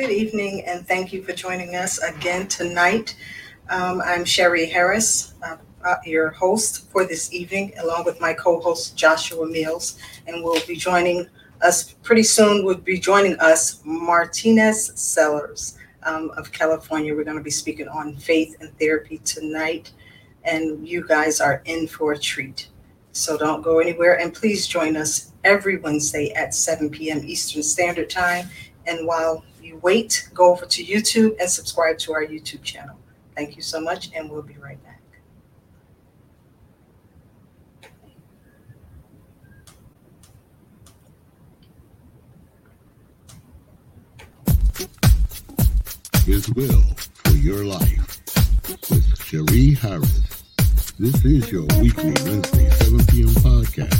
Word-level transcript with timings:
Good 0.00 0.12
evening, 0.12 0.64
and 0.64 0.88
thank 0.88 1.12
you 1.12 1.22
for 1.22 1.34
joining 1.34 1.76
us 1.76 1.98
again 1.98 2.48
tonight. 2.48 3.14
Um, 3.68 4.00
I'm 4.00 4.24
Sherry 4.24 4.64
Harris, 4.64 5.34
uh, 5.42 5.58
uh, 5.84 5.96
your 6.06 6.30
host 6.30 6.90
for 6.90 7.04
this 7.04 7.34
evening, 7.34 7.74
along 7.78 8.06
with 8.06 8.18
my 8.18 8.32
co-host 8.32 8.96
Joshua 8.96 9.46
Mills, 9.46 9.98
and 10.26 10.42
we'll 10.42 10.66
be 10.66 10.74
joining 10.74 11.28
us 11.60 11.92
pretty 12.02 12.22
soon. 12.22 12.64
Will 12.64 12.76
be 12.76 12.98
joining 12.98 13.38
us 13.40 13.82
Martinez 13.84 14.90
Sellers 14.98 15.76
um, 16.04 16.30
of 16.38 16.50
California. 16.50 17.14
We're 17.14 17.24
going 17.24 17.36
to 17.36 17.44
be 17.44 17.50
speaking 17.50 17.88
on 17.88 18.16
faith 18.16 18.56
and 18.60 18.74
therapy 18.78 19.18
tonight, 19.18 19.92
and 20.44 20.88
you 20.88 21.06
guys 21.06 21.42
are 21.42 21.60
in 21.66 21.86
for 21.86 22.12
a 22.12 22.18
treat. 22.18 22.68
So 23.12 23.36
don't 23.36 23.60
go 23.60 23.80
anywhere, 23.80 24.18
and 24.18 24.32
please 24.32 24.66
join 24.66 24.96
us 24.96 25.32
every 25.44 25.76
Wednesday 25.76 26.32
at 26.32 26.54
7 26.54 26.88
p.m. 26.88 27.20
Eastern 27.22 27.62
Standard 27.62 28.08
Time. 28.08 28.48
And 28.86 29.06
while 29.06 29.44
you 29.70 29.78
wait, 29.78 30.28
go 30.34 30.50
over 30.50 30.66
to 30.66 30.84
YouTube 30.84 31.36
and 31.38 31.48
subscribe 31.48 31.96
to 31.98 32.12
our 32.12 32.26
YouTube 32.26 32.62
channel. 32.64 32.96
Thank 33.36 33.54
you 33.54 33.62
so 33.62 33.80
much, 33.80 34.10
and 34.12 34.28
we'll 34.28 34.42
be 34.42 34.56
right 34.56 34.78
back. 34.82 35.00
His 46.26 46.48
will 46.50 46.82
for 47.24 47.36
your 47.36 47.64
life 47.64 48.18
with 48.90 49.22
Cherie 49.22 49.74
Harris. 49.74 50.42
This 50.98 51.24
is 51.24 51.50
your 51.50 51.66
weekly 51.80 52.12
Wednesday 52.24 52.68
7 52.70 53.06
p.m. 53.06 53.28
podcast. 53.38 53.94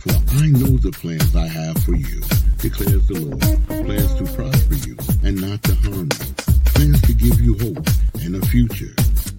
For 0.00 0.12
I 0.42 0.48
know 0.48 0.76
the 0.76 0.92
plans 0.92 1.34
I 1.34 1.46
have 1.46 1.78
for 1.78 1.94
you, 1.94 2.20
declares 2.68 3.06
the 3.06 3.20
Lord. 3.20 3.40
Plans 3.86 4.14
to 4.16 4.24
prosper 4.34 4.74
you 4.74 4.96
and 5.22 5.40
not 5.40 5.62
to 5.62 5.74
harm 5.86 6.08
you. 6.10 6.26
Plans 6.74 7.00
to 7.02 7.12
give 7.14 7.40
you 7.40 7.54
hope 7.62 7.86
and 8.24 8.34
a 8.34 8.46
future. 8.46 8.92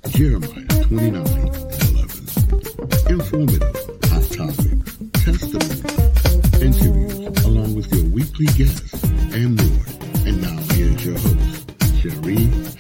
Jeremiah 0.08 0.64
29 0.88 1.16
and 1.16 1.84
11. 1.92 3.12
Informative, 3.12 3.76
hot 4.08 4.24
topics, 4.32 4.96
testimonies, 5.12 5.84
interviews, 6.62 7.46
along 7.46 7.76
with 7.76 7.92
your 7.94 8.06
weekly 8.16 8.48
guests 8.56 8.94
and 9.36 9.60
more. 9.60 9.86
And 10.26 10.42
now 10.42 10.58
here's 10.74 11.06
your 11.06 11.20
host, 11.20 11.72
Cherie 12.00 12.77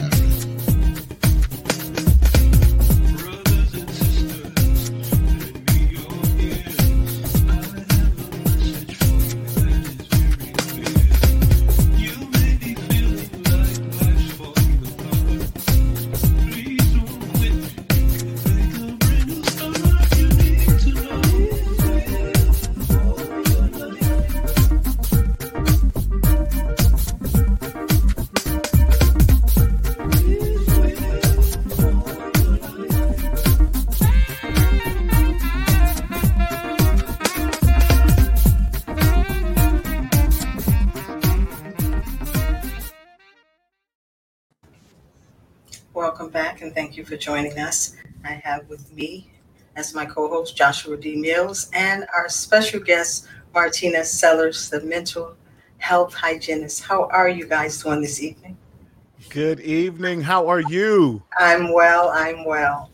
for 47.07 47.15
joining 47.15 47.57
us. 47.57 47.95
I 48.25 48.33
have 48.43 48.67
with 48.67 48.93
me 48.93 49.31
as 49.77 49.93
my 49.93 50.05
co-host 50.05 50.57
Joshua 50.57 50.97
D. 50.97 51.15
Mills 51.15 51.69
and 51.73 52.05
our 52.13 52.27
special 52.27 52.81
guest 52.81 53.27
Martinez 53.53 54.11
Sellers, 54.11 54.69
the 54.69 54.81
mental 54.81 55.35
health 55.77 56.13
hygienist. 56.13 56.83
How 56.83 57.05
are 57.05 57.29
you 57.29 57.47
guys 57.47 57.81
doing 57.81 58.01
this 58.01 58.21
evening? 58.21 58.57
Good 59.29 59.61
evening. 59.61 60.21
How 60.21 60.47
are 60.47 60.59
you? 60.59 61.23
I'm 61.37 61.71
well. 61.71 62.09
I'm 62.09 62.43
well. 62.43 62.89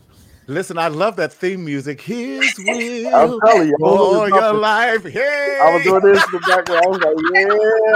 Listen, 0.46 0.76
I 0.76 0.88
love 0.88 1.16
that 1.16 1.32
theme 1.32 1.64
music. 1.64 2.00
His 2.00 2.54
will 2.58 3.14
I'm 3.14 3.40
telling 3.40 3.68
you, 3.68 3.76
I 3.76 3.80
was, 3.80 4.18
for 4.18 4.28
your 4.28 4.40
doing 4.40 4.60
life. 4.60 5.04
Hey! 5.04 5.58
I 5.62 5.74
was 5.74 5.82
doing 5.84 6.02
this 6.02 6.24
in 6.26 6.32
the 6.32 6.40
background. 6.40 6.84
I 6.84 7.12
was 7.12 7.22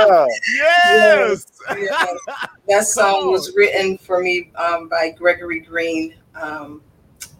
like, 0.08 0.28
Yes. 0.56 1.46
Yes. 1.76 2.14
That 2.68 2.84
song 2.84 3.30
was 3.30 3.54
written 3.54 3.98
for 3.98 4.20
me 4.20 4.50
um, 4.56 4.88
by 4.88 5.10
Gregory 5.10 5.60
Green 5.60 6.14
um, 6.34 6.80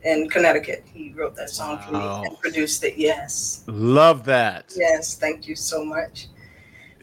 in 0.02 0.28
Connecticut. 0.28 0.84
He 0.92 1.12
wrote 1.12 1.34
that 1.36 1.48
song 1.48 1.78
for 1.78 1.92
me 1.92 2.00
and 2.26 2.38
produced 2.40 2.84
it. 2.84 2.98
Yes. 2.98 3.64
Love 3.66 4.24
that. 4.24 4.72
Yes, 4.76 5.16
thank 5.16 5.48
you 5.48 5.56
so 5.56 5.82
much. 5.84 6.28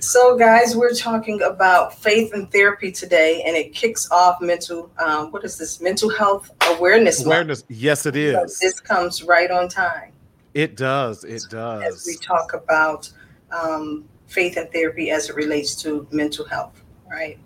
So, 0.06 0.38
guys, 0.38 0.76
we're 0.76 0.94
talking 0.94 1.42
about 1.42 1.98
faith 1.98 2.32
and 2.36 2.50
therapy 2.52 2.92
today, 2.92 3.42
and 3.44 3.58
it 3.58 3.74
kicks 3.74 4.10
off 4.12 4.40
mental. 4.40 4.92
Um, 5.00 5.32
what 5.32 5.44
is 5.44 5.58
this? 5.58 5.82
Mental 5.82 6.12
health 6.12 6.52
awareness. 6.68 7.22
Month. 7.22 7.28
Awareness. 7.28 7.64
Yes, 7.70 8.06
it 8.06 8.16
is. 8.16 8.36
So. 8.36 8.68
This 8.68 8.80
comes 8.80 9.24
right 9.24 9.50
on 9.50 9.68
time 9.68 10.12
It 10.54 10.78
does. 10.78 11.24
It 11.24 11.42
does. 11.50 11.84
as 11.84 12.06
we 12.06 12.18
talk 12.18 12.54
about 12.54 13.12
um, 13.50 14.06
faith 14.28 14.58
and 14.58 14.72
therapy 14.72 15.10
as 15.10 15.32
it 15.32 15.36
relates 15.36 15.74
to 15.82 16.08
mental 16.12 16.46
health, 16.46 16.84
right? 17.10 17.40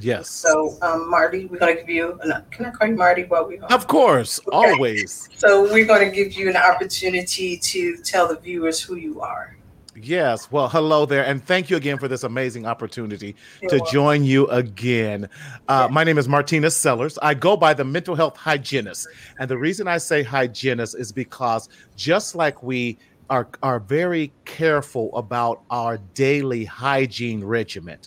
Yes. 0.00 0.30
So, 0.30 0.78
um, 0.80 1.10
Marty, 1.10 1.44
we're 1.44 1.58
going 1.58 1.76
to 1.76 1.82
give 1.82 1.90
you. 1.90 2.18
An, 2.22 2.42
can 2.50 2.64
I 2.64 2.70
call 2.70 2.88
you 2.88 2.96
Marty 2.96 3.24
while 3.24 3.46
we? 3.46 3.58
Of 3.58 3.88
course. 3.88 4.40
Okay. 4.48 4.56
Always. 4.56 5.28
So, 5.36 5.70
we're 5.70 5.84
going 5.84 6.08
to 6.08 6.16
give 6.16 6.32
you 6.32 6.48
an 6.48 6.56
opportunity 6.56 7.58
to 7.58 7.98
tell 7.98 8.26
the 8.26 8.36
viewers 8.36 8.80
who 8.80 8.96
you 8.96 9.20
are. 9.20 9.55
Yes. 10.02 10.50
Well, 10.50 10.68
hello 10.68 11.06
there. 11.06 11.24
And 11.24 11.42
thank 11.42 11.70
you 11.70 11.76
again 11.76 11.98
for 11.98 12.06
this 12.06 12.22
amazing 12.22 12.66
opportunity 12.66 13.34
You're 13.62 13.70
to 13.70 13.76
welcome. 13.76 13.92
join 13.92 14.24
you 14.24 14.46
again. 14.48 15.28
Uh, 15.68 15.88
my 15.90 16.04
name 16.04 16.18
is 16.18 16.28
Martina 16.28 16.70
Sellers. 16.70 17.18
I 17.22 17.32
go 17.32 17.56
by 17.56 17.72
the 17.72 17.84
mental 17.84 18.14
health 18.14 18.36
hygienist. 18.36 19.08
And 19.38 19.48
the 19.48 19.56
reason 19.56 19.88
I 19.88 19.96
say 19.98 20.22
hygienist 20.22 20.98
is 20.98 21.12
because 21.12 21.70
just 21.96 22.34
like 22.34 22.62
we 22.62 22.98
are, 23.30 23.48
are 23.62 23.80
very 23.80 24.32
careful 24.44 25.16
about 25.16 25.62
our 25.70 25.96
daily 26.12 26.66
hygiene 26.66 27.42
regimen, 27.42 27.98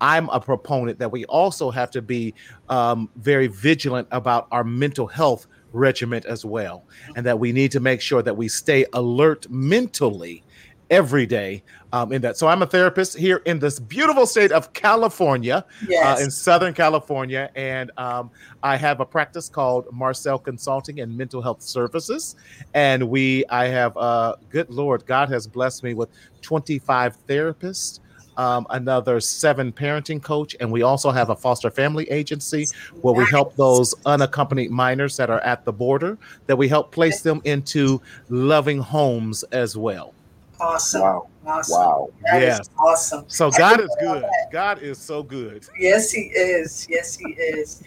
I'm 0.00 0.28
a 0.30 0.40
proponent 0.40 0.98
that 0.98 1.12
we 1.12 1.24
also 1.26 1.70
have 1.70 1.92
to 1.92 2.02
be 2.02 2.34
um, 2.68 3.08
very 3.16 3.46
vigilant 3.46 4.08
about 4.10 4.48
our 4.50 4.64
mental 4.64 5.06
health 5.06 5.46
regiment 5.72 6.24
as 6.26 6.44
well. 6.44 6.84
And 7.14 7.24
that 7.26 7.38
we 7.38 7.52
need 7.52 7.70
to 7.72 7.80
make 7.80 8.00
sure 8.00 8.22
that 8.22 8.36
we 8.36 8.48
stay 8.48 8.86
alert 8.92 9.48
mentally 9.48 10.42
every 10.90 11.26
day 11.26 11.62
um, 11.92 12.12
in 12.12 12.22
that. 12.22 12.36
So 12.36 12.48
I'm 12.48 12.62
a 12.62 12.66
therapist 12.66 13.16
here 13.16 13.42
in 13.46 13.58
this 13.58 13.78
beautiful 13.78 14.26
state 14.26 14.52
of 14.52 14.72
California, 14.72 15.64
Yes. 15.86 16.20
uh, 16.20 16.22
in 16.22 16.30
Southern 16.30 16.74
California, 16.74 17.50
and 17.54 17.90
um, 17.96 18.30
I 18.62 18.76
have 18.76 19.00
a 19.00 19.06
practice 19.06 19.48
called 19.48 19.86
Marcel 19.92 20.38
Consulting 20.38 21.00
and 21.00 21.16
Mental 21.16 21.42
Health 21.42 21.62
Services. 21.62 22.36
And 22.74 23.08
we, 23.08 23.44
I 23.50 23.66
have, 23.66 23.96
uh, 23.96 24.36
good 24.50 24.70
Lord, 24.70 25.04
God 25.06 25.28
has 25.30 25.46
blessed 25.46 25.82
me 25.84 25.94
with 25.94 26.08
25 26.42 27.16
therapists. 27.26 28.00
Um, 28.36 28.68
another 28.70 29.18
seven 29.18 29.72
parenting 29.72 30.22
coach, 30.22 30.54
and 30.60 30.70
we 30.70 30.82
also 30.82 31.10
have 31.10 31.30
a 31.30 31.34
foster 31.34 31.72
family 31.72 32.08
agency 32.08 32.66
where 33.00 33.12
we 33.12 33.24
help 33.24 33.56
those 33.56 33.96
unaccompanied 34.06 34.70
minors 34.70 35.16
that 35.16 35.28
are 35.28 35.40
at 35.40 35.64
the 35.64 35.72
border. 35.72 36.16
That 36.46 36.54
we 36.54 36.68
help 36.68 36.92
place 36.92 37.20
them 37.20 37.42
into 37.42 38.00
loving 38.28 38.78
homes 38.78 39.42
as 39.50 39.76
well. 39.76 40.14
Awesome. 40.60 41.02
Wow. 41.02 41.28
Awesome. 41.46 41.78
Wow. 41.78 42.08
That 42.24 42.42
is 42.42 42.58
Yes. 42.58 42.70
awesome. 42.78 43.24
So 43.28 43.50
God 43.50 43.80
is 43.80 43.94
good. 44.00 44.24
God 44.52 44.82
is 44.82 44.98
so 44.98 45.22
good. 45.22 45.64
Yes, 45.78 46.10
he 46.10 46.22
is. 46.22 46.86
Yes, 46.90 47.16
he 47.16 47.32
is. 47.32 47.82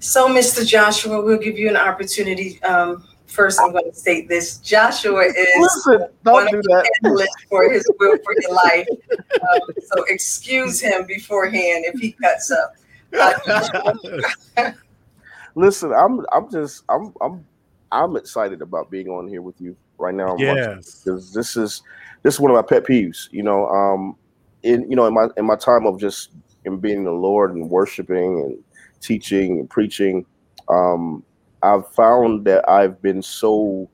So, 0.00 0.28
Mr. 0.28 0.66
Joshua, 0.66 1.20
we'll 1.24 1.38
give 1.38 1.58
you 1.58 1.68
an 1.68 1.76
opportunity. 1.76 2.62
Um, 2.62 3.04
first, 3.26 3.60
I'm 3.60 3.72
going 3.72 3.90
to 3.90 3.96
state 3.96 4.28
this: 4.28 4.58
Joshua 4.58 5.24
is 5.24 5.36
Listen, 5.86 6.08
one 6.22 6.44
don't 6.44 6.44
of 6.44 6.50
do 6.50 6.62
the 6.62 6.68
that. 6.68 6.90
analysts 7.04 7.44
for 7.48 7.70
his 7.72 7.84
will 7.98 8.16
for 8.18 8.34
your 8.40 8.52
life. 8.52 8.86
Um, 9.18 9.74
so, 9.86 10.04
excuse 10.08 10.80
him 10.80 11.06
beforehand 11.06 11.84
if 11.86 11.98
he 12.00 12.12
cuts 12.12 12.50
up. 12.50 12.74
Uh, 13.18 14.12
Listen, 15.54 15.92
I'm 15.92 16.24
I'm 16.32 16.50
just 16.50 16.84
I'm 16.88 17.12
I'm 17.20 17.44
I'm 17.90 18.16
excited 18.16 18.62
about 18.62 18.90
being 18.90 19.08
on 19.08 19.26
here 19.26 19.42
with 19.42 19.60
you 19.60 19.76
right 19.98 20.14
now. 20.14 20.36
yes. 20.38 21.02
because 21.04 21.32
this 21.32 21.56
is 21.56 21.82
this 22.22 22.34
is 22.34 22.40
one 22.40 22.50
of 22.50 22.56
my 22.56 22.62
pet 22.62 22.84
peeves. 22.84 23.28
You 23.30 23.42
know, 23.42 23.66
um, 23.68 24.16
in 24.62 24.88
you 24.90 24.96
know 24.96 25.06
in 25.06 25.14
my 25.14 25.28
in 25.36 25.44
my 25.46 25.56
time 25.56 25.86
of 25.86 25.98
just 26.00 26.30
in 26.64 26.78
being 26.78 27.04
the 27.04 27.12
Lord 27.12 27.54
and 27.54 27.70
worshiping 27.70 28.40
and 28.40 28.58
teaching 29.00 29.58
and 29.60 29.70
preaching, 29.70 30.24
um, 30.68 31.22
I've 31.62 31.88
found 31.92 32.44
that 32.46 32.68
I've 32.68 33.00
been 33.02 33.22
so 33.22 33.88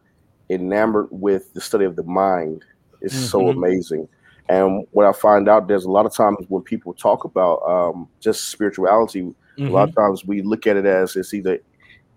enamored 0.51 1.09
with 1.11 1.53
the 1.55 1.61
study 1.61 1.85
of 1.85 1.97
the 1.97 2.03
mind. 2.03 2.65
It's 3.01 3.15
so 3.31 3.43
Mhm. 3.45 3.57
amazing, 3.57 4.09
And 4.49 4.87
what 4.91 5.07
I 5.07 5.13
find 5.13 5.49
out, 5.49 5.69
there's 5.69 5.85
a 5.87 5.91
lot 5.91 6.05
of 6.07 6.15
times 6.15 6.37
when 6.49 6.63
people 6.63 6.93
talk 6.93 7.25
about 7.25 7.63
um, 7.67 8.09
just 8.21 8.51
spirituality, 8.51 9.23
Mm-hmm. 9.23 9.69
a 9.69 9.71
lot 9.73 9.89
of 9.89 9.95
times 9.95 10.25
we 10.25 10.43
look 10.43 10.67
at 10.67 10.77
it 10.77 10.85
as 10.85 11.17
it's 11.17 11.33
either 11.33 11.59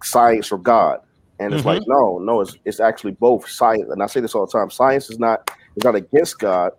science 0.04 0.51
or 0.51 0.57
God, 0.57 1.00
and 1.39 1.54
it's 1.54 1.66
like 1.66 1.81
no, 1.88 2.18
no, 2.19 2.42
it's 2.42 2.57
it's 2.66 2.80
actually 2.80 3.12
both 3.12 3.48
science. 3.50 3.89
And 3.89 4.01
I 4.01 4.07
say 4.07 4.19
this 4.19 4.34
all 4.36 4.45
the 4.45 4.51
time: 4.51 4.69
science 4.69 5.10
is 5.10 5.19
not 5.19 5.51
is 5.75 5.84
not 5.84 5.95
against 5.95 6.39
God, 6.39 6.72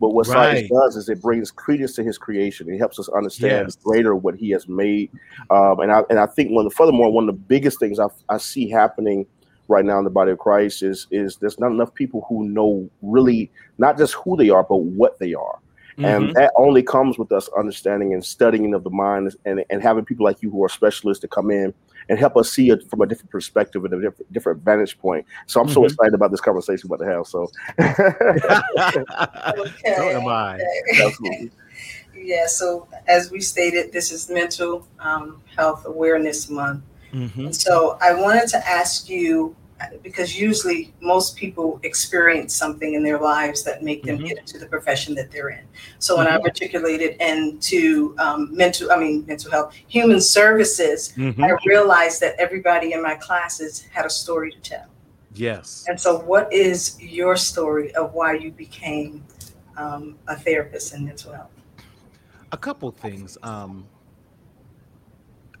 but 0.00 0.10
what 0.10 0.26
science 0.26 0.68
does 0.68 0.96
is 0.96 1.08
it 1.08 1.20
brings 1.20 1.50
credence 1.50 1.94
to 1.96 2.04
His 2.04 2.18
creation. 2.18 2.68
It 2.68 2.78
helps 2.78 2.98
us 2.98 3.08
understand 3.08 3.68
Yes. 3.68 3.76
greater 3.76 4.14
what 4.14 4.36
He 4.36 4.50
has 4.50 4.68
made. 4.68 5.10
Um, 5.50 5.80
and 5.80 5.90
I 5.90 6.02
and 6.10 6.18
I 6.18 6.26
think 6.26 6.50
one 6.50 6.68
furthermore, 6.70 7.12
one 7.12 7.28
of 7.28 7.34
the 7.34 7.40
biggest 7.40 7.80
things 7.80 7.98
I, 7.98 8.06
I 8.28 8.38
see 8.38 8.68
happening 8.68 9.26
right 9.68 9.84
now 9.84 9.98
in 9.98 10.04
the 10.04 10.10
body 10.10 10.30
of 10.30 10.38
Christ 10.38 10.82
is 10.82 11.06
is 11.10 11.36
there's 11.36 11.58
not 11.58 11.72
enough 11.72 11.94
people 11.94 12.24
who 12.28 12.44
know 12.48 12.88
really 13.02 13.50
not 13.78 13.98
just 13.98 14.14
who 14.14 14.36
they 14.36 14.50
are, 14.50 14.62
but 14.62 14.76
what 14.76 15.18
they 15.18 15.34
are. 15.34 15.58
Mm-hmm. 15.98 16.04
And 16.04 16.34
that 16.34 16.52
only 16.56 16.82
comes 16.82 17.18
with 17.18 17.30
us 17.30 17.48
understanding 17.56 18.14
and 18.14 18.24
studying 18.24 18.74
of 18.74 18.82
the 18.82 18.90
mind 18.90 19.34
and, 19.44 19.64
and 19.70 19.80
having 19.80 20.04
people 20.04 20.24
like 20.24 20.42
you 20.42 20.50
who 20.50 20.62
are 20.64 20.68
specialists 20.68 21.22
to 21.22 21.28
come 21.28 21.52
in 21.52 21.72
and 22.08 22.18
help 22.18 22.36
us 22.36 22.50
see 22.50 22.70
it 22.70 22.82
from 22.90 23.00
a 23.00 23.06
different 23.06 23.30
perspective 23.30 23.84
and 23.84 23.94
a 23.94 24.00
different, 24.00 24.32
different 24.32 24.62
vantage 24.62 24.98
point. 24.98 25.26
So 25.46 25.60
I'm 25.60 25.68
so 25.68 25.82
Mhm. 25.82 25.86
excited 25.86 26.14
about 26.14 26.30
this 26.30 26.40
conversation 26.40 26.88
we're 26.88 26.96
about 26.96 27.04
to 27.04 27.16
have. 27.16 27.26
So 27.26 27.50
Okay. 27.78 29.04
so 29.96 30.10
am 30.10 30.26
I. 30.28 30.58
absolutely. 31.02 31.50
Yeah, 32.16 32.46
so 32.46 32.86
as 33.08 33.30
we 33.30 33.40
stated, 33.40 33.92
this 33.92 34.12
is 34.12 34.30
Mental 34.30 34.86
um, 35.00 35.42
Health 35.56 35.84
Awareness 35.84 36.48
Month. 36.48 36.82
Mhm. 37.12 37.52
So 37.54 37.98
I 38.00 38.14
wanted 38.14 38.48
to 38.50 38.68
ask 38.68 39.08
you 39.10 39.54
because 40.02 40.38
usually 40.38 40.94
most 41.00 41.36
people 41.36 41.80
experience 41.82 42.54
something 42.54 42.94
in 42.94 43.02
their 43.02 43.18
lives 43.18 43.62
that 43.64 43.82
make 43.82 44.02
them 44.04 44.18
Mhm. 44.18 44.28
get 44.28 44.38
into 44.38 44.58
the 44.58 44.66
profession 44.66 45.14
that 45.16 45.30
they're 45.30 45.48
in. 45.48 45.64
So 45.98 46.16
when 46.16 46.26
I 46.26 46.36
articulated 46.38 47.16
into 47.20 48.14
um, 48.18 48.54
mental, 48.54 48.92
I 48.92 48.96
mean 48.96 49.24
mental 49.26 49.50
health, 49.50 49.74
human 49.88 50.20
services, 50.20 51.12
Mhm. 51.16 51.42
I 51.42 51.56
realized 51.66 52.20
that 52.20 52.34
everybody 52.38 52.92
in 52.92 53.02
my 53.02 53.14
classes 53.16 53.84
had 53.92 54.06
a 54.06 54.10
story 54.10 54.52
to 54.52 54.60
tell. 54.60 54.86
Yes. 55.34 55.84
And 55.88 56.00
so, 56.00 56.20
what 56.20 56.52
is 56.52 56.96
your 57.00 57.34
story 57.36 57.92
of 57.96 58.14
why 58.14 58.34
you 58.34 58.52
became 58.52 59.24
um, 59.76 60.16
a 60.28 60.36
therapist 60.36 60.94
in 60.94 61.04
mental 61.04 61.32
health? 61.32 61.50
a 62.52 62.56
couple 62.56 62.90
things. 62.92 63.36
Um, 63.42 63.84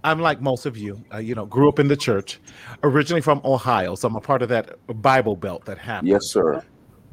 I'm 0.04 0.20
like 0.20 0.40
most 0.40 0.66
of 0.66 0.76
you, 0.76 1.02
uh, 1.12 1.18
you 1.18 1.34
know, 1.34 1.46
grew 1.46 1.68
up 1.68 1.78
in 1.78 1.88
the 1.88 1.96
church, 1.96 2.38
originally 2.82 3.22
from 3.22 3.40
Ohio, 3.44 3.94
so 3.94 4.06
I'm 4.06 4.16
a 4.16 4.20
part 4.20 4.42
of 4.42 4.50
that 4.50 4.76
Bible 5.02 5.34
belt 5.34 5.64
that 5.64 5.78
happened. 5.78 6.08
Yes, 6.08 6.26
sir. 6.26 6.62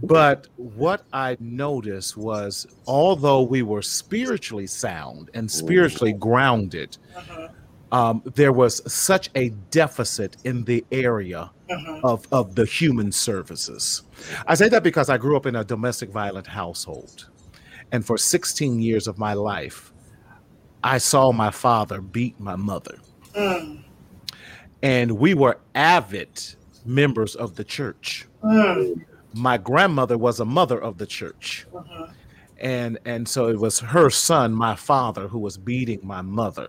But 0.04 0.48
what 0.58 1.04
I 1.14 1.38
noticed 1.40 2.18
was, 2.18 2.68
although 2.88 3.44
we 3.44 3.62
were 3.62 3.82
spiritually 3.82 4.68
sound 4.68 5.30
and 5.34 5.50
spiritually 5.50 6.14
grounded, 6.14 6.98
Mhm, 7.16 7.50
um, 7.92 8.22
there 8.36 8.52
was 8.52 8.82
such 8.92 9.30
a 9.36 9.50
deficit 9.70 10.38
in 10.44 10.64
the 10.64 10.84
area 10.92 11.52
mhm, 11.70 12.02
of, 12.04 12.26
of 12.32 12.56
the 12.56 12.66
human 12.66 13.12
services. 13.12 14.04
I 14.48 14.56
say 14.56 14.70
that 14.70 14.84
because 14.84 15.10
I 15.10 15.18
grew 15.18 15.38
up 15.38 15.46
in 15.46 15.56
a 15.56 15.64
domestic 15.64 16.10
violent 16.10 16.48
household. 16.48 17.30
And 17.92 18.06
for 18.06 18.18
16 18.18 18.82
years 18.82 19.08
of 19.08 19.18
my 19.18 19.34
life, 19.34 19.91
I 20.84 20.98
saw 20.98 21.32
my 21.32 21.52
father 21.52 22.02
beat 22.02 22.40
my 22.40 22.56
mother. 22.56 22.98
mm, 23.36 23.84
And 24.82 25.12
we 25.14 25.34
were 25.34 25.60
avid 25.76 26.40
members 26.86 27.36
of 27.36 27.56
the 27.56 27.64
church. 27.64 28.28
mm, 28.44 29.06
My 29.34 29.58
grandmother 29.58 30.18
was 30.18 30.40
a 30.40 30.46
mother 30.46 30.82
of 30.82 30.98
the 30.98 31.06
church. 31.06 31.68
mhm. 31.74 32.14
And 32.60 33.00
and 33.06 33.28
so 33.28 33.48
it 33.48 33.60
was 33.60 33.80
her 33.80 34.10
son, 34.10 34.54
my 34.54 34.76
father, 34.76 35.28
who 35.28 35.40
was 35.40 35.58
beating 35.58 36.00
my 36.04 36.22
mother. 36.22 36.68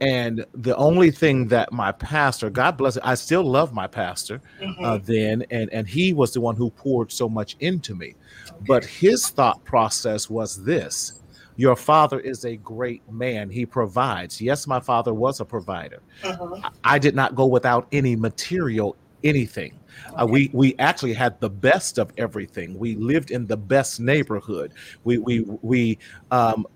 And 0.00 0.44
the 0.54 0.76
only 0.76 1.10
thing 1.12 1.48
that 1.48 1.72
my 1.72 1.92
pastor, 1.92 2.50
God 2.50 2.76
bless 2.76 2.96
it, 2.96 3.02
I 3.06 3.14
still 3.14 3.44
love 3.44 3.72
my 3.72 3.86
pastor 3.86 4.42
Mhm. 4.60 4.84
uh, 4.84 4.98
then, 5.04 5.44
and 5.50 5.70
and 5.72 5.88
he 5.88 6.12
was 6.12 6.32
the 6.32 6.40
one 6.40 6.56
who 6.56 6.70
poured 6.70 7.12
so 7.12 7.28
much 7.28 7.56
into 7.60 7.94
me. 7.94 8.16
But 8.60 8.84
his 8.84 9.28
thought 9.30 9.62
process 9.64 10.28
was 10.28 10.64
this: 10.64 11.12
Your 11.56 11.76
father 11.76 12.18
is 12.20 12.44
a 12.44 12.56
great 12.56 13.02
man. 13.10 13.48
He 13.48 13.64
provides. 13.64 14.40
Yes, 14.40 14.66
my 14.66 14.80
father 14.80 15.14
was 15.14 15.40
a 15.40 15.44
provider. 15.44 16.00
Mhm. 16.22 16.70
I 16.82 16.98
did 16.98 17.14
not 17.14 17.34
go 17.34 17.46
without 17.46 17.86
any 17.92 18.16
material 18.16 18.96
anything. 19.24 19.72
Uh, 20.20 20.26
we 20.26 20.50
we 20.52 20.76
actually 20.78 21.14
had 21.14 21.40
the 21.40 21.50
best 21.50 21.98
of 21.98 22.12
everything. 22.18 22.78
We 22.78 22.94
lived 22.96 23.30
in 23.30 23.46
the 23.46 23.56
best 23.56 24.00
neighborhood. 24.00 24.72
We 25.04 25.18
we 25.18 25.40
we 25.62 25.98
um, 26.30 26.66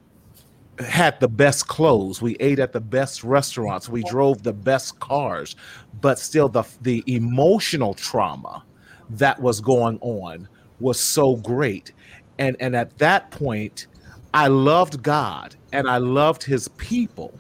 had 0.78 1.20
the 1.20 1.28
best 1.28 1.69
clothes. 1.69 2.22
We 2.22 2.36
ate 2.40 2.58
at 2.58 2.72
the 2.72 2.80
best 2.80 3.22
restaurants. 3.25 3.88
We 3.88 4.02
drove 4.04 4.42
the 4.42 4.52
best 4.52 4.98
cars. 5.00 5.56
But 6.00 6.19
still, 6.19 6.48
the 6.48 6.64
the 6.82 7.04
emotional 7.06 7.94
trauma 7.94 8.64
that 9.10 9.40
was 9.40 9.60
going 9.60 9.98
on 10.00 10.48
was 10.80 10.98
so 11.00 11.36
great. 11.36 11.92
And 12.38 12.56
and 12.60 12.75
at 12.75 12.96
that 12.98 13.30
point, 13.30 13.88
I 14.34 14.48
loved 14.48 15.02
God 15.02 15.56
and 15.72 15.88
I 15.88 15.98
loved 15.98 16.42
His 16.42 16.69
people 16.69 17.38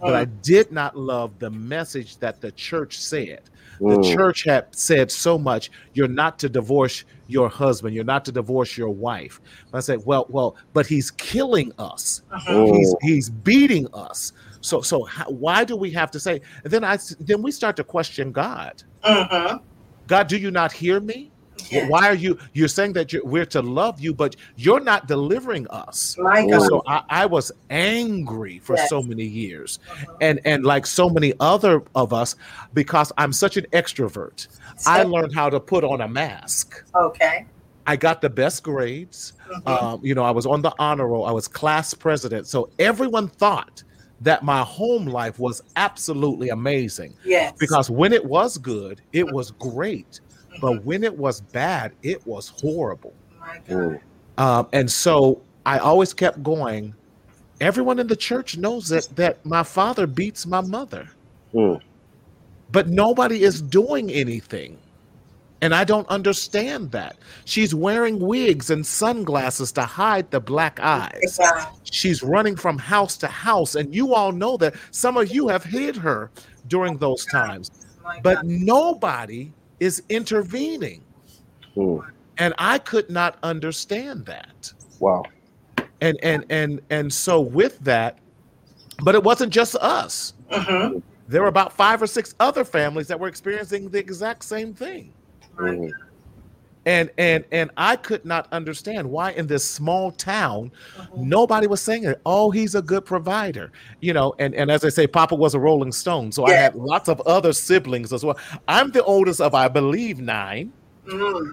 but 0.00 0.14
I 0.14 0.24
did 0.24 0.72
not 0.72 0.96
love 0.96 1.38
the 1.38 1.50
message 1.50 2.18
that 2.18 2.40
the 2.40 2.50
church 2.52 2.98
said. 2.98 3.42
The 3.78 3.98
Mm. 3.98 4.14
church 4.16 4.44
had 4.44 4.66
said 4.74 5.10
so 5.10 5.38
much, 5.38 5.70
you're 5.92 6.08
not 6.08 6.38
to 6.40 6.48
divorce 6.48 7.04
your 7.28 7.48
husband, 7.48 7.94
you're 7.94 8.04
not 8.04 8.24
to 8.24 8.32
divorce 8.32 8.76
your 8.78 8.88
wife. 8.90 9.40
I 9.72 9.80
said, 9.80 10.00
well, 10.04 10.26
well, 10.30 10.56
but 10.72 10.86
he's 10.86 11.10
killing 11.10 11.72
us. 11.78 12.22
Mhm. 12.32 12.74
He's 12.76 12.94
he's 13.02 13.30
beating 13.30 13.86
us. 13.92 14.32
So 14.60 14.80
so 14.80 15.04
how, 15.04 15.26
why 15.30 15.64
do 15.64 15.76
we 15.76 15.90
have 15.90 16.10
to 16.12 16.20
say? 16.20 16.40
And 16.64 16.72
then 16.72 16.82
I 16.84 16.98
then 17.20 17.42
we 17.42 17.50
start 17.52 17.76
to 17.76 17.84
question 17.84 18.32
God. 18.32 18.82
Mhm. 19.04 19.60
God, 20.06 20.26
do 20.26 20.38
you 20.38 20.50
not 20.50 20.72
hear 20.72 21.00
me? 21.00 21.32
Yeah. 21.70 21.88
Why 21.88 22.08
are 22.08 22.14
you 22.14 22.38
you're 22.52 22.68
saying 22.68 22.92
that 22.94 23.12
you're, 23.12 23.24
we're 23.24 23.46
to 23.46 23.62
love 23.62 24.00
you, 24.00 24.14
but 24.14 24.36
you're 24.56 24.80
not 24.80 25.06
delivering 25.08 25.66
us? 25.68 26.16
My 26.18 26.46
God. 26.46 26.66
so 26.68 26.82
I, 26.86 27.02
I 27.08 27.26
was 27.26 27.52
angry 27.70 28.58
for 28.58 28.76
so 28.76 29.02
many 29.02 29.24
years 29.24 29.78
Mhm. 29.88 30.16
and 30.20 30.40
and 30.44 30.64
like 30.64 30.86
so 30.86 31.08
many 31.08 31.32
other 31.40 31.82
of 31.94 32.12
us 32.12 32.36
because 32.74 33.12
i'm 33.18 33.32
such 33.32 33.56
an 33.56 33.66
extrovert 33.72 34.48
i 34.86 35.02
learned 35.02 35.34
how 35.34 35.48
to 35.50 35.58
put 35.60 35.82
on 35.84 36.00
a 36.00 36.08
mask 36.08 36.84
Okay. 36.94 37.46
i 37.86 37.96
got 37.96 38.20
the 38.20 38.28
best 38.30 38.62
grades 38.62 39.32
Mhm. 39.50 39.68
um, 39.68 40.00
you 40.02 40.14
know 40.14 40.24
i 40.24 40.30
was 40.30 40.46
on 40.46 40.62
the 40.62 40.72
honor 40.78 41.06
roll 41.08 41.24
i 41.26 41.30
was 41.32 41.46
class 41.48 41.94
president 41.94 42.46
so 42.46 42.68
everyone 42.78 43.28
thought 43.28 43.82
that 44.20 44.42
my 44.42 44.62
home 44.62 45.06
life 45.06 45.38
was 45.38 45.60
absolutely 45.76 46.48
amazing 46.48 47.12
yes. 47.24 47.52
because 47.58 47.90
when 47.90 48.12
it 48.12 48.24
was 48.24 48.56
good 48.58 49.00
it 49.12 49.30
was 49.30 49.50
great. 49.52 50.20
But 50.60 50.84
when 50.84 51.04
it 51.04 51.16
was 51.16 51.40
bad 51.40 51.92
it 52.02 52.24
was 52.26 52.48
horrible. 52.48 53.14
Mm. 53.68 54.00
um, 54.38 54.66
and 54.72 54.90
so 54.90 55.40
I 55.64 55.78
always 55.78 56.12
kept 56.12 56.42
going. 56.42 56.94
Everyone 57.60 57.98
in 57.98 58.06
the 58.06 58.16
church 58.16 58.56
knows 58.56 58.88
that 58.88 59.08
that 59.16 59.44
my 59.46 59.62
father 59.62 60.06
beats 60.06 60.46
my 60.46 60.60
mother, 60.60 61.08
Mm. 61.54 61.80
but 62.72 62.88
nobody 62.88 63.42
is 63.42 63.62
doing 63.62 64.10
anything. 64.10 64.78
And 65.62 65.74
I 65.74 65.84
don't 65.84 66.06
understand 66.08 66.90
that. 66.92 67.16
She's 67.46 67.74
wearing 67.74 68.18
wigs 68.20 68.68
and 68.68 68.84
sunglasses 68.86 69.72
to 69.72 69.82
hide 69.84 70.30
the 70.30 70.38
black 70.38 70.78
eyes. 70.80 71.40
She's 71.84 72.22
running 72.22 72.56
from 72.56 72.76
house 72.76 73.16
to 73.18 73.26
house. 73.26 73.74
And 73.74 73.94
you 73.94 74.14
all 74.14 74.32
know 74.32 74.58
that 74.58 74.74
some 74.90 75.16
of 75.16 75.30
you 75.32 75.48
have 75.48 75.64
hid 75.64 75.96
her 75.96 76.30
during 76.68 76.98
those 76.98 77.24
times, 77.24 77.70
but 78.22 78.44
nobody 78.44 79.50
is 79.80 80.02
intervening. 80.08 81.02
Mm. 81.76 82.04
And 82.38 82.54
I 82.58 82.78
could 82.78 83.08
not 83.10 83.38
understand 83.42 84.26
that. 84.26 84.72
Wow. 85.00 85.24
and 86.02 86.18
and 86.22 86.44
and 86.50 86.80
and 86.90 87.10
so 87.12 87.40
with 87.40 87.78
that 87.80 88.18
but 89.02 89.14
it 89.14 89.22
wasn't 89.22 89.50
just 89.52 89.74
us 89.76 90.34
Mhm. 90.50 91.02
there 91.28 91.40
were 91.42 91.48
about 91.48 91.72
five 91.72 92.02
or 92.02 92.06
six 92.06 92.34
other 92.40 92.64
families 92.64 93.06
that 93.08 93.18
were 93.18 93.28
experiencing 93.28 93.88
the 93.88 93.98
exact 93.98 94.44
same 94.44 94.74
thing 94.74 95.10
Mm. 95.56 95.90
God. 95.90 96.00
And 96.86 97.10
and 97.18 97.44
and 97.52 97.70
i 97.76 97.94
could 97.96 98.24
not 98.24 98.46
understand 98.52 99.08
why 99.10 99.32
in 99.32 99.46
this 99.46 99.68
small 99.68 100.10
town 100.12 100.70
Mhm. 100.96 101.16
nobody 101.18 101.66
was 101.66 101.80
saying 101.82 102.04
it 102.04 102.20
oh 102.24 102.50
he's 102.50 102.74
a 102.74 102.80
good 102.82 103.04
provider 103.04 103.72
you 104.00 104.12
know 104.14 104.34
and 104.38 104.54
and 104.54 104.70
as 104.70 104.84
i 104.84 104.88
say 104.88 105.06
papa 105.06 105.34
was 105.34 105.54
a 105.54 105.58
rolling 105.58 105.92
stone 105.92 106.30
so 106.32 106.46
i 106.46 106.52
had 106.52 106.74
lots 106.74 107.08
of 107.08 107.20
other 107.26 107.52
siblings 107.52 108.12
as 108.12 108.24
well 108.24 108.38
i'm 108.68 108.90
the 108.92 109.02
oldest 109.04 109.40
of 109.40 109.54
i 109.54 109.68
believe 109.68 110.18
nine 110.20 110.72
Mm. 111.06 111.52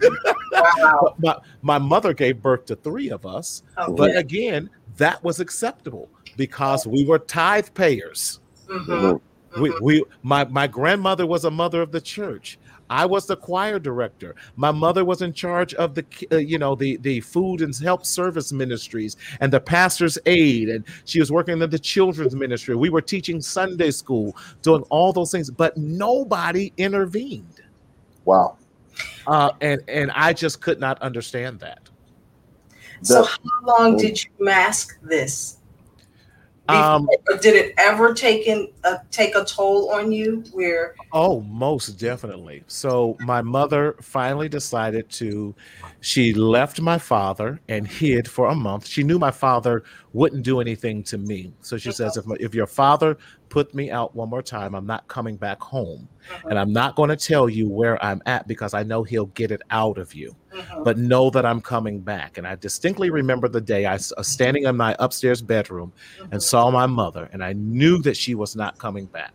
Wow. 0.52 1.14
my, 1.20 1.38
my 1.62 1.78
mother 1.78 2.12
gave 2.12 2.42
birth 2.42 2.66
to 2.66 2.76
three 2.76 3.12
of 3.12 3.24
us 3.24 3.62
Okay. 3.78 3.94
But 3.96 4.18
again, 4.18 4.68
that 4.98 5.24
was 5.24 5.40
acceptable 5.40 6.10
because 6.38 6.88
we 6.88 7.06
were 7.06 7.20
tithe 7.20 7.68
payers. 7.76 8.40
Mhm. 8.68 8.88
Mhm. 8.88 9.62
We, 9.62 9.72
we 9.80 10.04
my, 10.24 10.46
my 10.46 10.66
grandmother 10.66 11.28
was 11.28 11.46
a 11.46 11.52
mother 11.52 11.84
of 11.84 11.92
the 11.92 12.02
church. 12.02 12.58
I 12.94 13.08
was 13.08 13.26
the 13.26 13.36
choir 13.36 13.80
director. 13.80 14.36
My 14.56 14.70
mother 14.70 15.04
was 15.04 15.24
in 15.24 15.34
charge 15.34 15.74
of 15.74 15.96
the, 15.96 16.06
uh, 16.32 16.38
you 16.38 16.60
know, 16.60 16.76
the 16.76 16.98
the 16.98 17.22
food 17.22 17.62
and 17.62 17.76
health 17.76 18.06
service 18.06 18.54
ministries 18.54 19.18
and 19.40 19.52
the 19.52 19.60
pastor's 19.60 20.20
aid, 20.28 20.70
and 20.70 20.86
she 21.06 21.20
was 21.20 21.32
working 21.32 21.60
in 21.60 21.70
the 21.72 21.80
children's 21.80 22.36
ministry. 22.36 22.76
We 22.76 22.92
were 22.92 23.02
teaching 23.02 23.42
Sunday 23.42 23.90
school, 23.90 24.38
doing 24.62 24.84
all 24.92 25.12
those 25.12 25.32
things, 25.32 25.50
but 25.50 25.76
nobody 25.76 26.72
intervened. 26.78 27.62
Wow. 28.26 28.58
Uh, 29.26 29.54
and 29.62 29.82
and 29.88 30.12
I 30.12 30.32
just 30.34 30.62
could 30.62 30.80
not 30.80 31.02
understand 31.02 31.60
that. 31.62 31.90
So, 33.02 33.24
how 33.24 33.40
long 33.64 33.98
did 33.98 34.24
you 34.24 34.30
mask 34.38 35.00
this? 35.02 35.58
Um, 36.70 37.10
did 37.42 37.56
it 37.56 37.74
ever 37.78 38.14
take 38.14 38.48
in 38.48 38.70
uh, 38.86 38.98
take 39.12 39.36
a 39.36 39.44
toll 39.44 39.92
on 39.92 40.14
you? 40.14 40.44
Where 40.54 40.96
oh, 41.12 41.42
most 41.42 42.00
definitely. 42.00 42.64
So 42.68 43.18
my 43.20 43.42
mother 43.42 43.98
finally 44.02 44.48
decided 44.48 45.10
to. 45.12 45.54
She 46.00 46.34
left 46.34 46.80
my 46.80 46.98
father 46.98 47.60
and 47.68 47.86
hid 47.86 48.30
for 48.30 48.48
a 48.48 48.56
month. 48.56 48.88
She 48.88 49.04
knew 49.04 49.20
my 49.20 49.32
father 49.32 49.84
wouldn't 50.14 50.44
do 50.44 50.62
anything 50.62 51.04
to 51.04 51.18
me. 51.18 51.52
So 51.62 51.78
she 51.78 51.92
says, 51.92 52.18
if, 52.18 52.26
if 52.40 52.54
your 52.54 52.68
father 52.68 53.18
put 53.50 53.74
me 53.74 53.90
out 53.92 54.16
one 54.16 54.30
more 54.30 54.42
time, 54.44 54.76
I'm 54.76 54.86
not 54.86 55.08
coming 55.08 55.36
back 55.36 55.60
home. 55.62 56.08
uh-huh. 56.32 56.48
And 56.50 56.60
I'm 56.60 56.72
not 56.72 56.96
going 56.96 57.10
to 57.10 57.16
tell 57.16 57.50
you 57.50 57.68
where 57.68 58.04
I'm 58.04 58.22
at 58.26 58.48
because 58.48 58.74
I 58.74 58.84
know 58.84 59.04
he'll 59.04 59.26
get 59.28 59.52
it 59.52 59.62
out 59.72 59.98
of 59.98 60.14
you. 60.14 60.36
Mhm. 60.56 60.84
But 60.84 60.98
know 61.00 61.30
that 61.32 61.46
I'm 61.46 61.62
coming 61.62 62.00
back. 62.00 62.38
And 62.38 62.48
I 62.48 62.56
distinctly 62.56 63.10
remember 63.10 63.48
the 63.48 63.62
day 63.62 63.86
I 63.88 63.94
was 63.94 64.14
standing 64.22 64.64
in 64.66 64.78
my 64.78 64.96
upstairs 65.00 65.42
bedroom 65.42 65.92
and 66.20 66.34
Mhm. 66.34 66.42
saw 66.42 66.70
my 66.70 66.86
mother, 66.86 67.28
and 67.34 67.44
I 67.44 67.54
knew 67.54 67.98
that 68.04 68.16
she 68.16 68.36
was 68.36 68.56
not 68.56 68.78
coming 68.78 69.06
back. 69.08 69.34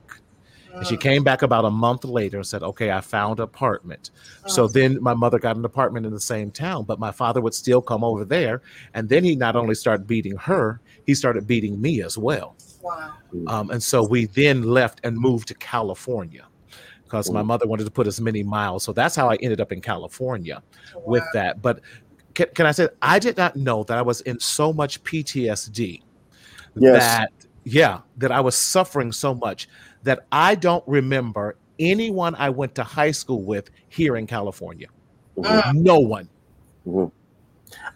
And 0.75 0.87
she 0.87 0.97
came 0.97 1.25
back 1.25 1.43
about 1.43 1.65
a 1.65 1.71
month 1.71 2.05
later 2.05 2.37
and 2.39 2.47
said, 2.47 2.63
Okay, 2.63 2.91
I 2.91 3.01
found 3.01 3.41
an 3.41 3.45
apartment. 3.45 4.11
So 4.47 4.65
Oh. 4.65 4.69
then 4.69 5.03
my 5.03 5.15
mother 5.15 5.39
got 5.39 5.57
an 5.57 5.65
apartment 5.65 6.07
in 6.07 6.13
the 6.13 6.21
same 6.21 6.51
town, 6.51 6.85
but 6.85 6.99
my 6.99 7.11
father 7.11 7.41
would 7.41 7.55
still 7.55 7.83
come 7.83 8.05
over 8.05 8.25
there. 8.25 8.63
And 8.95 9.09
then 9.09 9.25
he 9.25 9.35
not 9.35 9.57
only 9.57 9.75
started 9.75 10.07
beating 10.07 10.37
her, 10.37 10.81
he 11.07 11.15
started 11.15 11.47
beating 11.47 11.81
me 11.81 12.03
as 12.03 12.17
well. 12.19 12.57
wow. 12.83 13.15
Um, 13.47 13.71
and 13.71 13.83
so 13.83 14.07
we 14.07 14.27
then 14.27 14.63
left 14.63 15.01
and 15.05 15.17
moved 15.17 15.49
to 15.49 15.55
California 15.55 16.47
because 17.05 17.31
my 17.31 17.43
mother 17.43 17.67
wanted 17.67 17.85
to 17.85 17.91
put 17.91 18.07
as 18.07 18.21
many 18.21 18.43
miles. 18.43 18.85
So 18.85 18.93
that's 18.93 19.17
how 19.17 19.31
I 19.31 19.37
ended 19.37 19.61
up 19.61 19.73
in 19.73 19.81
California 19.81 20.63
with 21.07 21.25
that. 21.33 21.61
But 21.63 21.81
can, 22.35 22.47
can 22.55 22.67
I 22.67 22.73
say, 22.73 22.89
I 23.03 23.19
did 23.19 23.37
not 23.37 23.57
know 23.57 23.83
that 23.85 23.97
I 23.99 24.03
was 24.03 24.21
in 24.23 24.39
so 24.39 24.73
much 24.73 25.03
PTSD 25.03 26.03
Yes. 26.81 27.03
that, 27.03 27.33
yeah, 27.69 28.01
that 28.17 28.33
I 28.33 28.41
was 28.41 28.57
suffering 28.57 29.13
so 29.13 29.35
much 29.35 29.69
that 30.03 30.21
I 30.33 30.55
don't 30.55 30.85
remember 30.87 31.59
anyone 31.79 32.35
I 32.37 32.51
went 32.51 32.75
to 32.77 32.85
high 32.85 33.11
school 33.13 33.45
with 33.45 33.71
here 33.89 34.17
in 34.17 34.27
California. 34.27 34.89
Mm. 35.39 35.63
No 35.75 35.99
one. 36.01 36.29
Mhm. 36.87 37.13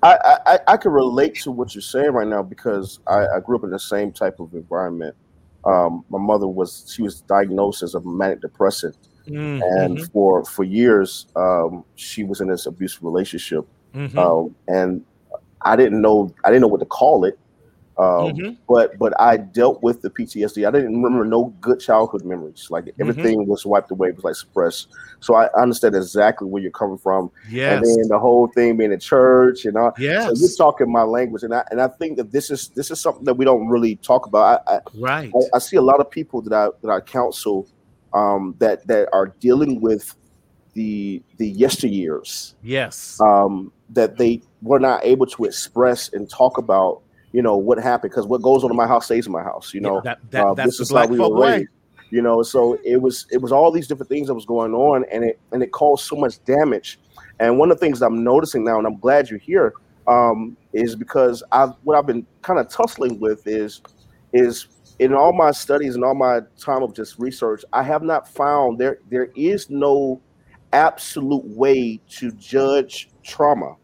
I, 0.03 0.39
I 0.47 0.59
I- 0.69 0.77
can 0.77 0.93
relate 0.93 1.35
to 1.43 1.51
what 1.53 1.75
you're 1.75 1.83
saying 1.83 2.13
right 2.13 2.27
now 2.27 2.43
because 2.43 3.01
I, 3.07 3.27
I 3.37 3.41
grew 3.41 3.57
up 3.57 3.65
in 3.65 3.71
the 3.71 3.79
same 3.79 4.13
type 4.13 4.41
of 4.41 4.53
environment. 4.55 5.17
Um, 5.65 6.05
my 6.11 6.19
mother 6.19 6.49
was 6.49 6.93
she 6.95 7.03
was 7.03 7.23
diagnosed 7.23 7.83
as 7.83 7.95
a 7.95 8.01
manic 8.03 8.41
depressant, 8.43 8.97
Mm, 9.29 9.61
and 9.63 9.99
mhm, 9.99 10.13
for 10.13 10.45
for 10.45 10.65
years 10.65 11.29
um, 11.37 11.85
she 11.95 12.25
was 12.25 12.41
in 12.41 12.49
this 12.49 12.67
abusive 12.67 13.03
relationship, 13.05 13.67
mhm, 13.95 14.19
um, 14.19 14.57
and 14.69 15.05
I 15.63 15.77
didn't 15.77 16.01
know 16.03 16.35
I 16.45 16.49
didn't 16.51 16.63
know 16.63 16.69
what 16.69 16.81
to 16.81 16.87
call 16.87 17.25
it. 17.25 17.39
Um, 17.99 18.33
mhm. 18.33 18.57
but 18.69 18.99
but 18.99 19.13
I 19.21 19.37
dealt 19.37 19.83
with 19.83 20.01
the 20.01 20.09
PTSD. 20.09 20.67
I 20.67 20.71
didn't 20.71 21.03
remember 21.03 21.25
no 21.27 21.53
good 21.61 21.79
childhood 21.79 22.25
memories. 22.25 22.69
Like 22.71 22.85
Mm-hmm. 22.87 23.01
everything 23.03 23.47
was 23.47 23.67
wiped 23.67 23.91
away, 23.91 24.09
it 24.09 24.17
was 24.17 24.25
like 24.25 24.35
suppressed. 24.35 24.89
So 25.21 25.35
I 25.35 25.49
understand 25.61 25.95
exactly 25.95 26.49
where 26.49 26.63
you're 26.63 26.71
coming 26.73 26.97
from. 26.99 27.31
Yes. 27.51 27.77
And 27.77 27.85
then 27.87 28.09
the 28.09 28.19
whole 28.19 28.47
thing 28.49 28.77
being 28.79 28.93
in 28.93 28.99
church 28.99 29.67
and 29.67 29.77
all. 29.77 29.93
So 29.97 30.03
yes. 30.03 30.41
you're 30.41 30.51
talking 30.57 30.91
my 30.91 31.03
language, 31.03 31.43
and 31.43 31.55
I 31.55 31.65
and 31.71 31.81
I 31.83 31.89
think 31.89 32.17
that 32.17 32.33
this 32.33 32.51
is 32.51 32.69
this 32.69 32.91
is 32.91 32.99
something 32.99 33.25
that 33.25 33.35
we 33.35 33.45
don't 33.45 33.69
really 33.69 33.97
talk 33.97 34.27
about. 34.27 34.63
I 34.67 34.77
I, 34.77 34.81
right. 34.99 35.33
I- 35.35 35.57
I 35.57 35.59
see 35.59 35.77
a 35.77 35.83
lot 35.83 36.01
of 36.01 36.11
people 36.11 36.41
that 36.43 36.53
I 36.55 36.69
that 36.81 36.91
I 36.91 37.01
counsel 37.01 37.69
um, 38.15 38.55
that 38.59 38.87
that 38.87 39.09
are 39.13 39.29
dealing 39.41 39.81
with 39.83 40.15
the 40.75 41.23
the 41.37 41.55
yesteryears 41.55 42.55
yes. 42.63 43.21
um, 43.21 43.71
that 43.91 44.17
they 44.17 44.41
were 44.63 44.81
not 44.81 45.05
able 45.05 45.27
to 45.27 45.45
express 45.45 46.11
and 46.15 46.29
talk 46.31 46.57
about. 46.57 47.03
You 47.33 47.43
know 47.43 47.57
what 47.57 47.79
happened 47.79 48.11
because 48.11 48.27
what 48.27 48.43
goes 48.43 48.63
on 48.65 48.71
in 48.71 48.77
my 48.77 48.87
house 48.87 49.07
stays 49.07 49.27
in 49.27 49.33
my 49.33 49.43
house. 49.43 49.73
You 49.73 49.81
Yeah, 49.81 49.89
know 49.89 50.01
that, 50.05 50.19
that, 50.31 50.45
uh, 50.45 50.55
that's 50.55 50.79
this 50.79 50.89
the 50.89 50.95
is 50.95 50.99
how 50.99 51.07
we 51.07 51.19
were 51.19 51.41
raised. 51.41 51.69
You 52.11 52.21
know, 52.21 52.43
so 52.43 52.79
it 52.85 53.01
was 53.01 53.27
it 53.31 53.41
was 53.41 53.53
all 53.53 53.71
these 53.71 53.89
different 53.89 54.11
things 54.11 54.29
that 54.29 54.35
was 54.35 54.45
going 54.45 54.75
on, 54.75 55.05
and 55.11 55.25
it 55.25 55.41
and 55.53 55.63
it 55.63 55.73
caused 55.73 56.05
so 56.05 56.17
much 56.17 56.43
damage. 56.45 56.99
And 57.41 57.59
one 57.59 57.71
of 57.71 57.79
the 57.79 57.87
things 57.87 58.03
I'm 58.03 58.23
noticing 58.23 58.65
now, 58.65 58.77
and 58.77 58.87
I'm 58.87 58.99
glad 58.99 59.31
you're 59.31 59.39
here, 59.39 59.73
um, 60.07 60.57
is 60.75 60.95
because 60.95 61.43
I've 61.53 61.71
what 61.85 61.97
I've 61.97 62.07
been 62.07 62.27
kind 62.43 62.61
of 62.61 62.69
tussling 62.69 63.19
with 63.19 63.47
is 63.47 63.81
is 64.35 64.69
in 64.99 65.15
all 65.15 65.33
my 65.33 65.51
studies 65.51 65.95
and 65.95 66.05
all 66.05 66.15
my 66.15 66.41
time 66.59 66.83
of 66.83 66.95
just 66.95 67.19
research, 67.19 67.65
I 67.73 67.83
have 67.83 68.03
not 68.03 68.29
found 68.29 68.79
there 68.79 68.99
there 69.11 69.31
is 69.35 69.71
no 69.71 70.21
absolute 70.73 71.45
way 71.45 72.01
to 72.09 72.33
judge 72.33 73.11
trauma 73.25 73.75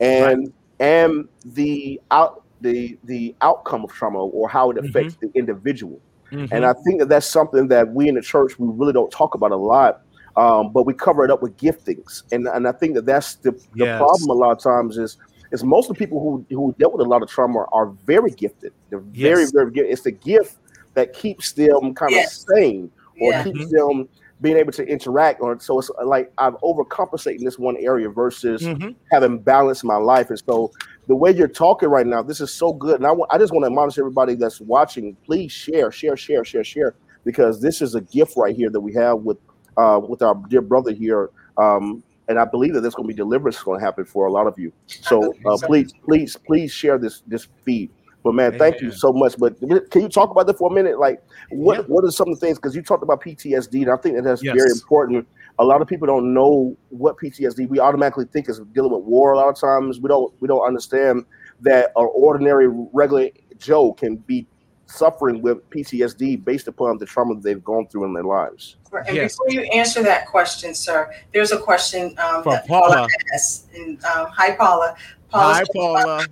and 0.00 0.52
and 0.78 1.28
the 1.44 2.00
out 2.10 2.44
the 2.60 2.98
the 3.04 3.34
outcome 3.40 3.84
of 3.84 3.92
trauma 3.92 4.18
or 4.18 4.48
how 4.48 4.70
it 4.70 4.78
affects 4.78 5.16
the 5.16 5.30
individual. 5.34 6.00
Mhm. 6.32 6.48
And 6.52 6.64
I 6.64 6.74
think 6.84 7.00
that 7.00 7.08
that's 7.08 7.26
something 7.26 7.68
that 7.68 7.92
we 7.92 8.08
in 8.08 8.14
the 8.14 8.22
church 8.22 8.58
we 8.58 8.68
really 8.68 8.92
don't 8.92 9.10
talk 9.10 9.34
about 9.34 9.50
a 9.50 9.56
lot, 9.56 10.02
um, 10.36 10.72
but 10.72 10.84
we 10.84 10.94
cover 10.94 11.24
it 11.24 11.30
up 11.30 11.42
with 11.42 11.56
giftings. 11.56 12.22
And 12.32 12.46
and 12.46 12.68
I 12.68 12.72
think 12.72 12.94
that 12.94 13.06
that's 13.06 13.36
the, 13.36 13.52
the 13.52 13.86
Yes. 13.86 13.98
problem 13.98 14.30
a 14.30 14.34
lot 14.34 14.52
of 14.52 14.60
times 14.62 14.96
is 14.98 15.16
is 15.52 15.64
most 15.64 15.90
of 15.90 15.96
the 15.96 15.98
people 15.98 16.20
who 16.20 16.44
who 16.54 16.74
dealt 16.78 16.92
with 16.92 17.04
a 17.04 17.08
lot 17.08 17.22
of 17.22 17.28
trauma 17.28 17.64
are 17.72 17.86
very 18.06 18.30
gifted. 18.30 18.72
They're 18.90 19.00
very 19.00 19.42
Yes. 19.42 19.52
very 19.52 19.70
gifted. 19.72 19.92
It's 19.92 20.02
the 20.02 20.12
gift 20.12 20.56
that 20.94 21.12
keeps 21.12 21.52
them 21.52 21.94
kind 21.94 22.12
of 22.14 22.20
Yes. 22.20 22.44
sane 22.54 22.90
or 23.20 23.32
Yeah. 23.32 23.42
keeps 23.44 23.70
them 23.70 24.08
being 24.40 24.56
able 24.56 24.72
to 24.72 24.86
interact. 24.86 25.40
Or 25.42 25.58
so 25.60 25.78
it's 25.80 25.90
like 26.04 26.32
I've 26.38 26.54
overcompensated 26.62 27.38
in 27.40 27.44
this 27.44 27.58
one 27.58 27.76
area 27.76 28.08
versus 28.08 28.62
Mhm. 28.62 28.94
having 29.10 29.38
balance 29.40 29.82
in 29.82 29.88
my 29.88 29.96
life. 29.96 30.30
And 30.30 30.38
so 30.46 30.70
the 31.10 31.16
way 31.16 31.32
you're 31.32 31.48
talking 31.48 31.88
right 31.88 32.06
now, 32.06 32.22
this 32.22 32.40
is 32.40 32.52
so 32.52 32.72
good. 32.72 33.00
And 33.00 33.06
I, 33.30 33.36
just 33.36 33.52
want 33.52 33.64
to 33.64 33.66
admonish 33.66 33.98
everybody 33.98 34.36
that's 34.36 34.60
watching, 34.60 35.16
please 35.26 35.50
share, 35.50 35.90
share, 35.90 36.16
share, 36.16 36.44
share, 36.44 36.62
share, 36.62 36.94
because 37.24 37.60
this 37.60 37.82
is 37.82 37.96
a 37.96 38.00
gift 38.00 38.34
right 38.36 38.54
here 38.54 38.70
that 38.70 38.80
we 38.80 38.94
have 38.94 39.18
with 39.18 39.36
uh, 39.76 40.00
with 40.00 40.22
our 40.22 40.40
dear 40.48 40.60
brother 40.60 40.92
here. 40.92 41.30
Um, 41.58 42.04
and 42.28 42.38
I 42.38 42.44
believe 42.44 42.74
that 42.74 42.82
there's 42.82 42.94
going 42.94 43.08
to 43.08 43.12
be 43.12 43.16
deliverance 43.16 43.60
going 43.60 43.80
to 43.80 43.84
happen 43.84 44.04
for 44.04 44.26
a 44.26 44.30
lot 44.30 44.46
of 44.46 44.56
you. 44.56 44.72
So 44.86 45.34
uh, 45.46 45.56
please, 45.60 45.92
please, 46.04 46.36
please 46.36 46.70
share 46.70 46.96
this 46.96 47.24
this 47.26 47.48
feed. 47.64 47.90
But 48.22 48.34
man, 48.34 48.58
thank 48.58 48.80
you 48.82 48.90
so 48.92 49.12
much. 49.12 49.36
But 49.38 49.58
can 49.90 50.02
you 50.02 50.08
talk 50.08 50.30
about 50.30 50.46
that 50.46 50.58
for 50.58 50.70
a 50.70 50.74
minute? 50.74 50.98
Like, 50.98 51.22
what 51.50 51.78
Yeah. 51.78 51.82
what 51.84 52.04
are 52.04 52.10
some 52.10 52.28
of 52.28 52.38
the 52.38 52.46
things? 52.46 52.58
Because 52.58 52.76
you 52.76 52.82
talked 52.82 53.02
about 53.02 53.22
PTSD, 53.22 53.82
and 53.82 53.90
I 53.90 53.96
think 53.96 54.16
that 54.16 54.24
that's 54.24 54.42
very 54.42 54.70
important. 54.70 55.26
A 55.58 55.64
lot 55.64 55.80
of 55.80 55.88
people 55.88 56.06
don't 56.06 56.34
know 56.34 56.76
what 56.90 57.16
PTSD. 57.16 57.66
We 57.68 57.80
automatically 57.80 58.26
think 58.26 58.48
is 58.48 58.60
dealing 58.72 58.92
with 58.92 59.04
war. 59.04 59.32
A 59.32 59.36
lot 59.36 59.48
of 59.48 59.58
times, 59.58 60.00
we 60.00 60.08
don't 60.08 60.32
we 60.40 60.48
don't 60.48 60.66
understand 60.66 61.24
that 61.62 61.92
an 61.96 62.08
ordinary, 62.14 62.68
regular 62.92 63.28
Joe 63.58 63.92
can 63.94 64.16
be 64.16 64.46
suffering 64.86 65.40
with 65.40 65.68
PTSD 65.70 66.36
based 66.44 66.66
upon 66.66 66.98
the 66.98 67.06
trauma 67.06 67.38
they've 67.40 67.62
gone 67.62 67.86
through 67.88 68.04
in 68.04 68.12
their 68.12 68.24
lives. 68.24 68.76
And 69.06 69.14
Yes. 69.16 69.34
before 69.34 69.50
you 69.50 69.60
answer 69.72 70.02
that 70.02 70.26
question, 70.26 70.74
sir, 70.74 71.10
there's 71.32 71.52
a 71.52 71.58
question 71.58 72.14
um, 72.18 72.42
From 72.42 72.52
that 72.54 72.66
Paula 72.66 72.88
Paula. 72.96 73.08
asked. 73.34 73.68
And, 73.74 74.02
um, 74.04 74.26
hi, 74.32 74.52
Paula. 74.56 74.96
Paula 75.30 75.52
Hi, 75.54 75.58
says- 75.60 75.68
Paula. 75.74 76.26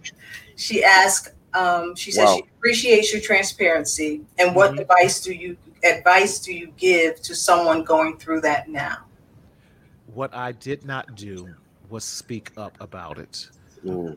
She 0.56 0.82
asked. 0.82 1.30
Um, 1.54 1.94
she 1.94 2.10
says 2.10 2.24
Wow. 2.26 2.36
she 2.36 2.44
appreciates 2.56 3.12
your 3.12 3.22
transparency. 3.22 4.22
And 4.38 4.54
what 4.54 4.72
Mhm. 4.72 4.80
advice 4.80 5.20
do 5.20 5.32
you 5.32 5.56
advice 5.84 6.40
do 6.40 6.52
you 6.52 6.72
give 6.76 7.20
to 7.22 7.34
someone 7.36 7.84
going 7.84 8.18
through 8.18 8.40
that 8.40 8.68
now? 8.68 9.04
What 10.06 10.34
I 10.34 10.52
did 10.52 10.84
not 10.84 11.14
do 11.14 11.54
was 11.88 12.04
speak 12.04 12.50
up 12.56 12.76
about 12.80 13.18
it. 13.18 13.48
Mm, 13.84 14.16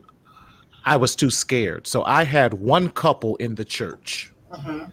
I 0.84 0.96
was 0.96 1.14
too 1.14 1.30
scared. 1.30 1.86
So 1.86 2.02
I 2.02 2.24
had 2.24 2.52
one 2.54 2.90
couple 2.90 3.36
in 3.36 3.54
the 3.54 3.64
church, 3.64 4.32
Mhm. 4.52 4.90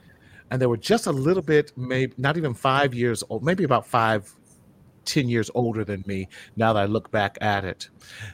and 0.51 0.61
they 0.61 0.67
were 0.67 0.77
just 0.77 1.07
a 1.07 1.11
little 1.11 1.41
bit, 1.41 1.71
maybe 1.75 2.13
not 2.17 2.37
even 2.37 2.53
five 2.53 2.93
years 2.93 3.23
old, 3.29 3.43
maybe 3.43 3.63
about 3.63 3.87
five, 3.87 4.31
ten 5.05 5.27
years 5.27 5.49
older 5.55 5.83
than 5.83 6.03
me. 6.05 6.27
Now 6.55 6.73
that 6.73 6.83
I 6.83 6.85
look 6.85 7.09
back 7.09 7.37
at 7.41 7.65
it, 7.65 7.89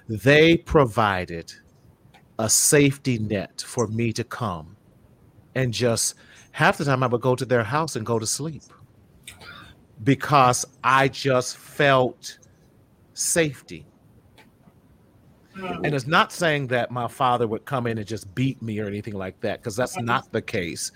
they 0.10 0.58
provided 0.58 1.54
a 2.40 2.50
safety 2.50 3.18
net 3.20 3.64
for 3.66 3.88
me 3.88 4.12
to 4.14 4.24
come 4.24 4.76
and 5.56 5.74
just 5.74 6.16
half 6.52 6.78
the 6.78 6.86
time 6.86 7.04
I 7.04 7.08
would 7.08 7.22
go 7.22 7.36
to 7.36 7.46
their 7.46 7.64
house 7.64 7.96
and 7.96 8.06
go 8.06 8.20
to 8.20 8.26
sleep 8.26 8.64
because 10.04 10.66
I 10.84 11.08
just 11.08 11.58
felt 11.58 12.40
safety. 13.14 13.86
And 15.56 15.96
it's 15.96 16.08
not 16.08 16.34
saying 16.34 16.68
that 16.68 16.92
my 16.92 17.08
father 17.08 17.48
would 17.48 17.64
come 17.64 17.88
in 17.88 17.98
and 17.98 18.06
just 18.06 18.34
beat 18.36 18.62
me 18.62 18.80
or 18.80 18.88
anything 18.88 19.14
like 19.14 19.40
that, 19.40 19.62
because 19.62 19.78
that's 19.78 19.98
not 19.98 20.30
the 20.34 20.42
case. 20.42 20.92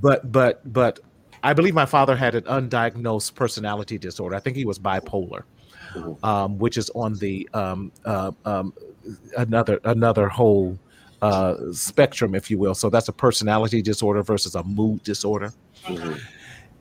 But 0.00 0.32
but 0.32 0.72
but 0.72 1.00
I 1.42 1.52
believe 1.52 1.74
my 1.74 1.84
father 1.84 2.16
had 2.16 2.34
an 2.34 2.44
undiagnosed 2.44 3.34
personality 3.34 3.98
disorder. 3.98 4.34
I 4.34 4.40
think 4.40 4.56
he 4.56 4.64
was 4.64 4.78
bipolar. 4.78 5.42
Um, 6.22 6.56
which 6.56 6.78
is 6.78 6.88
on 6.94 7.16
the 7.16 7.46
um, 7.52 7.92
uh, 8.06 8.32
um, 8.46 8.72
another 9.36 9.80
another 9.84 10.28
whole 10.28 10.78
uh, 11.22 11.54
spectrum, 11.72 12.34
if 12.34 12.50
you 12.50 12.58
will. 12.58 12.74
So 12.74 12.90
that's 12.90 13.08
a 13.08 13.12
personality 13.12 13.80
disorder 13.82 14.22
versus 14.22 14.54
a 14.56 14.62
mood 14.64 15.02
disorder. 15.04 15.52
Mhm. 15.84 16.18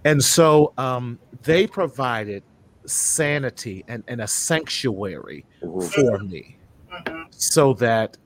And 0.04 0.24
so 0.24 0.74
um, 0.80 1.20
they 1.44 1.68
provided 1.68 2.42
sanity 2.88 3.84
and, 3.88 4.04
and 4.08 4.22
a 4.22 4.28
sanctuary 4.28 5.46
Mhm. 5.62 5.84
for 5.94 6.18
me 6.24 6.58
Mhm. 6.92 7.26
so 7.30 7.74
that 7.76 8.18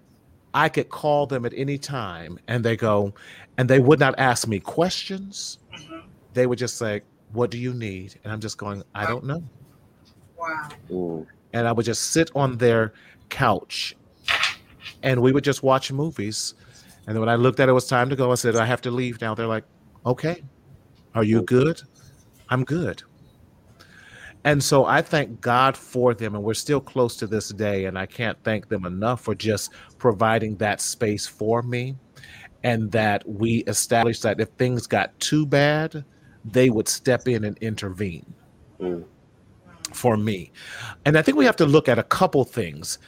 I 0.54 0.70
could 0.70 0.88
call 0.88 1.28
them 1.28 1.46
at 1.46 1.52
any 1.54 1.78
time 1.78 2.40
and 2.48 2.64
they 2.64 2.78
go, 2.78 3.14
and 3.58 3.70
they 3.70 3.80
would 3.80 4.00
not 4.00 4.16
ask 4.18 4.48
me 4.48 4.60
questions. 4.62 5.60
Mhm. 5.74 6.04
They 6.34 6.46
would 6.48 6.60
just 6.60 6.78
say, 6.78 7.02
What 7.34 7.52
do 7.52 7.58
you 7.58 7.74
need? 7.74 8.16
And 8.24 8.32
I'm 8.32 8.40
just 8.40 8.58
going, 8.58 8.82
I 8.94 9.06
don't 9.06 9.26
know. 9.26 9.44
Wow. 10.38 10.70
Mhm. 10.90 11.26
And 11.52 11.68
I 11.68 11.74
would 11.74 11.86
just 11.86 12.12
sit 12.12 12.32
on 12.36 12.58
their 12.58 12.94
couch 13.30 13.96
and 15.04 15.22
we 15.22 15.32
would 15.32 15.44
just 15.44 15.64
watch 15.64 15.92
movies. 15.92 16.56
And 17.08 17.16
then 17.16 17.20
when 17.20 17.30
I 17.30 17.36
looked 17.36 17.60
at 17.60 17.70
it, 17.70 17.72
it 17.72 17.74
was 17.74 17.88
time 17.88 18.10
to 18.10 18.16
go, 18.16 18.32
I 18.32 18.36
said, 18.36 18.56
I 18.56 18.66
have 18.66 18.82
to 18.82 18.92
leave 18.92 19.22
now. 19.22 19.36
They're 19.36 19.48
like, 19.48 19.66
Okay, 20.06 20.44
are 21.14 21.24
you 21.24 21.42
good? 21.44 21.82
I'm 22.50 22.64
good. 22.64 23.04
And 24.44 24.64
so 24.64 24.86
I 24.86 25.02
thank 25.02 25.42
God 25.42 25.76
for 25.76 26.14
them, 26.14 26.36
and 26.36 26.44
we're 26.44 26.54
still 26.54 26.80
close 26.80 27.16
to 27.18 27.28
this 27.28 27.50
day. 27.50 27.86
And 27.86 27.98
I 27.98 28.06
can't 28.06 28.38
thank 28.44 28.70
them 28.70 28.86
enough 28.86 29.22
for 29.22 29.34
just 29.34 29.72
providing 29.98 30.56
that 30.58 30.82
space 30.82 31.26
for 31.26 31.64
me, 31.64 31.96
and 32.64 32.92
that 32.92 33.28
we 33.28 33.64
established 33.66 34.22
that 34.22 34.40
if 34.40 34.50
things 34.50 34.86
got 34.86 35.20
too 35.20 35.48
bad, 35.48 36.06
they 36.44 36.70
would 36.70 36.88
step 36.88 37.28
in 37.28 37.44
and 37.44 37.58
intervene 37.58 38.26
Mm. 38.80 39.06
For 39.96 40.18
me. 40.18 40.52
And 41.06 41.18
I 41.18 41.22
think 41.22 41.38
we 41.38 41.46
have 41.46 41.56
to 41.58 41.66
look 41.66 41.88
at 41.90 41.98
a 41.98 42.04
couple 42.04 42.44
things. 42.44 43.00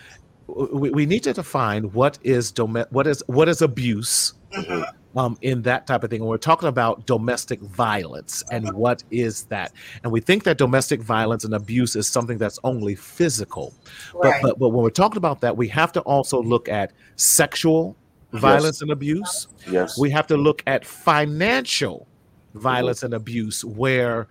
We, 0.48 0.90
we 0.92 1.06
need 1.06 1.24
to 1.24 1.34
define 1.34 1.84
what 1.92 2.18
is 2.24 2.52
dom- 2.52 2.86
what 2.90 3.06
is 3.06 3.22
what 3.28 3.50
is 3.50 3.62
abuse 3.62 4.34
Mhm. 4.54 4.86
um, 5.18 5.38
in 5.42 5.62
that 5.64 5.86
type 5.88 6.06
of 6.06 6.10
thing. 6.10 6.22
And 6.22 6.30
we're 6.30 6.38
talking 6.38 6.70
about 6.70 7.06
domestic 7.06 7.60
violence 7.62 8.44
and 8.50 8.72
what 8.74 9.04
is 9.12 9.44
that. 9.46 9.74
And 10.04 10.12
we 10.12 10.22
think 10.22 10.46
that 10.46 10.58
domestic 10.58 11.02
violence 11.02 11.44
and 11.44 11.54
abuse 11.54 11.98
is 11.98 12.08
something 12.08 12.38
that's 12.38 12.58
only 12.64 12.96
physical. 12.96 13.74
But, 14.14 14.20
Right. 14.30 14.42
but, 14.42 14.58
but 14.58 14.70
when 14.70 14.84
we're 14.84 14.90
talking 14.90 15.18
about 15.18 15.42
that, 15.42 15.58
we 15.58 15.68
have 15.68 15.92
to 15.94 16.00
also 16.02 16.42
look 16.42 16.70
at 16.70 16.94
sexual 17.18 17.98
violence 18.32 18.82
and 18.82 18.90
abuse. 18.92 19.50
Yes. 19.70 19.98
We 20.00 20.10
have 20.12 20.28
to 20.28 20.38
look 20.38 20.64
at 20.66 20.86
financial 20.86 22.08
violence 22.56 23.04
and 23.04 23.14
abuse 23.14 23.66
where 23.66 24.28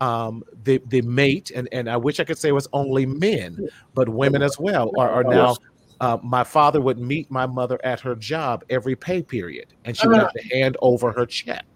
um, 0.00 0.42
the, 0.64 0.80
the 0.86 1.02
mate, 1.02 1.50
and, 1.54 1.68
and 1.72 1.90
I 1.90 1.96
wish 1.96 2.20
I 2.20 2.24
could 2.24 2.38
say 2.38 2.48
it 2.48 2.52
was 2.52 2.68
only 2.72 3.06
men, 3.06 3.68
but 3.94 4.08
women 4.08 4.42
as 4.42 4.58
well 4.58 4.92
are, 4.98 5.10
are 5.10 5.24
now 5.24 5.56
uh, 6.00 6.18
my 6.22 6.44
father 6.44 6.80
would 6.80 6.98
meet 6.98 7.30
my 7.30 7.46
mother 7.46 7.78
at 7.84 8.00
her 8.00 8.14
job 8.14 8.64
every 8.70 8.94
pay 8.94 9.22
period, 9.22 9.66
and 9.84 9.96
she 9.96 10.06
would 10.06 10.18
have 10.18 10.32
to 10.32 10.48
hand 10.56 10.76
over 10.80 11.12
her 11.12 11.26
check. 11.26 11.66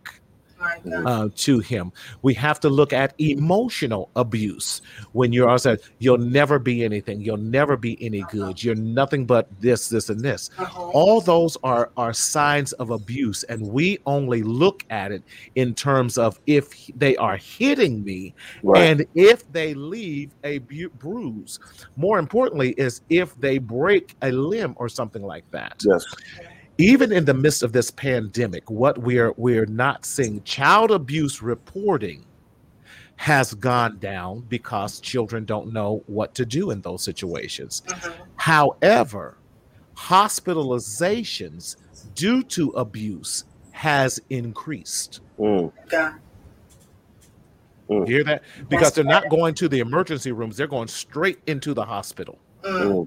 Uh, 1.06 1.28
to 1.36 1.58
him. 1.60 1.92
We 2.22 2.34
have 2.34 2.60
to 2.60 2.68
look 2.68 2.92
at 2.92 3.14
emotional 3.18 4.10
abuse 4.16 4.82
when 5.12 5.32
you're 5.32 5.58
said 5.58 5.80
you'll 5.98 6.18
never 6.18 6.58
be 6.58 6.84
anything, 6.84 7.20
you'll 7.20 7.36
never 7.36 7.76
be 7.76 8.02
any 8.04 8.22
good, 8.30 8.62
you're 8.62 8.74
nothing 8.74 9.26
but 9.26 9.48
this, 9.60 9.88
this, 9.88 10.08
and 10.08 10.20
this. 10.20 10.50
Mhm. 10.56 10.90
All 10.94 11.20
those 11.20 11.56
are 11.62 11.90
are 11.96 12.12
signs 12.12 12.72
of 12.74 12.90
abuse, 12.90 13.42
and 13.44 13.60
we 13.66 13.98
only 14.06 14.42
look 14.42 14.84
at 14.90 15.12
it 15.12 15.22
in 15.54 15.74
terms 15.74 16.18
of 16.18 16.38
if 16.46 16.86
they 16.96 17.16
are 17.16 17.36
hitting 17.36 18.02
me 18.04 18.34
Right. 18.62 18.82
and 18.82 19.06
if 19.14 19.50
they 19.52 19.74
leave 19.74 20.30
a 20.44 20.58
bu- 20.58 20.88
bruise. 20.98 21.58
More 21.96 22.18
importantly, 22.18 22.70
is 22.72 23.02
if 23.10 23.38
they 23.40 23.58
break 23.58 24.14
a 24.22 24.30
limb 24.32 24.74
or 24.76 24.88
something 24.88 25.22
like 25.22 25.44
that. 25.50 25.82
yes. 25.86 26.04
Even 26.82 27.12
in 27.12 27.24
the 27.26 27.34
midst 27.34 27.62
of 27.62 27.72
this 27.72 27.92
pandemic, 27.92 28.68
what 28.68 28.98
we're 28.98 29.32
we're 29.36 29.66
not 29.66 30.04
seeing 30.04 30.42
child 30.42 30.90
abuse 30.90 31.40
reporting 31.40 32.24
has 33.14 33.54
gone 33.54 33.98
down 34.00 34.40
because 34.48 34.98
children 34.98 35.44
don't 35.44 35.72
know 35.72 36.02
what 36.08 36.34
to 36.34 36.44
do 36.44 36.72
in 36.72 36.80
those 36.80 37.04
situations. 37.04 37.82
Mhm. 37.86 38.14
However, 38.34 39.36
hospitalizations 39.94 41.76
due 42.16 42.42
to 42.42 42.70
abuse 42.70 43.44
has 43.70 44.20
increased. 44.28 45.20
Mm. 45.38 45.70
God. 45.88 46.14
You 47.88 48.04
hear 48.04 48.24
that? 48.24 48.42
Because 48.68 48.92
they're 48.92 49.04
not 49.04 49.28
going 49.28 49.54
to 49.54 49.68
the 49.68 49.78
emergency 49.78 50.32
rooms, 50.32 50.56
they're 50.56 50.66
going 50.66 50.88
straight 50.88 51.38
into 51.46 51.74
the 51.74 51.84
hospital. 51.84 52.40
Mm. 52.62 53.06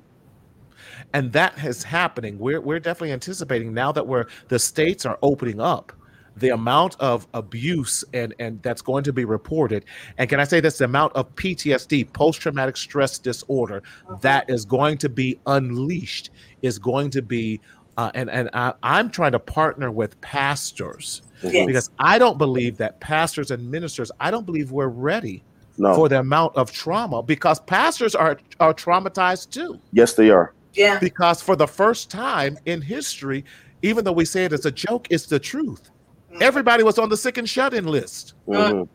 And 1.14 1.32
that 1.34 1.58
is 1.64 1.84
happening. 1.84 2.38
We're 2.40 2.62
we're 2.62 2.80
definitely 2.80 3.14
anticipating 3.14 3.74
now 3.74 3.92
that 3.94 4.06
we're 4.06 4.26
the 4.50 4.60
states 4.60 5.06
are 5.06 5.18
opening 5.22 5.62
up 5.62 5.94
the 6.38 6.50
amount 6.50 6.98
of 7.00 7.26
abuse 7.34 8.04
and 8.14 8.34
and 8.40 8.62
that's 8.62 8.82
going 8.82 9.04
to 9.06 9.14
be 9.14 9.24
reported. 9.24 9.86
And 10.18 10.30
can 10.30 10.40
I 10.42 10.44
say 10.44 10.60
this 10.60 10.78
the 10.80 10.86
amount 10.86 11.14
of 11.16 11.34
PTSD, 11.36 12.12
post 12.12 12.42
traumatic 12.42 12.76
stress 12.76 13.18
disorder 13.18 13.82
that 14.22 14.50
is 14.50 14.66
going 14.66 14.98
to 15.00 15.10
be 15.10 15.40
unleashed 15.46 16.32
is 16.62 16.78
going 16.80 17.10
to 17.12 17.22
be 17.22 17.62
uh, 17.98 18.12
and 18.16 18.30
and 18.30 18.50
I, 18.54 18.74
I'm 18.84 19.10
trying 19.10 19.32
to 19.32 19.40
partner 19.40 19.92
with 19.92 20.20
pastors 20.22 21.22
Yes. 21.44 21.68
because 21.68 21.90
I 22.00 22.18
don't 22.18 22.38
believe 22.38 22.78
that 22.78 23.00
pastors 23.02 23.52
and 23.52 23.70
ministers, 23.70 24.10
I 24.20 24.32
don't 24.32 24.46
believe 24.46 24.72
we're 24.72 24.88
ready 24.88 25.44
No. 25.78 25.94
for 25.94 26.10
the 26.10 26.20
amount 26.20 26.56
of 26.58 26.72
trauma 26.72 27.22
because 27.24 27.60
pastors 27.62 28.16
are 28.16 28.40
are 28.60 28.74
traumatized 28.74 29.52
too. 29.52 29.80
yes, 29.94 30.14
they 30.16 30.30
are. 30.32 30.54
Yeah. 30.76 31.00
Because 31.00 31.42
for 31.42 31.56
the 31.56 31.68
first 31.68 32.10
time 32.12 32.58
in 32.66 32.82
history, 32.82 33.46
even 33.82 34.04
though 34.04 34.12
we 34.12 34.26
say 34.26 34.46
it 34.46 34.54
as 34.54 34.66
a 34.66 34.72
joke, 34.72 35.08
it's 35.10 35.26
the 35.26 35.40
truth. 35.40 35.90
Mhm. 36.32 36.42
Everybody 36.42 36.84
was 36.84 36.98
on 37.00 37.10
the 37.10 37.18
sick 37.18 37.38
and 37.38 37.50
shut 37.50 37.74
in 37.74 37.86
list. 37.86 38.34
Mhm. 38.48 38.88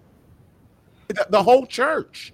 The, 1.08 1.26
the 1.30 1.42
whole 1.42 1.66
church. 1.66 2.32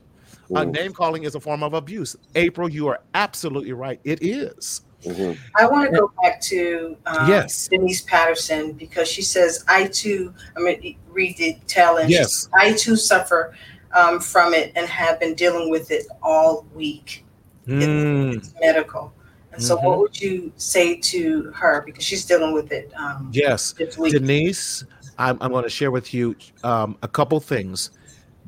Uh, 0.55 0.61
Mhm. 0.65 0.73
name 0.73 0.93
calling 0.93 1.25
is 1.25 1.35
a 1.35 1.41
form 1.41 1.63
of 1.65 1.75
abuse. 1.75 2.15
April, 2.37 2.69
you 2.69 2.87
are 2.87 3.01
absolutely 3.15 3.73
right. 3.73 3.99
It 4.05 4.23
is. 4.23 4.83
Mhm. 5.05 5.37
I 5.57 5.67
want 5.67 5.91
to 5.91 5.99
go 5.99 6.11
back 6.23 6.41
to 6.43 6.97
um, 7.07 7.29
Yes. 7.29 7.69
Denise 7.69 8.03
Patterson 8.03 8.73
because 8.73 9.09
she 9.09 9.23
says, 9.23 9.65
I 9.69 9.87
too, 9.89 10.33
I'm 10.57 10.63
going 10.65 10.81
to 10.83 10.95
read 11.11 11.37
the 11.37 11.57
tail 11.67 11.99
end. 11.99 12.11
She 12.11 12.15
Yes. 12.19 12.33
says, 12.33 12.49
I 12.55 12.73
too 12.73 12.97
suffer 12.97 13.55
um, 13.95 14.21
from 14.21 14.53
it 14.55 14.73
and 14.77 14.87
have 14.89 15.19
been 15.21 15.35
dealing 15.35 15.71
with 15.71 15.91
it 15.91 16.07
all 16.23 16.67
week. 16.75 17.25
Mm, 17.67 18.37
It's 18.37 18.53
medical. 18.61 19.13
And 19.57 19.65
so, 19.65 19.79
Mhm. 19.79 19.83
what 19.85 19.99
would 20.01 20.21
you 20.21 20.53
say 20.57 20.97
to 20.97 21.51
her? 21.53 21.81
Because 21.87 22.05
she's 22.05 22.27
dealing 22.27 22.53
with 22.53 22.73
it 22.73 22.93
um, 22.95 23.31
yes. 23.33 23.73
Denise, 23.73 24.85
I'm, 25.19 25.39
I'm 25.41 25.51
going 25.51 25.65
to 25.65 25.71
share 25.71 25.91
with 25.91 26.13
you 26.13 26.37
um, 26.63 26.97
a 27.03 27.09
couple 27.09 27.41
things. 27.41 27.91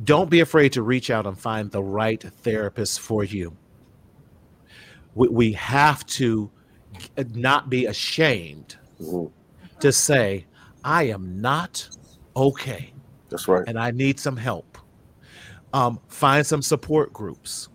Don't 0.05 0.29
be 0.29 0.40
afraid 0.40 0.71
to 0.75 0.83
reach 0.83 1.09
out 1.11 1.27
and 1.27 1.37
find 1.38 1.71
the 1.71 1.83
right 1.83 2.23
therapist 2.42 3.01
for 3.01 3.25
you. 3.25 3.57
We, 5.14 5.29
we 5.29 5.53
have 5.53 6.05
to 6.07 6.51
not 7.35 7.71
be 7.71 7.87
ashamed 7.87 8.77
Mhm. 9.01 9.31
to 9.81 9.92
say, 9.92 10.44
I 10.85 11.05
am 11.05 11.40
not 11.40 11.88
okay 12.37 12.92
That's 13.31 13.49
right. 13.49 13.64
and 13.66 13.79
I 13.79 13.92
need 13.92 14.21
some 14.21 14.37
help. 14.37 14.77
Um, 15.73 16.01
find 16.09 16.47
some 16.47 16.61
support 16.62 17.12
groups. 17.14 17.68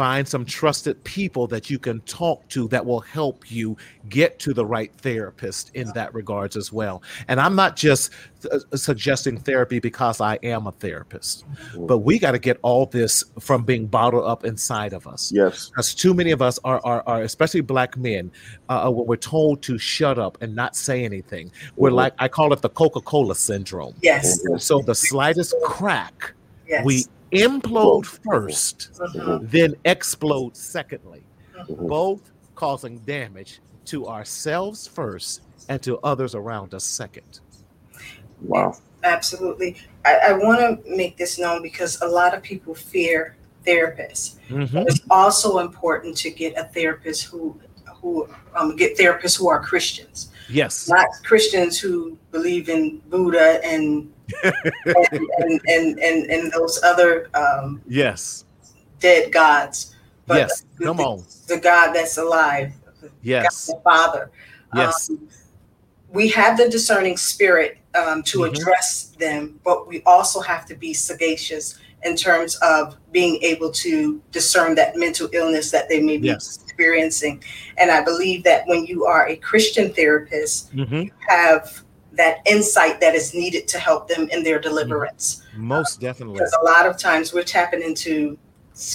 Find 0.00 0.26
some 0.26 0.46
trusted 0.46 1.04
people 1.04 1.46
that 1.48 1.68
you 1.68 1.78
can 1.78 2.00
talk 2.06 2.48
to 2.48 2.66
that 2.68 2.86
will 2.86 3.00
help 3.00 3.50
you 3.50 3.76
get 4.08 4.38
to 4.38 4.54
the 4.54 4.64
right 4.64 4.90
therapist 4.94 5.70
in 5.74 5.90
that 5.94 6.14
regards 6.14 6.56
as 6.56 6.72
well. 6.72 7.02
And 7.28 7.38
I'm 7.38 7.54
not 7.54 7.76
just 7.76 8.10
uh, 8.50 8.60
suggesting 8.74 9.36
therapy 9.36 9.78
because 9.78 10.22
I 10.22 10.38
am 10.42 10.66
a 10.66 10.72
therapist, 10.72 11.44
but 11.76 11.98
we 11.98 12.18
got 12.18 12.30
to 12.30 12.38
get 12.38 12.56
all 12.62 12.86
this 12.86 13.22
from 13.40 13.62
being 13.62 13.84
bottled 13.86 14.24
up 14.24 14.46
inside 14.46 14.94
of 14.94 15.06
us 15.06 15.30
Yes. 15.34 15.68
because 15.68 15.94
too 15.94 16.14
many 16.14 16.30
of 16.30 16.40
us 16.40 16.58
are, 16.64 16.80
are, 16.82 17.02
are 17.06 17.20
especially 17.20 17.60
black 17.60 17.98
men, 17.98 18.32
uh, 18.70 18.88
when 18.90 19.06
we're 19.06 19.16
told 19.16 19.60
to 19.64 19.76
shut 19.76 20.18
up 20.18 20.38
and 20.40 20.56
not 20.56 20.76
say 20.76 21.04
anything, 21.04 21.52
we're 21.76 21.90
Mhm. 21.90 21.96
like, 21.96 22.14
I 22.18 22.26
call 22.28 22.54
it 22.54 22.62
the 22.62 22.70
Coca 22.70 23.02
Cola 23.02 23.34
syndrome. 23.34 23.94
yes. 24.00 24.40
Mhm. 24.48 24.58
So 24.62 24.80
the 24.80 24.94
slightest 24.94 25.54
crack, 25.62 26.32
Yes. 26.66 26.86
we 26.86 27.04
implode 27.32 28.06
first, 28.06 28.90
Mhm. 29.14 29.50
then 29.50 29.74
explode 29.84 30.56
secondly, 30.56 31.22
Mhm. 31.56 31.88
both 31.88 32.20
causing 32.54 32.98
damage 33.00 33.60
to 33.86 34.06
ourselves 34.06 34.86
first 34.86 35.42
and 35.68 35.82
to 35.82 35.98
others 35.98 36.34
around 36.34 36.74
us 36.74 36.84
second. 36.84 37.40
Wow. 38.42 38.76
Absolutely. 39.02 39.76
I, 40.04 40.18
I 40.28 40.32
want 40.34 40.60
to 40.84 40.90
make 40.96 41.16
this 41.16 41.38
known 41.38 41.62
because 41.62 42.00
a 42.02 42.06
lot 42.06 42.34
of 42.34 42.42
people 42.42 42.74
fear 42.74 43.36
therapists. 43.66 44.36
Mhm. 44.48 44.86
It's 44.86 45.00
also 45.10 45.58
important 45.58 46.16
to 46.18 46.30
get 46.30 46.56
a 46.58 46.64
therapist 46.64 47.24
who 47.24 47.58
who 48.00 48.26
um, 48.54 48.76
get 48.76 48.96
therapists 48.96 49.38
who 49.38 49.48
are 49.50 49.60
Christians, 49.62 50.29
Yes. 50.50 50.88
not 50.88 51.06
Christians 51.24 51.78
who 51.78 52.18
believe 52.32 52.68
in 52.68 52.98
Buddha 53.08 53.60
and 53.64 54.12
and, 54.42 55.30
and, 55.38 55.60
and, 55.66 55.98
and, 55.98 56.30
and 56.30 56.52
those 56.52 56.80
other 56.82 57.28
um, 57.34 57.82
Yes. 57.86 58.44
dead 59.00 59.32
gods. 59.32 59.94
but 60.26 60.38
yes, 60.38 60.64
the, 60.78 60.84
come 60.84 61.00
on. 61.00 61.24
the 61.48 61.58
God 61.58 61.92
that's 61.92 62.18
alive, 62.18 62.72
Yes, 63.22 63.66
God 63.66 63.76
the 63.76 63.82
Father. 63.82 64.30
yes, 64.74 65.10
Um, 65.10 65.28
we 66.12 66.28
have 66.28 66.56
the 66.56 66.68
discerning 66.68 67.16
spirit 67.16 67.78
um, 67.94 68.22
to 68.24 68.40
Mhm. 68.40 68.50
address 68.50 69.12
them, 69.18 69.58
but 69.64 69.88
we 69.88 70.02
also 70.04 70.40
have 70.40 70.64
to 70.66 70.74
be 70.74 70.94
sagacious 70.94 71.78
in 72.04 72.16
terms 72.16 72.56
of 72.56 72.96
being 73.12 73.42
able 73.42 73.70
to 73.70 74.20
discern 74.32 74.74
that 74.76 74.96
mental 74.96 75.28
illness 75.32 75.70
that 75.70 75.88
they 75.88 76.00
may 76.00 76.16
be 76.16 76.28
Yes. 76.28 76.58
experiencing. 76.64 77.42
And 77.78 77.90
I 77.90 78.00
believe 78.02 78.42
that 78.44 78.66
when 78.66 78.86
you 78.86 79.04
are 79.04 79.26
a 79.28 79.36
Christian 79.36 79.92
therapist, 79.92 80.70
hmm 80.72 81.04
have 81.28 81.82
that 82.12 82.38
insight 82.44 83.00
that 83.00 83.14
is 83.14 83.34
needed 83.34 83.68
to 83.68 83.78
help 83.78 84.08
them 84.08 84.28
in 84.32 84.42
their 84.42 84.58
deliverance. 84.58 85.42
most 85.56 86.00
definitely. 86.00 86.34
Because 86.34 86.56
a 86.60 86.64
lot 86.64 86.86
of 86.86 86.96
times 86.96 87.32
we're 87.32 87.44
tapping 87.44 87.82
into 87.82 88.36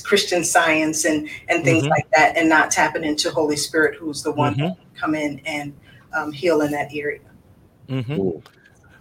Christian 0.04 0.44
science 0.44 1.06
and 1.06 1.30
and 1.48 1.64
things 1.64 1.84
Mhm. 1.86 1.90
like 1.90 2.10
that, 2.12 2.36
and 2.38 2.50
not 2.50 2.72
tapping 2.72 3.04
into 3.04 3.30
Holy 3.30 3.56
Spirit, 3.56 3.96
who's 3.96 4.22
the 4.24 4.32
one 4.32 4.54
Mhm. 4.56 4.58
that 4.58 4.78
can 4.78 5.00
come 5.00 5.16
in 5.16 5.40
and 5.46 5.74
um, 6.14 6.32
heal 6.32 6.62
in 6.62 6.72
that 6.72 6.90
area. 6.94 7.20
hmm 7.90 8.00
Mm. 8.00 8.44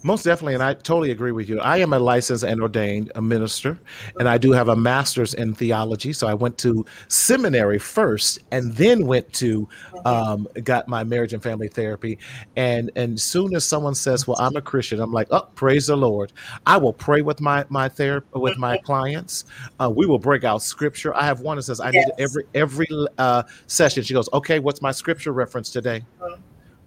Most 0.06 0.22
definitely, 0.22 0.52
and 0.52 0.62
I 0.62 0.74
totally 0.74 1.12
agree 1.12 1.32
with 1.32 1.48
you. 1.48 1.58
I 1.60 1.78
am 1.78 1.94
a 1.94 1.98
licensed 1.98 2.44
and 2.44 2.60
ordained 2.60 3.10
a 3.14 3.22
minister, 3.22 3.80
and 4.18 4.28
I 4.28 4.36
do 4.36 4.52
have 4.52 4.68
a 4.68 4.76
master's 4.76 5.32
in 5.32 5.54
theology. 5.54 6.12
So 6.12 6.26
I 6.26 6.34
went 6.34 6.58
to 6.58 6.84
seminary 7.08 7.78
first, 7.78 8.38
and 8.50 8.74
then 8.74 9.06
went 9.06 9.32
to 9.34 9.66
um, 10.04 10.46
got 10.62 10.88
my 10.88 11.04
marriage 11.04 11.32
and 11.32 11.42
family 11.42 11.68
therapy. 11.68 12.18
And 12.54 12.90
and 12.96 13.18
soon 13.18 13.56
as 13.56 13.64
someone 13.64 13.94
says, 13.94 14.26
"Well, 14.28 14.36
I'm 14.38 14.54
a 14.56 14.60
Christian," 14.60 15.00
I'm 15.00 15.10
like, 15.10 15.28
"Oh, 15.30 15.48
praise 15.54 15.86
the 15.86 15.96
Lord!" 15.96 16.34
I 16.66 16.76
will 16.76 16.92
pray 16.92 17.22
with 17.22 17.40
my 17.40 17.64
my 17.70 17.88
therapy 17.88 18.26
with 18.34 18.58
my 18.58 18.76
clients. 18.76 19.46
Uh, 19.80 19.88
we 19.88 20.04
will 20.04 20.18
break 20.18 20.44
out 20.44 20.62
scripture. 20.62 21.14
I 21.16 21.24
have 21.24 21.40
one 21.40 21.56
that 21.56 21.62
says, 21.62 21.80
"I 21.80 21.90
need 21.92 22.10
every 22.18 22.44
every 22.54 22.88
uh, 23.16 23.44
session." 23.68 24.02
She 24.02 24.12
goes, 24.12 24.28
"Okay, 24.34 24.58
what's 24.58 24.82
my 24.82 24.92
scripture 24.92 25.32
reference 25.32 25.70
today?" 25.70 26.04
Mhm. 26.20 26.38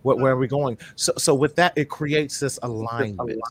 What, 0.03 0.19
where 0.19 0.33
are 0.33 0.37
we 0.37 0.47
going? 0.47 0.77
So, 0.95 1.13
so 1.17 1.33
with 1.35 1.55
that, 1.55 1.73
it 1.75 1.89
creates 1.89 2.39
this 2.39 2.59
alignment 2.63 3.41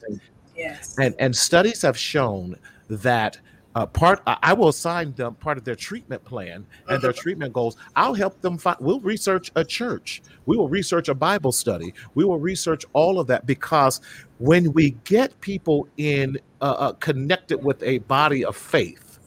Yes. 0.56 0.96
and 0.98 1.14
and 1.18 1.36
studies 1.36 1.82
have 1.82 1.98
shown 1.98 2.56
that 2.88 3.38
uh, 3.74 3.84
part 3.84 4.22
I 4.26 4.54
will 4.54 4.68
assign 4.68 5.12
them 5.12 5.34
part 5.34 5.58
of 5.58 5.64
their 5.64 5.74
treatment 5.74 6.24
plan 6.24 6.64
and 6.88 7.02
their 7.02 7.12
treatment 7.12 7.52
goals. 7.52 7.76
I'll 7.94 8.14
help 8.14 8.40
them 8.40 8.56
find. 8.56 8.78
We'll 8.80 9.00
research 9.00 9.52
a 9.54 9.62
church. 9.62 10.22
We 10.46 10.56
will 10.56 10.70
research 10.70 11.10
a 11.10 11.14
Bible 11.14 11.52
study. 11.52 11.92
We 12.14 12.24
will 12.24 12.38
research 12.38 12.86
all 12.94 13.20
of 13.20 13.26
that 13.26 13.44
because 13.44 14.00
when 14.38 14.72
we 14.72 14.92
get 15.04 15.38
people 15.42 15.88
in 15.98 16.38
uh, 16.62 16.64
uh, 16.78 16.92
connected 16.94 17.62
with 17.62 17.82
a 17.82 17.98
body 17.98 18.42
of 18.42 18.56
faith 18.56 19.18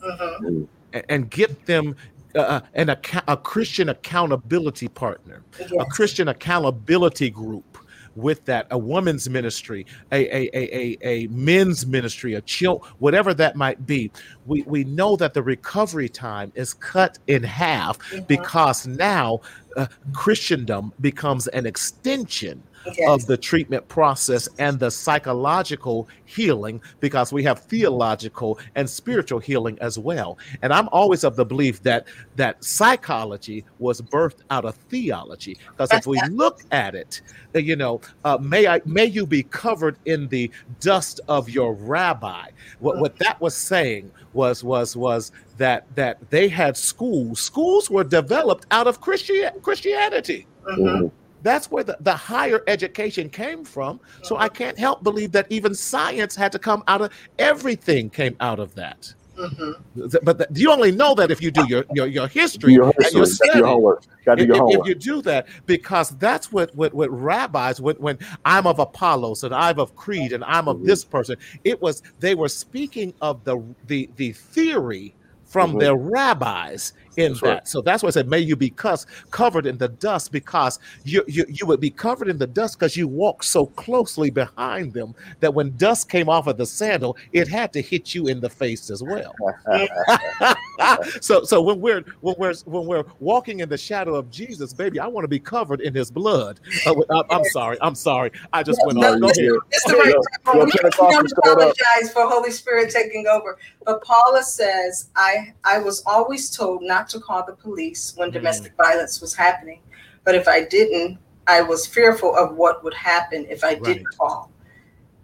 a- 0.96 1.12
and 1.12 1.30
get 1.30 1.68
them. 1.68 1.96
Uh, 2.36 2.62
an 2.76 2.90
account, 2.90 3.26
a 3.28 3.36
Christian 3.36 3.90
accountability 3.90 4.88
partner, 4.88 5.42
a 5.80 5.86
Christian 5.86 6.28
accountability 6.28 7.30
group 7.32 7.78
with 8.16 8.44
that, 8.46 8.68
a 8.72 8.78
woman's 8.78 9.28
ministry, 9.30 9.86
a 10.12 10.26
a 10.36 10.50
a 10.54 10.78
a, 10.78 10.98
a 11.02 11.28
men's 11.28 11.88
ministry, 11.88 12.36
a 12.36 12.42
chill, 12.42 12.86
whatever 13.00 13.34
that 13.34 13.56
might 13.56 13.86
be. 13.88 14.12
We 14.46 14.62
we 14.64 14.84
know 14.84 15.16
that 15.16 15.34
the 15.34 15.42
recovery 15.42 16.10
time 16.10 16.52
is 16.54 16.74
cut 16.74 17.18
in 17.28 17.42
half 17.44 17.98
Mhm. 18.12 18.28
because 18.28 18.86
now 18.86 19.42
uh, 19.76 19.88
Christendom 20.14 20.94
becomes 21.02 21.48
an 21.48 21.66
extension 21.66 22.62
Of 23.08 23.26
the 23.26 23.38
treatment 23.38 23.88
process 23.88 24.48
and 24.58 24.80
the 24.80 24.90
psychological 24.90 26.08
healing 26.26 26.82
because 27.00 27.34
we 27.34 27.44
have 27.44 27.60
theological 27.60 28.60
and 28.76 28.90
spiritual 28.90 29.40
healing 29.40 29.78
as 29.82 29.98
well. 30.00 30.38
And 30.62 30.74
i'm 30.74 30.90
always 30.92 31.24
of 31.24 31.36
the 31.36 31.46
belief 31.46 31.82
that 31.84 32.08
that 32.36 32.64
psychology 32.64 33.66
was 33.80 34.02
birthed 34.02 34.42
out 34.50 34.66
of 34.66 34.76
theology 34.76 35.58
because 35.72 35.92
if 35.92 36.08
we 36.08 36.20
look 36.32 36.62
at 36.72 36.96
it 36.96 37.22
uh, 37.56 37.60
you 37.60 37.76
know 37.76 38.02
uh, 38.24 38.38
may 38.40 38.68
i 38.68 38.82
may 38.86 39.06
you 39.06 39.26
be 39.26 39.44
covered 39.44 39.98
in 40.06 40.28
the 40.30 40.50
dust 40.80 41.20
of 41.28 41.50
your 41.50 41.74
rabbi. 41.74 42.50
What, 42.80 43.00
what 43.00 43.18
that 43.20 43.40
was 43.42 43.56
saying 43.56 44.12
was 44.34 44.64
was 44.64 44.96
was 44.96 45.32
that 45.58 45.86
that 45.96 46.18
they 46.30 46.48
had 46.48 46.78
schools 46.78 47.42
schools 47.42 47.90
were 47.90 48.04
developed 48.04 48.66
out 48.72 48.88
of 48.88 49.02
Christian, 49.02 49.52
christianity. 49.62 50.48
Mhm. 50.68 51.12
That's 51.42 51.72
where 51.72 51.84
the, 51.84 51.98
the 52.02 52.16
higher 52.16 52.64
education 52.68 53.30
came 53.30 53.64
from. 53.64 54.00
So 54.24 54.38
I 54.38 54.50
can't 54.50 54.78
help 54.78 55.04
believe 55.04 55.32
that 55.34 55.48
even 55.50 55.74
science 55.74 56.36
had 56.36 56.52
to 56.52 56.60
come 56.60 56.84
out 56.88 57.02
of 57.02 57.12
everything 57.38 58.10
came 58.10 58.36
out 58.40 58.60
of 58.60 58.76
that. 58.76 59.14
Mhm. 59.38 59.76
But 60.22 60.38
th- 60.38 60.50
you 60.54 60.70
only 60.70 60.92
know 60.92 61.16
that 61.16 61.32
if 61.32 61.42
you 61.42 61.50
do 61.50 61.66
your 61.70 61.86
your, 61.94 62.08
your 62.08 62.28
history 62.28 62.74
your 62.74 62.92
and 62.98 63.14
your 63.14 63.26
Gotta 63.26 63.58
your 63.58 63.68
homework. 63.68 64.04
Got 64.26 64.36
to 64.36 64.42
If, 64.44 64.50
do 64.50 64.56
your 64.56 64.70
if- 64.74 64.80
if 64.82 64.88
you 64.88 64.96
do 64.96 65.22
that, 65.22 65.48
because 65.66 66.10
that's 66.18 66.52
what 66.52 66.76
what, 66.76 66.94
what 66.94 67.10
rabbis 67.10 67.80
when, 67.80 67.96
when 67.98 68.18
I'm 68.44 68.68
of 68.68 68.80
Apollos 68.80 69.46
and 69.46 69.56
I'm 69.56 69.80
of 69.80 69.96
Creed 69.96 70.34
and 70.34 70.44
I'm 70.44 70.68
of 70.68 70.80
Mhm. 70.80 70.86
this 70.88 71.06
person, 71.06 71.38
it 71.64 71.82
was 71.82 72.04
they 72.20 72.36
were 72.36 72.50
speaking 72.50 73.14
of 73.22 73.42
the 73.46 73.64
the 73.88 74.10
the 74.18 74.34
theory 74.34 75.16
from 75.46 75.76
Mhm. 75.76 75.80
their 75.80 75.96
rabbis 75.96 76.92
in 77.20 77.34
That's 77.34 77.42
that. 77.42 77.48
right. 77.50 77.68
So 77.68 77.82
that's 77.82 78.04
why 78.04 78.08
I 78.08 78.12
said, 78.12 78.28
may 78.28 78.40
you 78.40 78.56
be 78.56 78.70
cus- 78.70 79.06
covered 79.32 79.66
in 79.66 79.78
the 79.78 79.88
dust 79.90 80.32
because 80.32 80.80
you, 81.04 81.24
you 81.28 81.46
you 81.50 81.66
would 81.66 81.80
be 81.80 81.90
covered 81.90 82.28
in 82.30 82.38
the 82.38 82.48
dust 82.48 82.80
because 82.80 82.96
you 82.98 83.08
walked 83.08 83.46
so 83.46 83.68
closely 83.68 84.30
behind 84.30 84.94
them 84.94 85.14
that 85.40 85.54
when 85.54 85.76
dust 85.78 86.10
came 86.10 86.30
off 86.30 86.48
of 86.48 86.58
the 86.58 86.66
sandal, 86.66 87.18
it 87.32 87.48
had 87.48 87.74
to 87.74 87.82
hit 87.82 88.14
you 88.16 88.28
in 88.28 88.40
the 88.40 88.50
face 88.50 88.90
as 88.90 89.04
well. 89.04 89.36
so 91.22 91.44
so 91.44 91.62
when 91.62 91.80
we're 91.82 92.04
when 92.22 92.36
we're 92.38 92.54
when 92.66 92.86
we're 92.86 93.04
walking 93.20 93.60
in 93.60 93.70
the 93.70 93.78
shadow 93.78 94.16
of 94.16 94.30
Jesus, 94.30 94.74
baby, 94.74 95.00
I 95.00 95.08
want 95.08 95.24
to 95.24 95.28
be 95.30 95.40
covered 95.40 95.82
in 95.82 95.94
His 95.94 96.12
blood. 96.12 96.60
Uh, 96.86 96.96
I, 97.12 97.24
I'm 97.32 97.44
sorry, 97.46 97.78
I'm 97.82 97.96
sorry. 97.96 98.32
I 98.54 98.64
just 98.64 98.84
went 98.86 98.98
No, 98.98 99.12
off. 99.14 99.20
Go 99.22 99.28
listen, 99.28 99.46
ahead. 99.46 99.60
It's 99.72 99.86
the 99.86 99.94
right 99.98 100.14
Yo, 100.14 100.60
yo, 100.60 100.66
We 100.66 100.72
Pentecostals 100.72 101.10
don't 101.12 101.30
showed 101.46 101.62
up. 101.62 101.76
apologize 101.76 102.14
for 102.14 102.28
Holy 102.28 102.52
Spirit 102.52 102.90
taking 102.92 103.28
over. 103.28 103.58
But 103.86 104.04
Paula 104.04 104.44
says, 104.44 105.10
I, 105.16 105.54
I 105.64 105.80
was 105.80 106.04
always 106.06 106.50
told 106.56 106.84
not 106.84 107.09
to 107.10 107.20
call 107.20 107.46
the 107.46 107.54
police 107.54 108.14
when 108.16 108.30
Mm. 108.30 108.34
domestic 108.34 108.74
violence 108.78 109.22
was 109.22 109.36
happening. 109.36 109.82
But 110.24 110.36
if 110.36 110.48
I 110.48 110.64
didn't, 110.64 111.18
I 111.48 111.62
was 111.62 111.86
fearful 111.88 112.36
of 112.36 112.56
what 112.56 112.84
would 112.84 112.94
happen 112.94 113.46
if 113.50 113.64
I 113.64 113.76
didn't 113.76 114.08
call. 114.18 114.52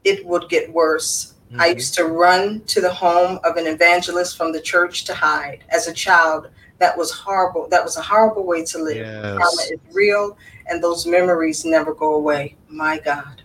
It 0.03 0.25
would 0.25 0.49
get 0.49 0.71
worse. 0.73 1.33
I 1.59 1.69
Mhm. 1.69 1.75
used 1.75 1.93
to 1.95 2.05
run 2.05 2.61
to 2.67 2.81
the 2.81 2.91
home 2.91 3.39
of 3.43 3.57
an 3.57 3.67
evangelist 3.67 4.35
from 4.35 4.51
the 4.51 4.59
church 4.59 5.05
to 5.05 5.13
hide. 5.13 5.63
As 5.69 5.87
a 5.87 5.93
child, 5.93 6.49
that 6.79 6.97
was 6.97 7.11
horrible. 7.11 7.67
That 7.69 7.83
was 7.83 7.97
a 7.97 8.01
horrible 8.01 8.43
way 8.45 8.65
to 8.65 8.77
live. 8.79 9.05
Trauma 9.35 9.61
is 9.71 9.79
real, 9.93 10.37
and 10.67 10.83
those 10.83 11.05
memories 11.05 11.63
never 11.63 11.93
go 11.93 12.15
away. 12.15 12.55
My 12.67 12.99
God. 12.99 13.43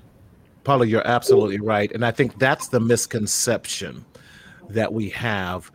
Paula, 0.64 0.86
you're 0.86 1.06
absolutely 1.06 1.60
right, 1.60 1.90
and 1.92 2.04
I 2.04 2.10
think 2.10 2.38
that's 2.38 2.68
the 2.68 2.80
misconception 2.80 4.04
that 4.70 4.92
we 4.92 5.10
have 5.10 5.70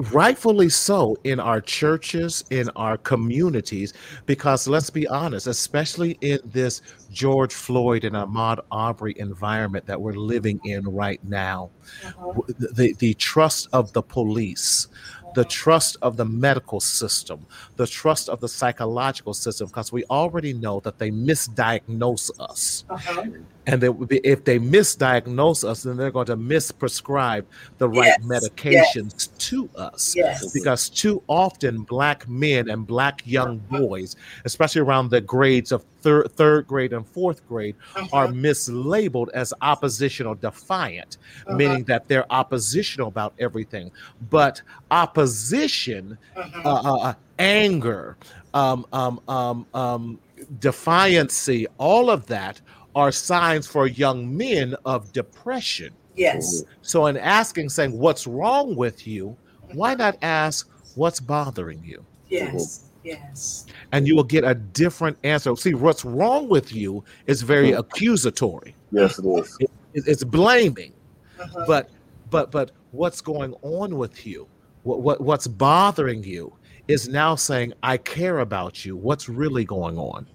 rightfully 0.00 0.68
so 0.68 1.16
in 1.24 1.38
our 1.38 1.60
churches 1.60 2.42
in 2.50 2.70
our 2.70 2.96
communities 2.96 3.92
because 4.24 4.66
let's 4.66 4.88
be 4.88 5.06
honest 5.08 5.46
especially 5.46 6.12
in 6.22 6.38
this 6.44 6.80
george 7.10 7.52
floyd 7.52 8.04
and 8.04 8.16
ahmaud 8.16 8.58
arbery 8.70 9.14
environment 9.18 9.84
that 9.86 10.00
we're 10.00 10.14
living 10.14 10.58
in 10.64 10.82
right 10.88 11.20
now 11.22 11.70
w- 12.18 12.42
the, 12.48 12.94
the 12.98 13.14
trust 13.14 13.68
of 13.72 13.92
the 13.92 14.02
police 14.02 14.88
the 15.34 15.44
trust 15.44 15.96
of 16.02 16.16
the 16.16 16.24
medical 16.24 16.80
system 16.80 17.46
the 17.76 17.86
trust 17.86 18.28
of 18.28 18.40
the 18.40 18.48
psychological 18.48 19.34
system 19.34 19.66
because 19.66 19.92
we 19.92 20.04
already 20.10 20.52
know 20.52 20.80
that 20.80 20.98
they 20.98 21.10
misdiagnose 21.10 22.30
us. 22.40 22.84
Uh-huh. 22.88 23.24
And 23.66 23.80
they 23.80 23.88
would 23.88 24.08
be, 24.08 24.18
if 24.24 24.44
they 24.44 24.58
misdiagnose 24.58 25.64
us, 25.64 25.82
then 25.82 25.96
they're 25.96 26.10
going 26.10 26.26
to 26.26 26.36
misprescribe 26.36 27.46
the 27.78 27.88
right 27.88 28.06
Yes, 28.18 28.18
medications 28.24 29.36
to 29.38 29.70
us. 29.74 30.14
Yes. 30.16 30.50
Because 30.52 30.88
too 30.88 31.22
often, 31.28 31.82
black 31.82 32.26
men 32.28 32.70
and 32.70 32.86
black 32.86 33.20
young 33.24 33.58
boys, 33.70 34.16
especially 34.44 34.80
around 34.80 35.10
the 35.10 35.20
grades 35.20 35.72
of 35.72 35.84
third, 36.00 36.32
third 36.32 36.66
grade 36.66 36.92
and 36.92 37.06
fourth 37.06 37.44
grade, 37.46 37.76
are 38.12 38.24
Uh-huh. 38.24 38.32
mislabeled 38.32 39.28
as 39.34 39.52
oppositional 39.60 40.34
defiant, 40.34 41.18
Uh-huh. 41.46 41.56
meaning 41.56 41.84
that 41.84 42.08
they're 42.08 42.30
oppositional 42.32 43.08
about 43.08 43.34
everything. 43.38 43.90
But 44.30 44.62
opposition 44.90 46.18
Uh-huh. 46.36 46.68
uh, 46.68 46.98
uh, 47.08 47.14
anger, 47.38 48.16
um, 48.54 48.86
um, 48.92 49.20
um, 49.28 49.66
um, 49.74 50.18
defiancy, 50.58 51.66
all 51.78 52.10
of 52.10 52.26
that 52.26 52.60
are 52.94 53.12
signs 53.12 53.66
for 53.66 53.86
young 53.86 54.36
men 54.36 54.74
of 54.84 55.12
depression. 55.12 55.92
Yes. 56.16 56.64
So, 56.82 57.06
in 57.06 57.16
asking, 57.16 57.68
saying, 57.68 57.96
What's 57.96 58.26
wrong 58.26 58.76
with 58.76 59.06
you? 59.06 59.36
Why 59.72 59.94
not 59.94 60.16
ask, 60.22 60.68
What's 60.96 61.20
bothering 61.20 61.82
you? 61.84 62.04
Yes. 62.28 62.90
Yes. 63.04 63.66
And 63.92 64.06
you 64.06 64.14
will 64.14 64.24
get 64.24 64.44
a 64.44 64.54
different 64.54 65.16
answer. 65.24 65.56
See, 65.56 65.72
what's 65.74 66.04
wrong 66.04 66.48
with 66.48 66.72
you 66.72 67.02
is 67.26 67.40
very 67.42 67.72
accusatory, 67.72 68.74
Yes, 68.90 69.18
it 69.18 69.24
is. 69.24 69.56
It- 69.60 69.70
it's 69.92 70.22
blaming. 70.22 70.92
Uh-huh. 71.40 71.64
but 71.66 71.90
but 72.28 72.52
but 72.52 72.70
what's 72.92 73.20
going 73.20 73.54
on 73.62 73.96
with 73.96 74.24
you 74.26 74.46
what, 74.82 75.00
what 75.00 75.20
what's 75.20 75.46
bothering 75.46 76.22
you 76.22 76.54
is 76.88 77.08
now 77.08 77.34
saying, 77.34 77.72
I 77.82 77.96
care 77.96 78.40
about 78.40 78.84
you. 78.84 78.96
What's 78.96 79.28
really 79.28 79.64
going 79.64 79.96
on? 79.98 80.26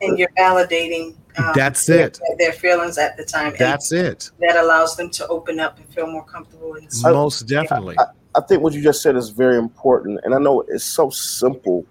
And 0.00 0.18
you're 0.18 0.30
validating 0.38 1.14
um, 1.38 1.52
That's 1.54 1.86
their, 1.86 2.06
it. 2.08 2.20
their 2.38 2.52
feelings 2.52 2.98
at 2.98 3.16
the 3.16 3.24
time. 3.24 3.48
And 3.48 3.58
That's 3.58 3.92
it. 3.92 4.30
that 4.40 4.56
allows 4.56 4.96
them 4.96 5.10
to 5.10 5.26
open 5.28 5.60
up 5.60 5.78
and 5.78 5.88
feel 5.94 6.06
more 6.06 6.24
comfortable 6.24 6.74
in 6.74 6.88
I- 7.04 7.12
Most 7.12 7.42
definitely. 7.46 7.96
I 8.34 8.40
think 8.42 8.62
what 8.62 8.72
you 8.72 8.82
just 8.82 9.02
said 9.02 9.16
is 9.16 9.30
very 9.30 9.56
important, 9.56 10.20
and 10.24 10.34
I 10.34 10.38
know 10.38 10.60
it's 10.68 10.84
so 10.84 11.10
simple, 11.10 11.84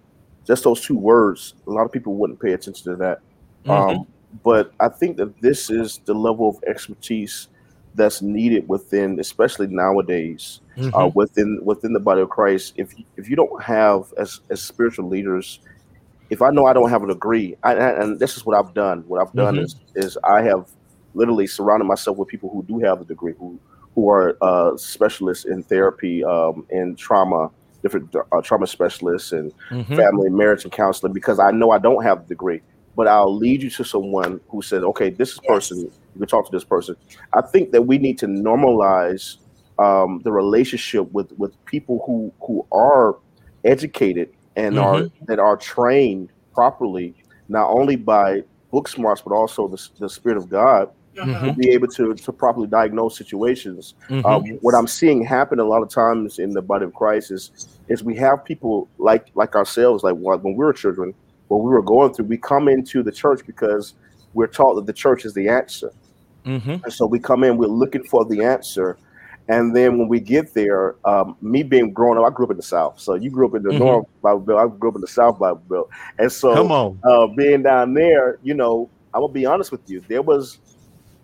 just 0.45 0.63
those 0.63 0.81
two 0.81 0.97
words. 0.97 1.55
A 1.65 1.71
lot 1.71 1.83
of 1.86 1.91
people 1.91 2.13
wouldn't 2.15 2.39
pay 2.39 2.53
attention 2.53 2.91
to 2.91 2.95
that, 2.97 3.19
Mhm. 3.65 3.71
um, 3.99 4.07
but 4.43 4.71
I 4.79 4.88
think 4.88 5.17
that 5.17 5.39
this 5.41 5.69
is 5.69 5.99
the 6.05 6.13
level 6.13 6.47
of 6.49 6.57
expertise 6.65 7.49
that's 7.95 8.21
needed 8.21 8.69
within, 8.69 9.19
especially 9.19 9.67
nowadays, 9.67 10.62
uh, 10.77 10.81
Mhm. 10.81 11.15
within 11.15 11.60
within 11.65 11.91
the 11.91 11.99
body 11.99 12.21
of 12.21 12.29
Christ. 12.29 12.73
If 12.77 12.93
if 13.17 13.27
you 13.29 13.36
don't 13.36 13.62
have 13.63 14.13
as 14.17 14.39
as 14.49 14.62
spiritual 14.62 15.10
leaders, 15.10 15.60
if 16.29 16.41
I 16.41 16.49
know 16.51 16.65
I 16.65 16.73
don't 16.73 16.89
have 16.89 17.03
a 17.03 17.07
degree, 17.07 17.55
I, 17.63 17.73
I- 17.75 18.01
and 18.03 18.19
this 18.19 18.37
is 18.37 18.45
what 18.45 18.57
I've 18.57 18.73
done. 18.73 19.03
What 19.07 19.21
I've 19.21 19.33
done 19.35 19.55
Mhm. 19.55 19.63
is 19.63 19.75
is 19.95 20.17
I 20.23 20.41
have 20.43 20.65
literally 21.13 21.47
surrounded 21.47 21.85
myself 21.85 22.17
with 22.17 22.27
people 22.27 22.49
who 22.49 22.63
do 22.63 22.79
have 22.79 23.01
a 23.01 23.05
degree, 23.05 23.33
who 23.37 23.59
who 23.95 24.09
are 24.09 24.37
uh, 24.41 24.77
specialists 24.77 25.45
in 25.45 25.63
therapy, 25.63 26.23
um, 26.23 26.65
in 26.69 26.95
trauma, 26.95 27.49
different 27.81 28.13
uh, 28.15 28.41
trauma 28.41 28.67
specialists, 28.67 29.31
and 29.31 29.51
Mhm. 29.71 29.95
family 29.95 30.27
and 30.27 30.35
marriage 30.37 30.63
and 30.63 30.71
counseling. 30.73 31.13
Because 31.13 31.39
I 31.39 31.51
know 31.51 31.71
I 31.71 31.79
don't 31.79 32.03
have 32.03 32.21
the 32.23 32.27
degree, 32.27 32.61
but 32.95 33.07
I'll 33.07 33.35
lead 33.35 33.63
you 33.63 33.69
to 33.71 33.83
someone 33.83 34.39
who 34.49 34.61
said, 34.61 34.83
"Okay, 34.83 35.09
this 35.09 35.31
is 35.31 35.39
Yes. 35.43 35.51
person. 35.55 35.77
You 36.13 36.19
can 36.19 36.27
talk 36.27 36.45
to 36.45 36.55
this 36.55 36.63
person." 36.65 36.95
I 37.33 37.41
think 37.41 37.71
that 37.71 37.83
we 37.83 37.97
need 37.97 38.17
to 38.19 38.27
normalize 38.27 39.37
um, 39.79 40.21
the 40.23 40.31
relationship 40.31 41.11
with 41.11 41.31
with 41.37 41.53
people 41.65 42.03
who 42.05 42.33
who 42.45 42.65
are 42.71 43.17
educated 43.63 44.29
and 44.58 44.78
are 44.80 45.02
that 45.28 45.39
are 45.39 45.56
trained 45.56 46.30
properly, 46.54 47.13
not 47.48 47.70
only 47.70 47.96
by 47.96 48.43
book 48.72 48.88
smarts 48.89 49.22
but 49.22 49.34
also 49.34 49.67
the, 49.67 49.82
the 50.00 50.10
spirit 50.10 50.38
of 50.38 50.50
God 50.50 50.89
Mhm. 51.15 51.46
to 51.46 51.54
be 51.54 51.70
able 51.70 51.88
to 51.88 52.13
to 52.13 52.32
properly 52.32 52.67
diagnose 52.67 53.17
situations. 53.17 53.96
Mhm. 54.10 54.26
Um, 54.26 54.43
what 54.62 54.76
I'm 54.76 54.86
seeing 54.88 55.24
happen 55.24 55.60
a 55.60 55.63
lot 55.63 55.82
of 55.82 55.89
times 55.89 56.38
in 56.38 56.52
the 56.54 56.62
body 56.62 56.86
of 56.86 56.93
Christ 56.93 57.32
is 57.32 57.43
is 57.88 58.04
we 58.04 58.15
have 58.17 58.43
people 58.43 58.88
like 58.98 59.26
like 59.36 59.56
ourselves, 59.56 60.04
like 60.04 60.15
when 60.15 60.41
we 60.43 60.54
were 60.54 60.74
children, 60.74 61.13
what 61.48 61.60
we 61.63 61.70
were 61.72 61.82
going 61.82 62.13
through, 62.13 62.26
we 62.26 62.38
come 62.38 62.67
into 62.67 63.02
the 63.02 63.12
church 63.12 63.41
because 63.48 63.93
we're 64.34 64.48
taught 64.60 64.76
that 64.76 64.86
the 64.86 64.93
church 64.93 65.24
is 65.26 65.34
the 65.34 65.48
answer. 65.48 65.91
Mhm. 66.46 66.84
And 66.84 66.93
so 66.93 67.06
we 67.08 67.20
come 67.20 67.43
in, 67.43 67.58
we're 67.58 67.67
looking 67.84 68.04
for 68.04 68.26
the 68.26 68.43
answer. 68.43 68.98
And 69.49 69.75
then 69.75 69.97
when 69.97 70.07
we 70.07 70.19
get 70.19 70.53
there, 70.53 70.95
um, 71.05 71.38
me 71.41 71.63
being 71.63 71.93
growing 71.93 72.17
up, 72.19 72.25
I 72.25 72.29
grew 72.29 72.45
up 72.45 72.51
in 72.51 72.57
the 72.57 72.63
South. 72.63 72.99
So 72.99 73.13
you 73.15 73.29
grew 73.29 73.47
up 73.47 73.55
in 73.55 73.63
the 73.63 73.69
Mhm. 73.69 73.79
North 73.79 74.07
Bible 74.21 74.39
Belt. 74.41 74.60
I 74.60 74.67
grew 74.77 74.89
up 74.89 74.95
in 74.95 75.01
the 75.01 75.07
South 75.07 75.39
Bible 75.39 75.62
Belt. 75.69 75.89
And 76.19 76.31
so 76.31 76.53
Come 76.53 76.71
on. 76.71 76.99
uh, 77.03 77.27
being 77.27 77.63
down 77.63 77.93
there, 77.93 78.39
you 78.43 78.53
know, 78.53 78.89
I'm 79.13 79.21
gonna 79.21 79.31
be 79.33 79.45
honest 79.45 79.71
with 79.71 79.81
you. 79.89 80.01
There 80.07 80.21
was, 80.21 80.60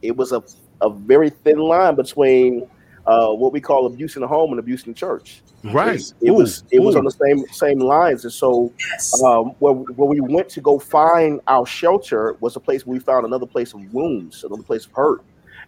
it 0.01 0.15
was 0.15 0.31
a, 0.31 0.41
a 0.81 0.89
very 0.89 1.29
thin 1.29 1.59
line 1.59 1.95
between 1.95 2.65
uh, 3.05 3.27
what 3.33 3.51
we 3.51 3.59
call 3.59 3.85
abuse 3.85 4.15
in 4.15 4.21
the 4.21 4.27
home 4.27 4.51
and 4.51 4.59
abuse 4.59 4.85
in 4.85 4.93
the 4.93 4.97
church. 4.97 5.41
Right. 5.65 6.01
It 6.21 6.31
was 6.31 6.63
it 6.71 6.79
was 6.79 6.95
on 6.95 7.03
the 7.05 7.11
same 7.11 7.45
same 7.51 7.79
lines, 7.79 8.23
and 8.23 8.31
so 8.33 8.71
Yes. 8.91 9.21
um, 9.23 9.51
where, 9.59 9.73
where 9.73 10.07
we 10.09 10.19
went 10.21 10.47
to 10.49 10.61
go 10.61 10.79
find 10.79 11.39
our 11.47 11.65
shelter 11.65 12.35
was 12.41 12.55
a 12.55 12.59
place 12.61 12.85
where 12.85 12.93
we 12.93 12.99
found 12.99 13.25
another 13.25 13.45
place 13.45 13.73
of 13.73 13.81
wounds, 13.93 14.43
another 14.45 14.63
place 14.63 14.85
of 14.85 14.91
hurt. 14.93 15.21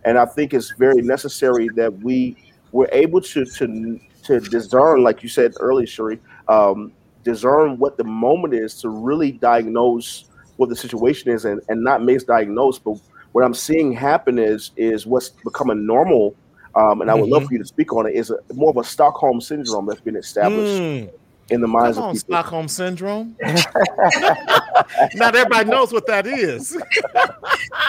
And 0.05 0.17
I 0.17 0.25
think 0.25 0.53
it's 0.53 0.71
very 0.71 1.01
necessary 1.01 1.67
that 1.75 1.91
we 2.03 2.37
were 2.71 2.89
able 2.91 3.21
to 3.21 3.45
to 3.45 3.99
to 4.23 4.39
discern, 4.39 5.03
like 5.03 5.21
you 5.23 5.29
said 5.29 5.53
earlier, 5.59 5.85
Sherry, 5.87 6.19
um, 6.47 6.91
discern 7.23 7.77
what 7.77 7.97
the 7.97 8.03
moment 8.03 8.53
is 8.53 8.79
to 8.81 8.89
really 8.89 9.31
diagnose 9.33 10.25
what 10.57 10.69
the 10.69 10.75
situation 10.75 11.31
is, 11.31 11.45
and, 11.45 11.61
and 11.69 11.83
not 11.83 12.01
misdiagnose. 12.01 12.79
But 12.83 12.97
what 13.33 13.43
I'm 13.43 13.53
seeing 13.53 13.91
happen 13.91 14.39
is 14.39 14.71
is 14.77 15.05
what's 15.05 15.29
becoming 15.29 15.85
normal. 15.85 16.35
Um, 16.75 16.99
and 17.01 17.09
I 17.09 17.15
would 17.15 17.29
love 17.29 17.43
Mhm. 17.43 17.47
for 17.47 17.53
you 17.53 17.59
to 17.59 17.65
speak 17.65 17.93
on 17.93 18.05
it. 18.05 18.15
Is 18.15 18.31
a, 18.31 18.37
more 18.53 18.69
of 18.69 18.77
a 18.77 18.83
Stockholm 18.83 19.39
syndrome 19.39 19.85
that's 19.85 20.01
been 20.01 20.17
established 20.17 20.81
Mm. 20.81 21.09
In 21.49 21.61
the 21.61 21.67
minds 21.67 21.97
Come 21.97 22.03
on, 22.05 22.09
of 22.11 22.15
people. 22.15 22.33
Stockholm 22.35 22.67
syndrome. 22.67 23.37
Not 25.13 25.35
everybody 25.35 25.69
knows 25.69 25.91
what 25.93 26.05
that 26.07 26.25
is. 26.25 26.75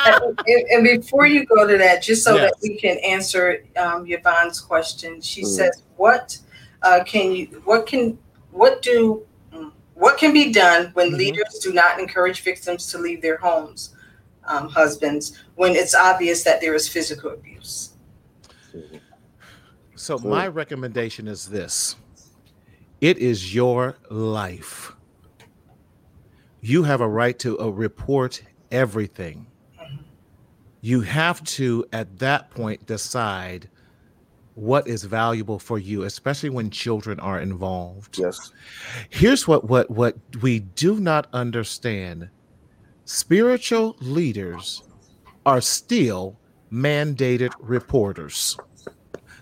and, 0.05 0.37
and 0.47 0.85
before 0.85 1.27
you 1.27 1.45
go 1.47 1.67
to 1.67 1.79
that, 1.79 2.03
just 2.03 2.23
so 2.25 2.37
that 2.37 2.55
we 2.63 2.77
can 2.77 2.99
answer 2.99 3.65
um, 3.77 4.05
Yvonne's 4.07 4.61
question, 4.61 5.21
she 5.21 5.43
Mm. 5.43 5.47
says, 5.47 5.83
"What 5.97 6.39
uh, 6.83 7.03
can 7.05 7.33
you? 7.33 7.47
What 7.65 7.87
can? 7.87 8.19
What 8.51 8.83
do? 8.83 9.25
mm, 9.53 9.73
What 9.95 10.19
can 10.19 10.33
be 10.33 10.53
done 10.53 10.91
when 10.95 11.11
Mhm. 11.13 11.19
leaders 11.19 11.59
do 11.63 11.73
not 11.73 11.99
encourage 11.99 12.43
victims 12.43 12.87
to 12.93 12.99
leave 12.99 13.23
their 13.23 13.39
homes, 13.39 13.95
um, 14.45 14.69
husbands, 14.69 15.43
when 15.55 15.75
it's 15.75 15.95
obvious 15.95 16.43
that 16.45 16.61
there 16.61 16.75
is 16.75 16.87
physical 16.89 17.31
abuse?" 17.31 17.95
So 19.97 20.19
Cool. 20.19 20.31
my 20.31 20.47
recommendation 20.49 21.27
is 21.27 21.47
this. 21.47 21.97
It 23.01 23.19
is 23.19 23.55
your 23.55 23.97
life. 24.11 24.93
You 26.61 26.83
have 26.83 27.01
a 27.01 27.09
right 27.09 27.39
to 27.41 27.61
uh, 27.61 27.69
report 27.69 28.43
everything. 28.71 29.47
You 30.81 31.01
have 31.03 31.43
to, 31.45 31.85
at 31.93 32.19
that 32.19 32.51
point, 32.51 32.87
decide 32.87 33.69
what 34.55 34.89
is 34.89 35.05
valuable 35.05 35.59
for 35.59 35.79
you, 35.79 36.05
especially 36.05 36.49
when 36.49 36.71
children 36.71 37.21
are 37.21 37.41
involved. 37.41 38.19
Yes. 38.19 38.53
Here's 39.11 39.47
what 39.47 39.69
what 39.69 39.91
what 39.91 40.17
we 40.41 40.61
do 40.61 40.99
not 40.99 41.29
understand. 41.33 42.31
Spiritual 43.05 43.97
leaders 44.01 44.83
are 45.45 45.61
still 45.61 46.39
mandated 46.73 47.53
reporters. 47.61 48.57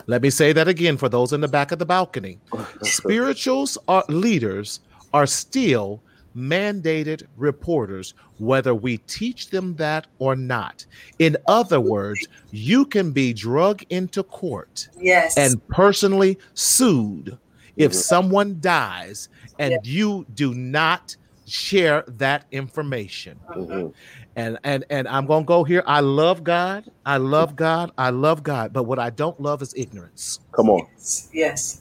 Let 0.07 0.23
me 0.23 0.31
say 0.31 0.53
that 0.53 0.69
again 0.69 0.97
for 0.97 1.09
those 1.09 1.33
in 1.33 1.41
the 1.41 1.49
back 1.49 1.73
of 1.73 1.79
the 1.79 1.87
balcony. 1.87 2.39
Spirituals 2.83 3.79
are 3.89 4.05
leaders 4.09 4.81
are 5.13 5.27
still 5.27 6.03
mandated 6.37 7.23
reporters, 7.37 8.13
whether 8.39 8.75
we 8.75 8.99
teach 8.99 9.49
them 9.51 9.77
that 9.77 10.07
or 10.19 10.35
not. 10.35 10.85
In 11.21 11.37
other 11.47 11.81
words, 11.81 12.27
you 12.51 12.85
can 12.85 13.13
be 13.13 13.33
drug 13.33 13.83
into 13.91 14.23
court 14.25 14.89
Yes. 15.01 15.39
and 15.39 15.67
personally 15.69 16.39
sued 16.55 17.39
if 17.77 17.95
someone 17.95 18.59
dies 18.61 19.29
and 19.59 19.73
Yeah. 19.73 19.79
you 19.85 20.27
do 20.35 20.55
not 20.55 21.17
share 21.47 22.05
that 22.09 22.45
information 22.53 23.39
Mhm. 23.55 23.93
and 24.37 24.59
and 24.65 24.85
and 24.91 25.07
i'm 25.09 25.27
gonna 25.27 25.45
go 25.45 25.63
here 25.65 25.83
i 25.87 26.01
love 26.01 26.43
god 26.45 26.85
i 27.05 27.17
love 27.17 27.55
god 27.57 27.91
i 27.99 28.11
love 28.11 28.43
god 28.43 28.73
but 28.73 28.85
what 28.85 28.99
i 28.99 29.11
don't 29.11 29.39
love 29.41 29.61
is 29.63 29.75
ignorance 29.77 30.41
Come 30.53 30.71
on. 30.71 30.87
yes. 30.97 31.29
yes. 31.33 31.81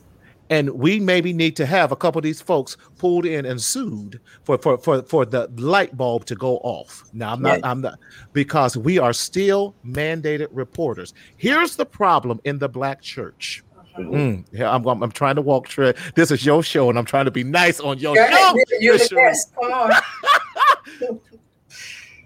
and 0.49 0.69
we 0.71 0.99
maybe 0.99 1.31
need 1.31 1.55
to 1.55 1.65
have 1.65 1.91
a 1.91 1.95
couple 1.95 2.19
of 2.19 2.23
these 2.23 2.41
folks 2.41 2.75
pulled 2.97 3.25
in 3.25 3.45
and 3.45 3.61
sued 3.61 4.19
for 4.43 4.57
for 4.57 4.77
for, 4.77 5.01
for 5.03 5.25
the 5.25 5.47
light 5.55 5.95
bulb 5.95 6.25
to 6.25 6.35
go 6.35 6.57
off 6.57 7.03
now 7.13 7.31
i'm 7.33 7.41
not 7.41 7.59
Yeah. 7.59 7.71
i'm 7.71 7.81
not 7.81 7.97
because 8.33 8.75
we 8.75 8.99
are 8.99 9.13
still 9.13 9.73
mandated 9.85 10.47
reporters 10.51 11.13
here's 11.37 11.77
the 11.77 11.85
problem 11.85 12.41
in 12.43 12.59
the 12.59 12.67
black 12.69 13.01
church. 13.01 13.63
Mm, 13.97 14.45
yeah, 14.51 14.73
I'm, 14.73 14.85
I'm, 14.85 15.03
I'm 15.03 15.11
trying 15.11 15.35
to 15.35 15.41
walk 15.41 15.67
through. 15.67 15.93
This 16.15 16.31
is 16.31 16.45
your 16.45 16.63
show, 16.63 16.89
and 16.89 16.97
I'm 16.97 17.05
trying 17.05 17.25
to 17.25 17.31
be 17.31 17.43
nice 17.43 17.79
on 17.79 17.99
your 17.99 18.15
show. 18.15 18.55
You're 18.79 18.97
the 18.97 19.15
best. 19.15 19.53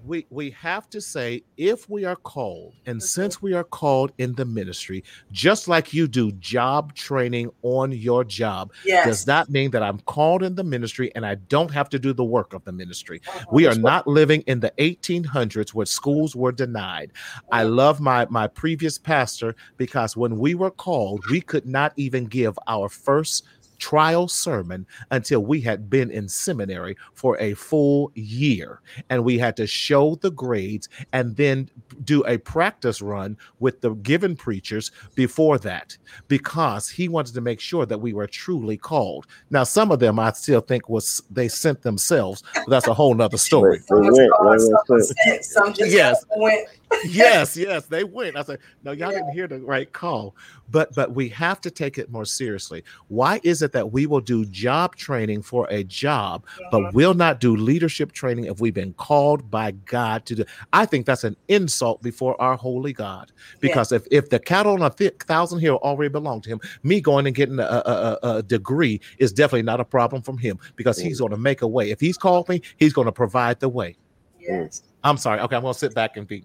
We 0.07 0.25
we 0.29 0.51
have 0.51 0.89
to 0.91 1.01
say 1.01 1.43
if 1.57 1.89
we 1.89 2.05
are 2.05 2.15
called 2.15 2.73
and 2.85 3.01
since 3.03 3.41
we 3.41 3.53
are 3.53 3.63
called 3.65 4.11
in 4.17 4.33
the 4.35 4.45
ministry 4.45 5.03
just 5.31 5.67
like 5.67 5.93
you 5.93 6.07
do 6.07 6.31
job 6.33 6.93
training 6.95 7.49
on 7.61 7.91
your 7.91 8.23
job 8.23 8.71
Yes. 8.85 9.05
does 9.05 9.27
not 9.27 9.49
mean 9.49 9.71
that 9.71 9.83
i'm 9.83 9.99
called 10.01 10.43
in 10.43 10.55
the 10.55 10.63
ministry 10.63 11.11
and 11.15 11.25
i 11.25 11.35
don't 11.35 11.71
have 11.71 11.89
to 11.89 11.99
do 11.99 12.13
the 12.13 12.23
work 12.23 12.53
of 12.53 12.63
the 12.63 12.71
ministry 12.71 13.19
Mhm. 13.19 13.45
we 13.51 13.65
are 13.65 13.75
not 13.75 14.07
living 14.07 14.41
in 14.47 14.59
the 14.61 14.71
1800s 14.77 15.73
where 15.73 15.85
schools 15.85 16.35
were 16.35 16.51
denied 16.53 17.11
i 17.51 17.63
love 17.63 17.99
my 17.99 18.25
my 18.29 18.47
previous 18.47 18.97
pastor 18.97 19.55
because 19.77 20.15
when 20.15 20.37
we 20.37 20.55
were 20.55 20.71
called 20.71 21.21
we 21.29 21.41
could 21.41 21.65
not 21.65 21.91
even 21.97 22.25
give 22.25 22.57
our 22.67 22.87
first 22.87 23.43
trial 23.79 24.27
sermon 24.27 24.85
until 25.11 25.41
we 25.45 25.61
had 25.61 25.89
been 25.89 26.09
in 26.11 26.27
seminary 26.27 26.95
for 27.13 27.37
a 27.39 27.53
full 27.53 28.11
year 28.15 28.81
and 29.09 29.23
we 29.23 29.37
had 29.37 29.55
to 29.57 29.67
show 29.67 30.15
the 30.21 30.31
grades 30.31 30.89
and 31.13 31.35
then 31.35 31.69
do 32.03 32.23
a 32.25 32.37
practice 32.37 33.01
run 33.01 33.37
with 33.59 33.79
the 33.81 33.91
given 33.95 34.35
preachers 34.35 34.91
before 35.15 35.57
that 35.57 35.95
because 36.27 36.89
he 36.89 37.07
wanted 37.07 37.33
to 37.33 37.41
make 37.41 37.59
sure 37.59 37.85
that 37.85 37.97
we 37.99 38.13
were 38.13 38.27
truly 38.27 38.77
called 38.77 39.25
now 39.49 39.63
some 39.63 39.91
of 39.91 39.99
them 39.99 40.19
i 40.19 40.31
still 40.31 40.61
think 40.61 40.89
was 40.89 41.21
they 41.29 41.47
sent 41.47 41.81
themselves 41.81 42.43
but 42.53 42.69
that's 42.69 42.87
a 42.87 42.93
whole 42.93 43.13
nother 43.13 43.37
story 43.37 43.79
They 43.89 43.95
went, 43.95 44.03
Some 44.03 44.03
they 44.03 44.09
was 44.09 44.17
went, 44.17 44.31
some 44.31 44.71
went. 44.71 44.89
was 44.89 45.13
sent, 45.25 45.45
some 45.45 45.73
just 45.73 45.91
Yes. 45.91 46.25
went. 46.37 46.67
Yes, 47.05 47.57
yes, 47.57 47.85
they 47.85 48.03
went. 48.03 48.37
I 48.37 48.43
said, 48.43 48.59
no, 48.83 48.91
y'all 48.91 49.11
yeah. 49.11 49.19
didn't 49.19 49.33
hear 49.33 49.47
the 49.47 49.59
right 49.59 49.91
call. 49.91 50.35
But 50.69 50.93
but 50.95 51.13
we 51.13 51.29
have 51.29 51.61
to 51.61 51.71
take 51.71 51.97
it 51.97 52.11
more 52.11 52.25
seriously. 52.25 52.83
Why 53.07 53.39
is 53.43 53.61
it 53.61 53.71
that 53.71 53.91
we 53.91 54.05
will 54.05 54.19
do 54.19 54.45
job 54.45 54.95
training 54.95 55.41
for 55.41 55.67
a 55.69 55.83
job, 55.83 56.45
but 56.71 56.81
uh-huh. 56.81 56.91
will 56.93 57.13
not 57.13 57.39
do 57.39 57.55
leadership 57.55 58.11
training 58.11 58.45
if 58.45 58.59
we've 58.59 58.73
been 58.73 58.93
called 58.93 59.49
by 59.49 59.71
God 59.71 60.25
to 60.25 60.35
do? 60.35 60.45
I 60.73 60.85
think 60.85 61.05
that's 61.05 61.23
an 61.23 61.37
insult 61.47 62.01
before 62.01 62.39
our 62.41 62.57
holy 62.57 62.91
God. 62.91 63.31
Because 63.59 63.91
yeah. 63.91 63.97
if 63.97 64.07
if 64.11 64.29
the 64.29 64.39
cattle 64.39 64.73
on 64.73 64.81
a 64.81 64.89
th- 64.89 65.15
thousand 65.25 65.59
hill 65.59 65.77
already 65.83 66.09
belong 66.09 66.41
to 66.41 66.49
him, 66.49 66.59
me 66.83 66.99
going 66.99 67.27
and 67.27 67.35
getting 67.35 67.59
a, 67.59 67.63
a, 67.63 68.19
a, 68.23 68.43
degree 68.43 68.99
is 69.19 69.31
definitely 69.31 69.63
not 69.63 69.79
a 69.79 69.85
problem 69.85 70.21
from 70.21 70.37
him 70.37 70.59
because 70.75 70.99
he's 70.99 71.19
going 71.19 71.31
to 71.31 71.37
make 71.37 71.61
a 71.61 71.67
way. 71.67 71.91
If 71.91 71.99
he's 71.99 72.17
called 72.17 72.49
me, 72.49 72.61
he's 72.77 72.93
going 72.93 73.05
to 73.05 73.11
provide 73.11 73.59
the 73.59 73.69
way. 73.69 73.95
Yes. 74.39 74.83
I'm 75.03 75.17
sorry. 75.17 75.39
Okay, 75.41 75.55
I'm 75.55 75.61
going 75.61 75.73
to 75.73 75.79
sit 75.79 75.93
back 75.93 76.17
and 76.17 76.27
be 76.27 76.43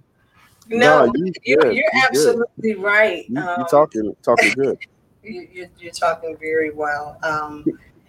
no, 0.69 1.07
no 1.07 1.13
you, 1.15 1.33
you're, 1.45 1.65
you're, 1.65 1.73
you're 1.73 1.91
absolutely 2.09 2.75
good. 2.75 2.83
right. 2.83 3.29
You, 3.29 3.41
are 3.41 3.61
um, 3.61 3.67
talking 3.71 4.17
talking 4.23 4.53
good. 4.53 4.79
you, 5.23 5.69
are 5.87 5.91
talking 5.91 6.37
very 6.41 6.71
well. 6.71 7.19
Um, 7.23 7.65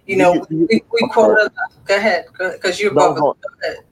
you 0.06 0.18
know, 0.18 0.46
we, 0.50 0.84
we 0.92 1.08
quoted. 1.10 1.52
Go 1.86 1.96
ahead, 1.96 2.26
because 2.38 2.80
you're 2.80 2.94
no, 2.94 3.14
both. 3.14 3.38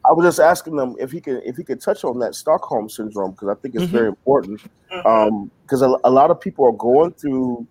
I 0.06 0.12
was 0.12 0.26
just 0.26 0.40
asking 0.40 0.76
them 0.76 0.96
if 1.00 1.12
he 1.12 1.22
could 1.22 1.42
if 1.46 1.56
he 1.56 1.64
could 1.64 1.80
touch 1.80 2.04
on 2.04 2.20
that 2.20 2.36
Stockholm 2.36 2.90
syndrome 2.90 3.32
because 3.32 3.48
I 3.48 3.56
think 3.56 3.76
it's 3.76 3.86
mm-hmm. 3.86 3.94
very 3.94 4.08
important. 4.08 4.62
Because 4.90 5.04
mm-hmm. 5.06 5.84
um, 5.84 6.00
a, 6.04 6.10
a, 6.10 6.12
lot 6.12 6.30
of 6.30 6.40
people 6.42 6.66
are 6.66 6.74
going 6.74 7.14
through. 7.14 7.66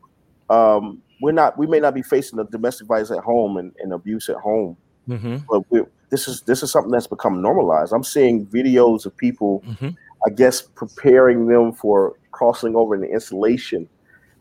Um, 0.48 1.02
we're 1.20 1.32
not. 1.32 1.58
We 1.58 1.66
may 1.66 1.80
not 1.80 1.94
be 1.94 2.02
facing 2.02 2.38
the 2.38 2.44
domestic 2.44 2.86
violence 2.86 3.10
at 3.10 3.18
home 3.18 3.58
and, 3.58 3.74
and 3.78 3.92
abuse 3.92 4.30
at 4.30 4.36
home, 4.36 4.76
mm-hmm. 5.06 5.36
but 5.48 5.86
this 6.08 6.26
is 6.26 6.42
this 6.42 6.62
is 6.62 6.70
something 6.70 6.90
that's 6.90 7.06
become 7.06 7.42
normalized. 7.42 7.92
I'm 7.92 8.04
seeing 8.04 8.46
videos 8.46 9.04
of 9.04 9.16
people 9.16 9.62
mm-hmm. 9.66 9.90
I 10.26 10.30
guess 10.30 10.62
preparing 10.62 11.46
them 11.46 11.72
for 11.72 12.14
crossing 12.30 12.76
over 12.76 12.94
in 12.94 13.00
the 13.00 13.10
installation, 13.10 13.88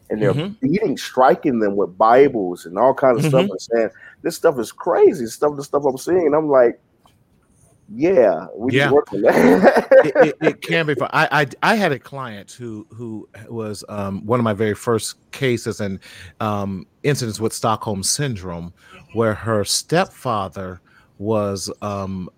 and 0.09 0.21
they're 0.21 0.33
mm-hmm. 0.33 0.53
beating, 0.67 0.97
striking 0.97 1.59
them 1.59 1.75
with 1.75 1.97
Bibles 1.97 2.65
and 2.65 2.77
all 2.77 2.93
kinds 2.93 3.25
of 3.25 3.31
mm-hmm. 3.31 3.45
stuff, 3.45 3.49
and 3.51 3.61
saying 3.61 3.89
this 4.21 4.35
stuff 4.35 4.59
is 4.59 4.71
crazy. 4.71 5.25
Stuff, 5.27 5.55
the 5.55 5.63
stuff 5.63 5.83
I'm 5.85 5.97
seeing, 5.97 6.25
and 6.25 6.35
I'm 6.35 6.49
like, 6.49 6.79
yeah, 7.95 8.47
we 8.55 8.73
yeah. 8.73 8.91
work 8.91 9.11
on 9.13 9.21
that. 9.21 9.87
it, 10.05 10.27
it, 10.27 10.35
it, 10.41 10.61
can 10.61 10.85
be. 10.85 10.95
I, 11.01 11.41
I 11.41 11.47
I 11.63 11.75
had 11.75 11.91
a 11.91 11.99
client 11.99 12.51
who 12.51 12.85
who 12.91 13.27
was 13.47 13.83
um, 13.89 14.25
one 14.25 14.39
of 14.39 14.43
my 14.43 14.53
very 14.53 14.75
first 14.75 15.15
cases 15.31 15.81
and 15.81 15.99
um, 16.39 16.85
incidents 17.03 17.39
with 17.39 17.53
Stockholm 17.53 18.03
syndrome, 18.03 18.73
where 19.13 19.33
her 19.33 19.63
stepfather 19.63 20.81
was 21.17 21.71
um, 21.81 22.29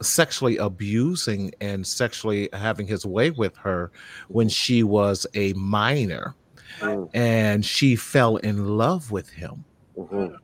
sexually 0.00 0.56
abusing 0.56 1.52
and 1.60 1.86
sexually 1.86 2.48
having 2.52 2.86
his 2.86 3.04
way 3.04 3.30
with 3.30 3.56
her 3.56 3.90
when 4.28 4.48
she 4.48 4.82
was 4.82 5.26
a 5.34 5.52
minor 5.54 6.34
mm. 6.80 7.08
and 7.14 7.64
she 7.64 7.96
fell 7.96 8.36
in 8.36 8.76
love 8.76 9.10
with 9.10 9.28
him 9.30 9.64
mm-hmm. 9.96 10.34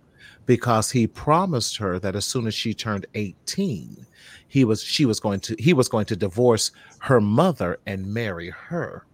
because 0.47 0.91
he 0.91 1.07
promised 1.07 1.77
her 1.77 1.99
that 1.99 2.17
as 2.17 2.25
soon 2.25 2.47
as 2.47 2.55
she 2.55 2.75
turned 2.75 3.07
18 3.15 4.07
he 4.49 4.65
was 4.65 4.83
she 4.83 5.07
was 5.07 5.21
going 5.21 5.41
to 5.41 5.55
he 5.59 5.73
was 5.73 5.89
going 5.89 6.07
to 6.07 6.17
divorce 6.17 6.73
her 6.99 7.21
mother 7.21 7.79
and 7.87 8.07
marry 8.07 8.51
her 8.51 9.05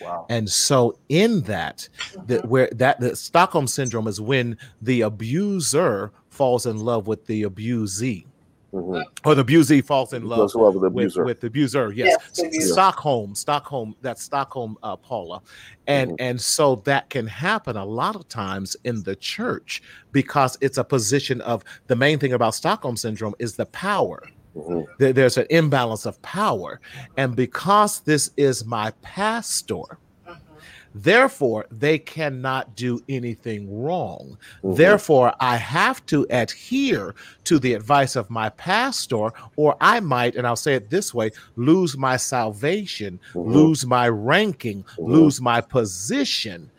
Wow. 0.00 0.26
And 0.28 0.48
so 0.50 0.98
in 1.08 1.42
that, 1.42 1.88
that 2.26 2.40
mm-hmm. 2.40 2.48
where 2.48 2.68
that 2.72 3.00
the 3.00 3.16
Stockholm 3.16 3.66
syndrome 3.66 4.06
is 4.06 4.20
when 4.20 4.58
the 4.82 5.02
abuser 5.02 6.12
falls 6.28 6.66
in 6.66 6.78
love 6.78 7.06
with 7.06 7.26
the 7.26 7.44
abusee. 7.44 8.26
Mm-hmm. 8.74 9.28
Or 9.28 9.36
the 9.36 9.44
abusee 9.44 9.84
falls 9.84 10.12
in 10.14 10.24
love, 10.24 10.52
love 10.56 10.74
with, 10.74 10.82
the 10.82 10.88
abuser. 10.88 11.20
With, 11.20 11.28
with 11.28 11.40
the 11.42 11.46
abuser, 11.46 11.92
yes. 11.92 12.32
yes 12.36 12.72
Stockholm, 12.72 13.36
Stockholm, 13.36 13.94
that's 14.02 14.20
Stockholm, 14.20 14.76
uh, 14.82 14.96
Paula, 14.96 15.42
and 15.86 16.10
mm-hmm. 16.10 16.16
and 16.18 16.40
so 16.40 16.76
that 16.84 17.08
can 17.08 17.24
happen 17.24 17.76
a 17.76 17.84
lot 17.84 18.16
of 18.16 18.28
times 18.28 18.76
in 18.82 19.04
the 19.04 19.14
church 19.14 19.80
because 20.10 20.58
it's 20.60 20.76
a 20.76 20.82
position 20.82 21.40
of 21.42 21.62
the 21.86 21.94
main 21.94 22.18
thing 22.18 22.32
about 22.32 22.56
Stockholm 22.56 22.96
syndrome 22.96 23.34
is 23.38 23.54
the 23.54 23.66
power. 23.66 24.20
Mm-hmm. 24.56 25.12
There's 25.12 25.38
an 25.38 25.46
imbalance 25.50 26.04
of 26.04 26.20
power, 26.22 26.80
and 27.16 27.36
because 27.36 28.00
this 28.00 28.32
is 28.36 28.64
my 28.64 28.92
pastor, 29.02 29.98
Therefore, 30.94 31.66
they 31.70 31.98
cannot 31.98 32.76
do 32.76 33.02
anything 33.08 33.82
wrong. 33.82 34.38
Mm-hmm. 34.62 34.74
Therefore, 34.76 35.34
I 35.40 35.56
have 35.56 36.06
to 36.06 36.26
adhere 36.30 37.14
to 37.44 37.58
the 37.58 37.74
advice 37.74 38.14
of 38.14 38.30
my 38.30 38.48
pastor, 38.50 39.30
or 39.56 39.76
I 39.80 40.00
might, 40.00 40.36
and 40.36 40.46
I'll 40.46 40.54
say 40.54 40.74
it 40.74 40.90
this 40.90 41.12
way, 41.12 41.32
lose 41.56 41.96
my 41.96 42.16
salvation, 42.16 43.18
mm-hmm. 43.32 43.52
lose 43.52 43.84
my 43.84 44.08
ranking, 44.08 44.84
mm-hmm. 44.84 45.12
lose 45.12 45.40
my 45.40 45.60
position. 45.60 46.70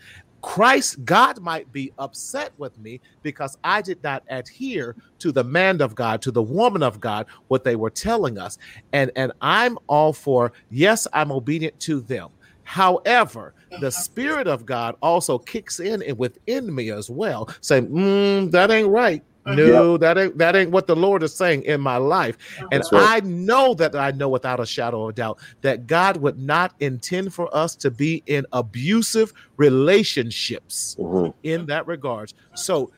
Christ, 0.42 1.04
God 1.04 1.42
might 1.42 1.72
be 1.72 1.92
upset 1.98 2.52
with 2.60 2.78
me 2.78 3.02
because 3.24 3.58
I 3.64 3.82
did 3.82 4.02
not 4.04 4.24
adhere 4.30 4.96
to 5.18 5.32
the 5.32 5.44
man 5.44 5.82
of 5.82 5.96
God, 5.96 6.22
to 6.22 6.32
the 6.32 6.44
woman 6.44 6.84
of 6.84 7.00
God, 7.00 7.26
what 7.48 7.64
they 7.64 7.76
were 7.76 7.90
telling 7.90 8.38
us. 8.38 8.60
And, 8.94 9.12
and 9.16 9.32
I'm 9.42 9.80
all 9.88 10.14
for, 10.14 10.54
yes, 10.70 11.08
I'm 11.14 11.32
obedient 11.32 11.80
to 11.82 12.00
them. 12.00 12.30
However, 12.62 13.56
the 13.80 13.92
Spirit 13.92 14.48
of 14.48 14.66
God 14.66 14.96
also 15.02 15.38
kicks 15.38 15.80
in 15.80 16.02
and 16.04 16.18
within 16.18 16.74
me 16.74 16.92
as 16.92 17.10
well, 17.10 17.50
saying, 17.62 17.88
mm, 17.88 18.52
"That 18.52 18.72
ain't 18.72 18.90
right. 18.90 19.24
No, 19.48 19.92
yep. 19.92 20.02
that 20.02 20.18
ain't 20.18 20.38
that 20.40 20.56
ain't 20.56 20.72
what 20.72 20.88
the 20.88 20.96
Lord 20.96 21.22
is 21.22 21.36
saying 21.36 21.64
in 21.64 21.80
my 21.80 21.98
life." 21.98 22.38
And 22.72 22.84
right. 22.92 23.24
I 23.24 23.28
know 23.28 23.74
that 23.76 23.96
I 23.96 24.12
know 24.12 24.30
without 24.30 24.60
a 24.60 24.66
shadow 24.66 25.08
of 25.10 25.16
doubt 25.16 25.40
that 25.62 25.88
God 25.88 26.18
would 26.18 26.40
not 26.40 26.74
intend 26.80 27.34
for 27.34 27.56
us 27.56 27.76
to 27.78 27.92
be 27.92 28.24
in 28.26 28.46
abusive 28.54 29.34
relationships 29.58 30.96
mm-hmm. 31.00 31.32
in 31.44 31.66
that 31.68 31.86
regards. 31.88 32.34
So 32.56 32.92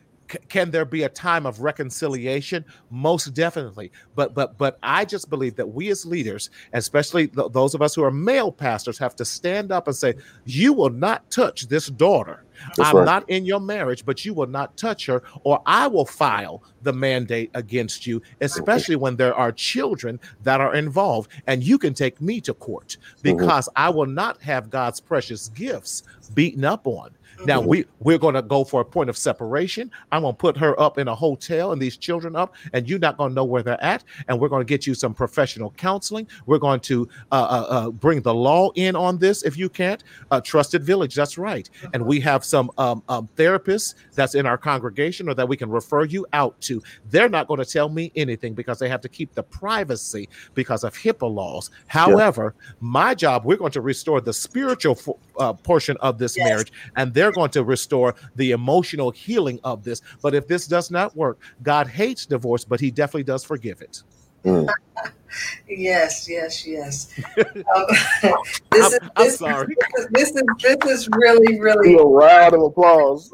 can 0.50 0.72
there 0.72 0.86
be 0.86 1.04
a 1.04 1.10
time 1.10 1.46
of 1.46 1.62
reconciliation 1.62 2.63
most 2.90 3.34
definitely 3.34 3.92
but 4.16 4.34
but 4.34 4.58
but 4.58 4.78
i 4.84 5.06
just 5.06 5.30
believe 5.30 5.56
that 5.56 5.68
we 5.68 5.90
as 5.90 6.06
leaders 6.06 6.50
especially 6.74 7.28
th- 7.28 7.52
those 7.52 7.74
of 7.74 7.82
us 7.82 7.96
who 7.96 8.04
are 8.04 8.12
male 8.12 8.52
pastors 8.52 8.98
have 8.98 9.16
to 9.16 9.26
stand 9.26 9.72
up 9.72 9.88
and 9.88 9.96
say 9.96 10.13
you 10.46 10.74
will 10.74 10.90
not 10.90 11.30
touch 11.30 11.68
this 11.68 11.88
daughter 11.88 12.44
That's 12.76 12.90
i'm 12.90 12.98
right. 12.98 13.06
not 13.06 13.30
in 13.30 13.46
your 13.46 13.60
marriage 13.60 14.06
but 14.06 14.26
you 14.26 14.34
will 14.34 14.48
not 14.48 14.76
touch 14.78 15.06
her 15.06 15.24
or 15.44 15.62
i 15.66 15.88
will 15.88 16.06
file 16.06 16.63
the 16.84 16.94
mandate 16.94 17.52
against 17.54 18.06
you 18.06 18.22
especially 18.42 18.96
when 18.96 19.16
there 19.16 19.36
are 19.36 19.52
children 19.52 20.20
that 20.44 20.62
are 20.62 20.76
involved 20.76 21.32
and 21.48 21.63
you 21.63 21.78
can 21.78 21.94
take 21.94 22.22
me 22.22 22.42
to 22.42 22.54
court 22.54 22.98
mm-hmm. 23.00 23.38
because 23.38 23.68
mm-hmm. 23.70 23.84
i 23.84 23.90
will 23.90 24.06
not 24.06 24.42
have 24.42 24.70
god's 24.70 25.00
precious 25.00 25.50
gifts 25.50 26.04
beaten 26.34 26.66
up 26.66 26.86
on 26.86 27.12
now 27.45 27.62
we 27.62 27.86
we're 28.00 28.17
going 28.17 28.36
to 28.36 28.41
go 28.41 28.63
for 28.63 28.82
a 28.82 28.86
point 28.86 29.10
of 29.10 29.17
separation. 29.17 29.91
I'm 30.12 30.23
going 30.23 30.34
to 30.34 30.38
put 30.38 30.58
her 30.58 30.80
up 30.80 30.97
in 30.97 31.08
a 31.08 31.15
hotel 31.15 31.71
and 31.71 31.82
these 31.82 31.97
children 31.97 32.36
up, 32.36 32.56
and 32.73 32.88
you're 32.89 33.00
not 33.00 33.17
going 33.17 33.32
to 33.32 33.36
know 33.36 33.45
where 33.45 33.63
they're 33.63 33.84
at. 33.84 34.04
And 34.28 34.39
we're 34.39 34.50
going 34.50 34.62
to 34.62 34.69
get 34.69 34.88
you 34.88 34.93
some 34.93 35.13
professional 35.13 35.71
counseling. 35.71 36.28
We're 36.45 36.58
going 36.58 36.80
to 36.82 37.08
uh, 37.32 37.36
uh, 37.36 37.65
uh, 37.69 37.89
bring 37.91 38.21
the 38.21 38.34
law 38.34 38.71
in 38.76 38.95
on 38.95 39.17
this 39.17 39.43
if 39.43 39.58
you 39.58 39.69
can't. 39.69 40.04
A 40.32 40.41
trusted 40.41 40.84
village, 40.84 41.15
that's 41.15 41.38
right. 41.38 41.69
And 41.93 42.06
we 42.06 42.19
have 42.21 42.43
some 42.43 42.71
um, 42.78 43.04
um, 43.10 43.30
therapists 43.36 43.95
that's 44.13 44.36
in 44.36 44.45
our 44.45 44.58
congregation 44.58 45.30
or 45.30 45.34
that 45.34 45.47
we 45.47 45.58
can 45.58 45.69
refer 45.69 46.06
you 46.06 46.26
out 46.34 46.60
to. 46.62 46.82
They're 47.10 47.30
not 47.30 47.47
going 47.47 47.60
to 47.60 47.65
tell 47.65 47.89
me 47.89 48.12
anything 48.15 48.54
because 48.54 48.80
they 48.80 48.89
have 48.89 49.02
to 49.02 49.10
keep 49.10 49.34
the 49.34 49.43
privacy 49.43 50.30
because 50.54 50.84
of 50.84 50.93
HIPAA 50.95 51.34
laws. 51.34 51.71
However, 51.88 52.56
yeah. 52.58 52.73
my 52.80 53.15
job, 53.15 53.45
we're 53.45 53.58
going 53.58 53.71
to 53.71 53.82
restore 53.82 54.21
the 54.21 54.34
spiritual 54.34 54.97
uh, 55.38 55.54
portion 55.54 55.97
of 56.02 56.17
this 56.17 56.38
yes. 56.38 56.47
marriage, 56.47 56.71
and 56.95 57.13
they're 57.13 57.27
going 57.32 57.52
to 57.52 57.63
restore 57.63 58.16
the 58.36 58.52
emotional 58.52 59.12
healing 59.12 59.60
of 59.63 59.84
this. 59.84 60.02
But 60.22 60.36
if 60.36 60.48
this 60.48 60.68
does 60.68 60.92
not 60.92 61.16
work, 61.16 61.40
God 61.63 61.88
hates 61.88 62.26
divorce, 62.26 62.66
but 62.66 62.80
He 62.80 62.92
definitely 62.92 63.24
does 63.24 63.44
forgive 63.44 63.82
it. 63.82 64.04
Mm. 64.46 64.68
yes, 65.68 66.30
yes, 66.30 66.66
yes. 66.66 67.13
Um, 67.38 67.86
this, 68.72 68.94
is, 68.94 69.00
I'm, 69.16 69.26
this, 69.26 69.38
sorry. 69.38 69.76
Is, 69.98 70.08
this 70.12 70.30
is 70.32 70.44
this 70.62 70.78
is 70.86 71.10
really 71.18 71.60
really 71.60 71.96
a 71.96 72.04
round 72.04 72.54
of 72.54 72.62
applause. 72.62 73.32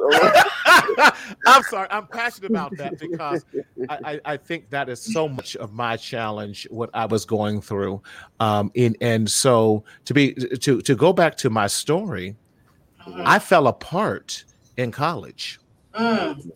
I'm 1.46 1.64
sorry. 1.64 1.88
I'm 1.92 2.08
passionate 2.08 2.52
about 2.52 2.76
that 2.78 3.00
because 3.00 3.46
I, 3.90 3.98
I, 4.04 4.20
I, 4.26 4.38
think 4.38 4.70
that 4.70 4.90
is 4.90 5.00
so 5.02 5.28
much 5.28 5.56
of 5.58 5.74
my 5.74 5.98
challenge. 5.98 6.68
What 6.70 6.90
I 6.94 7.06
was 7.06 7.26
going 7.26 7.62
through, 7.62 8.02
um, 8.40 8.72
in 8.74 8.96
and 9.02 9.30
so 9.30 9.84
to 10.06 10.14
be 10.14 10.34
to 10.34 10.82
to 10.82 10.96
go 10.96 11.14
back 11.14 11.36
to 11.38 11.50
my 11.50 11.68
story, 11.68 12.36
mm-hmm. 13.06 13.24
I 13.26 13.40
fell 13.40 13.68
apart 13.68 14.44
in 14.78 14.92
college. 14.92 15.60
Mm 15.94 16.52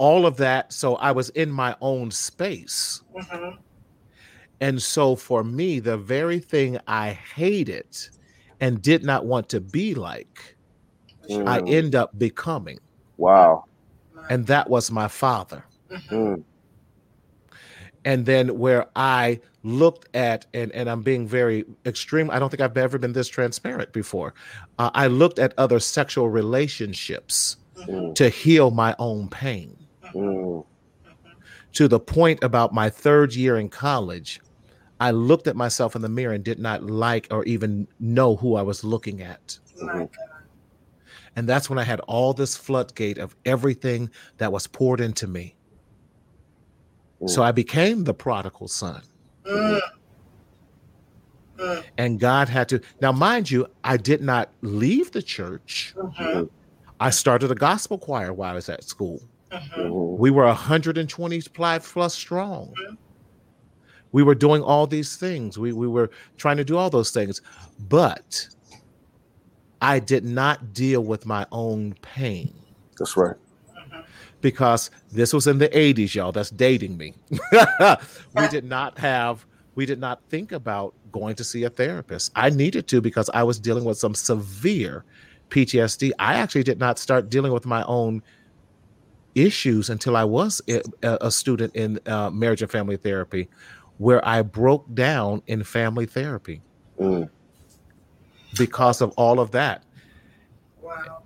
all 0.00 0.24
of 0.24 0.38
that. 0.38 0.72
So 0.72 0.96
I 0.96 1.12
was 1.12 1.28
in 1.30 1.50
my 1.50 1.76
own 1.82 2.10
space. 2.10 3.02
Mm-hmm. 3.14 3.60
And 4.62 4.80
so 4.80 5.14
for 5.14 5.44
me, 5.44 5.78
the 5.78 5.98
very 5.98 6.38
thing 6.38 6.78
I 6.86 7.10
hated 7.10 7.98
and 8.60 8.80
did 8.80 9.04
not 9.04 9.26
want 9.26 9.50
to 9.50 9.60
be 9.60 9.94
like, 9.94 10.56
mm. 11.28 11.46
I 11.46 11.60
end 11.68 11.94
up 11.94 12.18
becoming. 12.18 12.78
Wow. 13.18 13.66
And 14.30 14.46
that 14.46 14.70
was 14.70 14.90
my 14.90 15.06
father. 15.06 15.66
Mm-hmm. 15.90 16.40
And 18.04 18.26
then 18.26 18.58
where 18.58 18.86
I 18.96 19.40
looked 19.62 20.14
at 20.16 20.46
and 20.54 20.72
and 20.72 20.88
I'm 20.88 21.02
being 21.02 21.26
very 21.26 21.64
extreme. 21.84 22.30
I 22.30 22.38
don't 22.38 22.50
think 22.50 22.60
I've 22.60 22.76
ever 22.76 22.98
been 22.98 23.12
this 23.12 23.28
transparent 23.28 23.92
before. 23.92 24.34
Uh, 24.78 24.90
I 24.94 25.06
looked 25.06 25.38
at 25.38 25.52
other 25.58 25.80
sexual 25.80 26.28
relationships 26.28 27.56
Mm, 27.86 28.14
to 28.14 28.28
heal 28.28 28.70
my 28.70 28.94
own 28.98 29.28
pain 29.28 29.76
mm, 30.14 30.66
to 31.72 31.88
the 31.88 32.00
point 32.00 32.42
about 32.42 32.74
my 32.74 32.90
third 32.90 33.34
year 33.34 33.56
in 33.56 33.68
college. 33.68 34.40
I 34.98 35.12
looked 35.12 35.46
at 35.46 35.56
myself 35.56 35.96
in 35.96 36.02
the 36.02 36.08
mirror 36.08 36.34
and 36.34 36.44
did 36.44 36.58
not 36.58 36.82
like 36.82 37.26
or 37.30 37.44
even 37.44 37.88
know 37.98 38.36
who 38.36 38.56
I 38.56 38.62
was 38.62 38.84
looking 38.84 39.22
at. 39.22 39.58
God. 39.80 40.10
And 41.36 41.48
that's 41.48 41.70
when 41.70 41.78
I 41.78 41.84
had 41.84 42.00
all 42.00 42.34
this 42.34 42.56
floodgate 42.56 43.16
of 43.16 43.34
everything 43.46 44.10
that 44.36 44.52
was 44.52 44.66
poured 44.66 45.00
into 45.00 45.26
me. 45.26 45.54
So 47.26 47.42
I 47.42 47.52
became 47.52 48.04
the 48.04 48.14
prodigal 48.14 48.68
son. 48.68 49.02
Mm. 49.46 49.80
Mm. 51.58 51.84
And 51.98 52.20
God 52.20 52.48
had 52.48 52.68
to. 52.70 52.80
Now, 53.02 53.12
mind 53.12 53.50
you, 53.50 53.66
I 53.84 53.96
did 53.98 54.22
not 54.22 54.50
leave 54.62 55.12
the 55.12 55.22
church. 55.22 55.94
Mhm. 55.96 56.48
I 56.98 57.10
started 57.10 57.50
a 57.50 57.54
gospel 57.54 57.98
choir 57.98 58.32
while 58.32 58.52
I 58.52 58.54
was 58.54 58.68
at 58.68 58.84
school. 58.84 59.20
Mhm. 59.52 59.70
mhm, 59.76 60.18
We 60.18 60.30
were 60.30 60.46
125 60.46 61.84
plus 61.84 62.14
strong. 62.14 62.74
We 64.12 64.22
were 64.22 64.34
doing 64.34 64.62
all 64.62 64.86
these 64.86 65.16
things. 65.16 65.58
We, 65.58 65.72
we 65.72 65.86
were 65.86 66.10
trying 66.36 66.56
to 66.56 66.64
do 66.64 66.76
all 66.76 66.90
those 66.90 67.10
things. 67.10 67.40
But 67.78 68.48
I 69.80 69.98
did 69.98 70.24
not 70.24 70.72
deal 70.72 71.02
with 71.04 71.26
my 71.26 71.46
own 71.52 71.94
pain. 72.02 72.54
That's 72.98 73.16
right. 73.16 73.36
Because 74.40 74.90
this 75.12 75.32
was 75.32 75.46
in 75.46 75.58
the 75.58 75.68
80s, 75.68 76.14
y'all. 76.14 76.32
That's 76.32 76.50
dating 76.50 76.96
me. 76.96 77.14
we 77.30 78.48
did 78.48 78.64
not 78.64 78.98
have, 78.98 79.44
we 79.74 79.86
did 79.86 79.98
not 79.98 80.22
think 80.28 80.52
about 80.52 80.94
going 81.12 81.34
to 81.36 81.44
see 81.44 81.64
a 81.64 81.70
therapist. 81.70 82.32
I 82.36 82.50
needed 82.50 82.86
to 82.88 83.00
because 83.00 83.30
I 83.34 83.42
was 83.42 83.58
dealing 83.58 83.84
with 83.84 83.98
some 83.98 84.14
severe 84.14 85.04
PTSD. 85.50 86.12
I 86.18 86.34
actually 86.34 86.62
did 86.62 86.78
not 86.78 86.98
start 86.98 87.28
dealing 87.28 87.52
with 87.52 87.66
my 87.66 87.82
own 87.84 88.22
issues 89.34 89.90
until 89.90 90.16
I 90.16 90.24
was 90.24 90.60
a, 90.68 90.82
a 91.02 91.30
student 91.30 91.74
in 91.76 92.00
uh, 92.06 92.30
marriage 92.30 92.62
and 92.62 92.70
family 92.70 92.96
therapy, 92.96 93.48
where 93.98 94.26
I 94.26 94.42
broke 94.42 94.92
down 94.94 95.42
in 95.46 95.62
family 95.62 96.06
therapy 96.06 96.62
Mm, 97.00 97.30
because 98.58 99.00
of 99.00 99.10
all 99.16 99.40
of 99.40 99.52
that. 99.52 99.84
Wow. 100.82 101.22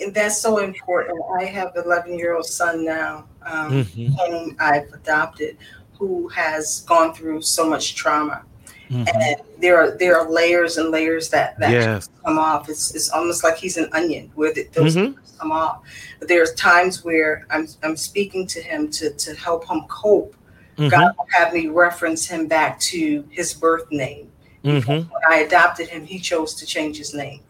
And 0.00 0.14
that's 0.14 0.40
so 0.40 0.58
important. 0.58 1.20
I 1.38 1.44
have 1.44 1.74
an 1.76 1.84
11 1.84 2.18
year 2.18 2.34
old 2.34 2.46
son 2.46 2.84
now, 2.84 3.26
um, 3.44 3.84
Mhm, 3.84 4.16
whom 4.16 4.56
I've 4.60 4.92
adopted, 4.92 5.56
who 5.98 6.28
has 6.28 6.82
gone 6.82 7.12
through 7.14 7.42
so 7.42 7.68
much 7.68 7.94
trauma. 7.94 8.42
mhm. 8.90 9.06
And 9.12 9.36
there 9.60 9.76
are 9.76 9.90
there 9.98 10.16
are 10.18 10.30
layers 10.30 10.78
and 10.78 10.90
layers 10.90 11.28
that, 11.30 11.58
that 11.58 11.70
Yes. 11.72 12.08
come 12.24 12.38
off. 12.38 12.68
It's, 12.68 12.94
it's 12.94 13.10
almost 13.10 13.42
like 13.44 13.56
he's 13.56 13.76
an 13.76 13.88
onion 13.92 14.30
where 14.34 14.52
the, 14.52 14.66
those 14.72 14.96
Mhm. 14.96 15.16
come 15.38 15.52
off. 15.52 15.80
But 16.20 16.28
there's 16.28 16.52
times 16.54 17.04
where 17.04 17.46
I'm 17.50 17.66
I'm 17.82 17.96
speaking 17.96 18.46
to 18.48 18.60
him 18.62 18.88
to 18.92 19.10
to 19.10 19.34
help 19.34 19.66
him 19.68 19.82
cope. 19.88 20.34
Mhm, 20.78 20.90
God 20.90 21.12
will 21.18 21.26
have 21.30 21.52
me 21.52 21.66
reference 21.66 22.26
him 22.26 22.46
back 22.46 22.78
to 22.80 23.24
his 23.30 23.52
birth 23.52 23.90
name. 23.90 24.30
When 24.62 25.22
I 25.28 25.38
adopted 25.40 25.88
him, 25.88 26.04
he 26.04 26.18
chose 26.18 26.54
to 26.54 26.66
change 26.66 26.98
his 26.98 27.14
name. 27.14 27.40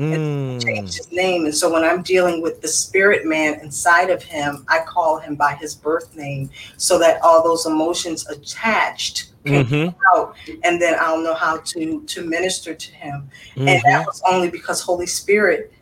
Mm. 0.00 0.64
Change 0.64 0.96
his 0.96 1.12
name. 1.12 1.44
And 1.44 1.54
so 1.54 1.72
when 1.72 1.84
I'm 1.84 2.02
dealing 2.02 2.42
with 2.42 2.60
the 2.60 2.68
spirit 2.68 3.26
man 3.26 3.60
inside 3.60 4.10
of 4.10 4.22
him, 4.22 4.64
I 4.68 4.80
call 4.80 5.18
him 5.18 5.34
by 5.36 5.54
his 5.54 5.74
birth 5.74 6.16
name 6.16 6.50
so 6.76 6.98
that 6.98 7.20
all 7.22 7.42
those 7.42 7.66
emotions 7.66 8.26
attached 8.28 9.26
can 9.44 9.64
Mhm, 9.64 9.84
come 9.86 9.94
out 10.14 10.36
and 10.64 10.80
then 10.80 10.96
I'll 11.00 11.18
know 11.18 11.34
how 11.34 11.58
to 11.58 12.02
to 12.02 12.22
minister 12.22 12.74
to 12.74 12.92
him. 12.92 13.30
And 13.56 13.68
mhm. 13.68 13.82
that 13.84 14.06
was 14.06 14.22
only 14.30 14.50
because 14.50 14.80
Holy 14.80 15.06
Spirit 15.06 15.72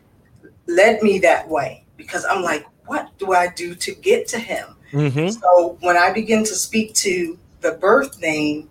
led 0.67 1.01
me 1.01 1.19
that 1.19 1.49
way 1.49 1.83
because 1.97 2.25
I'm 2.25 2.43
like, 2.43 2.65
what 2.85 3.09
do 3.17 3.33
I 3.33 3.47
do 3.47 3.75
to 3.75 3.93
get 3.95 4.27
to 4.29 4.39
him? 4.39 4.75
Mm-hmm. 4.91 5.29
So 5.29 5.77
when 5.81 5.97
I 5.97 6.11
begin 6.11 6.43
to 6.45 6.55
speak 6.55 6.93
to 6.95 7.37
the 7.61 7.73
birth 7.73 8.19
name, 8.21 8.69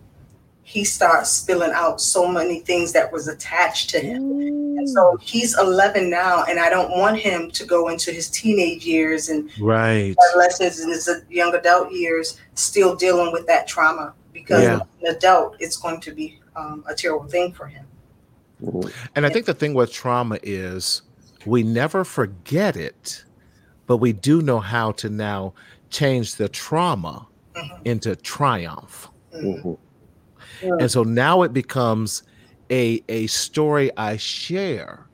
he 0.63 0.85
starts 0.85 1.31
spilling 1.31 1.73
out 1.73 2.01
so 2.01 2.27
many 2.27 2.61
things 2.61 2.93
that 2.93 3.13
was 3.13 3.29
attached 3.29 3.91
to 3.91 4.01
him. 4.01 4.23
And 4.79 4.89
so 4.89 5.19
he's 5.21 5.59
11 5.59 6.09
now, 6.09 6.45
and 6.45 6.61
I 6.61 6.71
don't 6.71 6.91
want 6.93 7.19
him 7.19 7.51
to 7.51 7.65
go 7.65 7.89
into 7.89 8.13
his 8.13 8.31
teenage 8.31 8.87
years 8.87 9.29
and 9.29 9.51
Right. 9.59 10.15
adolescence 10.31 10.79
and 10.81 10.93
his 10.93 11.11
young 11.29 11.53
adult 11.55 11.91
years 11.93 12.39
still 12.55 12.95
dealing 12.95 13.33
with 13.33 13.45
that 13.49 13.67
trauma 13.67 14.15
because 14.33 14.63
Yeah. 14.63 14.75
as 14.77 14.81
an 15.03 15.17
adult, 15.17 15.57
it's 15.59 15.77
going 15.77 16.01
to 16.01 16.13
be 16.13 16.39
um, 16.55 16.83
a 16.89 16.95
terrible 16.95 17.29
thing 17.29 17.53
for 17.53 17.67
him. 17.67 17.87
And 19.15 19.25
I 19.25 19.29
think 19.31 19.47
the 19.47 19.55
thing 19.55 19.75
with 19.75 19.93
trauma 19.93 20.39
is 20.43 21.03
we 21.45 21.63
never 21.63 22.05
forget 22.05 22.77
it, 22.77 23.25
but 23.87 23.99
we 23.99 24.13
do 24.13 24.43
know 24.43 24.59
how 24.59 24.91
to 24.93 25.09
now 25.09 25.55
change 25.91 26.35
the 26.35 26.49
trauma 26.49 27.29
Mhm. 27.57 27.81
into 27.85 28.17
triumph. 28.17 29.09
mhm, 29.35 29.79
And 30.81 30.91
so 30.91 31.05
now 31.05 31.43
it 31.43 31.53
becomes 31.53 32.23
a 32.71 33.03
a 33.09 33.27
story 33.29 33.91
I 33.97 34.17
share 34.17 35.07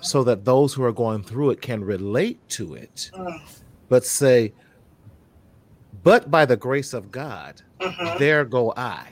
so 0.00 0.24
that 0.24 0.44
those 0.44 0.72
who 0.74 0.82
are 0.84 0.92
going 0.92 1.22
through 1.22 1.50
it 1.50 1.60
can 1.60 1.84
relate 1.84 2.40
to 2.50 2.74
it, 2.74 3.10
but 3.88 4.04
say, 4.06 4.52
but 6.02 6.30
by 6.30 6.44
the 6.46 6.56
grace 6.56 6.92
of 6.94 7.10
God, 7.10 7.60
mhm, 7.80 8.18
there 8.18 8.44
go 8.44 8.72
I. 8.76 9.08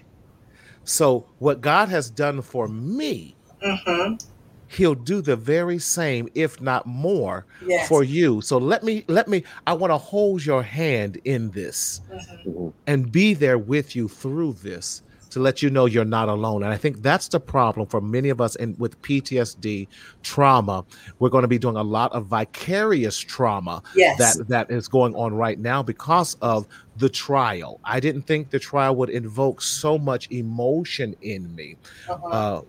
So 0.85 1.27
what 1.39 1.61
God 1.61 1.89
has 1.91 2.11
done 2.11 2.41
for 2.43 2.67
me, 2.67 3.37
mhm. 3.63 4.21
he'll 4.69 4.95
do 4.95 5.21
the 5.21 5.37
very 5.37 5.79
same 5.79 6.29
if 6.35 6.61
not 6.61 6.87
more 6.87 7.45
Yes. 7.67 7.89
for 7.89 8.05
you 8.05 8.41
so 8.41 8.57
let 8.57 8.85
me 8.85 9.05
let 9.09 9.27
me 9.27 9.43
i 9.67 9.73
want 9.73 9.91
to 9.91 9.99
hold 9.99 10.47
your 10.47 10.63
hand 10.63 11.21
in 11.25 11.51
this 11.51 12.01
mhm. 12.47 12.73
and 12.87 13.11
be 13.11 13.35
there 13.35 13.59
with 13.59 13.97
you 13.97 14.07
through 14.09 14.53
this 14.63 15.03
to 15.31 15.41
let 15.41 15.63
you 15.63 15.71
know 15.71 15.87
you're 15.87 16.05
not 16.05 16.29
alone. 16.29 16.63
And 16.63 16.73
i 16.73 16.77
think 16.77 17.03
that's 17.03 17.29
the 17.29 17.41
problem 17.41 17.87
for 17.87 18.01
many 18.01 18.29
of 18.29 18.41
us 18.41 18.57
in 18.57 18.75
with 18.79 19.01
ptsd 19.03 19.89
trauma. 20.23 20.85
We're 21.19 21.29
going 21.31 21.43
to 21.43 21.49
be 21.49 21.59
doing 21.59 21.77
a 21.77 21.83
lot 21.83 22.13
of 22.13 22.27
vicarious 22.27 23.19
trauma 23.19 23.83
Yes. 23.95 24.19
that 24.19 24.49
that 24.49 24.71
is 24.71 24.89
going 24.89 25.15
on 25.15 25.35
right 25.35 25.59
now 25.59 25.83
because 25.83 26.37
of 26.43 26.67
the 26.97 27.09
trial. 27.09 27.81
I 27.85 28.01
didn't 28.01 28.23
think 28.23 28.51
the 28.51 28.59
trial 28.59 28.95
would 28.97 29.11
invoke 29.11 29.63
so 29.63 29.99
much 29.99 30.31
emotion 30.31 31.17
in 31.23 31.55
me. 31.55 31.77
Uh-huh. 32.09 32.27
uh, 32.27 32.63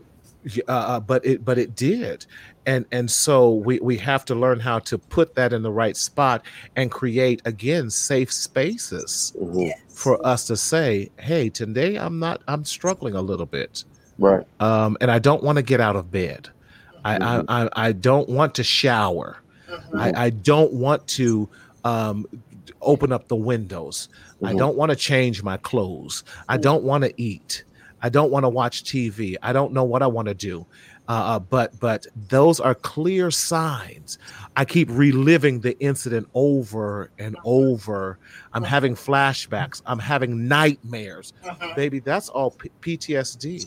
uh, 0.68 0.72
uh, 0.72 1.00
but 1.00 1.24
it 1.26 1.46
but 1.46 1.60
it 1.60 1.76
did 1.76 2.26
and 2.66 2.86
and 2.92 3.10
so 3.10 3.52
we 3.52 3.80
we 3.80 3.98
have 3.98 4.24
to 4.26 4.36
learn 4.36 4.60
how 4.60 4.80
to 4.80 4.98
put 4.98 5.36
that 5.36 5.54
in 5.54 5.62
the 5.64 5.72
right 5.72 5.98
spot 5.98 6.44
and 6.76 6.92
create 6.92 7.42
again 7.46 7.90
safe 7.90 8.32
spaces 8.32 9.34
yes. 9.54 9.80
for 9.90 10.24
us 10.26 10.46
to 10.46 10.56
say 10.56 11.10
hey 11.20 11.50
today 11.50 11.96
i'm 11.98 12.20
not 12.20 12.42
i'm 12.48 12.64
struggling 12.64 13.16
a 13.16 13.22
little 13.22 13.46
bit 13.46 13.84
Right. 14.20 14.46
um 14.60 14.98
and 15.02 15.10
i 15.10 15.18
don't 15.20 15.44
want 15.44 15.58
to 15.58 15.64
get 15.64 15.82
out 15.82 15.96
of 15.96 16.12
bed 16.12 16.50
I, 17.04 17.18
Mhm. 17.18 17.46
I 17.48 17.64
i 17.64 17.70
i 17.88 17.92
don't 17.92 18.30
want 18.30 18.54
to 18.56 18.64
shower 18.64 19.38
Mhm. 19.70 20.00
I, 20.00 20.26
I 20.26 20.30
don't 20.30 20.74
want 20.74 21.08
to 21.08 21.48
um, 21.84 22.26
open 22.82 23.12
up 23.12 23.28
the 23.28 23.36
windows. 23.36 24.10
I 24.44 24.54
Mhm. 24.54 24.58
don't 24.58 24.76
want 24.76 24.90
to 24.92 24.96
change 24.96 25.42
my 25.44 25.58
clothes. 25.58 26.24
I 26.50 26.58
don't 26.58 26.84
want 26.84 27.04
to 27.06 27.14
eat. 27.22 27.64
I 28.04 28.10
don't 28.10 28.32
want 28.32 28.44
to 28.44 28.50
watch 28.50 28.84
TV. 28.84 29.36
I 29.42 29.54
don't 29.54 29.72
know 29.74 29.84
what 29.84 30.02
I 30.04 30.08
want 30.08 30.28
to 30.28 30.34
do. 30.34 30.66
Uh, 31.08 31.12
uh, 31.12 31.40
but 31.40 31.78
but 31.80 32.06
those 32.30 32.60
are 32.60 32.76
clear 32.76 33.32
signs. 33.32 34.18
I 34.56 34.64
keep 34.66 34.88
reliving 34.92 35.60
the 35.60 35.78
incident 35.80 36.28
over 36.34 37.10
and 37.20 37.36
over. 37.44 38.20
I'm 38.54 38.64
having 38.64 38.96
flashbacks. 38.96 39.82
I'm 39.86 40.00
having 40.00 40.48
nightmares. 40.48 41.34
Mhm. 41.44 41.76
Baby, 41.76 42.00
that's 42.00 42.30
all 42.30 42.52
P- 42.52 42.70
PTSD. 42.82 43.66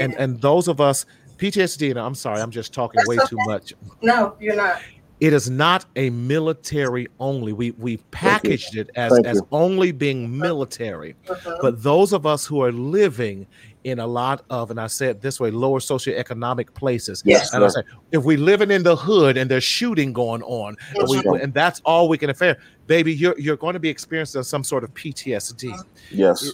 And 0.00 0.12
Yeah. 0.12 0.22
and 0.22 0.40
those 0.40 0.68
of 0.68 0.80
us 0.80 1.04
PTSD. 1.36 1.90
And 1.90 1.98
I'm 1.98 2.14
sorry, 2.14 2.40
I'm 2.40 2.50
just 2.50 2.72
talking 2.72 2.98
That's 2.98 3.08
way 3.08 3.16
okay. 3.18 3.26
too 3.28 3.36
much 3.46 3.72
no, 4.02 4.34
you're 4.40 4.56
not. 4.56 4.80
it 5.20 5.32
is 5.32 5.50
not 5.50 5.84
a 5.96 6.10
military 6.10 7.08
only. 7.20 7.52
We 7.52 7.72
we 7.72 7.96
packaged 8.12 8.76
it 8.76 8.88
as 8.94 9.12
as 9.24 9.42
only 9.52 9.90
being 9.92 10.38
military. 10.38 11.16
Mhm. 11.26 11.58
But 11.60 11.82
those 11.82 12.12
of 12.12 12.24
us 12.24 12.46
who 12.46 12.62
are 12.62 12.72
living 12.72 13.46
in 13.90 13.98
a 13.98 14.06
lot 14.06 14.44
of, 14.50 14.70
and 14.70 14.80
I 14.80 14.86
said 14.86 15.20
this 15.20 15.40
way, 15.40 15.50
lower 15.50 15.80
socioeconomic 15.80 16.74
places. 16.74 17.22
Yes. 17.24 17.52
And 17.52 17.64
I 17.64 17.68
say, 17.68 17.82
if 18.12 18.24
we 18.24 18.36
living 18.36 18.70
in 18.70 18.82
the 18.82 18.96
hood 18.96 19.36
and 19.36 19.50
there's 19.50 19.64
shooting 19.64 20.12
going 20.12 20.42
on, 20.42 20.76
and, 20.94 21.08
we, 21.08 21.20
right. 21.22 21.42
and 21.42 21.52
that's 21.54 21.80
all 21.84 22.08
we 22.08 22.18
can 22.18 22.30
afford, 22.30 22.56
baby, 22.86 23.14
you're 23.14 23.38
you're 23.38 23.56
going 23.56 23.74
to 23.74 23.80
be 23.80 23.88
experiencing 23.88 24.42
some 24.42 24.64
sort 24.64 24.84
of 24.84 24.92
PTSD. 24.94 25.78
Yes. 26.10 26.52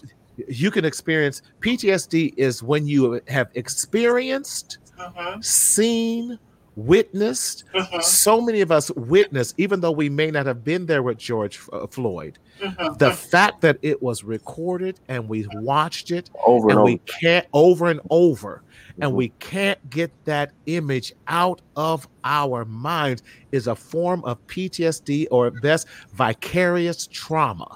You 0.49 0.71
can 0.71 0.85
experience 0.85 1.43
PTSD 1.61 2.35
is 2.37 2.63
when 2.63 2.87
you 2.87 3.21
have 3.29 3.49
experienced, 3.55 4.79
Mhm. 4.99 5.45
seen, 5.45 6.39
witnessed. 6.77 7.65
Mhm, 7.75 8.03
So 8.03 8.41
many 8.41 8.61
of 8.61 8.71
us 8.73 8.91
witnessed, 8.97 9.55
even 9.59 9.81
though 9.81 9.93
we 9.93 10.09
may 10.09 10.31
not 10.31 10.47
have 10.47 10.65
been 10.65 10.87
there 10.87 11.03
with 11.03 11.19
George 11.19 11.61
uh, 11.73 11.87
Floyd. 11.87 12.39
mhm, 12.61 12.99
The 12.99 13.13
fact 13.13 13.61
that 13.63 13.79
it 13.83 14.03
was 14.03 14.25
recorded 14.25 15.01
and 15.09 15.29
we 15.29 15.47
watched 15.55 16.11
it 16.11 16.31
Over 16.47 16.69
and, 16.69 16.71
and 16.73 16.79
over. 16.81 16.85
we 16.85 16.99
can't 17.21 17.47
over 17.53 17.87
and 17.91 18.01
over 18.11 18.63
and 19.01 19.13
Mhm. 19.13 19.15
we 19.17 19.29
can't 19.41 19.79
get 19.91 20.13
that 20.25 20.53
image 20.67 21.13
out 21.27 21.61
of 21.77 22.07
our 22.25 22.65
minds 22.65 23.23
is 23.53 23.67
a 23.67 23.75
form 23.75 24.25
of 24.25 24.39
PTSD 24.47 25.27
or 25.31 25.49
at 25.49 25.61
best 25.63 25.87
vicarious 26.13 27.07
trauma. 27.09 27.67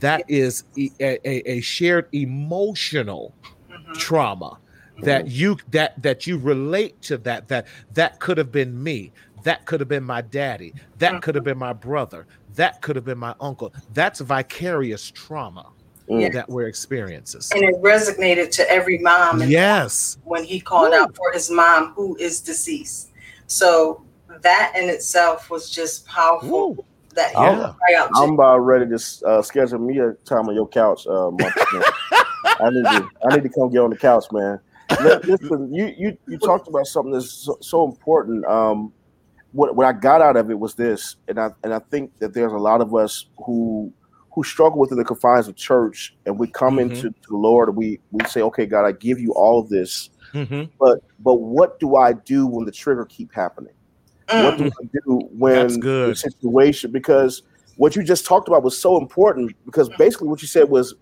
That 0.00 0.22
is 0.28 0.64
a 0.76 1.60
shared 1.60 2.06
emotional 2.12 3.34
mhm. 3.70 3.94
trauma 3.98 4.58
that 5.02 5.28
you 5.28 5.56
that 5.70 6.00
that 6.02 6.26
you 6.26 6.38
relate 6.38 7.00
to 7.02 7.18
that 7.18 7.48
that 7.48 7.66
that 7.94 8.18
could 8.20 8.38
have 8.38 8.50
been 8.52 8.82
me 8.82 9.12
that 9.42 9.64
could 9.66 9.80
have 9.80 9.88
been 9.88 10.04
my 10.04 10.20
daddy 10.20 10.72
that 10.98 11.22
could 11.22 11.34
have 11.34 11.44
been 11.44 11.58
my 11.58 11.72
brother 11.72 12.26
that 12.54 12.80
could 12.82 12.96
have 12.96 13.04
been 13.04 13.18
my 13.18 13.34
uncle 13.40 13.72
that's 13.92 14.20
vicarious 14.20 15.10
trauma 15.10 15.66
that 16.08 16.48
we're 16.48 16.68
experiencing 16.68 17.40
And 17.54 17.64
it 17.68 17.82
resonated 17.82 18.50
to 18.52 18.70
every 18.70 18.98
mom 18.98 19.42
and 19.42 19.50
yes 19.50 20.18
when 20.24 20.44
he 20.44 20.60
called 20.60 20.90
Woo. 20.92 20.96
out 20.98 21.16
for 21.16 21.32
his 21.32 21.50
mom 21.50 21.92
who 21.94 22.16
is 22.16 22.40
deceased. 22.40 23.10
So 23.48 24.02
that 24.40 24.72
in 24.76 24.88
itself 24.88 25.50
was 25.50 25.68
just 25.68 26.06
powerful. 26.06 26.74
Woo. 26.74 26.84
That 27.14 27.30
he 27.30 27.36
I'm- 27.36 27.58
would. 27.58 28.10
I'm 28.14 28.34
about 28.34 28.58
ready 28.58 28.86
to 28.86 29.26
uh, 29.26 29.42
schedule 29.42 29.78
me 29.80 29.98
a 29.98 30.12
time 30.24 30.48
on 30.48 30.54
your 30.54 30.68
couch. 30.68 31.06
Uh, 31.06 31.28
I 31.30 32.70
need 32.70 32.84
to. 32.84 33.08
I 33.28 33.34
need 33.36 33.42
to 33.42 33.48
come 33.48 33.70
get 33.70 33.80
on 33.80 33.90
the 33.90 33.96
couch, 33.96 34.26
man. 34.30 34.60
Li- 35.00 35.18
Listen, 35.24 35.72
you 35.72 35.92
you 35.96 36.16
you 36.26 36.38
talked 36.38 36.68
about 36.68 36.86
something 36.86 37.12
that's 37.12 37.32
so, 37.32 37.56
so 37.60 37.84
important. 37.84 38.44
Um, 38.46 38.92
what 39.52 39.76
what 39.76 39.86
I 39.86 39.92
got 39.92 40.20
out 40.22 40.36
of 40.36 40.50
it 40.50 40.58
was 40.58 40.74
this, 40.74 41.16
and 41.28 41.38
I 41.38 41.50
and 41.62 41.72
I 41.74 41.80
think 41.90 42.12
that 42.18 42.34
there's 42.34 42.52
a 42.52 42.58
lot 42.58 42.80
of 42.80 42.94
us 42.94 43.26
who 43.44 43.92
who 44.32 44.44
struggle 44.44 44.78
within 44.78 44.98
the 44.98 45.04
confines 45.04 45.48
of 45.48 45.56
church, 45.56 46.16
and 46.26 46.38
we 46.38 46.46
come 46.48 46.76
Mhm. 46.76 46.82
into 46.82 47.08
to 47.08 47.28
the 47.28 47.36
Lord, 47.36 47.74
we 47.74 48.00
we 48.10 48.24
say, 48.26 48.42
okay, 48.42 48.66
God, 48.66 48.84
I 48.84 48.92
give 48.92 49.18
you 49.18 49.32
all 49.32 49.58
of 49.58 49.68
this, 49.68 50.10
Mhm. 50.34 50.70
but 50.78 50.98
but 51.18 51.34
what 51.36 51.78
do 51.80 51.96
I 51.96 52.12
do 52.12 52.46
when 52.46 52.64
the 52.66 52.72
trigger 52.72 53.04
keep 53.06 53.32
happening? 53.32 53.72
What 54.28 54.56
Mm, 54.56 54.58
do 54.58 54.66
I 54.66 54.88
do 55.06 55.28
when 55.38 55.80
the 55.80 56.14
situation? 56.14 56.90
Because 56.90 57.42
what 57.76 57.94
you 57.94 58.02
just 58.02 58.26
talked 58.26 58.48
about 58.48 58.62
was 58.62 58.76
so 58.76 58.98
important. 58.98 59.54
Because 59.64 59.88
basically, 59.90 60.28
what 60.28 60.42
you 60.42 60.48
said 60.48 60.68
was, 60.68 60.94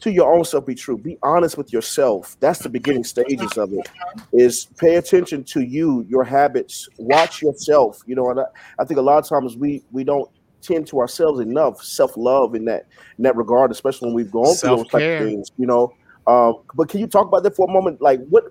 to 0.00 0.12
your 0.12 0.32
own 0.32 0.44
self, 0.44 0.66
be 0.66 0.74
true. 0.74 0.96
Be 0.96 1.18
honest 1.22 1.58
with 1.58 1.72
yourself. 1.72 2.36
That's 2.40 2.60
the 2.60 2.68
beginning 2.68 3.04
stages 3.04 3.56
of 3.56 3.72
it. 3.72 3.88
Is 4.32 4.66
pay 4.78 4.96
attention 4.96 5.44
to 5.44 5.60
you, 5.60 6.06
your 6.08 6.24
habits. 6.24 6.88
Watch 6.98 7.42
yourself. 7.42 8.00
You 8.06 8.14
know, 8.14 8.30
and 8.30 8.40
I, 8.40 8.44
I 8.78 8.84
think 8.84 8.98
a 8.98 9.02
lot 9.02 9.18
of 9.18 9.28
times 9.28 9.56
we 9.56 9.82
we 9.90 10.04
don't 10.04 10.30
tend 10.62 10.86
to 10.88 11.00
ourselves 11.00 11.40
enough. 11.40 11.82
Self 11.82 12.16
love 12.16 12.54
in 12.54 12.64
that 12.66 12.86
in 13.16 13.24
that 13.24 13.36
regard, 13.36 13.70
especially 13.70 14.06
when 14.06 14.14
we've 14.14 14.30
gone 14.30 14.54
through 14.54 14.76
those 14.76 14.88
type 14.88 15.02
of 15.22 15.26
things. 15.28 15.50
You 15.58 15.66
know. 15.66 15.92
Um, 16.28 16.60
but 16.74 16.88
can 16.90 17.00
you 17.00 17.06
talk 17.06 17.26
about 17.26 17.42
that 17.42 17.56
for 17.56 17.68
a 17.68 17.72
moment? 17.72 18.02
Like, 18.02 18.20
what? 18.28 18.44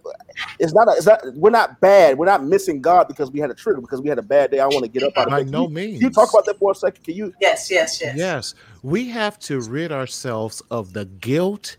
It's 0.60 0.74
not. 0.74 0.88
A, 0.88 0.92
it's 0.94 1.06
not. 1.06 1.22
We're 1.36 1.52
not 1.52 1.80
bad. 1.80 2.18
We're 2.18 2.26
not 2.26 2.44
missing 2.44 2.82
God 2.82 3.08
because 3.08 3.32
we 3.32 3.40
had 3.40 3.52
a 3.52 3.54
trigger 3.54 3.82
because 3.82 4.02
we 4.02 4.10
had 4.10 4.18
a 4.18 4.24
bad 4.24 4.52
day. 4.52 4.60
I 4.60 4.66
want 4.66 4.84
to 4.84 4.90
get 4.90 5.04
up 5.04 5.16
out 5.16 5.28
of 5.28 5.32
by 5.32 5.44
bed. 5.44 5.52
no 5.52 5.66
Can 5.66 5.74
means 5.76 6.00
can 6.00 6.08
you 6.08 6.14
talk 6.14 6.30
about 6.34 6.46
that 6.46 6.58
for 6.58 6.72
a 6.72 6.76
second? 6.76 7.04
Can 7.04 7.14
you? 7.16 7.34
yes, 7.40 7.70
yes, 7.70 8.02
yes. 8.02 8.18
yes 8.18 8.56
we 8.88 9.10
have 9.10 9.38
to 9.40 9.60
rid 9.62 9.92
ourselves 9.92 10.62
of 10.72 10.94
the 10.94 11.06
guilt 11.06 11.78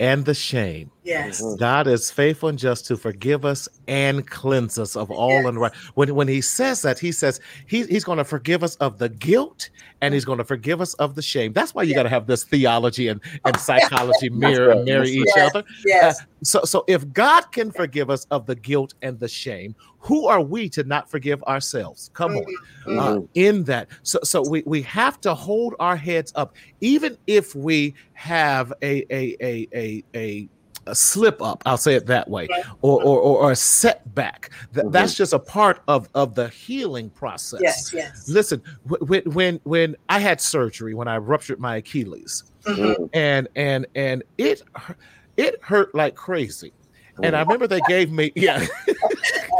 and 0.00 0.24
the 0.24 0.34
shame 0.34 0.90
Yes. 1.08 1.40
Mhm. 1.40 1.58
God 1.58 1.86
is 1.86 2.10
faithful 2.10 2.50
and 2.50 2.58
just 2.58 2.86
to 2.86 2.96
forgive 2.96 3.44
us 3.46 3.66
and 3.88 4.26
cleanse 4.26 4.78
us 4.78 4.94
of 4.94 5.10
all 5.10 5.30
Yes. 5.30 5.46
unright. 5.46 5.74
When 5.94 6.14
when 6.14 6.28
He 6.28 6.40
says 6.42 6.82
that, 6.82 6.98
He 6.98 7.12
says 7.12 7.40
he, 7.66 7.84
He's 7.84 8.04
going 8.04 8.18
to 8.18 8.24
forgive 8.24 8.62
us 8.62 8.76
of 8.76 8.98
the 8.98 9.08
guilt 9.08 9.70
and 10.02 10.12
He's 10.12 10.24
going 10.26 10.38
to 10.38 10.44
forgive 10.44 10.80
us 10.80 10.92
of 10.94 11.14
the 11.14 11.22
shame. 11.22 11.52
That's 11.54 11.74
why 11.74 11.84
you 11.84 11.94
got 11.94 12.02
to 12.04 12.08
have 12.10 12.26
this 12.26 12.44
theology 12.44 13.08
and, 13.08 13.20
and 13.44 13.56
psychology 13.68 14.28
mirror 14.28 14.70
and 14.70 14.80
right. 14.80 14.86
marry 14.86 15.06
That's 15.06 15.10
each 15.30 15.36
right. 15.36 15.46
other. 15.46 15.64
Yes. 15.86 16.20
So 16.44 16.60
so 16.64 16.84
if 16.88 17.10
God 17.12 17.50
can 17.52 17.70
forgive 17.72 18.10
us 18.10 18.26
of 18.30 18.44
the 18.46 18.54
guilt 18.54 18.92
and 19.02 19.18
the 19.18 19.28
shame, 19.28 19.74
who 20.00 20.26
are 20.28 20.40
we 20.42 20.68
to 20.70 20.84
not 20.84 21.10
forgive 21.10 21.42
ourselves? 21.44 22.10
Come 22.12 22.36
on 22.36 22.44
Mhm. 22.86 22.98
uh, 22.98 23.26
in 23.34 23.64
that. 23.64 23.88
So, 24.02 24.18
so 24.22 24.42
we, 24.48 24.62
we 24.64 24.80
have 24.82 25.20
to 25.22 25.34
hold 25.34 25.74
our 25.80 25.96
heads 25.96 26.32
up, 26.36 26.54
even 26.80 27.16
if 27.26 27.54
we 27.54 27.94
have 28.12 28.72
a 28.82 29.04
a 29.10 29.36
a 29.40 29.68
a 29.74 30.04
a, 30.14 30.48
a 30.88 30.94
slip 30.94 31.40
up. 31.42 31.62
I'll 31.66 31.76
say 31.76 31.94
it 31.94 32.06
that 32.06 32.28
way, 32.28 32.48
or 32.82 33.02
or, 33.02 33.18
or, 33.18 33.38
or 33.44 33.50
a 33.52 33.56
setback. 33.56 34.50
Th- 34.74 34.86
Mhm. 34.86 34.92
That's 34.92 35.14
just 35.14 35.32
a 35.32 35.38
part 35.38 35.80
of 35.88 36.08
of 36.14 36.34
the 36.34 36.48
healing 36.48 37.10
process. 37.10 37.60
Yes, 37.62 37.92
yes. 37.94 38.28
Listen, 38.28 38.62
when 38.86 39.22
when 39.24 39.60
when 39.64 39.96
I 40.08 40.18
had 40.18 40.40
surgery 40.40 40.94
when 40.94 41.08
I 41.08 41.18
ruptured 41.18 41.60
my 41.60 41.76
Achilles, 41.76 42.44
Mhm. 42.64 42.76
Mhm. 42.96 43.10
and 43.12 43.48
and 43.56 43.86
and 43.94 44.22
it 44.38 44.62
it 45.36 45.62
hurt 45.62 45.94
like 45.94 46.14
crazy. 46.14 46.72
And 47.22 47.34
I 47.34 47.40
remember 47.42 47.66
they 47.66 47.80
gave 47.88 48.10
me 48.12 48.32
yeah. 48.36 48.64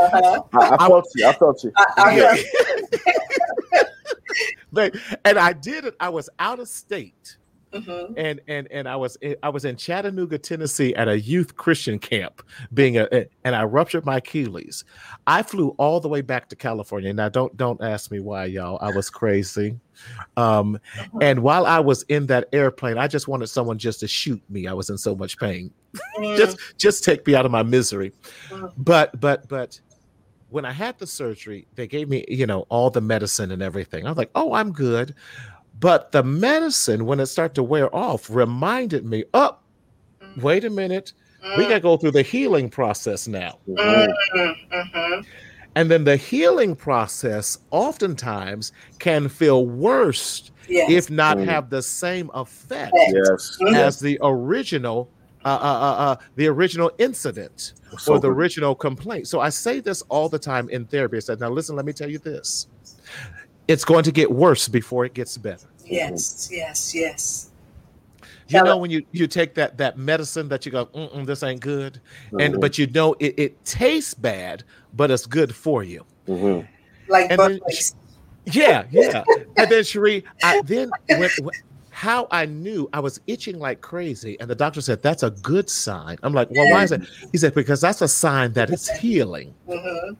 Uh-huh. 0.00 0.42
I, 0.52 0.76
I 0.84 0.88
felt 0.88 1.08
you. 1.16 1.26
I 1.26 1.32
felt 1.32 1.64
you. 1.64 1.72
I, 1.76 1.84
I, 1.96 2.16
Yeah. 2.16 3.82
They- 4.72 4.92
and 5.24 5.38
I 5.38 5.52
did 5.54 5.84
it. 5.84 5.96
I 5.98 6.08
was 6.10 6.28
out 6.38 6.60
of 6.60 6.68
state, 6.68 7.36
Mhm. 7.72 8.14
and 8.16 8.40
and 8.48 8.66
and 8.70 8.88
I 8.88 8.96
was 8.96 9.16
in, 9.16 9.36
I 9.42 9.50
was 9.50 9.64
in 9.66 9.76
Chattanooga, 9.76 10.38
Tennessee, 10.38 10.94
at 10.94 11.06
a 11.08 11.20
youth 11.20 11.56
Christian 11.56 11.98
camp, 11.98 12.42
being 12.72 12.96
a 12.96 13.26
and 13.44 13.54
I 13.54 13.64
ruptured 13.64 14.06
my 14.06 14.16
Achilles. 14.18 14.84
I 15.26 15.42
flew 15.42 15.70
all 15.78 16.00
the 16.00 16.08
way 16.08 16.20
back 16.22 16.48
to 16.48 16.56
California. 16.56 17.12
Now 17.12 17.28
don't 17.28 17.54
don't 17.56 17.82
ask 17.82 18.10
me 18.10 18.20
why, 18.20 18.46
y'all. 18.46 18.78
I 18.80 18.90
was 18.90 19.10
crazy. 19.10 19.78
Um, 20.36 20.78
and 21.20 21.42
while 21.42 21.66
I 21.66 21.80
was 21.80 22.04
in 22.04 22.26
that 22.26 22.48
airplane, 22.52 22.96
I 22.98 23.08
just 23.08 23.28
wanted 23.28 23.48
someone 23.48 23.78
just 23.78 24.00
to 24.00 24.08
shoot 24.08 24.40
me. 24.48 24.66
I 24.66 24.72
was 24.72 24.88
in 24.90 24.96
so 24.98 25.14
much 25.14 25.36
pain. 25.38 25.70
Just 26.36 26.58
just 26.76 27.02
take 27.02 27.26
me 27.26 27.34
out 27.34 27.46
of 27.46 27.50
my 27.50 27.62
misery. 27.62 28.12
Mhm. 28.50 28.72
But 28.78 29.18
but 29.20 29.48
but 29.48 29.80
when 30.50 30.64
I 30.64 30.72
had 30.72 30.98
the 30.98 31.06
surgery, 31.06 31.66
they 31.74 31.86
gave 31.86 32.08
me, 32.08 32.24
you 32.28 32.46
know, 32.46 32.66
all 32.70 32.88
the 32.90 33.00
medicine 33.02 33.50
and 33.50 33.60
everything. 33.62 34.06
I 34.06 34.10
was 34.10 34.16
like, 34.18 34.30
oh, 34.34 34.52
I'm 34.54 34.72
good. 34.72 35.14
But 35.80 36.12
the 36.12 36.22
medicine, 36.22 37.06
when 37.06 37.20
it 37.20 37.26
started 37.26 37.54
to 37.56 37.62
wear 37.62 37.94
off, 37.94 38.28
reminded 38.30 39.04
me, 39.04 39.24
oh, 39.34 39.56
Mhm. 40.22 40.42
wait 40.42 40.64
a 40.64 40.70
minute. 40.70 41.12
Mm-hmm. 41.44 41.58
We 41.58 41.64
got 41.64 41.74
to 41.74 41.80
go 41.80 41.96
through 41.96 42.12
the 42.12 42.22
healing 42.22 42.68
process 42.68 43.28
now. 43.28 43.58
Mhm. 43.68 44.12
Mhm. 44.34 44.54
Mhm. 44.72 45.24
And 45.76 45.90
then 45.90 46.02
the 46.04 46.16
healing 46.16 46.74
process 46.74 47.58
oftentimes 47.70 48.72
can 48.98 49.28
feel 49.28 49.66
worse, 49.66 50.50
Yes. 50.68 50.90
if 50.90 51.10
not 51.10 51.36
Mm. 51.36 51.44
have 51.44 51.70
the 51.70 51.82
same 51.82 52.30
effect 52.34 52.92
Yes. 52.96 53.58
As 53.74 54.00
the 54.00 54.18
original. 54.22 55.08
Uh, 55.44 55.50
uh, 55.50 55.52
uh, 55.52 56.02
uh, 56.02 56.16
the 56.34 56.48
original 56.48 56.90
incident 56.98 57.72
So 57.96 58.14
or 58.14 58.18
the 58.18 58.28
original 58.28 58.74
complaint. 58.74 59.28
So 59.28 59.40
I 59.40 59.48
say 59.50 59.78
this 59.80 60.02
all 60.08 60.28
the 60.28 60.38
time 60.38 60.68
in 60.68 60.84
therapy. 60.84 61.16
I 61.16 61.20
said, 61.20 61.38
now 61.40 61.48
listen, 61.48 61.76
let 61.76 61.86
me 61.86 61.92
tell 61.92 62.10
you 62.10 62.18
this. 62.18 62.66
It's 63.68 63.84
going 63.84 64.02
to 64.04 64.12
get 64.12 64.30
worse 64.30 64.66
before 64.68 65.04
it 65.04 65.14
gets 65.14 65.36
better. 65.36 65.68
Yes, 65.84 66.48
yes, 66.50 66.94
yes. 66.94 67.50
You 68.22 68.28
Tell 68.58 68.64
know 68.64 68.78
it. 68.78 68.80
when 68.80 68.90
you 68.90 69.04
you 69.12 69.26
take 69.26 69.54
that 69.54 69.76
that 69.76 69.98
medicine 69.98 70.48
that 70.48 70.64
you 70.64 70.72
go, 70.72 70.86
Mm-mm, 70.86 71.26
this 71.26 71.42
ain't 71.42 71.60
good, 71.60 72.00
and 72.38 72.54
Mhm. 72.54 72.60
but 72.60 72.78
you 72.78 72.86
know 72.86 73.14
it, 73.20 73.34
it 73.38 73.64
tastes 73.66 74.14
bad, 74.14 74.64
but 74.94 75.10
it's 75.10 75.26
good 75.26 75.54
for 75.54 75.84
you. 75.84 76.04
Mhm. 76.26 76.66
Like 77.08 77.28
then- 77.36 77.60
Yeah, 78.46 78.84
yeah. 78.90 79.22
and 79.58 79.70
then 79.70 79.84
Cherie, 79.84 80.24
I 80.42 80.62
then 80.64 80.90
when, 81.08 81.28
when, 81.42 81.54
how 81.90 82.26
I 82.30 82.46
knew 82.46 82.88
I 82.94 83.00
was 83.00 83.20
itching 83.26 83.58
like 83.58 83.82
crazy, 83.82 84.38
and 84.40 84.48
the 84.48 84.54
doctor 84.54 84.80
said 84.80 85.02
that's 85.02 85.22
a 85.24 85.30
good 85.30 85.68
sign. 85.68 86.16
I'm 86.22 86.32
like, 86.32 86.48
well, 86.50 86.70
why 86.70 86.84
is 86.84 86.92
it? 86.92 87.02
He 87.32 87.36
said 87.38 87.52
because 87.54 87.82
that's 87.82 88.00
a 88.00 88.08
sign 88.08 88.54
that 88.54 88.70
it's 88.70 88.88
healing. 88.98 89.52
Mhm. 89.68 90.16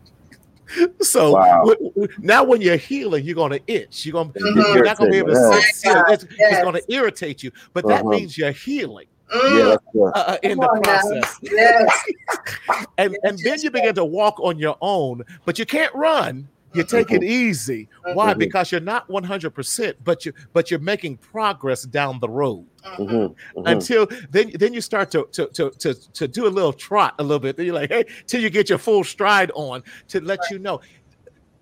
So 1.00 1.32
Wow. 1.32 1.64
w- 1.64 1.90
w- 1.94 2.08
now, 2.18 2.44
when 2.44 2.60
you're 2.60 2.76
healing, 2.76 3.24
you're 3.24 3.34
going 3.34 3.52
to 3.52 3.60
itch. 3.66 4.04
You're 4.04 4.12
going. 4.12 4.30
Mhm. 4.32 4.74
You're 4.74 4.84
not 4.84 4.98
going 4.98 5.10
to 5.10 5.12
be 5.12 5.18
able 5.18 5.32
to 5.34 5.40
Yeah. 5.40 5.60
sit 5.60 5.74
still. 5.74 6.04
It's, 6.08 6.24
it's 6.38 6.62
going 6.62 6.74
to 6.74 6.92
irritate 6.92 7.42
you, 7.42 7.50
but 7.72 7.86
that 7.86 8.00
Uh-huh. 8.02 8.10
means 8.10 8.36
you're 8.36 8.50
healing 8.52 9.06
Yeah, 9.32 9.38
Mm. 9.40 9.68
that's 9.70 10.16
uh, 10.16 10.30
uh, 10.32 10.36
in 10.42 10.58
Come 10.58 10.68
the 10.74 10.80
process. 10.82 11.38
Yes. 11.42 12.02
And 12.98 13.16
and 13.22 13.38
then 13.44 13.60
you 13.62 13.70
begin 13.70 13.94
to 13.94 14.04
walk 14.04 14.40
on 14.40 14.58
your 14.58 14.76
own, 14.80 15.22
but 15.44 15.58
you 15.58 15.64
can't 15.66 15.94
run. 15.94 16.48
You 16.74 16.84
take 16.84 17.10
it 17.10 17.22
easy. 17.24 17.88
Why? 18.12 18.34
Because 18.34 18.70
you're 18.70 18.80
not 18.80 19.08
100, 19.08 19.50
percent 19.50 19.96
but 20.04 20.26
you 20.26 20.32
but 20.52 20.70
you're 20.70 20.80
making 20.80 21.16
progress 21.16 21.82
down 21.84 22.20
the 22.20 22.28
road. 22.28 22.66
Mhm. 22.98 22.98
Mhm. 23.08 23.34
Mhm. 23.56 23.62
Until 23.72 24.06
then, 24.30 24.52
then 24.58 24.74
you 24.74 24.80
start 24.80 25.10
to 25.12 25.26
to, 25.32 25.46
to 25.48 25.70
to 25.70 25.94
to 25.94 26.28
do 26.28 26.46
a 26.46 26.52
little 26.58 26.72
trot 26.72 27.14
a 27.18 27.22
little 27.22 27.38
bit. 27.40 27.56
Then 27.56 27.66
you're 27.66 27.74
like, 27.74 27.90
hey, 27.90 28.04
till 28.26 28.40
you 28.42 28.50
get 28.50 28.68
your 28.68 28.78
full 28.78 29.02
stride 29.04 29.50
on 29.54 29.82
to 30.08 30.20
let 30.20 30.40
you 30.50 30.58
know. 30.58 30.80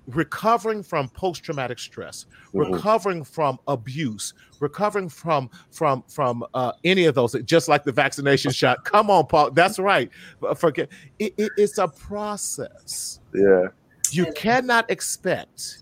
Recovering 0.09 0.85
from 0.85 1.09
post-traumatic 1.09 1.81
stress, 1.81 2.27
Mhm. 2.55 2.73
recovering 2.75 3.25
from 3.25 3.59
abuse, 3.67 4.35
recovering 4.61 5.09
from 5.09 5.51
from 5.73 6.05
from 6.09 6.45
uh, 6.55 6.71
any 6.85 7.07
of 7.07 7.17
those, 7.17 7.33
just 7.45 7.69
like 7.69 7.83
the 7.83 7.91
vaccination 7.91 8.53
shot. 8.53 8.85
Come 8.85 9.11
on, 9.11 9.27
Paul. 9.27 9.51
That's 9.51 9.81
right. 9.81 10.09
Forget 10.57 10.91
it, 11.19 11.35
it- 11.37 11.51
it's 11.57 11.79
a 11.79 11.89
process. 11.89 13.19
Yeah. 13.35 13.67
You 14.13 14.33
cannot 14.33 14.91
expect 14.91 15.79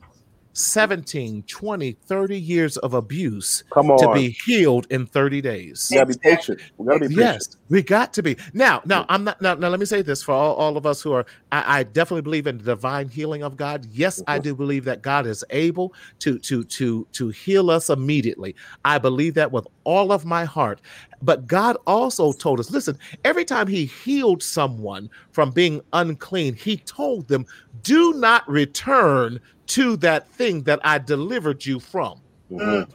17, 0.54 1.42
20, 1.42 1.92
30 1.92 2.40
years 2.40 2.76
of 2.78 2.94
abuse 2.94 3.64
Come 3.70 3.90
on. 3.90 3.98
to 3.98 4.12
be 4.14 4.36
healed 4.46 4.86
in 4.90 5.04
30 5.04 5.40
days. 5.40 5.88
we 5.90 5.96
gotta 5.96 6.06
be 6.06 6.18
patient. 6.18 6.60
We 6.78 6.86
gotta 6.86 7.00
be 7.00 7.08
patient. 7.08 7.20
Yes, 7.20 7.56
we 7.68 7.82
got 7.82 8.12
to 8.14 8.22
be. 8.22 8.36
Now, 8.52 8.80
now 8.84 9.04
I'm 9.08 9.24
not 9.24 9.42
now, 9.42 9.54
now 9.54 9.68
let 9.68 9.80
me 9.80 9.86
say 9.86 10.00
this 10.00 10.22
for 10.22 10.32
all, 10.32 10.54
all 10.54 10.76
of 10.76 10.86
us 10.86 11.02
who 11.02 11.12
are 11.12 11.26
I, 11.52 11.80
I 11.80 11.82
definitely 11.82 12.22
believe 12.22 12.46
in 12.46 12.58
the 12.58 12.64
divine 12.64 13.08
healing 13.08 13.42
of 13.42 13.56
God. 13.56 13.86
Yes, 13.90 14.22
I 14.26 14.36
mm-hmm. 14.36 14.44
do 14.44 14.54
believe 14.54 14.84
that 14.84 15.02
God 15.02 15.26
is 15.26 15.44
able 15.50 15.92
to 16.20 16.38
to 16.38 16.64
to 16.64 17.06
to 17.12 17.28
heal 17.28 17.70
us 17.70 17.90
immediately. 17.90 18.54
I 18.84 18.98
believe 18.98 19.34
that 19.34 19.50
with 19.50 19.66
all 19.82 20.12
of 20.12 20.24
my 20.24 20.44
heart. 20.44 20.80
But 21.22 21.46
God 21.46 21.78
also 21.86 22.32
told 22.32 22.60
us, 22.60 22.70
listen, 22.70 22.98
every 23.24 23.46
time 23.46 23.66
he 23.66 23.86
healed 23.86 24.42
someone 24.42 25.08
from 25.32 25.50
being 25.50 25.80
unclean, 25.94 26.54
he 26.54 26.76
told 26.76 27.28
them, 27.28 27.46
do 27.82 28.12
not 28.14 28.46
return 28.48 29.40
to 29.68 29.96
that 29.98 30.28
thing 30.28 30.62
that 30.62 30.80
I 30.84 30.98
delivered 30.98 31.64
you 31.64 31.80
from. 31.80 32.20
Mhm. 32.50 32.86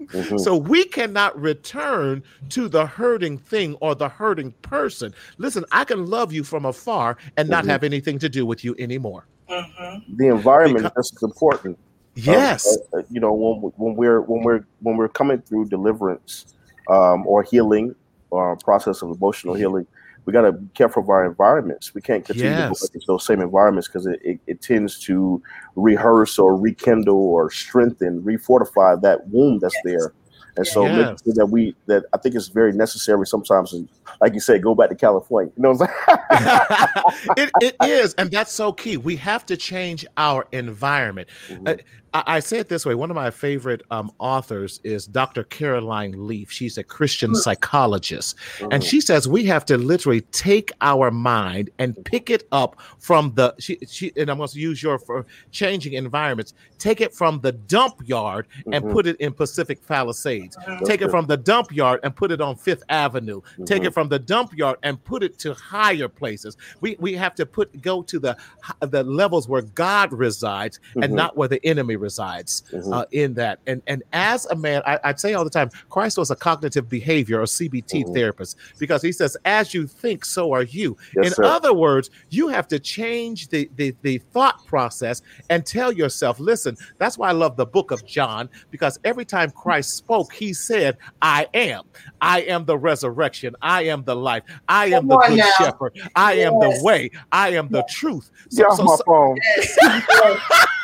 Mhm. 0.00 0.40
So 0.40 0.56
we 0.56 0.84
cannot 0.84 1.38
return 1.40 2.22
to 2.50 2.68
the 2.68 2.86
hurting 2.86 3.38
thing 3.38 3.74
or 3.80 3.94
the 3.94 4.08
hurting 4.08 4.52
person. 4.62 5.12
Listen, 5.38 5.64
I 5.72 5.84
can 5.84 6.06
love 6.06 6.32
you 6.32 6.42
from 6.42 6.64
afar 6.64 7.16
and 7.36 7.48
not 7.48 7.64
Mhm. 7.64 7.68
have 7.68 7.84
anything 7.84 8.18
to 8.20 8.28
do 8.28 8.46
with 8.46 8.64
you 8.64 8.74
anymore. 8.78 9.26
Mhm. 9.48 10.16
The 10.16 10.28
environment 10.28 10.84
Because- 10.84 11.12
is 11.12 11.22
important. 11.22 11.76
Um, 11.76 11.84
Yes. 12.24 12.76
uh, 12.92 12.98
uh, 12.98 13.02
you 13.10 13.20
know, 13.20 13.32
when, 13.32 13.72
when 13.76 13.94
we're 13.96 14.20
when 14.20 14.42
we're 14.42 14.64
when 14.80 14.96
we're 14.96 15.08
coming 15.08 15.40
through 15.42 15.66
deliverance 15.66 16.46
um, 16.88 17.24
or 17.26 17.42
healing 17.44 17.94
or 18.30 18.56
process 18.56 19.00
of 19.02 19.10
emotional 19.10 19.54
healing, 19.54 19.86
we 20.30 20.32
got 20.32 20.42
to 20.42 20.52
be 20.52 20.68
careful 20.74 21.02
of 21.02 21.08
our 21.08 21.24
environments. 21.26 21.92
We 21.92 22.00
can't 22.00 22.24
continue 22.24 22.54
to 22.54 22.62
go 22.62 22.68
back 22.68 22.94
into 22.94 23.06
those 23.08 23.26
same 23.26 23.40
environments 23.40 23.88
because 23.88 24.06
it, 24.06 24.20
it, 24.22 24.40
it 24.46 24.62
tends 24.62 24.98
to 25.00 25.42
rehearse 25.74 26.38
or 26.38 26.56
rekindle 26.56 27.16
or 27.16 27.50
strengthen, 27.50 28.22
refortify 28.22 29.02
that 29.02 29.26
wound 29.28 29.60
that's 29.60 29.76
there. 29.84 30.12
And 30.56 30.66
so, 30.66 30.84
making 30.84 31.00
Yes. 31.00 31.22
sure 31.24 31.34
that 31.34 31.46
we 31.46 31.74
that 31.86 32.04
I 32.12 32.18
think 32.18 32.34
it's 32.34 32.48
very 32.48 32.72
necessary 32.72 33.26
sometimes, 33.26 33.74
like 34.20 34.34
you 34.34 34.40
said, 34.40 34.62
go 34.62 34.74
back 34.74 34.88
to 34.90 34.96
California. 34.96 35.52
You 35.56 35.62
know 35.62 35.72
what 35.72 35.90
I'm 36.08 36.14
saying? 36.38 37.30
it, 37.36 37.50
it 37.60 37.76
is, 37.88 38.14
and 38.14 38.30
that's 38.30 38.52
so 38.52 38.72
key. 38.72 38.96
We 38.96 39.16
have 39.16 39.46
to 39.46 39.56
change 39.56 40.04
our 40.16 40.46
environment. 40.52 41.28
Mhm. 41.48 41.68
Uh, 41.68 41.82
I, 42.12 42.22
I 42.26 42.40
say 42.40 42.58
it 42.58 42.68
this 42.68 42.84
way: 42.86 42.94
one 42.94 43.10
of 43.10 43.14
my 43.14 43.30
favorite 43.30 43.82
um, 43.90 44.10
authors 44.18 44.80
is 44.84 45.06
Dr. 45.06 45.44
Caroline 45.44 46.26
Leaf. 46.26 46.50
She's 46.50 46.78
a 46.78 46.82
Christian 46.84 47.34
psychologist, 47.34 48.36
and 48.60 48.82
Mhm. 48.82 48.88
she 48.88 49.00
says 49.00 49.28
we 49.28 49.44
have 49.44 49.64
to 49.66 49.78
literally 49.78 50.22
take 50.32 50.72
our 50.80 51.10
mind 51.10 51.70
and 51.78 51.96
pick 52.04 52.30
it 52.30 52.46
up 52.52 52.76
from 52.98 53.32
the. 53.34 53.54
She, 53.58 53.78
she 53.88 54.12
and 54.16 54.30
I'm 54.30 54.38
going 54.38 54.48
to 54.48 54.58
use 54.60 54.82
your 54.82 54.98
for 54.98 55.26
changing 55.50 55.92
environments. 55.94 56.54
Take 56.78 57.00
it 57.00 57.14
from 57.14 57.40
the 57.40 57.52
dump 57.52 57.96
yard 58.06 58.46
and 58.72 58.84
Mhm. 58.84 58.92
put 58.92 59.06
it 59.06 59.16
in 59.16 59.32
Pacific 59.32 59.86
Palisades. 59.86 60.56
Take 60.84 61.02
it 61.02 61.10
from 61.10 61.26
the 61.26 61.36
dump 61.36 61.72
yard 61.72 62.00
and 62.02 62.14
put 62.16 62.30
it 62.32 62.40
on 62.40 62.56
Fifth 62.56 62.82
Avenue. 62.88 63.40
Take 63.66 63.82
Mhm. 63.82 63.86
it 63.86 63.94
from 63.94 64.08
the 64.08 64.18
dump 64.18 64.56
yard 64.56 64.76
and 64.82 65.02
put 65.04 65.22
it 65.22 65.38
to 65.40 65.54
higher 65.54 66.08
places. 66.08 66.56
We 66.80 66.96
we 66.98 67.12
have 67.14 67.34
to 67.36 67.46
put 67.46 67.80
go 67.82 68.02
to 68.02 68.18
the 68.18 68.36
the 68.80 69.04
levels 69.04 69.48
where 69.48 69.62
God 69.62 70.12
resides 70.12 70.80
and 70.94 71.04
Mhm. 71.04 71.16
not 71.16 71.36
where 71.36 71.48
the 71.48 71.64
enemy 71.66 71.96
resides 72.00 72.62
Mhm. 72.72 72.92
uh, 72.92 73.04
in 73.12 73.34
that. 73.34 73.58
And 73.66 73.82
and 73.86 74.02
as 74.12 74.46
a 74.46 74.56
man, 74.56 74.82
I, 74.86 74.98
I'd 75.04 75.20
say 75.20 75.34
all 75.34 75.44
the 75.44 75.50
time, 75.50 75.70
Christ 75.88 76.18
was 76.18 76.30
a 76.30 76.36
cognitive 76.36 76.88
behavior 76.88 77.40
or 77.40 77.44
CBT 77.46 78.04
Mhm. 78.04 78.14
therapist 78.14 78.56
because 78.78 79.02
he 79.02 79.12
says, 79.12 79.36
as 79.44 79.72
you 79.74 79.86
think, 79.86 80.24
so 80.24 80.52
are 80.52 80.62
you. 80.64 80.96
Yes, 81.16 81.26
in 81.28 81.32
sir. 81.34 81.44
other 81.44 81.72
words, 81.74 82.10
you 82.30 82.48
have 82.48 82.66
to 82.68 82.78
change 82.78 83.48
the, 83.48 83.70
the 83.76 83.94
the 84.02 84.18
thought 84.32 84.64
process 84.66 85.22
and 85.50 85.64
tell 85.64 85.92
yourself, 85.92 86.40
listen, 86.40 86.76
that's 86.98 87.16
why 87.18 87.28
I 87.28 87.32
love 87.32 87.56
the 87.56 87.66
book 87.66 87.90
of 87.90 88.04
John, 88.06 88.48
because 88.70 88.98
every 89.04 89.24
time 89.24 89.50
Christ 89.50 89.90
spoke, 89.96 90.32
he 90.32 90.52
said, 90.52 90.96
I 91.22 91.46
am. 91.54 91.82
I 92.20 92.42
am 92.42 92.64
the 92.64 92.78
resurrection. 92.78 93.54
I 93.62 93.82
am 93.84 94.02
the 94.04 94.16
life. 94.16 94.42
I 94.68 94.86
am 94.86 94.92
Come 94.92 95.08
the 95.08 95.16
good 95.28 95.38
now. 95.38 95.50
shepherd. 95.58 95.92
I 96.16 96.34
am 96.34 96.54
the 96.60 96.80
way. 96.82 97.10
I 97.32 97.50
am 97.50 97.68
the 97.68 97.84
truth. 97.90 98.30
Get 98.56 98.66
off 98.66 98.76
so- 98.76 98.84
my 98.84 98.96
so- 98.96 99.04
phone. 99.06 99.36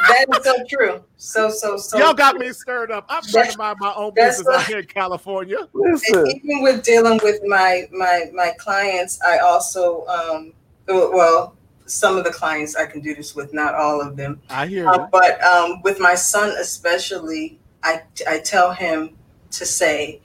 Yes. 0.00 0.26
yes. 0.28 0.28
that 0.28 0.38
is 0.38 0.44
so 0.44 0.64
true. 0.68 1.04
So 1.16 1.50
so 1.50 1.76
so. 1.76 1.98
Y'all 1.98 2.14
got 2.14 2.36
me 2.36 2.52
stirred 2.52 2.90
up. 2.90 3.06
I'm 3.08 3.22
trying 3.22 3.52
to 3.52 3.58
mind 3.58 3.78
my 3.80 3.92
own 3.94 4.12
that's 4.14 4.38
business 4.38 4.56
out 4.56 4.66
here 4.66 4.78
in 4.78 4.86
California. 4.86 5.58
And 5.74 5.92
Listen. 5.92 6.26
even 6.26 6.62
with 6.62 6.82
dealing 6.82 7.20
with 7.22 7.40
my 7.46 7.88
my 7.92 8.26
my 8.32 8.52
clients, 8.58 9.20
I 9.22 9.38
also 9.38 10.06
um 10.06 10.52
well 10.88 11.56
some 11.86 12.16
of 12.16 12.24
the 12.24 12.30
clients 12.32 12.76
I 12.76 12.86
can 12.86 13.00
do 13.00 13.14
this 13.14 13.34
with, 13.34 13.52
not 13.52 13.74
all 13.74 14.00
of 14.00 14.16
them. 14.16 14.40
I 14.48 14.66
hear 14.66 14.88
Uh, 14.88 15.06
but 15.12 15.42
um, 15.44 15.82
with 15.82 16.00
my 16.00 16.14
son 16.14 16.54
especially, 16.58 17.58
I 17.82 18.02
I 18.26 18.38
tell 18.38 18.72
him 18.72 19.16
to 19.50 19.66
say, 19.66 20.20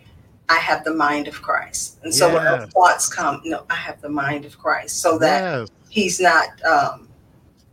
"I 0.48 0.56
have 0.56 0.84
the 0.86 0.94
mind 0.94 1.28
of 1.28 1.42
Christ," 1.42 1.98
and 2.04 2.14
so 2.14 2.34
when 2.34 2.44
Yes. 2.44 2.64
those 2.66 2.74
thoughts 2.74 3.10
come, 3.14 3.42
no, 3.44 3.66
I 3.70 3.76
have 3.76 4.02
the 4.02 4.10
mind 4.10 4.46
of 4.46 4.58
Christ, 4.58 5.02
so 5.02 5.18
that 5.20 5.42
Yes. 5.44 5.70
he's 5.90 6.20
not 6.22 6.64
um, 6.64 7.10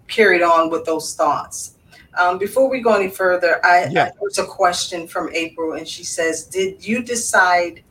carried 0.09 0.42
on 0.42 0.70
with 0.70 0.84
those 0.84 1.14
thoughts. 1.14 1.76
Um, 2.19 2.39
before 2.39 2.69
we 2.71 2.81
go 2.81 2.95
any 2.95 3.11
further, 3.11 3.64
I, 3.64 3.87
Yeah. 3.91 4.05
I 4.07 4.11
there's 4.21 4.39
a 4.39 4.45
question 4.45 5.07
from 5.07 5.31
April, 5.35 5.75
and 5.75 5.87
she 5.87 6.05
says, 6.05 6.45
"Did 6.45 6.87
you 6.87 7.03
decide? 7.03 7.83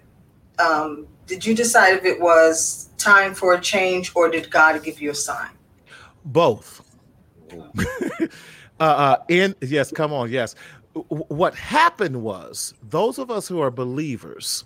Um, 0.59 1.07
did 1.27 1.45
you 1.45 1.55
decide 1.55 1.95
if 1.95 2.05
it 2.05 2.19
was 2.19 2.89
time 2.97 3.33
for 3.33 3.53
a 3.53 3.61
change, 3.61 4.11
or 4.15 4.29
did 4.29 4.49
God 4.49 4.81
give 4.83 5.01
you 5.01 5.11
a 5.11 5.15
sign?" 5.15 5.51
Both. 6.25 6.81
uh, 8.19 8.27
uh, 8.79 9.17
in 9.29 9.55
yes, 9.61 9.91
come 9.91 10.11
on, 10.11 10.31
yes. 10.31 10.55
W- 10.95 11.25
What 11.27 11.53
happened 11.55 12.21
was 12.21 12.73
those 12.81 13.19
of 13.19 13.29
us 13.29 13.47
who 13.47 13.59
are 13.61 13.69
believers, 13.71 14.63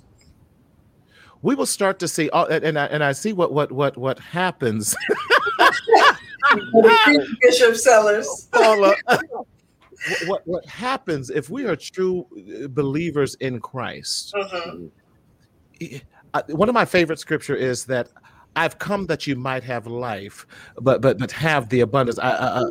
we 1.41 1.55
will 1.55 1.65
start 1.65 1.99
to 1.99 2.07
see, 2.07 2.29
uh, 2.29 2.45
and, 2.45 2.63
and 2.63 2.79
I 2.79 2.85
and 2.85 3.03
I 3.03 3.11
see 3.11 3.33
what 3.33 3.51
what 3.51 3.71
what 3.71 3.97
what 3.97 4.19
happens. 4.19 4.95
Bishop 7.41 7.75
Sellers. 7.75 8.47
Paula, 8.51 8.95
what 10.25 10.41
what 10.45 10.65
happens 10.65 11.29
if 11.29 11.49
we 11.49 11.65
are 11.65 11.75
true 11.75 12.25
believers 12.69 13.35
in 13.35 13.59
Christ? 13.59 14.33
Mhm. 14.35 14.91
uh, 16.33 16.41
one 16.49 16.69
of 16.69 16.75
my 16.75 16.85
favorite 16.85 17.19
scripture 17.19 17.55
is 17.55 17.85
that 17.85 18.09
I've 18.55 18.79
come 18.79 19.05
that 19.05 19.27
you 19.27 19.35
might 19.35 19.63
have 19.63 19.87
life, 19.87 20.45
but 20.81 21.01
but 21.01 21.17
but 21.17 21.31
have 21.31 21.69
the 21.69 21.81
abundance. 21.81 22.19
I, 22.19 22.63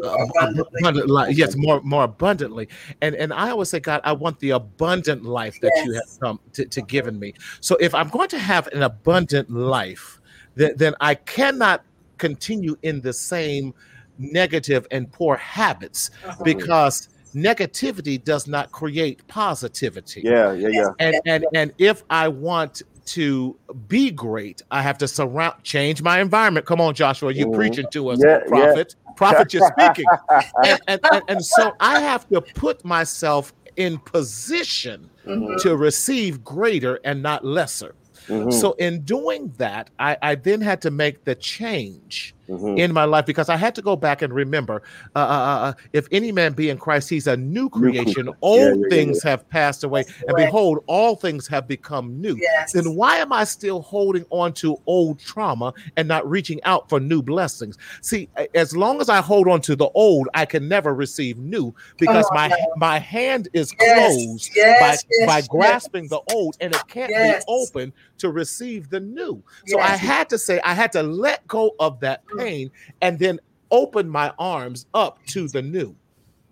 abundant 0.79 1.09
life. 1.09 1.37
Yes, 1.37 1.57
more 1.57 1.81
more 1.83 2.05
abundantly. 2.05 2.69
And 3.01 3.15
and 3.15 3.33
I 3.33 3.51
always 3.51 3.71
say, 3.71 3.81
God, 3.81 4.01
I 4.05 4.13
want 4.13 4.39
the 4.41 4.51
abundant 4.51 5.25
life 5.25 5.59
that 5.61 5.73
you 5.85 5.93
have 5.93 6.21
come 6.21 6.41
to, 6.55 6.67
to 6.67 6.83
given 6.83 7.19
me. 7.19 7.33
So 7.61 7.77
if 7.81 7.95
I'm 7.95 8.09
going 8.09 8.29
to 8.31 8.39
have 8.39 8.67
an 8.69 8.83
abundant 8.83 9.51
life, 9.51 10.21
then 10.57 10.73
then 10.77 10.95
I 11.01 11.15
cannot 11.15 11.85
continue 12.19 12.77
in 12.83 13.01
the 13.01 13.13
same 13.13 13.73
negative 14.19 14.87
and 14.91 15.11
poor 15.13 15.37
habits 15.37 16.11
Mhm. 16.25 16.45
because 16.45 17.09
negativity 17.35 18.23
does 18.23 18.47
not 18.49 18.73
create 18.73 19.27
positivity 19.29 20.23
Yeah, 20.25 20.53
yeah, 20.53 20.69
yeah. 20.73 20.89
and 20.99 21.17
and 21.27 21.47
and 21.55 21.73
if 21.79 22.03
I 22.11 22.29
want 22.29 22.83
to 23.07 23.57
be 23.87 24.11
great, 24.11 24.61
I 24.71 24.83
have 24.83 24.99
to 24.99 25.09
surround 25.09 25.55
change 25.63 26.03
my 26.03 26.21
environment. 26.21 26.67
Come 26.67 26.81
on, 26.81 26.95
Joshua, 26.95 27.33
you 27.33 27.47
Mhm. 27.47 27.55
preaching 27.55 27.87
to 27.93 28.11
us, 28.11 28.21
Yeah, 28.23 28.39
yeah. 28.41 28.49
prophet. 28.49 28.97
Prophet, 29.17 29.55
you're 29.55 29.71
speaking. 29.79 30.05
and, 30.65 30.81
and, 30.89 31.01
and, 31.13 31.23
and 31.29 31.45
so 31.45 31.73
I 31.81 32.01
have 32.01 32.29
to 32.29 32.41
put 32.43 32.85
myself 32.85 33.53
in 33.77 33.99
position 33.99 35.09
Mhm. 35.27 35.61
to 35.63 35.77
receive 35.77 36.45
greater 36.45 36.99
and 37.05 37.23
not 37.23 37.45
lesser. 37.45 37.95
Mhm, 38.29 38.53
So 38.53 38.73
in 38.73 39.03
doing 39.03 39.53
that, 39.59 39.91
I, 39.99 40.17
I 40.23 40.35
then 40.35 40.61
had 40.61 40.81
to 40.83 40.91
make 40.91 41.25
the 41.25 41.35
change 41.35 42.35
mhm. 42.49 42.79
in 42.79 42.93
my 42.93 43.05
life 43.05 43.27
because 43.27 43.49
I 43.49 43.57
had 43.57 43.75
to 43.77 43.83
go 43.83 43.97
back 43.97 44.23
and 44.23 44.33
remember 44.33 44.83
uh, 45.15 45.19
uh, 45.19 45.23
uh, 45.23 45.73
if 45.93 46.07
any 46.11 46.33
man 46.33 46.53
be 46.53 46.71
in 46.71 46.79
Christ, 46.79 47.09
he's 47.09 47.27
a 47.27 47.37
new 47.37 47.69
creation. 47.69 48.27
creature. 48.27 48.39
Old 48.43 48.59
Yeah, 48.59 48.67
yeah, 48.67 48.75
yeah, 48.83 48.89
things 48.91 49.23
have 49.23 49.49
passed 49.49 49.85
away, 49.85 50.05
and 50.27 50.31
away. 50.31 50.47
behold, 50.47 50.85
all 50.87 51.17
things 51.17 51.47
have 51.49 51.67
become 51.67 52.21
new. 52.21 52.37
Yes. 52.37 52.73
Then 52.73 52.95
why 52.95 53.17
am 53.17 53.33
I 53.33 53.45
still 53.45 53.83
holding 53.83 54.25
on 54.31 54.53
to 54.55 54.77
old 54.87 55.19
trauma 55.19 55.73
and 55.97 56.09
not 56.09 56.29
reaching 56.29 56.63
out 56.65 56.89
for 56.89 57.01
new 57.01 57.23
blessings? 57.23 57.77
See, 58.03 58.29
as 58.55 58.77
long 58.77 59.01
as 59.01 59.09
I 59.09 59.21
hold 59.21 59.49
on 59.49 59.61
to 59.63 59.77
the 59.77 59.89
old, 59.95 60.29
I 60.35 60.45
can 60.45 60.69
never 60.69 60.95
receive 60.95 61.39
new 61.39 61.75
because 61.99 62.27
on 62.27 62.35
my 62.35 62.49
now. 62.49 62.57
my 62.77 62.99
hand 62.99 63.49
is 63.53 63.73
Yes, 63.81 64.15
closed 64.15 64.51
yes, 64.57 65.05
by, 65.19 65.27
by 65.27 65.47
grasping 65.47 66.09
the 66.09 66.21
old, 66.29 66.57
and 66.61 66.75
it 66.75 66.81
can't 66.89 67.13
be 67.13 67.35
open 67.49 67.93
to 68.19 68.31
receive 68.31 68.89
the 68.91 69.01
new. 69.01 69.43
So 69.67 69.79
I 69.79 69.97
had 69.97 70.29
to 70.31 70.39
say, 70.39 70.61
I 70.61 70.75
had 70.75 70.93
to 70.93 71.03
let 71.03 71.47
go 71.47 71.73
of 71.79 72.01
that. 72.01 72.23
Pain 72.39 72.71
and 73.03 73.19
then 73.19 73.39
open 73.71 74.09
my 74.09 74.33
arms 74.39 74.87
up 74.95 75.25
to 75.27 75.49
the 75.49 75.63
new 75.63 75.95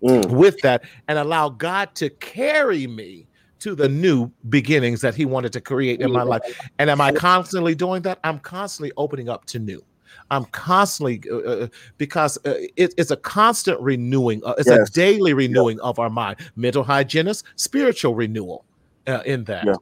Mm. 0.03 0.29
with 0.29 0.59
that 0.61 0.83
and 1.07 1.17
allow 1.17 1.49
God 1.49 1.95
to 1.95 2.11
carry 2.11 2.85
me 2.85 3.25
to 3.59 3.73
the 3.73 3.89
new 3.89 4.31
beginnings 4.49 5.01
that 5.01 5.15
He 5.15 5.25
wanted 5.25 5.51
to 5.53 5.61
create 5.61 6.01
in 6.01 6.11
my 6.11 6.21
life. 6.21 6.41
And 6.77 6.89
am 6.89 7.01
I 7.01 7.11
constantly 7.11 7.73
doing 7.73 8.03
that? 8.03 8.19
I'm 8.23 8.37
constantly 8.39 8.91
opening 8.97 9.27
up 9.27 9.45
to 9.45 9.59
new. 9.59 9.83
I'm 10.29 10.45
constantly 10.45 11.23
uh, 11.31 11.37
uh 11.37 11.67
because 11.97 12.37
uh, 12.45 12.53
it, 12.75 12.93
it's 12.97 13.09
a 13.09 13.17
constant 13.17 13.79
renewing. 13.81 14.41
Uh, 14.45 14.53
it's 14.59 14.67
Yes. 14.67 14.89
a 14.89 14.91
daily 14.91 15.33
renewing 15.33 15.79
of 15.79 15.97
our 15.97 16.09
mind. 16.09 16.37
Mental 16.55 16.83
hygienist, 16.83 17.45
spiritual 17.55 18.13
renewal 18.13 18.65
uh, 19.07 19.23
in 19.25 19.45
that. 19.45 19.65
Yeah. 19.65 19.73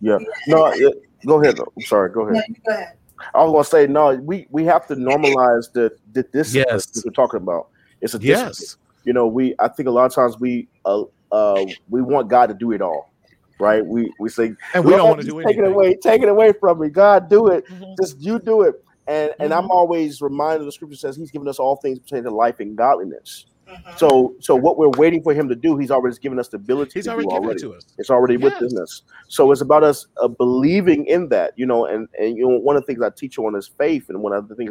Yeah. 0.00 0.18
No, 0.46 0.66
it, 0.66 0.94
go 1.24 1.42
ahead. 1.42 1.56
though. 1.56 1.72
I'm 1.74 1.82
sorry. 1.84 2.10
Go 2.10 2.28
ahead. 2.28 2.44
you 2.48 2.56
go 2.66 2.74
ahead. 2.74 2.96
I 3.34 3.42
was 3.44 3.52
gonna 3.52 3.64
say 3.64 3.90
no. 3.90 4.14
We 4.16 4.46
we 4.50 4.64
have 4.64 4.86
to 4.88 4.94
normalize 4.96 5.72
the 5.72 5.92
the 6.12 6.26
this 6.32 6.54
Yes. 6.54 6.86
that 6.86 7.04
we're 7.04 7.12
talking 7.12 7.38
about. 7.38 7.68
It's 8.00 8.14
a 8.14 8.18
discipline. 8.18 8.46
Yes. 8.48 8.76
You 9.04 9.12
know, 9.12 9.26
we 9.26 9.54
I 9.58 9.68
think 9.68 9.88
a 9.88 9.92
lot 9.92 10.06
of 10.06 10.14
times 10.14 10.38
we 10.40 10.68
uh 10.84 11.04
uh 11.32 11.64
we 11.88 12.02
want 12.02 12.28
God 12.28 12.46
to 12.48 12.54
do 12.54 12.72
it 12.72 12.80
all, 12.82 13.12
right? 13.58 13.84
We 13.84 14.12
we 14.18 14.28
say 14.28 14.52
And 14.74 14.84
we 14.84 14.92
don't 14.92 15.08
want 15.08 15.20
to 15.20 15.26
just 15.26 15.36
do 15.36 15.42
take 15.42 15.56
anything. 15.56 15.64
it 15.72 15.74
away, 15.74 15.96
take 16.02 16.22
it 16.22 16.28
away 16.28 16.52
from 16.58 16.80
me. 16.80 16.88
God, 16.88 17.28
do 17.28 17.48
it. 17.48 17.66
Mhm. 17.68 17.96
Just 18.00 18.18
you 18.20 18.38
do 18.38 18.62
it. 18.62 18.74
And 19.06 19.32
and 19.40 19.52
I'm 19.52 19.64
Mhm. 19.64 19.70
always 19.70 20.20
reminded 20.22 20.66
the 20.66 20.72
scripture 20.72 20.96
says 20.96 21.16
he's 21.16 21.30
given 21.30 21.48
us 21.48 21.58
all 21.58 21.76
things 21.76 21.98
pertaining 21.98 22.24
to 22.24 22.30
life 22.30 22.60
and 22.60 22.76
godliness. 22.76 23.46
Mhm. 23.68 23.98
So 23.98 24.34
so 24.40 24.54
what 24.56 24.76
we're 24.78 24.88
waiting 24.98 25.22
for 25.22 25.32
him 25.34 25.48
to 25.48 25.54
do, 25.54 25.76
he's 25.76 25.90
already 25.90 26.16
given 26.18 26.38
us 26.38 26.48
the 26.48 26.56
ability 26.56 26.92
He's 26.98 27.04
to 27.06 27.12
already 27.12 27.26
do 27.26 27.30
given 27.30 27.44
already. 27.44 27.58
it 27.58 27.62
to 27.62 27.74
us. 27.74 27.86
It's 27.98 28.10
already 28.10 28.36
Yes. 28.36 28.60
within 28.60 28.78
us. 28.82 29.02
So 29.28 29.50
it's 29.52 29.60
about 29.60 29.82
us 29.84 30.06
uh, 30.20 30.28
believing 30.28 31.06
in 31.06 31.28
that, 31.30 31.52
you 31.56 31.66
know. 31.66 31.86
And 31.86 32.08
and 32.18 32.36
you 32.36 32.48
know, 32.48 32.58
one 32.58 32.76
of 32.76 32.82
the 32.82 32.86
things 32.86 33.02
I 33.02 33.10
teach 33.16 33.38
on 33.38 33.54
is 33.56 33.68
faith, 33.78 34.06
and 34.08 34.22
one 34.22 34.32
of 34.32 34.48
the 34.48 34.54
things 34.54 34.70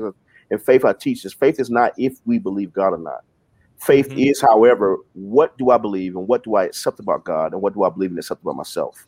in 0.52 0.60
faith 0.60 0.86
I 0.86 0.94
teach 0.94 1.26
is 1.26 1.34
faith 1.34 1.60
is 1.60 1.70
not 1.70 1.94
if 1.98 2.18
we 2.26 2.38
believe 2.40 2.72
God 2.74 2.94
or 2.94 2.98
not. 3.00 3.22
Faith 3.80 4.10
Mhm. 4.10 4.30
is, 4.30 4.40
however, 4.40 4.98
what 5.14 5.58
do 5.58 5.72
I 5.72 5.78
believe 5.78 6.16
and 6.16 6.28
what 6.28 6.44
do 6.44 6.56
I 6.56 6.64
accept 6.66 7.00
about 7.00 7.26
God 7.26 7.52
and 7.54 7.62
what 7.62 7.74
do 7.74 7.84
I 7.84 7.90
believe 7.90 8.12
and 8.12 8.20
accept 8.20 8.42
about 8.42 8.56
myself. 8.56 9.08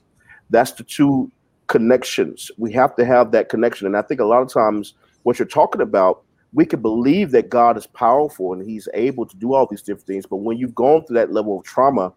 That's 0.49 0.71
the 0.73 0.83
two 0.83 1.31
connections. 1.67 2.51
We 2.57 2.71
have 2.73 2.95
to 2.97 3.05
have 3.05 3.31
that 3.31 3.49
connection, 3.49 3.87
and 3.87 3.95
I 3.95 4.01
think 4.01 4.19
a 4.19 4.25
lot 4.25 4.41
of 4.41 4.51
times 4.51 4.93
what 5.23 5.39
you're 5.39 5.47
talking 5.47 5.81
about, 5.81 6.23
we 6.55 6.65
can 6.65 6.81
believe 6.81 7.29
that 7.31 7.49
God 7.49 7.77
is 7.77 7.85
powerful 7.85 8.53
and 8.53 8.67
He's 8.67 8.87
able 8.95 9.25
to 9.27 9.37
do 9.37 9.53
all 9.53 9.67
these 9.69 9.81
different 9.83 10.07
things, 10.07 10.25
but 10.25 10.37
when 10.37 10.57
you've 10.57 10.73
gone 10.73 11.05
through 11.05 11.17
that 11.17 11.31
level 11.31 11.59
of 11.59 11.65
trauma 11.65 12.11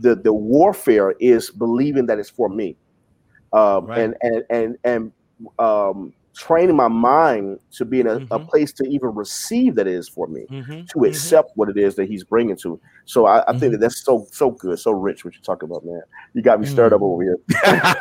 the 0.00 0.14
the 0.14 0.32
warfare 0.32 1.12
is 1.18 1.50
believing 1.50 2.06
that 2.06 2.20
it's 2.20 2.30
for 2.30 2.48
me 2.48 2.76
um 3.52 3.86
Right. 3.86 3.98
and 3.98 4.14
and 4.22 4.44
and 4.50 4.76
and 4.84 5.12
um 5.58 6.12
training 6.36 6.76
my 6.76 6.86
mind 6.86 7.58
to 7.72 7.84
be 7.84 7.98
in 7.98 8.06
a, 8.06 8.14
a 8.30 8.38
Mhm. 8.38 8.48
place 8.48 8.72
to 8.72 8.84
even 8.84 9.12
receive 9.12 9.74
that 9.74 9.88
it 9.88 9.94
is 9.94 10.08
for 10.08 10.28
me 10.28 10.46
Mhm. 10.52 10.88
to 10.88 11.04
accept 11.04 11.50
what 11.56 11.68
it 11.68 11.76
is 11.76 11.96
that 11.96 12.06
he's 12.08 12.22
bringing 12.22 12.56
to 12.56 12.80
so 13.06 13.26
i, 13.26 13.42
I 13.50 13.58
think 13.58 13.72
that 13.72 13.78
that's 13.80 14.04
so 14.04 14.26
so 14.30 14.52
good 14.52 14.78
so 14.78 14.92
rich 14.92 15.24
what 15.24 15.34
you're 15.34 15.42
talking 15.42 15.68
about 15.68 15.84
man 15.84 16.02
you 16.34 16.42
got 16.42 16.60
me 16.60 16.66
stirred 16.66 16.92
up 16.92 17.00
Mm. 17.00 17.04
over 17.04 17.22
here. 17.24 17.38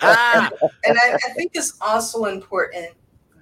And 0.86 0.98
I, 0.98 1.14
I 1.14 1.32
think 1.34 1.52
it's 1.54 1.76
also 1.80 2.26
important 2.26 2.90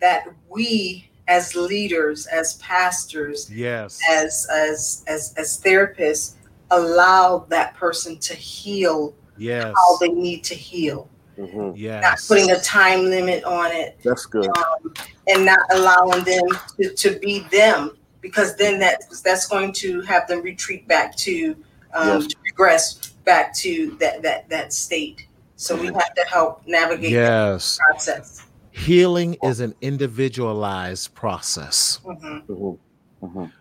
that 0.01 0.29
we 0.49 1.11
as 1.29 1.55
leaders, 1.55 2.27
as 2.27 2.55
pastors, 2.55 3.51
yes. 3.51 4.01
as 4.11 4.47
as 4.51 5.05
as 5.07 5.35
as 5.37 5.61
therapists, 5.61 6.35
allow 6.71 7.47
that 7.49 7.75
person 7.75 8.19
to 8.19 8.35
heal 8.35 9.15
yes. 9.37 9.73
how 9.77 9.97
they 9.99 10.09
need 10.09 10.43
to 10.45 10.55
heal. 10.55 11.09
Mhm. 11.39 11.73
yes. 11.77 12.03
Not 12.03 12.19
putting 12.29 12.51
a 12.51 12.61
time 12.61 13.05
limit 13.05 13.43
on 13.45 13.73
it 13.73 13.99
that's 14.05 14.27
good 14.27 14.47
um, 14.49 14.93
and 15.29 15.47
not 15.47 15.61
allowing 15.73 16.23
them 16.25 16.43
to, 16.79 16.93
to 16.95 17.19
be 17.21 17.41
them 17.51 17.97
because 18.21 18.55
then 18.57 18.79
that 18.81 19.05
that's 19.25 19.47
going 19.47 19.73
to 19.73 20.03
have 20.03 20.29
them 20.29 20.43
retreat 20.43 20.87
back 20.87 21.17
to 21.17 21.57
um, 21.95 22.21
Yes. 22.21 22.27
to 22.29 22.37
regress 22.45 22.95
back 23.25 23.55
to 23.57 23.97
that 23.99 24.23
that 24.23 24.49
that 24.51 24.73
state. 24.73 25.27
So 25.57 25.77
we 25.77 25.87
have 25.87 26.15
to 26.15 26.25
help 26.29 26.67
navigate 26.67 27.13
that 27.13 27.53
Yes. 27.53 27.79
process. 27.79 28.45
Healing 28.73 29.37
is 29.43 29.61
an 29.61 29.75
individualized 29.81 31.15
process. 31.15 32.01
Mhm, 32.05 32.47
Mhm. 32.49 32.79
Mhm. 33.23 33.53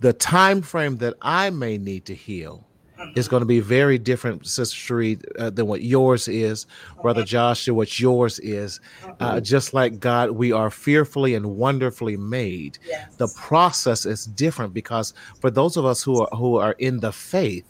The 0.00 0.12
time 0.12 0.62
frame 0.62 0.96
that 0.98 1.14
I 1.22 1.50
may 1.50 1.78
need 1.78 2.04
to 2.06 2.14
heal 2.14 2.66
mhm. 2.98 3.16
is 3.16 3.28
going 3.28 3.40
to 3.40 3.46
be 3.46 3.60
very 3.60 3.98
different, 3.98 4.46
Sister 4.46 4.76
Sheree, 4.76 5.22
uh, 5.38 5.50
than 5.50 5.66
what 5.66 5.82
yours 5.82 6.28
is, 6.28 6.66
Brother 7.02 7.24
Joshua, 7.24 7.72
what 7.72 7.98
yours 8.00 8.38
is. 8.40 8.80
Uh, 9.20 9.40
just 9.40 9.72
like 9.72 10.00
God, 10.00 10.32
we 10.32 10.52
are 10.52 10.70
fearfully 10.70 11.34
and 11.34 11.56
wonderfully 11.56 12.16
made. 12.16 12.78
Yes. 12.86 13.14
The 13.16 13.28
process 13.28 14.04
is 14.06 14.26
different 14.26 14.74
because 14.74 15.14
for 15.40 15.50
those 15.50 15.76
of 15.76 15.84
us 15.86 16.02
who 16.02 16.20
are 16.20 16.36
who 16.36 16.56
are 16.56 16.72
in 16.78 17.00
the 17.00 17.12
faith, 17.12 17.64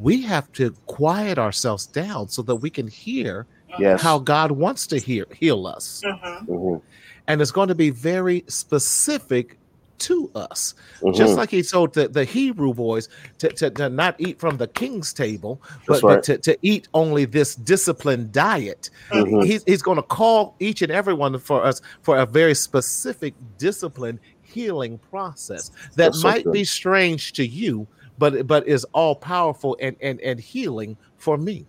we 0.00 0.22
have 0.22 0.50
to 0.52 0.72
quiet 0.86 1.38
ourselves 1.38 1.86
down 1.86 2.28
so 2.28 2.42
that 2.42 2.56
we 2.56 2.70
can 2.70 2.88
hear 2.88 3.46
yes 3.78 4.00
how 4.00 4.18
God 4.18 4.50
wants 4.52 4.86
to 4.88 4.98
hear 4.98 5.26
heal 5.34 5.66
us. 5.66 6.02
Mhm, 6.04 6.46
Mhm. 6.48 6.82
And 7.28 7.40
it's 7.40 7.52
going 7.52 7.68
to 7.68 7.74
be 7.74 7.90
very 7.90 8.44
specific 8.48 9.56
to 9.98 10.30
us. 10.34 10.74
Mhm. 11.02 11.14
Just 11.14 11.36
like 11.36 11.50
he 11.50 11.62
told 11.62 11.92
the, 11.94 12.08
the 12.08 12.24
Hebrew 12.24 12.72
boys 12.72 13.08
to, 13.38 13.48
to, 13.50 13.70
to 13.70 13.88
not 13.90 14.16
eat 14.18 14.40
from 14.40 14.56
the 14.56 14.66
king's 14.66 15.12
table, 15.12 15.60
but, 15.86 16.02
right. 16.02 16.14
but 16.16 16.22
to, 16.24 16.38
to 16.38 16.58
eat 16.62 16.88
only 16.94 17.26
this 17.26 17.54
disciplined 17.54 18.32
diet. 18.32 18.88
Mhm. 19.10 19.44
He's, 19.44 19.62
he's 19.64 19.82
going 19.82 19.96
to 19.98 20.02
call 20.02 20.56
each 20.58 20.80
and 20.80 20.90
every 20.90 21.12
one 21.14 21.38
for 21.38 21.62
us 21.62 21.82
for 22.02 22.16
a 22.18 22.24
very 22.26 22.54
specific 22.54 23.34
disciplined 23.58 24.20
healing 24.42 24.98
process 25.10 25.68
that 25.68 25.96
That's 25.96 26.24
might 26.24 26.44
good. 26.44 26.54
be 26.54 26.64
strange 26.64 27.34
to 27.34 27.46
you, 27.46 27.86
but 28.18 28.46
but 28.46 28.66
is 28.66 28.84
all 28.94 29.14
powerful 29.14 29.76
and, 29.80 29.96
and, 30.00 30.18
and 30.22 30.40
healing 30.40 30.96
for 31.18 31.36
me. 31.36 31.66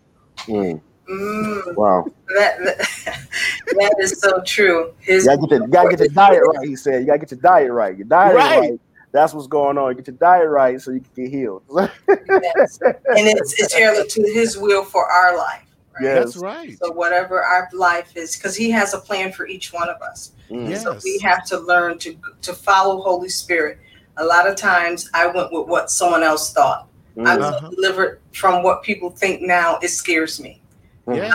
Mm. 0.48 0.82
Mm, 1.12 1.76
wow 1.76 2.06
that, 2.30 2.58
that 2.60 2.78
that 3.68 3.96
is 4.00 4.20
so 4.20 4.42
true. 4.46 4.94
His 5.00 5.26
You 5.26 5.32
gotta 5.36 5.42
get 5.48 5.50
the, 5.50 5.66
you 5.66 5.72
gotta 5.72 5.90
get 5.90 6.00
your 6.00 6.08
diet 6.10 6.42
right. 6.46 6.68
He 6.68 6.76
said, 6.76 7.02
"You 7.02 7.08
gotta 7.08 7.20
get 7.20 7.32
your 7.32 7.40
diet 7.42 7.72
right. 7.72 7.98
Your 7.98 8.08
diet 8.08 8.36
Right. 8.36 8.60
right. 8.60 8.80
That's 9.12 9.34
what's 9.34 9.48
going 9.48 9.78
on. 9.78 9.94
Get 9.96 10.08
your 10.08 10.16
diet 10.16 10.48
right 10.48 10.80
so 10.80 10.92
you 10.92 11.02
can 11.02 11.24
get 11.26 11.32
healed." 11.32 11.64
yes. 12.08 12.80
and 12.82 13.28
it's 13.28 13.60
it's 13.60 13.74
tailored 13.74 14.08
to 14.10 14.22
his 14.34 14.58
will 14.58 14.84
for 14.86 15.06
our 15.06 15.38
life. 15.38 15.64
Right? 15.96 16.04
Yes. 16.04 16.24
That's 16.26 16.38
right. 16.38 16.78
So 16.82 16.92
whatever 16.94 17.44
our 17.44 17.68
life 17.74 18.16
is, 18.16 18.38
because 18.38 18.56
he 18.56 18.72
has 18.72 18.94
a 18.94 19.00
plan 19.00 19.34
for 19.34 19.46
each 19.48 19.74
one 19.74 19.90
of 19.90 20.02
us. 20.02 20.32
Mm. 20.50 20.70
Yes. 20.70 20.84
So 20.84 20.98
we 21.04 21.20
have 21.20 21.44
to 21.48 21.60
learn 21.60 21.98
to 22.00 22.16
to 22.44 22.54
follow 22.54 23.02
Holy 23.02 23.30
Spirit. 23.30 23.78
A 24.18 24.24
lot 24.26 24.48
of 24.48 24.56
times 24.56 25.10
I 25.14 25.28
went 25.28 25.52
with 25.52 25.68
what 25.68 25.92
someone 25.92 26.24
else 26.24 26.54
thought. 26.54 26.88
I 27.18 27.22
Mm. 27.36 27.38
was 27.40 27.46
Uh-huh. 27.48 27.70
delivered 27.72 28.22
from 28.32 28.64
what 28.64 28.84
people 28.84 29.10
think 29.10 29.42
now. 29.42 29.78
It 29.82 29.90
scares 29.90 30.40
me. 30.40 30.61
Yes. 31.08 31.34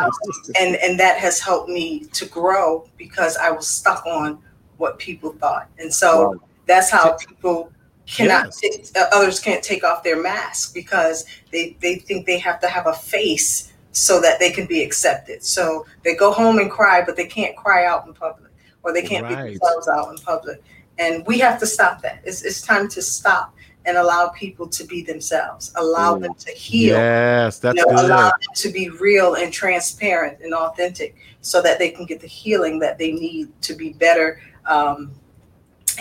and 0.58 0.76
and 0.76 0.98
that 1.00 1.18
has 1.18 1.40
helped 1.40 1.68
me 1.68 2.04
to 2.12 2.26
grow 2.26 2.88
because 2.96 3.36
I 3.36 3.50
was 3.50 3.66
stuck 3.66 4.04
on 4.06 4.38
what 4.78 4.98
people 4.98 5.32
thought, 5.32 5.68
and 5.78 5.92
so 5.92 6.30
Wow. 6.30 6.34
that's 6.66 6.90
how 6.90 7.16
people 7.16 7.72
cannot 8.06 8.46
Yes. 8.46 8.60
take, 8.60 8.86
uh, 8.96 9.06
others 9.12 9.40
can't 9.40 9.62
take 9.64 9.82
off 9.82 10.02
their 10.04 10.20
mask 10.20 10.74
because 10.74 11.24
they 11.50 11.76
they 11.80 11.96
think 11.96 12.26
they 12.26 12.38
have 12.38 12.60
to 12.60 12.68
have 12.68 12.86
a 12.86 12.92
face 12.92 13.72
so 13.92 14.20
that 14.20 14.38
they 14.38 14.50
can 14.50 14.66
be 14.66 14.82
accepted. 14.82 15.42
So 15.42 15.86
they 16.04 16.14
go 16.14 16.30
home 16.30 16.58
and 16.58 16.70
cry, 16.70 17.02
but 17.04 17.16
they 17.16 17.26
can't 17.26 17.56
cry 17.56 17.86
out 17.86 18.06
in 18.06 18.12
public, 18.14 18.52
or 18.82 18.92
they 18.92 19.02
can't 19.02 19.24
Right. 19.24 19.44
be 19.44 19.58
themselves 19.58 19.88
out 19.88 20.10
in 20.10 20.18
public, 20.18 20.62
and 20.98 21.26
we 21.26 21.38
have 21.40 21.58
to 21.60 21.66
stop 21.66 22.02
that. 22.02 22.20
It's 22.24 22.42
it's 22.42 22.62
time 22.62 22.88
to 22.90 23.02
stop 23.02 23.54
and 23.86 23.96
allow 23.96 24.28
people 24.28 24.66
to 24.66 24.84
be 24.84 25.02
themselves, 25.02 25.72
allow 25.76 26.16
Mm. 26.16 26.22
them 26.22 26.34
to 26.34 26.50
heal 26.50 26.96
Yes, 26.96 27.58
that's 27.60 27.76
you 27.78 27.86
know, 27.86 27.96
good. 27.96 28.04
allow 28.04 28.26
them 28.28 28.54
to 28.54 28.68
be 28.68 28.90
real 28.90 29.34
and 29.34 29.52
transparent 29.52 30.40
and 30.42 30.52
authentic 30.52 31.14
so 31.40 31.62
that 31.62 31.78
they 31.78 31.90
can 31.90 32.04
get 32.04 32.20
the 32.20 32.26
healing 32.26 32.78
that 32.80 32.98
they 32.98 33.12
need 33.12 33.48
to 33.62 33.74
be 33.74 33.92
better 33.92 34.40
um, 34.66 35.12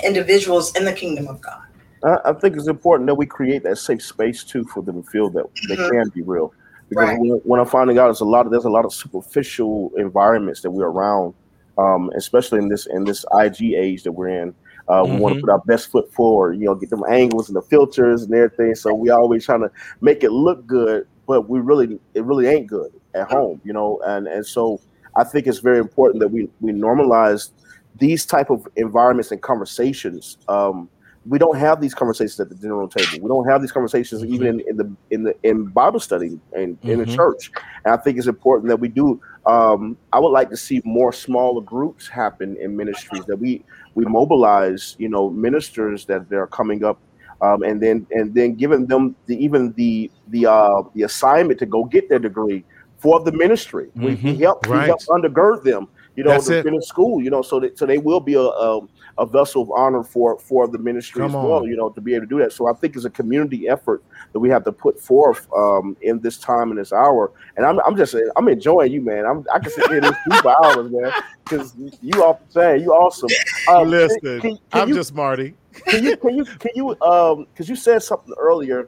individuals 0.04 0.76
in 0.76 0.84
the 0.84 0.92
kingdom 0.94 1.28
of 1.28 1.40
God. 1.42 1.62
I, 2.04 2.18
I 2.26 2.34
think 2.34 2.58
it's 2.58 2.68
important 2.68 3.08
that 3.08 3.16
we 3.16 3.26
create 3.26 3.64
that 3.64 3.78
safe 3.78 4.02
space 4.02 4.44
too 4.44 4.66
for 4.66 4.82
them 4.82 5.02
to 5.04 5.10
feel 5.10 5.30
that 5.32 5.46
they 5.68 5.76
Mhm. 5.76 5.90
can 5.92 6.10
be 6.10 6.24
real. 6.24 6.52
Because 6.90 7.10
Right. 7.10 7.20
when, 7.20 7.30
when 7.44 7.60
I'm 7.60 7.66
finding 7.68 7.98
out, 7.98 8.06
there's 8.06 8.22
a 8.22 8.26
lot 8.26 8.46
of 8.46 8.52
there's 8.52 8.66
a 8.66 8.70
lot 8.70 8.86
of 8.86 8.94
superficial 8.94 9.92
environments 9.98 10.62
that 10.62 10.72
we're 10.72 10.86
around, 10.90 11.34
um, 11.78 12.12
especially 12.16 12.60
in 12.60 12.68
this 12.70 12.86
in 12.88 13.04
this 13.06 13.26
IG 13.34 13.74
age 13.76 14.04
that 14.04 14.12
we're 14.12 14.30
in. 14.30 14.54
Uh, 14.88 15.06
We 15.08 15.18
want 15.18 15.36
to 15.36 15.42
put 15.42 15.50
our 15.50 15.62
best 15.66 15.90
foot 15.92 16.12
forward, 16.14 16.60
you 16.60 16.66
know, 16.66 16.76
get 16.76 16.90
them 16.90 17.04
angles 17.10 17.50
and 17.50 17.56
the 17.56 17.62
filters 17.64 18.24
and 18.24 18.34
everything. 18.34 18.76
So 18.76 18.94
we 18.94 19.10
always 19.10 19.46
trying 19.46 19.62
to 19.62 19.72
make 20.02 20.24
it 20.24 20.32
look 20.32 20.66
good, 20.68 21.06
but 21.28 21.50
we 21.50 21.60
really 21.60 22.00
it 22.14 22.24
really 22.24 22.48
ain't 22.48 22.68
good 22.68 22.92
at 23.16 23.28
home, 23.28 23.62
you 23.64 23.74
know. 23.74 24.00
And 24.06 24.28
and 24.28 24.46
so 24.46 24.80
I 25.16 25.24
think 25.24 25.48
it's 25.48 25.60
very 25.60 25.80
important 25.80 26.20
that 26.22 26.30
we 26.30 26.50
we 26.60 26.72
normalize 26.72 27.50
these 27.98 28.26
type 28.26 28.50
of 28.50 28.68
environments 28.76 29.32
and 29.32 29.42
conversations. 29.42 30.38
Um, 30.48 30.90
we 31.28 31.40
don't 31.40 31.58
have 31.58 31.82
these 31.82 31.96
conversations 31.96 32.40
at 32.40 32.50
the 32.50 32.56
dinner 32.56 32.78
room 32.78 32.90
table. 32.90 33.20
We 33.20 33.28
don't 33.30 33.48
have 33.50 33.62
these 33.62 33.72
conversations 33.72 34.24
even 34.26 34.48
in, 34.48 34.60
in 34.70 34.78
the 34.78 34.96
in 35.10 35.24
the 35.24 35.34
in 35.42 35.66
Bible 35.70 36.00
study 36.00 36.40
and 36.54 36.78
in 36.86 37.00
the 37.00 37.06
Mhm. 37.06 37.16
church. 37.16 37.50
And 37.84 37.94
I 37.94 37.98
think 37.98 38.18
it's 38.20 38.28
important 38.28 38.70
that 38.70 38.80
we 38.80 38.90
do. 38.90 39.20
Um, 39.48 39.98
I 40.14 40.20
would 40.20 40.30
like 40.30 40.50
to 40.52 40.58
see 40.58 40.82
more 40.86 41.12
smaller 41.12 41.62
groups 41.62 42.08
happen 42.08 42.58
in 42.58 42.76
ministries 42.78 43.26
that 43.26 43.38
we 43.38 43.64
we 43.96 44.06
mobilize, 44.06 44.96
you 45.00 45.10
know, 45.10 45.30
ministers 45.30 46.06
that 46.06 46.30
they're 46.30 46.48
coming 46.48 46.84
up, 46.84 47.00
um, 47.42 47.64
and 47.64 47.82
then 47.82 48.06
and 48.12 48.34
then 48.34 48.54
giving 48.54 48.86
them 48.86 49.16
the 49.26 49.44
even 49.44 49.74
the 49.74 50.12
the 50.28 50.46
uh, 50.46 50.84
the 50.94 51.04
assignment 51.04 51.60
to 51.60 51.66
go 51.66 51.84
get 51.86 52.08
their 52.10 52.20
degree 52.20 52.64
for 52.98 53.20
the 53.22 53.32
ministry. 53.32 53.90
We, 53.96 54.16
we 54.16 54.36
help 54.38 54.68
we 54.68 54.78
help 54.78 55.02
undergird 55.04 55.64
them 55.64 55.88
You 56.16 56.24
know, 56.24 56.30
That's 56.32 56.48
they've 56.48 56.64
been 56.64 56.76
in 56.76 56.82
school. 56.82 57.22
You 57.22 57.30
know, 57.30 57.42
so 57.42 57.60
that, 57.60 57.78
so 57.78 57.86
they 57.86 57.98
will 57.98 58.20
be 58.20 58.36
a, 58.36 58.40
a 58.42 58.80
a 59.18 59.26
vessel 59.26 59.62
of 59.64 59.72
honor 59.72 60.04
for 60.04 60.38
for 60.40 60.68
the 60.68 60.78
ministry 60.78 61.20
Come 61.22 61.32
as 61.32 61.36
well. 61.36 61.58
on. 61.60 61.64
You 61.70 61.76
know, 61.76 61.90
to 61.90 62.02
be 62.02 62.14
able 62.16 62.26
to 62.26 62.30
do 62.30 62.40
that. 62.40 62.54
So 62.54 62.68
I 62.68 62.74
think 62.74 62.96
it's 62.96 63.06
a 63.06 63.10
community 63.10 63.68
effort 63.68 64.04
that 64.34 64.40
we 64.40 64.50
have 64.50 64.64
to 64.66 64.72
put 64.72 65.00
forth 65.00 65.48
um, 65.56 65.96
in 66.02 66.20
this 66.22 66.38
time 66.38 66.70
and 66.72 66.80
this 66.80 66.94
hour. 66.94 67.32
And 67.58 67.66
I'm 67.66 67.80
I'm 67.86 67.96
just 67.98 68.16
I'm 68.38 68.48
enjoying 68.48 68.92
you, 68.92 69.02
man. 69.02 69.26
I'm 69.26 69.46
I 69.54 69.60
can 69.60 69.72
sit 69.72 69.88
here 69.90 70.02
this 70.02 70.16
for 70.42 70.66
hours, 70.66 70.92
man, 70.92 71.12
because 71.44 71.74
you 71.78 72.12
the 72.12 72.38
chain. 72.54 72.82
You 72.84 72.92
awesome. 72.94 73.30
Um, 73.70 73.90
Listen, 73.90 74.20
can- 74.22 74.40
can 74.42 74.58
I'm 74.74 74.90
you- 74.90 74.96
just 74.96 75.14
Marty. 75.14 75.54
can 75.88 76.04
you 76.04 76.16
can 76.18 76.36
you 76.38 76.46
can 76.46 76.72
you 76.76 76.90
um 77.02 77.46
because 77.52 77.68
you 77.68 77.76
said 77.76 78.02
something 78.02 78.34
earlier 78.40 78.88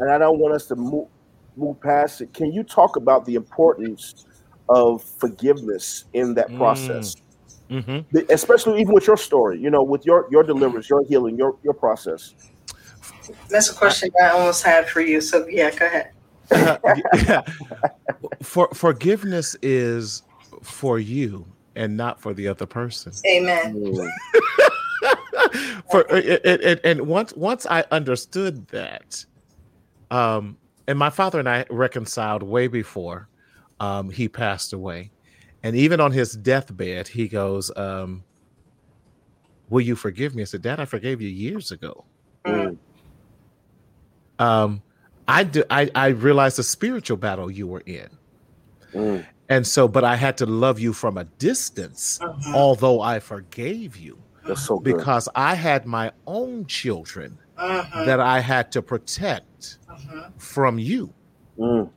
and 0.00 0.10
i 0.10 0.16
don't 0.16 0.38
want 0.38 0.54
us 0.54 0.64
to 0.66 0.74
move 0.74 1.08
move 1.56 1.78
past 1.82 2.22
it 2.22 2.32
can 2.32 2.50
you 2.52 2.62
talk 2.64 2.96
about 2.96 3.26
the 3.26 3.34
importance 3.34 4.24
of 4.68 5.02
forgiveness 5.18 6.04
in 6.12 6.34
that 6.34 6.52
Mm. 6.52 6.56
process 6.56 7.14
hmm 7.70 7.98
especially 8.30 8.80
even 8.80 8.94
with 8.94 9.06
your 9.06 9.16
story 9.16 9.58
you 9.60 9.68
know 9.70 9.82
with 9.82 10.04
your 10.06 10.26
your 10.30 10.42
deliverance 10.44 10.88
your 10.88 11.04
healing 11.08 11.36
your 11.36 11.56
your 11.64 11.74
process 11.74 12.34
That's 13.50 13.70
a 13.70 13.74
question 13.74 14.10
I 14.22 14.28
almost 14.30 14.62
had 14.64 14.88
for 14.88 15.00
you. 15.00 15.20
So 15.20 15.46
yeah, 15.48 15.70
go 15.70 15.86
ahead. 15.86 16.10
yeah. 17.26 17.42
For 18.42 18.68
forgiveness 18.72 19.56
is 19.62 20.22
for 20.62 20.98
you 20.98 21.46
and 21.74 21.96
not 21.96 22.20
for 22.20 22.34
the 22.34 22.48
other 22.48 22.66
person. 22.66 23.12
Amen. 23.26 23.74
For 25.90 26.00
it, 26.10 26.40
it, 26.44 26.60
it- 26.62 26.80
and 26.84 27.00
once 27.02 27.32
once 27.34 27.66
I 27.68 27.84
understood 27.90 28.66
that, 28.68 29.24
um, 30.10 30.58
and 30.88 30.98
my 30.98 31.10
father 31.10 31.38
and 31.40 31.48
I 31.48 31.64
reconciled 31.70 32.42
way 32.42 32.66
before 32.68 33.28
um, 33.80 34.10
he 34.10 34.28
passed 34.28 34.72
away, 34.72 35.12
and 35.62 35.76
even 35.76 36.00
on 36.00 36.12
his 36.12 36.32
deathbed, 36.32 37.08
he 37.08 37.28
goes, 37.28 37.70
um, 37.76 38.24
"Will 39.68 39.80
you 39.82 39.94
forgive 39.94 40.34
me?" 40.34 40.42
I 40.42 40.46
said, 40.46 40.62
"Dad, 40.62 40.80
I 40.80 40.86
forgave 40.86 41.20
you 41.20 41.28
years 41.28 41.70
ago." 41.70 42.06
mm, 42.46 42.78
Um, 44.38 44.82
I 45.28 45.44
do. 45.44 45.64
I 45.70 45.90
I 45.94 46.08
realized 46.08 46.58
the 46.58 46.62
spiritual 46.62 47.16
battle 47.16 47.50
you 47.50 47.66
were 47.66 47.82
in, 47.86 48.08
mm, 48.94 49.26
and 49.48 49.66
so, 49.66 49.88
but 49.88 50.04
I 50.04 50.16
had 50.16 50.36
to 50.38 50.46
love 50.46 50.78
you 50.80 50.92
from 50.92 51.18
a 51.18 51.24
distance, 51.24 52.20
Mhm. 52.20 52.54
although 52.54 53.00
I 53.00 53.20
forgave 53.20 53.96
you 53.96 54.24
so 54.54 54.78
because 54.80 55.28
I 55.34 55.54
had 55.54 55.86
my 55.86 56.12
own 56.26 56.66
children 56.66 57.38
Mhm. 57.58 58.06
that 58.06 58.20
I 58.20 58.40
had 58.40 58.70
to 58.72 58.82
protect 58.82 59.78
Mhm. 59.88 60.32
from 60.38 60.78
you 60.78 61.14
Mm, 61.58 61.90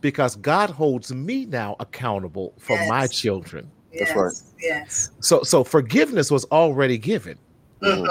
because 0.00 0.36
God 0.36 0.70
holds 0.70 1.12
me 1.12 1.44
now 1.46 1.76
accountable 1.80 2.54
for 2.58 2.76
my 2.86 3.02
Yes. 3.02 3.18
children. 3.18 3.70
That's 3.98 4.10
Yes. 4.10 4.16
right. 4.16 4.34
Yes. 4.60 5.10
So 5.20 5.42
so 5.42 5.64
forgiveness 5.64 6.30
was 6.30 6.44
already 6.46 6.98
given 6.98 7.38
mm, 7.82 8.02
Mhm. 8.06 8.08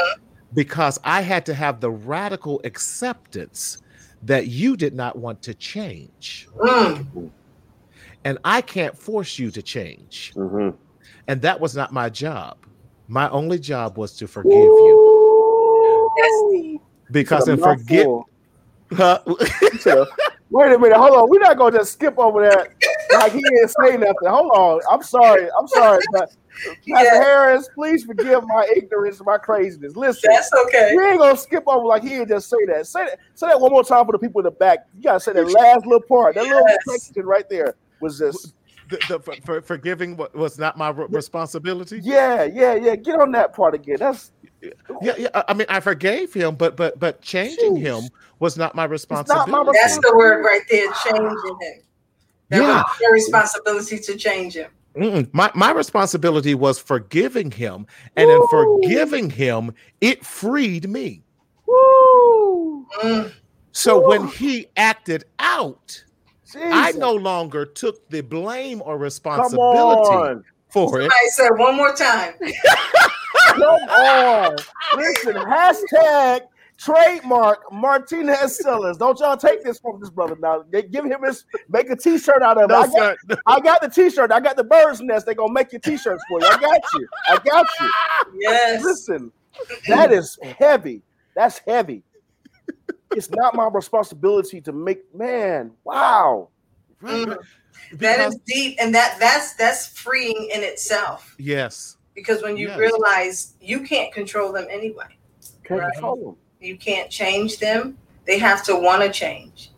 because 0.54 1.00
I 1.04 1.22
had 1.22 1.46
to 1.46 1.54
have 1.54 1.80
the 1.80 1.92
radical 1.92 2.62
acceptance 2.64 3.78
that 4.24 4.48
you 4.48 4.76
did 4.76 4.94
not 4.96 5.18
want 5.18 5.42
to 5.44 5.54
change 5.54 6.48
Mm. 6.58 7.32
and 8.24 8.38
I 8.44 8.62
can't 8.62 8.98
force 8.98 9.38
you 9.40 9.52
to 9.52 9.62
change. 9.62 10.34
mhm. 10.36 10.76
And 11.28 11.42
that 11.42 11.60
was 11.60 11.76
not 11.76 11.92
my 11.94 12.10
job. 12.10 12.58
My 13.08 13.30
only 13.30 13.60
job 13.60 13.98
was 13.98 14.16
to 14.18 14.28
forgive 14.28 14.52
you 14.54 16.12
Woo! 16.18 16.80
because 17.12 17.46
Said 17.46 17.52
a 17.52 17.54
in 17.58 17.64
forget. 17.64 18.08
Huh? 18.94 19.20
Wait 20.50 20.72
a 20.72 20.80
minute, 20.80 20.98
hold 20.98 21.12
on. 21.12 21.30
We're 21.30 21.40
not 21.40 21.58
gonna 21.58 21.78
just 21.80 21.94
skip 21.94 22.18
over 22.18 22.42
that 22.48 22.70
like 23.14 23.34
he 23.34 23.42
didn't 23.42 23.70
say 23.70 23.98
nothing. 23.98 24.16
Hold 24.28 24.52
on. 24.54 24.82
I'm 24.90 25.04
sorry. 25.04 25.48
I'm 25.60 25.68
sorry. 25.68 26.02
But 26.12 26.30
Pastor 26.90 27.16
Yeah, 27.16 27.24
Harris, 27.24 27.70
please 27.76 28.04
forgive 28.06 28.44
my 28.48 28.68
ignorance 28.76 29.22
my 29.26 29.38
craziness. 29.38 29.96
Listen, 29.96 30.32
that's 30.32 30.50
okay. 30.68 30.94
we 30.96 31.04
ain't 31.06 31.20
gonna 31.20 31.38
skip 31.38 31.64
over 31.68 31.86
like 31.86 32.04
he 32.04 32.10
didn't 32.10 32.30
just 32.30 32.50
say 32.50 32.58
that. 32.68 32.88
Say 32.88 33.06
that. 33.06 33.20
Say 33.36 33.48
that 33.48 33.60
one 33.60 33.72
more 33.72 33.84
time 33.84 34.06
for 34.06 34.14
the 34.14 34.20
people 34.20 34.40
in 34.40 34.46
the 34.46 34.52
back. 34.52 34.80
You 34.96 35.04
gotta 35.04 35.20
say 35.20 35.34
that 35.34 35.46
last 35.52 35.86
little 35.86 36.02
part. 36.08 36.36
That 36.36 36.46
little 36.46 36.66
Yes. 36.68 37.02
section 37.04 37.26
right 37.26 37.46
there 37.50 37.76
was 38.00 38.18
just 38.20 38.54
the, 38.90 38.98
the, 39.10 39.20
for, 39.20 39.36
for, 39.46 39.62
forgiving 39.62 40.18
wa- 40.18 40.28
was 40.34 40.58
not 40.58 40.78
my 40.78 40.90
re- 40.90 41.08
responsibility. 41.10 42.00
yeah, 42.04 42.44
yeah, 42.44 42.76
yeah. 42.76 42.96
Get 42.96 43.20
on 43.20 43.32
that 43.32 43.54
part 43.54 43.74
again. 43.74 43.98
That's 44.00 44.32
Yeah, 45.02 45.14
yeah. 45.18 45.28
I- 45.34 45.46
I 45.50 45.54
mean, 45.54 45.68
I 45.70 45.80
forgave 45.80 46.34
him, 46.34 46.56
but 46.56 46.76
but 46.76 47.00
but 47.00 47.22
changing 47.22 47.76
Jeez. 47.76 47.82
him 47.82 48.10
was 48.40 48.58
not 48.58 48.76
my 48.76 48.84
not 48.84 48.90
my 48.90 48.92
responsibility. 48.92 49.72
That's 49.74 49.96
the 49.98 50.14
word 50.16 50.44
right 50.44 50.62
there, 50.70 50.88
changing 51.04 51.58
him. 51.62 51.82
That 52.50 52.62
Yeah. 52.62 52.78
was 52.84 53.00
your 53.02 53.14
responsibility 53.14 54.00
to 54.00 54.16
change 54.16 54.56
him. 54.56 54.72
Mm-mm. 54.96 55.30
My 55.34 55.52
my 55.54 55.72
responsibility 55.72 56.56
was 56.56 56.80
forgiving 56.80 57.52
him, 57.52 57.86
and 58.16 58.30
in 58.30 58.48
forgiving 58.50 59.30
him, 59.30 59.74
it 60.02 60.26
freed 60.26 60.90
me. 60.90 61.24
woo. 61.68 62.86
Mm. 63.04 63.32
So 63.74 64.00
Woo. 64.00 64.08
when 64.08 64.28
he 64.28 64.68
acted 64.76 65.26
out, 65.40 66.04
I 66.56 66.92
no 66.94 67.14
longer 67.14 67.66
took 67.66 68.08
the 68.10 68.22
blame 68.22 68.82
or 68.86 68.98
responsibility 68.98 70.44
for 70.70 71.02
it. 71.02 71.12
I 71.12 71.28
said 71.32 71.50
one 71.58 71.76
more 71.76 71.94
time. 71.94 72.34
Come 73.50 73.62
on. 73.64 74.56
Listen, 74.96 75.36
hashtag 75.36 76.42
trademark 76.78 77.72
Martinez 77.72 78.58
Sellers. 78.58 78.98
Don't 78.98 79.20
y'all 79.20 79.38
take 79.38 79.64
this 79.64 79.80
from 79.80 80.00
this 80.00 80.10
brother 80.10 80.38
now. 80.40 80.64
They 80.70 80.84
give 80.84 81.06
him 81.06 81.24
his 81.24 81.44
make 81.70 81.90
a 81.90 81.96
t-shirt 81.96 82.42
out 82.42 82.58
of 82.58 82.70
it. 82.70 82.74
No, 82.74 82.82
I 82.82 82.88
got, 82.88 83.18
sir. 83.30 83.38
I 83.48 83.60
got 83.60 83.82
the 83.82 83.90
t-shirt. 83.90 84.32
I 84.32 84.40
got 84.40 84.56
the 84.56 84.64
bird's 84.64 85.02
nest. 85.02 85.26
They're 85.26 85.36
gonna 85.36 85.54
make 85.54 85.72
your 85.72 85.82
t-shirts 85.82 86.24
for 86.30 86.40
you. 86.40 86.48
I 86.48 86.58
got 86.60 86.82
you. 86.94 87.08
I 87.28 87.40
got 87.44 87.68
you. 87.80 87.90
Yes. 88.42 88.84
Listen, 88.84 89.32
that 89.88 90.12
is 90.12 90.38
heavy. 90.44 91.02
That's 91.36 91.60
heavy. 91.60 92.04
It's 93.16 93.30
not 93.32 93.56
my 93.56 93.68
responsibility 93.72 94.62
to 94.62 94.72
make 94.72 95.14
man. 95.16 95.72
Wow. 95.84 96.50
Right, 97.02 97.28
right. 97.28 97.38
That 97.94 98.18
Because- 98.18 98.36
is 98.36 98.40
deep, 98.46 98.78
and 98.80 98.94
that 98.96 99.18
that's 99.20 99.54
that's 99.56 99.88
freeing 99.88 100.50
in 100.54 100.64
itself. 100.64 101.36
yes. 101.38 101.98
Because 102.16 102.42
when 102.42 102.58
you 102.58 102.68
Yes. 102.70 102.80
realize 102.80 103.54
you 103.62 103.82
can't 103.82 104.12
control 104.12 104.52
them 104.52 104.66
anyway, 104.70 105.06
Can't 105.64 105.82
Right. 105.82 105.94
control 105.94 106.30
him. 106.32 106.36
you 106.68 106.78
can't 106.78 107.10
change 107.12 107.60
them. 107.60 107.98
They 108.26 108.40
have 108.40 108.64
to 108.66 108.76
want 108.76 109.04
to 109.04 109.10
change, 109.12 109.72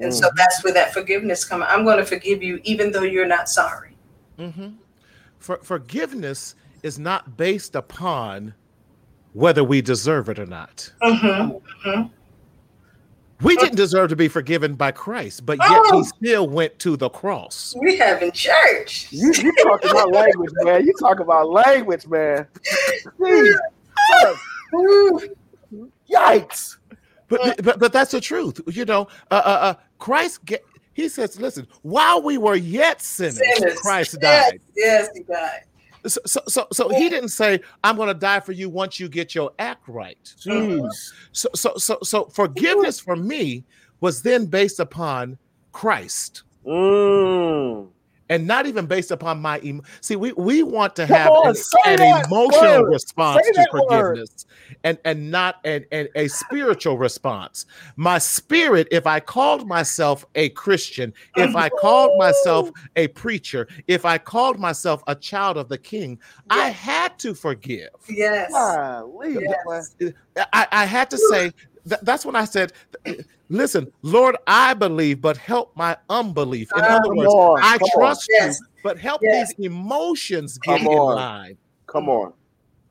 and 0.00 0.12
so 0.12 0.26
Mm-hmm. 0.26 0.36
that's 0.36 0.64
where 0.64 0.72
that 0.74 0.92
forgiveness 0.92 1.44
comes. 1.44 1.64
I'm 1.68 1.84
going 1.84 1.98
to 1.98 2.04
forgive 2.04 2.42
you, 2.42 2.60
even 2.64 2.90
though 2.90 3.02
you're 3.02 3.26
not 3.26 3.48
sorry. 3.48 3.96
hmm 4.38 4.68
For, 5.38 5.58
forgiveness 5.62 6.54
is 6.82 6.98
not 6.98 7.36
based 7.36 7.74
upon 7.76 8.54
whether 9.32 9.62
we 9.62 9.80
deserve 9.80 10.28
it 10.28 10.38
or 10.38 10.46
not. 10.46 10.92
hmm 11.02 12.02
We 13.42 13.56
didn't 13.56 13.76
deserve 13.76 14.10
to 14.10 14.16
be 14.16 14.28
forgiven 14.28 14.74
by 14.74 14.90
Christ, 14.92 15.46
but 15.46 15.58
yet 15.58 15.68
Oh. 15.86 15.98
he 15.98 16.04
still 16.04 16.48
went 16.48 16.78
to 16.80 16.96
the 16.96 17.08
cross. 17.08 17.74
We 17.80 17.96
have 17.96 18.22
in 18.22 18.32
church. 18.32 19.08
You 19.10 19.32
you 19.32 19.52
talking 19.62 19.90
about 19.90 20.12
language, 20.12 20.50
man. 20.62 20.84
You 20.84 20.92
talk 21.00 21.20
about 21.20 21.48
language, 21.48 22.06
man. 22.06 22.46
Yikes. 26.10 26.76
But, 27.28 27.62
but 27.62 27.78
but 27.78 27.92
that's 27.92 28.10
the 28.10 28.20
truth. 28.20 28.60
You 28.66 28.84
know, 28.84 29.06
uh, 29.30 29.34
uh, 29.44 29.48
uh, 29.48 29.74
Christ 29.98 30.44
get, 30.44 30.64
he 30.92 31.08
says, 31.08 31.40
listen, 31.40 31.66
while 31.82 32.20
we 32.22 32.38
were 32.38 32.56
yet 32.56 33.00
sinners, 33.00 33.40
Sinners. 33.56 33.78
Christ 33.80 34.16
Yes, 34.20 34.50
died. 34.50 34.60
Yes, 34.76 35.08
he 35.14 35.22
died. 35.22 35.62
So, 36.06 36.20
so, 36.26 36.40
so, 36.48 36.66
so 36.72 36.88
he 36.88 37.08
didn't 37.08 37.28
say, 37.30 37.60
I'm 37.84 37.96
going 37.96 38.08
to 38.08 38.14
die 38.14 38.40
for 38.40 38.52
you 38.52 38.68
once 38.68 38.98
you 38.98 39.08
get 39.08 39.34
your 39.34 39.50
act 39.58 39.88
right. 39.88 40.18
Jeez. 40.40 40.90
So, 41.32 41.48
so, 41.54 41.74
so, 41.76 41.98
so 42.02 42.24
forgiveness 42.26 42.98
for 43.00 43.16
me 43.16 43.64
was 44.00 44.22
then 44.22 44.46
based 44.46 44.80
upon 44.80 45.38
Christ 45.72 46.42
Mm. 46.66 47.88
And 48.30 48.46
not 48.46 48.64
even 48.64 48.86
based 48.86 49.10
upon 49.10 49.38
my 49.42 49.58
em- 49.58 49.82
see 50.00 50.16
we 50.16 50.32
we 50.32 50.62
want 50.62 50.96
to 50.96 51.06
Come 51.06 51.16
have 51.16 51.30
on, 51.30 51.48
an, 51.86 52.00
an 52.00 52.24
emotional 52.24 52.82
word. 52.84 52.90
response 52.92 53.44
Say 53.44 53.52
to 53.52 53.56
that 53.58 53.72
word. 53.72 53.82
forgiveness 53.88 54.46
and 54.84 54.96
and 55.04 55.30
not 55.30 55.56
an, 55.64 55.84
an 55.92 56.08
a 56.14 56.28
spiritual 56.28 56.96
response 56.96 57.66
my 57.96 58.16
spirit 58.18 58.88
if 58.90 59.06
i 59.06 59.20
called 59.20 59.66
myself 59.68 60.24
a 60.36 60.48
christian 60.50 61.12
if 61.36 61.54
i 61.56 61.68
called 61.68 62.16
myself 62.18 62.70
a 62.96 63.08
preacher 63.08 63.68
if 63.88 64.04
i 64.06 64.16
called 64.16 64.58
myself 64.58 65.02
a 65.08 65.14
child 65.14 65.56
of 65.58 65.68
the 65.68 65.76
king 65.78 66.18
i 66.50 66.68
had 66.70 67.18
to 67.18 67.34
forgive 67.34 67.90
Yes. 68.08 68.50
Yes. 69.28 69.94
I, 70.52 70.66
I 70.72 70.84
had 70.86 71.10
to 71.10 71.18
say 71.18 71.52
that, 71.86 72.04
that's 72.04 72.24
when 72.24 72.36
I 72.36 72.44
said, 72.44 72.72
"Listen, 73.48 73.90
Lord, 74.02 74.36
I 74.46 74.74
believe, 74.74 75.20
but 75.20 75.36
help 75.36 75.72
my 75.76 75.96
unbelief." 76.08 76.70
In 76.76 76.84
Ah, 76.84 76.96
other 76.96 77.14
words, 77.14 77.32
on, 77.34 77.62
I 77.62 77.78
come 77.78 77.88
on. 77.88 77.98
trust 77.98 78.28
Yes. 78.30 78.60
you, 78.60 78.66
but 78.82 78.98
help 78.98 79.20
Yes. 79.22 79.54
these 79.56 79.66
emotions 79.66 80.58
get 80.58 80.80
Come 80.82 80.88
in 80.88 80.98
on. 80.98 81.14
line. 81.16 81.58
Come 81.86 82.08
on. 82.08 82.32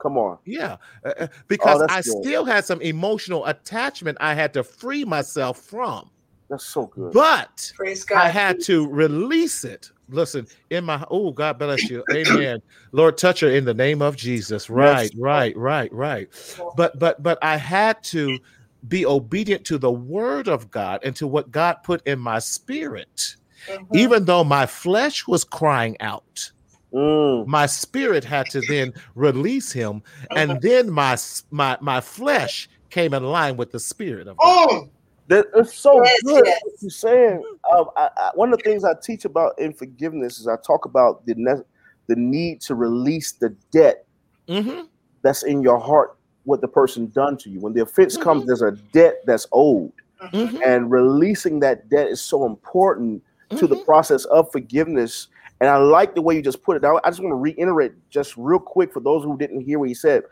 Come 0.01 0.17
on. 0.17 0.37
Yeah, 0.45 0.77
uh, 1.03 1.13
uh, 1.19 1.27
because 1.47 1.81
Oh, 1.81 1.87
I 1.89 2.01
good. 2.01 2.21
still 2.21 2.45
had 2.45 2.65
some 2.65 2.81
emotional 2.81 3.45
attachment 3.45 4.17
I 4.21 4.33
had 4.33 4.53
to 4.53 4.63
free 4.63 5.03
myself 5.03 5.59
from, 5.59 6.09
That's 6.49 6.65
so 6.65 6.85
good. 6.85 7.11
but 7.13 7.71
Praise 7.75 8.05
God. 8.05 8.17
I 8.19 8.29
had 8.29 8.61
to 8.61 8.87
release 8.87 9.65
it 9.65 9.89
listen, 10.11 10.47
in 10.69 10.85
my 10.85 11.03
oh 11.09 11.31
God 11.31 11.57
bless 11.59 11.89
you. 11.89 12.03
Amen. 12.11 12.61
Lord, 12.91 13.17
touch 13.17 13.39
her 13.41 13.49
in 13.49 13.65
the 13.65 13.73
name 13.73 14.01
of 14.01 14.15
Jesus. 14.15 14.69
Right, 14.69 15.11
right, 15.17 15.55
right, 15.55 15.91
right. 15.93 16.27
But 16.75 16.97
but 16.99 17.21
but 17.21 17.37
I 17.43 17.57
had 17.57 18.01
to 18.05 18.39
be 18.87 19.05
obedient 19.05 19.65
to 19.65 19.77
the 19.77 19.91
word 19.91 20.47
of 20.47 20.71
God 20.71 21.01
and 21.03 21.15
to 21.17 21.27
what 21.27 21.51
God 21.51 21.77
put 21.83 22.05
in 22.07 22.19
my 22.19 22.39
spirit. 22.39 23.35
Mm-hmm. 23.67 23.95
Even 23.95 24.25
though 24.25 24.43
my 24.43 24.65
flesh 24.65 25.27
was 25.27 25.43
crying 25.43 25.97
out, 25.99 26.49
mm. 26.93 27.45
my 27.45 27.65
spirit 27.65 28.23
had 28.23 28.49
to 28.51 28.61
then 28.61 28.93
release 29.15 29.71
him, 29.71 30.01
and 30.35 30.51
mm-hmm. 30.51 30.59
then 30.61 30.89
my 30.89 31.17
my 31.51 31.77
my 31.81 31.99
flesh 31.99 32.69
came 32.89 33.13
in 33.13 33.23
line 33.23 33.57
with 33.57 33.71
the 33.71 33.79
spirit 33.79 34.27
of 34.27 34.37
God. 34.37 34.69
Mm. 34.69 34.89
That 35.27 35.45
it's 35.55 35.77
so 35.77 36.01
yes, 36.03 36.21
good 36.23 36.43
yes. 36.45 36.61
what 36.63 36.73
you're 36.81 36.89
saying. 36.89 37.43
Um, 37.71 37.85
I, 37.95 38.09
I, 38.17 38.31
one 38.33 38.51
of 38.51 38.57
the 38.59 38.63
things 38.63 38.83
I 38.83 38.93
teach 39.03 39.25
about 39.25 39.59
in 39.59 39.73
forgiveness 39.73 40.39
is 40.39 40.47
I 40.47 40.55
talk 40.65 40.85
about 40.85 41.25
the 41.25 41.35
ne- 41.35 41.63
the 42.07 42.15
need 42.15 42.61
to 42.61 42.75
release 42.75 43.33
the 43.33 43.49
debt 43.71 44.07
mm-hmm. 44.47 44.85
that's 45.21 45.43
in 45.43 45.61
your 45.61 45.79
heart 45.79 46.18
what 46.43 46.61
the 46.61 46.67
person 46.67 47.07
done 47.07 47.37
to 47.37 47.49
you. 47.49 47.59
When 47.59 47.73
the 47.73 47.81
offense 47.81 48.15
mm-hmm. 48.15 48.23
comes, 48.23 48.45
there's 48.45 48.61
a 48.61 48.71
debt 48.71 49.21
that's 49.25 49.47
owed. 49.51 49.91
Mm-hmm. 50.21 50.57
And 50.65 50.91
releasing 50.91 51.59
that 51.61 51.89
debt 51.89 52.07
is 52.07 52.21
so 52.21 52.45
important 52.45 53.23
to 53.51 53.67
the 53.67 53.75
mm-hmm. 53.75 53.85
process 53.85 54.25
of 54.25 54.51
forgiveness. 54.51 55.27
And 55.61 55.69
I 55.69 55.77
like 55.77 56.15
the 56.15 56.21
way 56.21 56.35
you 56.35 56.41
just 56.41 56.63
put 56.63 56.77
it. 56.77 56.85
I 56.85 57.09
just 57.09 57.21
want 57.21 57.31
to 57.31 57.35
reiterate 57.35 57.93
just 58.09 58.35
real 58.37 58.59
quick 58.59 58.93
for 58.93 58.99
those 58.99 59.23
who 59.23 59.37
didn't 59.37 59.61
hear 59.61 59.79
what 59.79 59.89
he 59.89 59.93
said. 59.93 60.23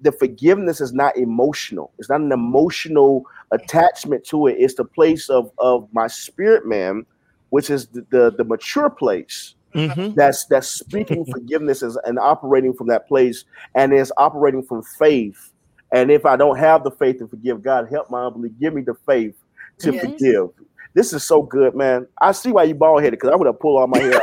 The 0.00 0.12
forgiveness 0.12 0.80
is 0.80 0.92
not 0.92 1.16
emotional. 1.16 1.92
It's 1.98 2.10
not 2.10 2.20
an 2.20 2.32
emotional 2.32 3.24
attachment 3.52 4.24
to 4.26 4.48
it. 4.48 4.56
It's 4.58 4.74
the 4.74 4.84
place 4.84 5.30
of 5.30 5.50
of 5.58 5.88
my 5.92 6.08
spirit 6.08 6.66
man, 6.66 7.06
which 7.50 7.70
is 7.70 7.86
the 7.86 8.04
the, 8.10 8.30
the 8.36 8.44
mature 8.44 8.90
place 8.90 9.54
Mm-hmm. 9.74 10.14
That's 10.14 10.46
that's 10.46 10.68
speaking 10.68 11.24
forgiveness 11.24 11.82
is, 11.82 11.96
and 12.04 12.18
operating 12.18 12.72
from 12.72 12.86
that 12.88 13.08
place, 13.08 13.44
and 13.74 13.92
is 13.92 14.12
operating 14.16 14.62
from 14.62 14.82
faith. 14.82 15.50
And 15.92 16.10
if 16.10 16.26
I 16.26 16.36
don't 16.36 16.58
have 16.58 16.82
the 16.82 16.90
faith 16.90 17.18
to 17.18 17.28
forgive, 17.28 17.62
God 17.62 17.88
help 17.90 18.10
my 18.10 18.24
unbelief. 18.24 18.52
Give 18.60 18.74
me 18.74 18.82
the 18.82 18.94
faith 19.06 19.34
to 19.78 19.92
yes. 19.92 20.04
forgive. 20.04 20.48
This 20.94 21.12
is 21.12 21.24
so 21.24 21.42
good, 21.42 21.74
man. 21.74 22.06
I 22.20 22.32
see 22.32 22.52
why 22.52 22.64
you 22.64 22.74
bald 22.74 23.02
headed 23.02 23.18
because 23.18 23.32
I 23.32 23.36
would 23.36 23.46
have 23.46 23.58
pulled 23.58 23.80
all 23.80 23.86
my 23.86 23.98
hair 23.98 24.20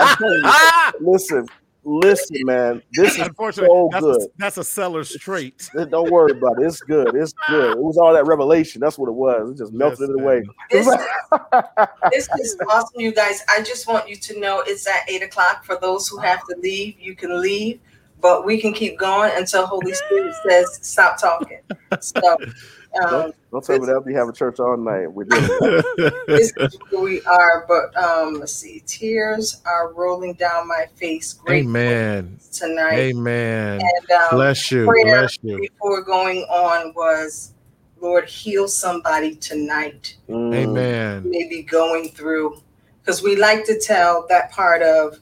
out. 0.00 0.94
listen, 1.00 1.46
Listen, 1.88 2.38
man, 2.40 2.82
this 2.94 3.16
is 3.16 3.28
so 3.52 3.88
that's 3.92 4.04
good. 4.04 4.20
A, 4.20 4.26
that's 4.38 4.58
a 4.58 4.64
seller's 4.64 5.12
trait. 5.20 5.70
Don't 5.72 6.10
worry 6.10 6.32
about 6.32 6.60
it. 6.60 6.66
It's 6.66 6.80
good. 6.80 7.14
It's 7.14 7.32
good. 7.48 7.78
It 7.78 7.78
was 7.78 7.96
all 7.96 8.12
that 8.12 8.26
revelation. 8.26 8.80
That's 8.80 8.98
what 8.98 9.08
it 9.08 9.14
was. 9.14 9.52
It 9.52 9.58
just 9.58 9.72
melted 9.72 10.00
yes, 10.00 10.08
it 10.08 10.20
away. 10.20 10.42
This, 10.68 10.86
this 12.10 12.28
is 12.40 12.58
awesome, 12.68 13.00
you 13.00 13.12
guys. 13.12 13.44
I 13.48 13.62
just 13.62 13.86
want 13.86 14.08
you 14.08 14.16
to 14.16 14.40
know 14.40 14.64
it's 14.66 14.84
at 14.88 15.08
eight 15.08 15.22
o'clock. 15.22 15.64
For 15.64 15.78
those 15.80 16.08
who 16.08 16.18
have 16.18 16.40
to 16.48 16.56
leave, 16.58 16.98
you 16.98 17.14
can 17.14 17.40
leave, 17.40 17.78
but 18.20 18.44
we 18.44 18.60
can 18.60 18.72
keep 18.72 18.98
going 18.98 19.32
until 19.36 19.66
Holy 19.66 19.92
Spirit 19.92 20.34
says 20.48 20.78
stop 20.82 21.20
talking. 21.20 21.60
So 22.00 22.20
um, 22.28 23.10
don't, 23.10 23.36
don't 23.52 23.64
tell 23.64 23.78
me 23.78 23.86
that 23.86 24.02
we 24.04 24.14
have 24.14 24.28
a 24.28 24.32
church 24.32 24.58
all 24.58 24.76
night. 24.76 25.06
We're 25.06 25.24
this 26.26 26.52
is 26.56 26.78
who 26.90 27.02
we 27.02 27.22
are, 27.22 27.66
but 27.68 27.96
um, 28.02 28.34
let's 28.34 28.52
see. 28.52 28.82
Tears 28.86 29.60
are 29.66 29.92
rolling 29.92 30.34
down 30.34 30.66
my 30.66 30.86
face. 30.94 31.34
Great 31.34 31.64
Amen. 31.64 32.38
Tonight. 32.52 32.94
Amen. 32.94 33.80
And, 33.80 34.10
um, 34.10 34.28
bless 34.32 34.70
you. 34.70 34.86
Bless 35.04 35.38
you. 35.42 35.58
Before 35.58 36.02
going 36.02 36.42
on 36.44 36.94
was, 36.94 37.52
Lord, 38.00 38.28
heal 38.28 38.66
somebody 38.66 39.34
tonight. 39.36 40.16
Mm. 40.28 40.54
Amen. 40.54 41.30
Maybe 41.30 41.62
going 41.62 42.08
through, 42.10 42.62
because 43.02 43.22
we 43.22 43.36
like 43.36 43.64
to 43.66 43.78
tell 43.78 44.26
that 44.28 44.50
part 44.50 44.82
of 44.82 45.18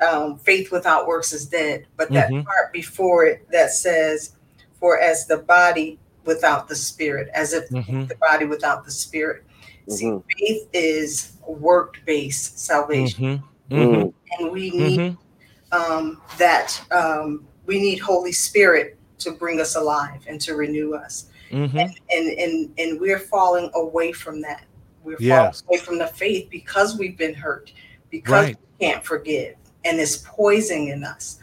um, 0.00 0.38
faith 0.38 0.70
without 0.72 1.06
works 1.06 1.32
is 1.32 1.46
dead, 1.46 1.86
but 1.96 2.10
that 2.12 2.30
mm-hmm. 2.30 2.42
part 2.42 2.72
before 2.72 3.24
it 3.24 3.50
that 3.50 3.70
says, 3.70 4.36
for 4.78 4.98
as 4.98 5.26
the 5.26 5.38
body 5.38 5.98
without 6.24 6.68
the 6.68 6.76
spirit, 6.76 7.28
as 7.32 7.52
if 7.52 7.68
mm-hmm. 7.70 8.04
the 8.06 8.16
body 8.16 8.44
without 8.44 8.84
the 8.84 8.90
spirit. 8.90 9.44
Mm-hmm. 9.88 9.92
See, 9.92 10.34
faith 10.38 10.68
is 10.72 11.32
work 11.46 11.98
based 12.04 12.58
salvation. 12.58 13.42
Mm-hmm. 13.70 13.74
mm-hmm. 13.74 14.42
And 14.42 14.52
we 14.52 14.70
need 14.70 15.00
mm-hmm. 15.00 15.92
um, 15.92 16.20
that, 16.38 16.82
um, 16.90 17.46
we 17.64 17.80
need 17.80 17.98
Holy 17.98 18.32
Spirit 18.32 18.98
to 19.18 19.30
bring 19.30 19.60
us 19.60 19.76
alive 19.76 20.20
and 20.28 20.40
to 20.42 20.54
renew 20.54 20.94
us. 20.94 21.30
Mm-hmm. 21.50 21.78
And, 21.78 21.94
and, 22.10 22.38
and, 22.38 22.74
and 22.78 23.00
we're 23.00 23.18
falling 23.18 23.70
away 23.74 24.12
from 24.12 24.40
that. 24.42 24.64
We're 25.04 25.16
yes. 25.20 25.62
falling 25.62 25.78
away 25.78 25.84
from 25.84 25.98
the 25.98 26.06
faith 26.08 26.48
because 26.50 26.98
we've 26.98 27.16
been 27.16 27.34
hurt, 27.34 27.72
because 28.10 28.32
right. 28.32 28.56
we 28.78 28.86
can't 28.86 29.04
forgive, 29.04 29.54
and 29.86 30.00
it's 30.00 30.18
poisoning 30.18 30.88
in 30.88 31.04
us. 31.04 31.38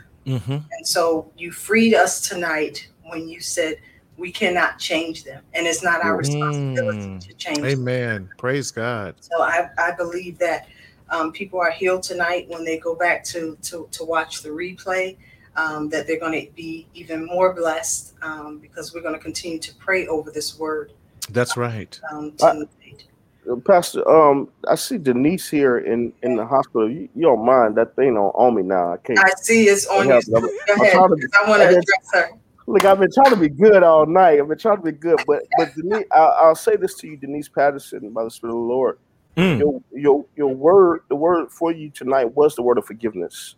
And 0.72 0.88
so 0.88 1.32
you 1.38 1.52
freed 1.52 1.94
us 1.94 2.28
tonight 2.28 2.88
when 3.04 3.28
you 3.28 3.40
said, 3.40 3.78
we 4.18 4.32
cannot 4.32 4.78
change 4.78 5.24
them 5.24 5.44
and 5.54 5.66
it's 5.66 5.84
not 5.84 6.04
our 6.04 6.16
responsibility 6.16 7.00
mm. 7.00 7.20
to 7.20 7.34
change 7.34 7.58
them. 7.58 7.66
amen 7.66 8.14
them. 8.14 8.30
praise 8.38 8.70
god 8.70 9.16
so 9.20 9.42
i, 9.42 9.68
I 9.78 9.92
believe 9.92 10.38
that 10.38 10.68
um, 11.10 11.32
people 11.32 11.60
are 11.60 11.72
healed 11.72 12.04
tonight 12.04 12.48
when 12.48 12.64
they 12.64 12.78
go 12.78 12.96
back 12.96 13.24
to 13.26 13.58
to, 13.64 13.88
to 13.92 14.04
watch 14.04 14.42
the 14.42 14.50
replay 14.50 15.18
um, 15.56 15.90
that 15.90 16.08
they're 16.08 16.20
going 16.20 16.46
to 16.46 16.52
be 16.54 16.88
even 16.94 17.26
more 17.26 17.54
blessed 17.54 18.14
um, 18.22 18.60
because 18.60 18.94
we're 18.94 19.02
going 19.02 19.16
to 19.16 19.20
continue 19.20 19.60
to 19.60 19.74
pray 19.76 20.08
over 20.08 20.32
this 20.32 20.58
word 20.60 20.94
that's 21.32 21.58
right 21.58 22.00
um, 22.12 22.34
I, 22.42 22.64
Pastor, 23.66 24.08
um, 24.10 24.50
I 24.68 24.76
see 24.76 24.98
Denise 24.98 25.50
here 25.50 25.80
in, 25.80 26.14
in 26.24 26.36
the 26.36 26.46
hospital. 26.46 26.90
You, 26.90 27.10
you 27.16 27.24
don't 27.24 27.46
mind 27.46 27.76
that 27.76 27.96
thing 27.96 28.18
on, 28.18 28.32
on 28.36 28.56
me 28.56 28.64
now? 28.64 28.94
I 28.94 28.98
can't. 28.98 29.20
I 29.20 29.32
see 29.42 29.66
it's 29.66 29.86
on 29.88 30.08
you. 30.08 30.22
Go 30.68 30.74
ahead. 30.82 30.96
I 30.96 31.00
want 31.50 31.62
to 31.62 31.68
address 31.68 31.86
her. 32.14 32.30
Look, 32.66 32.86
I've 32.86 33.00
been 33.00 33.12
trying 33.14 33.32
to 33.32 33.36
be 33.36 33.50
good 33.50 33.84
all 33.84 34.06
night. 34.06 34.40
I've 34.40 34.48
been 34.48 34.58
trying 34.58 34.78
to 34.78 34.84
be 34.84 34.92
good, 34.94 35.20
but 35.28 35.44
but 35.58 35.74
Denise, 35.76 36.06
I'll, 36.12 36.36
I'll 36.40 36.56
say 36.56 36.78
this 36.78 36.96
to 36.96 37.08
you, 37.08 37.18
Denise 37.18 37.50
Patterson, 37.50 38.12
by 38.12 38.24
the 38.24 38.32
Spirit 38.32 38.54
of 38.54 38.60
the 38.60 38.66
Lord. 38.66 39.00
Mm. 39.36 39.60
Your 39.60 39.82
your 39.92 40.26
your 40.38 40.56
word, 40.56 41.02
the 41.10 41.16
word 41.16 41.52
for 41.52 41.72
you 41.72 41.90
tonight 41.90 42.34
was 42.36 42.56
the 42.56 42.62
word 42.62 42.78
of 42.78 42.86
forgiveness. 42.86 43.56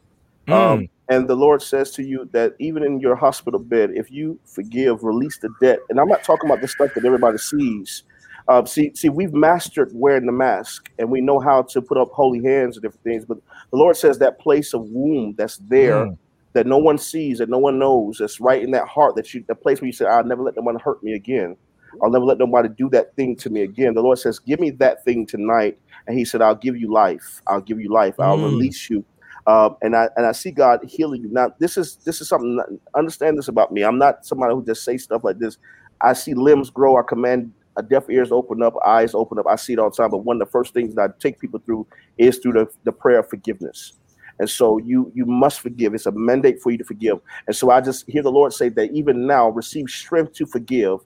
Mm. 0.47 0.53
Um, 0.53 0.89
and 1.09 1.27
the 1.27 1.35
Lord 1.35 1.61
says 1.61 1.91
to 1.91 2.03
you 2.03 2.27
that 2.33 2.55
even 2.59 2.83
in 2.83 2.99
your 2.99 3.15
hospital 3.15 3.59
bed, 3.59 3.91
if 3.93 4.09
you 4.09 4.39
forgive, 4.45 5.03
release 5.03 5.37
the 5.37 5.49
debt. 5.61 5.79
And 5.89 5.99
I'm 5.99 6.07
not 6.07 6.23
talking 6.23 6.49
about 6.49 6.61
the 6.61 6.67
stuff 6.67 6.93
that 6.95 7.05
everybody 7.05 7.37
sees. 7.37 8.03
Uh, 8.47 8.63
see, 8.65 8.91
see, 8.93 9.09
we've 9.09 9.33
mastered 9.33 9.89
wearing 9.93 10.25
the 10.25 10.31
mask, 10.31 10.91
and 10.99 11.09
we 11.09 11.19
know 11.19 11.39
how 11.39 11.63
to 11.63 11.81
put 11.81 11.97
up 11.97 12.11
holy 12.11 12.43
hands 12.43 12.77
and 12.77 12.83
different 12.83 13.03
things. 13.03 13.25
But 13.25 13.37
the 13.71 13.77
Lord 13.77 13.97
says 13.97 14.19
that 14.19 14.39
place 14.39 14.73
of 14.73 14.83
womb 14.83 15.35
that's 15.37 15.57
there. 15.57 16.05
Mm 16.05 16.17
that 16.55 16.65
no 16.65 16.77
one 16.77 16.97
sees, 16.97 17.39
that 17.39 17.49
no 17.49 17.57
one 17.57 17.77
knows, 17.77 18.17
that's 18.17 18.39
right 18.39 18.63
in 18.63 18.71
that 18.71 18.87
heart, 18.87 19.13
that 19.15 19.33
you, 19.33 19.43
the 19.45 19.53
place 19.53 19.81
where 19.81 19.87
you 19.87 19.91
say, 19.91 20.05
I'll 20.05 20.23
never 20.23 20.41
let 20.41 20.55
anyone 20.55 20.79
hurt 20.79 21.03
me 21.03 21.13
again. 21.13 21.57
I'll 22.01 22.09
never 22.09 22.23
let 22.23 22.37
nobody 22.37 22.69
do 22.69 22.89
that 22.91 23.13
thing 23.17 23.35
to 23.37 23.49
me 23.49 23.63
again. 23.63 23.93
The 23.93 24.01
Lord 24.01 24.19
says, 24.19 24.39
Give 24.39 24.59
me 24.61 24.71
that 24.71 25.03
thing 25.03 25.25
tonight. 25.25 25.77
And 26.07 26.17
He 26.17 26.23
said, 26.23 26.41
I'll 26.41 26.55
give 26.55 26.77
you 26.77 26.91
life. 26.91 27.41
I'll 27.47 27.61
give 27.61 27.79
you 27.79 27.91
life. 27.91 28.19
I'll 28.19 28.37
mm. 28.37 28.45
release 28.45 28.89
you. 28.89 29.03
Um, 29.47 29.75
and 29.81 29.95
I 29.95 30.09
and 30.15 30.25
I 30.25 30.31
see 30.31 30.51
God 30.51 30.79
healing 30.87 31.21
you. 31.21 31.29
Now, 31.29 31.53
this 31.59 31.77
is 31.77 31.97
this 31.97 32.19
is 32.19 32.29
something. 32.29 32.59
Understand 32.95 33.37
this 33.37 33.47
about 33.47 33.71
me. 33.71 33.83
I'm 33.83 33.99
not 33.99 34.25
somebody 34.25 34.53
who 34.55 34.65
just 34.65 34.83
say 34.83 34.97
stuff 34.97 35.23
like 35.23 35.39
this. 35.39 35.57
I 36.01 36.13
see 36.13 36.33
limbs 36.33 36.69
grow. 36.69 36.97
I 36.97 37.03
command 37.03 37.51
a 37.77 37.83
deaf 37.83 38.09
ears 38.09 38.31
open 38.31 38.61
up, 38.61 38.73
eyes 38.85 39.13
open 39.13 39.39
up. 39.39 39.45
I 39.47 39.55
see 39.55 39.73
it 39.73 39.79
all 39.79 39.89
the 39.89 39.95
time. 39.95 40.11
But 40.11 40.19
one 40.19 40.41
of 40.41 40.47
the 40.47 40.51
first 40.51 40.73
things 40.73 40.95
that 40.95 41.01
I 41.01 41.13
take 41.19 41.39
people 41.39 41.59
through 41.65 41.87
is 42.17 42.37
through 42.37 42.53
the, 42.53 42.67
the 42.83 42.91
prayer 42.91 43.19
of 43.19 43.29
forgiveness. 43.29 43.93
And 44.39 44.49
so 44.49 44.77
you 44.77 45.11
you 45.15 45.25
must 45.25 45.61
forgive. 45.61 45.93
It's 45.93 46.05
a 46.05 46.11
mandate 46.11 46.61
for 46.61 46.71
you 46.71 46.77
to 46.77 46.83
forgive. 46.83 47.19
And 47.47 47.55
so 47.55 47.69
I 47.69 47.79
just 47.81 48.09
hear 48.09 48.21
the 48.21 48.31
Lord 48.31 48.53
say 48.53 48.69
that 48.69 48.91
even 48.91 49.25
now, 49.25 49.49
receive 49.49 49.89
strength 49.89 50.33
to 50.33 50.45
forgive, 50.45 50.99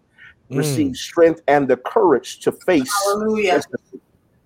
mm. 0.49 0.57
receive 0.57 0.95
strength 0.95 1.41
and 1.47 1.67
the 1.67 1.77
courage 1.77 2.39
to 2.39 2.51
face. 2.51 2.91
Hallelujah. 3.05 3.61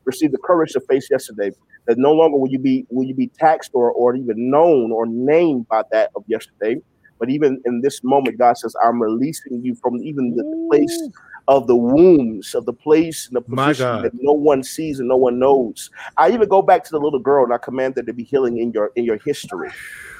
Receive 0.05 0.33
the 0.33 0.37
courage 0.37 0.73
to 0.73 0.81
face 0.81 1.07
yesterday. 1.09 1.51
That 1.85 1.97
no 1.97 2.11
longer 2.11 2.37
will 2.37 2.49
you 2.49 2.59
be 2.59 2.85
will 2.89 3.05
you 3.05 3.13
be 3.15 3.27
taxed 3.39 3.71
or 3.73 3.91
or 3.91 4.15
even 4.15 4.49
known 4.49 4.91
or 4.91 5.05
named 5.05 5.67
by 5.69 5.83
that 5.91 6.11
of 6.15 6.23
yesterday. 6.27 6.81
But 7.19 7.29
even 7.29 7.61
in 7.65 7.79
this 7.79 8.03
moment, 8.03 8.37
God 8.37 8.57
says, 8.57 8.75
I'm 8.83 9.01
releasing 9.01 9.63
you 9.63 9.75
from 9.75 9.95
even 10.03 10.35
the, 10.35 10.43
the 10.43 10.67
place 10.69 11.09
of 11.47 11.67
the 11.67 11.75
wombs 11.75 12.55
of 12.55 12.65
the 12.65 12.73
place 12.73 13.27
and 13.27 13.35
the 13.35 13.41
position 13.41 14.01
that 14.01 14.11
no 14.13 14.31
one 14.33 14.63
sees 14.63 14.99
and 14.99 15.09
no 15.09 15.17
one 15.17 15.39
knows. 15.39 15.89
I 16.17 16.31
even 16.31 16.47
go 16.47 16.61
back 16.61 16.83
to 16.85 16.91
the 16.91 16.99
little 16.99 17.19
girl 17.19 17.43
and 17.43 17.53
I 17.53 17.57
command 17.57 17.95
there 17.95 18.03
to 18.03 18.13
be 18.13 18.23
healing 18.23 18.59
in 18.59 18.71
your 18.71 18.91
in 18.95 19.03
your 19.03 19.17
history. 19.17 19.69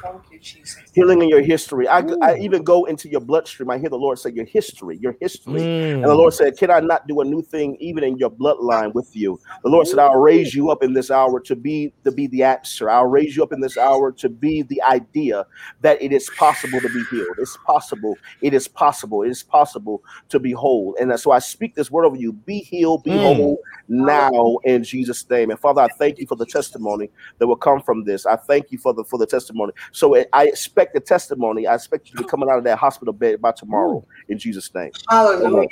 Thank 0.03 0.31
you, 0.31 0.39
Jesus. 0.39 0.81
Healing 0.93 1.21
in 1.21 1.29
your 1.29 1.41
history. 1.41 1.87
I, 1.87 2.03
I 2.21 2.37
even 2.37 2.63
go 2.63 2.85
into 2.85 3.09
your 3.09 3.21
bloodstream. 3.21 3.69
I 3.71 3.77
hear 3.77 3.89
the 3.89 3.97
Lord 3.97 4.19
say, 4.19 4.31
Your 4.31 4.45
history, 4.45 4.97
your 5.01 5.15
history. 5.21 5.63
And 5.63 6.03
the 6.03 6.07
Mm. 6.09 6.17
Lord 6.17 6.33
said, 6.33 6.57
Can 6.57 6.69
I 6.71 6.81
not 6.81 7.07
do 7.07 7.21
a 7.21 7.25
new 7.25 7.41
thing 7.41 7.77
even 7.79 8.03
in 8.03 8.17
your 8.17 8.29
bloodline 8.29 8.93
with 8.93 9.09
you? 9.15 9.39
The 9.63 9.69
Lord 9.69 9.87
said, 9.87 9.99
I'll 9.99 10.19
raise 10.19 10.53
you 10.53 10.69
up 10.71 10.83
in 10.83 10.93
this 10.93 11.09
hour 11.09 11.39
to 11.41 11.55
be 11.55 11.93
to 12.03 12.11
be 12.11 12.27
the 12.27 12.43
answer. 12.43 12.89
I'll 12.89 13.07
raise 13.07 13.35
you 13.35 13.43
up 13.43 13.53
in 13.53 13.61
this 13.61 13.77
hour 13.77 14.11
to 14.11 14.29
be 14.29 14.61
the 14.63 14.81
idea 14.83 15.45
that 15.81 16.01
it 16.01 16.11
is 16.11 16.29
possible 16.37 16.81
to 16.81 16.89
be 16.89 17.03
healed. 17.05 17.37
It's 17.39 17.57
possible. 17.65 18.17
It 18.41 18.53
is 18.53 18.67
possible. 18.67 19.23
It 19.23 19.29
is 19.29 19.41
possible 19.43 20.03
to 20.29 20.39
be 20.39 20.51
whole. 20.51 20.95
And 20.99 21.17
so 21.19 21.31
I 21.31 21.39
speak 21.39 21.75
this 21.75 21.89
word 21.89 22.05
over 22.05 22.17
you. 22.17 22.33
Be 22.33 22.59
healed, 22.59 23.03
be 23.03 23.11
Mm. 23.11 23.21
whole 23.21 23.59
now 23.87 24.57
in 24.65 24.83
Jesus' 24.83 25.27
name. 25.29 25.49
And 25.49 25.59
Father, 25.59 25.81
I 25.81 25.87
thank 25.99 26.19
you 26.19 26.27
for 26.27 26.35
the 26.35 26.45
testimony 26.45 27.09
that 27.39 27.47
will 27.47 27.55
come 27.55 27.81
from 27.81 28.03
this. 28.03 28.25
I 28.25 28.35
thank 28.35 28.71
you 28.71 28.77
for 28.77 28.93
the 28.93 29.03
for 29.05 29.17
the 29.17 29.25
testimony. 29.25 29.73
So 29.93 30.17
I- 30.17 30.25
I 30.33 30.47
expect 30.47 30.93
the 30.95 30.99
testimony. 30.99 31.67
I 31.67 31.75
expect 31.75 32.09
you 32.09 32.17
to 32.17 32.23
be 32.23 32.27
coming 32.29 32.49
out 32.49 32.57
of 32.57 32.63
that 32.65 32.77
hospital 32.79 33.13
bed 33.13 33.39
by 33.41 33.51
tomorrow 33.51 34.05
in 34.27 34.37
Jesus' 34.39 34.73
name. 34.73 34.91
Hallelujah. 35.09 35.67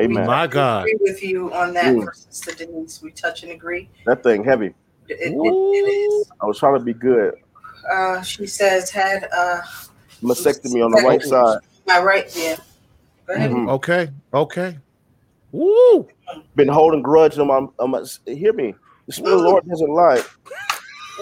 Amen. 0.00 0.26
My 0.26 0.46
God. 0.48 0.84
I 0.84 0.90
agree 0.90 0.98
with 1.00 1.22
you 1.22 1.52
on 1.54 1.72
that, 1.74 1.84
Mm. 1.84 2.04
for 2.04 2.12
Sister 2.12 2.66
Denise. 2.66 3.00
We 3.02 3.12
touch 3.12 3.44
and 3.44 3.52
agree. 3.52 3.88
That 4.04 4.22
thing 4.22 4.42
heavy. 4.42 4.74
It, 5.08 5.18
it, 5.20 5.32
it 5.32 5.88
is. 5.88 6.30
I 6.40 6.46
was 6.46 6.58
trying 6.58 6.78
to 6.78 6.84
be 6.84 6.92
good. 6.92 7.34
Uh, 7.90 8.20
she 8.22 8.46
says 8.46 8.90
had 8.90 9.28
uh, 9.32 9.60
Mastectomy 10.22 10.84
on 10.84 10.90
the 10.90 11.02
right 11.02 11.22
side. 11.22 11.58
my 11.86 12.00
right 12.00 12.28
there. 12.30 12.56
Go 13.26 13.34
ahead. 13.34 13.50
Mhm. 13.50 13.68
Okay. 13.70 14.10
Okay. 14.34 14.78
Woo. 15.52 16.08
Been 16.56 16.68
holding 16.68 17.02
grudge 17.02 17.38
on 17.38 17.46
my, 17.46 17.66
on 17.78 17.90
my 17.90 18.02
hear 18.26 18.52
me. 18.52 18.74
The 19.06 19.12
spirit 19.12 19.34
of 19.34 19.42
the 19.42 19.48
Lord 19.48 19.64
doesn't 19.68 19.90
lie. 19.90 20.22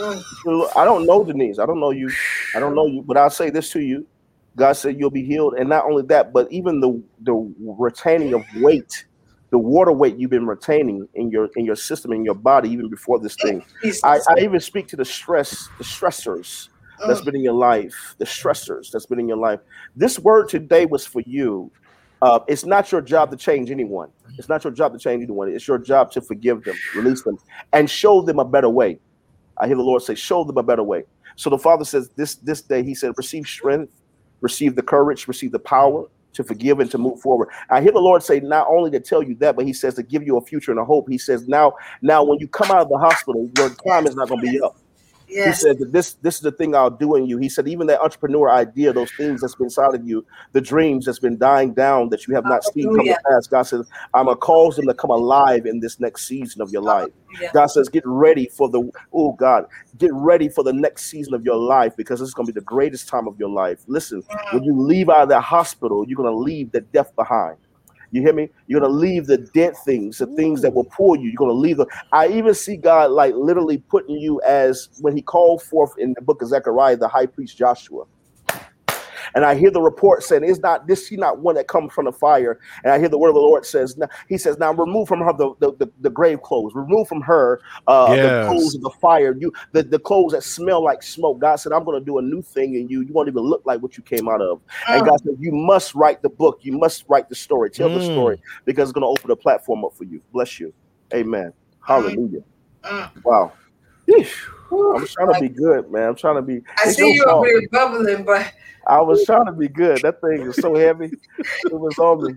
Mm. 0.00 0.76
I 0.76 0.84
don't 0.84 1.06
know 1.06 1.24
Denise. 1.24 1.58
I 1.58 1.66
don't 1.66 1.80
know 1.80 1.90
you. 1.90 2.10
I 2.54 2.60
don't 2.60 2.74
know 2.74 2.86
you, 2.86 3.02
but 3.02 3.16
I'll 3.16 3.30
say 3.30 3.50
this 3.50 3.70
to 3.72 3.80
you. 3.80 4.06
God 4.56 4.72
said 4.72 4.98
you'll 4.98 5.10
be 5.10 5.24
healed. 5.24 5.54
And 5.54 5.68
not 5.68 5.84
only 5.84 6.02
that, 6.04 6.32
but 6.32 6.50
even 6.50 6.80
the 6.80 7.02
the 7.20 7.54
retaining 7.60 8.34
of 8.34 8.44
weight, 8.56 9.04
the 9.50 9.58
water 9.58 9.92
weight 9.92 10.16
you've 10.16 10.30
been 10.30 10.46
retaining 10.46 11.08
in 11.14 11.30
your 11.30 11.48
in 11.56 11.64
your 11.64 11.76
system, 11.76 12.12
in 12.12 12.24
your 12.24 12.34
body, 12.34 12.70
even 12.70 12.88
before 12.88 13.18
this 13.20 13.36
thing. 13.36 13.64
I, 14.04 14.18
I 14.28 14.40
even 14.40 14.60
speak 14.60 14.88
to 14.88 14.96
the 14.96 15.04
stress, 15.04 15.68
the 15.78 15.84
stressors 15.84 16.68
that's 17.06 17.20
been 17.22 17.36
in 17.36 17.42
your 17.42 17.54
life, 17.54 18.14
the 18.18 18.24
stressors 18.24 18.90
that's 18.90 19.06
been 19.06 19.18
in 19.20 19.28
your 19.28 19.38
life. 19.38 19.60
This 19.96 20.18
word 20.18 20.48
today 20.48 20.86
was 20.86 21.06
for 21.06 21.22
you. 21.26 21.70
Uh, 22.22 22.40
it's 22.48 22.66
not 22.66 22.92
your 22.92 23.00
job 23.00 23.30
to 23.30 23.36
change 23.36 23.70
anyone. 23.70 24.10
It's 24.36 24.48
not 24.48 24.62
your 24.62 24.72
job 24.72 24.92
to 24.92 24.98
change 24.98 25.22
anyone. 25.22 25.48
It's 25.50 25.66
your 25.66 25.78
job 25.78 26.10
to 26.12 26.20
forgive 26.20 26.64
them, 26.64 26.76
release 26.94 27.22
them, 27.22 27.38
and 27.72 27.88
show 27.88 28.20
them 28.20 28.38
a 28.38 28.44
better 28.44 28.68
way. 28.68 28.98
I 29.60 29.66
hear 29.66 29.76
the 29.76 29.82
Lord 29.82 30.02
say, 30.02 30.14
"Show 30.14 30.44
them 30.44 30.56
a 30.56 30.62
better 30.62 30.82
way." 30.82 31.04
So 31.36 31.50
the 31.50 31.58
Father 31.58 31.84
says, 31.84 32.10
"This 32.16 32.36
this 32.36 32.62
day," 32.62 32.82
He 32.82 32.94
said, 32.94 33.12
"Receive 33.16 33.46
strength, 33.46 33.92
receive 34.40 34.74
the 34.74 34.82
courage, 34.82 35.28
receive 35.28 35.52
the 35.52 35.58
power 35.58 36.06
to 36.32 36.44
forgive 36.44 36.80
and 36.80 36.90
to 36.90 36.98
move 36.98 37.20
forward." 37.20 37.48
I 37.70 37.80
hear 37.80 37.92
the 37.92 38.00
Lord 38.00 38.22
say, 38.22 38.40
not 38.40 38.66
only 38.68 38.90
to 38.92 39.00
tell 39.00 39.22
you 39.22 39.34
that, 39.36 39.56
but 39.56 39.66
He 39.66 39.72
says 39.72 39.94
to 39.94 40.02
give 40.02 40.22
you 40.24 40.36
a 40.36 40.40
future 40.40 40.70
and 40.70 40.80
a 40.80 40.84
hope. 40.84 41.08
He 41.08 41.18
says, 41.18 41.46
"Now, 41.48 41.74
now, 42.02 42.24
when 42.24 42.38
you 42.38 42.48
come 42.48 42.70
out 42.70 42.82
of 42.82 42.88
the 42.88 42.98
hospital, 42.98 43.48
your 43.56 43.70
time 43.86 44.06
is 44.06 44.14
not 44.16 44.28
going 44.28 44.40
to 44.40 44.50
be 44.50 44.60
up." 44.60 44.76
He 45.46 45.52
said 45.52 45.78
that 45.78 45.92
this 45.92 46.14
this 46.14 46.36
is 46.36 46.40
the 46.40 46.52
thing 46.52 46.74
I'll 46.74 46.90
do 46.90 47.14
in 47.16 47.26
you. 47.26 47.38
He 47.38 47.48
said 47.48 47.68
even 47.68 47.86
that 47.88 48.00
entrepreneur 48.00 48.50
idea, 48.50 48.92
those 48.92 49.10
things 49.12 49.40
that's 49.40 49.54
been 49.54 49.66
inside 49.66 49.94
of 49.94 50.06
you, 50.06 50.24
the 50.52 50.60
dreams 50.60 51.06
that's 51.06 51.18
been 51.20 51.38
dying 51.38 51.72
down 51.72 52.08
that 52.10 52.26
you 52.26 52.34
have 52.34 52.44
not 52.44 52.64
seen 52.64 52.84
come 52.94 53.06
to 53.06 53.16
pass. 53.30 53.46
God 53.46 53.62
says, 53.62 53.88
I'm 54.14 54.26
gonna 54.26 54.36
cause 54.36 54.76
them 54.76 54.86
to 54.86 54.94
come 54.94 55.10
alive 55.10 55.66
in 55.66 55.80
this 55.80 56.00
next 56.00 56.26
season 56.26 56.60
of 56.62 56.70
your 56.70 56.82
life. 56.82 57.08
God 57.52 57.66
says, 57.66 57.88
get 57.88 58.02
ready 58.06 58.46
for 58.48 58.68
the 58.68 58.90
oh 59.12 59.32
God, 59.32 59.66
get 59.98 60.10
ready 60.12 60.48
for 60.48 60.64
the 60.64 60.72
next 60.72 61.04
season 61.10 61.34
of 61.34 61.44
your 61.44 61.56
life 61.56 61.96
because 61.96 62.18
this 62.20 62.28
is 62.28 62.34
gonna 62.34 62.46
be 62.46 62.52
the 62.52 62.60
greatest 62.62 63.08
time 63.08 63.28
of 63.28 63.38
your 63.38 63.50
life. 63.50 63.80
Listen, 63.86 64.22
when 64.52 64.64
you 64.64 64.78
leave 64.78 65.08
out 65.08 65.22
of 65.22 65.28
that 65.30 65.42
hospital, 65.42 66.04
you're 66.06 66.16
gonna 66.16 66.30
leave 66.30 66.72
the 66.72 66.80
death 66.80 67.14
behind. 67.16 67.56
You 68.12 68.22
hear 68.22 68.34
me? 68.34 68.48
You're 68.66 68.80
gonna 68.80 68.92
leave 68.92 69.26
the 69.26 69.38
dead 69.54 69.74
things, 69.84 70.18
the 70.18 70.26
things 70.28 70.62
that 70.62 70.74
will 70.74 70.86
pull 70.96 71.16
you. 71.16 71.24
You're 71.30 71.38
gonna 71.38 71.52
leave 71.52 71.78
them. 71.78 71.88
I 72.12 72.28
even 72.28 72.54
see 72.54 72.76
God 72.76 73.10
like 73.12 73.34
literally 73.36 73.78
putting 73.90 74.16
you 74.16 74.40
as 74.46 74.88
when 75.00 75.16
He 75.16 75.22
called 75.22 75.62
forth 75.62 75.92
in 75.98 76.14
the 76.14 76.22
book 76.22 76.42
of 76.42 76.48
Zechariah, 76.48 76.96
the 76.96 77.08
high 77.08 77.26
priest 77.26 77.58
Joshua. 77.58 78.04
And 79.34 79.44
I 79.44 79.54
hear 79.54 79.70
the 79.70 79.80
report 79.80 80.22
saying, 80.22 80.44
"Is 80.44 80.60
not 80.60 80.86
this 80.86 81.06
she 81.08 81.16
not 81.16 81.40
one 81.40 81.54
that 81.54 81.68
comes 81.68 81.92
from 81.92 82.04
the 82.06 82.12
fire?" 82.12 82.58
And 82.84 82.92
I 82.92 82.98
hear 82.98 83.08
the 83.08 83.18
word 83.18 83.28
of 83.30 83.34
the 83.34 83.40
Lord 83.40 83.64
says, 83.66 83.96
"He 84.28 84.38
says, 84.38 84.58
now 84.58 84.72
remove 84.72 85.08
from 85.08 85.20
her 85.20 85.32
the, 85.32 85.54
the, 85.60 85.72
the, 85.76 85.92
the 86.00 86.10
grave 86.10 86.42
clothes, 86.42 86.72
remove 86.74 87.08
from 87.08 87.20
her 87.22 87.60
uh, 87.86 88.16
the 88.16 88.44
clothes 88.46 88.74
of 88.74 88.82
the 88.82 88.90
fire, 89.00 89.34
you 89.38 89.52
the, 89.72 89.82
the 89.82 89.98
clothes 89.98 90.32
that 90.32 90.42
smell 90.42 90.82
like 90.82 91.02
smoke." 91.02 91.40
God 91.40 91.56
said, 91.56 91.72
"I'm 91.72 91.84
going 91.84 92.00
to 92.00 92.04
do 92.04 92.18
a 92.18 92.22
new 92.22 92.42
thing 92.42 92.74
in 92.74 92.88
you. 92.88 93.02
You 93.02 93.12
won't 93.12 93.28
even 93.28 93.42
look 93.42 93.62
like 93.64 93.82
what 93.82 93.96
you 93.96 94.02
came 94.02 94.28
out 94.28 94.40
of." 94.40 94.60
And 94.88 95.04
God 95.06 95.18
said, 95.24 95.34
You 95.38 95.52
must 95.52 95.94
write 95.94 96.22
the 96.22 96.28
book. 96.28 96.58
You 96.62 96.72
must 96.78 97.04
write 97.08 97.28
the 97.28 97.34
story. 97.34 97.70
Tell 97.70 97.88
the 97.88 97.98
Mm. 98.00 98.12
story 98.12 98.38
because 98.64 98.88
it's 98.88 98.92
going 98.92 99.02
to 99.02 99.08
open 99.20 99.30
a 99.30 99.36
platform 99.36 99.84
up 99.84 99.92
for 99.96 100.04
you. 100.04 100.22
Bless 100.32 100.58
you. 100.60 100.72
Amen. 101.14 101.52
Hallelujah. 101.86 102.40
Mm. 102.84 103.10
Wow. 103.24 103.52
Yeesh. 104.08 104.32
Whew. 104.68 104.96
I'm 104.96 105.06
trying 105.06 105.34
to 105.34 105.40
be 105.40 105.48
good, 105.48 105.90
man. 105.90 106.08
I'm 106.08 106.14
trying 106.14 106.36
to 106.36 106.42
be. 106.42 106.60
I 106.82 106.90
see 106.90 107.12
you 107.12 107.24
fault. 107.24 107.38
over 107.38 107.46
here 107.46 107.68
bubbling, 107.72 108.24
but 108.24 108.52
I 108.86 109.00
was 109.00 109.24
trying 109.24 109.46
to 109.46 109.52
be 109.52 109.68
good. 109.68 110.02
That 110.02 110.20
thing 110.20 110.46
is 110.48 110.58
so 110.58 110.76
heavy. 110.76 111.12
It 111.70 111.78
was 111.78 111.98
on 111.98 112.24
me. 112.24 112.34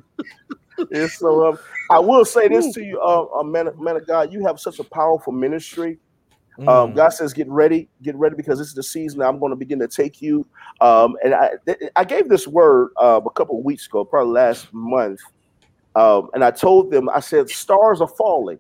It's 0.90 1.20
so. 1.20 1.48
Um, 1.48 1.60
I 1.90 2.00
will 2.00 2.26
say 2.26 2.48
this 2.48 2.74
to 2.74 2.84
you, 2.84 3.00
uh, 3.00 3.26
uh, 3.40 3.44
man, 3.44 3.70
man 3.80 3.98
of 3.98 4.08
God. 4.08 4.34
You 4.34 4.46
have 4.46 4.60
such 4.60 4.80
a 4.80 4.84
powerful 4.84 5.34
ministry. 5.34 6.00
Um, 6.60 6.92
Mm. 6.92 6.96
God 6.96 7.10
says, 7.10 7.34
"Get 7.34 7.50
ready, 7.50 7.90
get 8.04 8.16
ready, 8.16 8.36
because 8.36 8.60
this 8.60 8.68
is 8.68 8.76
the 8.76 8.84
season 8.84 9.20
that 9.20 9.28
I'm 9.28 9.40
going 9.40 9.52
to 9.52 9.56
begin 9.56 9.80
to 9.80 9.88
take 9.88 10.22
you." 10.22 10.46
Um, 10.82 11.16
and 11.24 11.34
I, 11.34 11.52
th- 11.66 11.80
I 11.96 12.04
gave 12.04 12.30
this 12.30 12.48
word 12.48 12.92
uh, 13.02 13.22
a 13.26 13.32
couple 13.32 13.58
of 13.58 13.66
weeks 13.66 13.88
ago, 13.88 14.06
probably 14.06 14.34
last 14.34 14.68
month, 14.72 15.20
um, 15.96 16.30
and 16.36 16.44
I 16.44 16.52
told 16.52 16.92
them, 16.92 17.10
I 17.10 17.22
said, 17.22 17.50
"Stars 17.50 18.02
are 18.02 18.08
falling, 18.08 18.60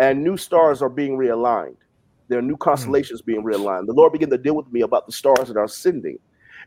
and 0.00 0.24
new 0.24 0.36
stars 0.36 0.82
are 0.82 0.88
being 0.88 1.16
realigned. 1.16 1.76
There 2.28 2.38
are 2.40 2.42
new 2.42 2.54
hmm. 2.54 2.62
constellations 2.62 3.22
being 3.22 3.44
realigned." 3.44 3.86
The 3.86 3.92
Lord 3.92 4.12
began 4.12 4.30
to 4.30 4.38
deal 4.38 4.56
with 4.56 4.72
me 4.72 4.80
about 4.80 5.06
the 5.06 5.12
stars 5.12 5.48
that 5.48 5.56
are 5.56 5.64
ascending. 5.64 6.18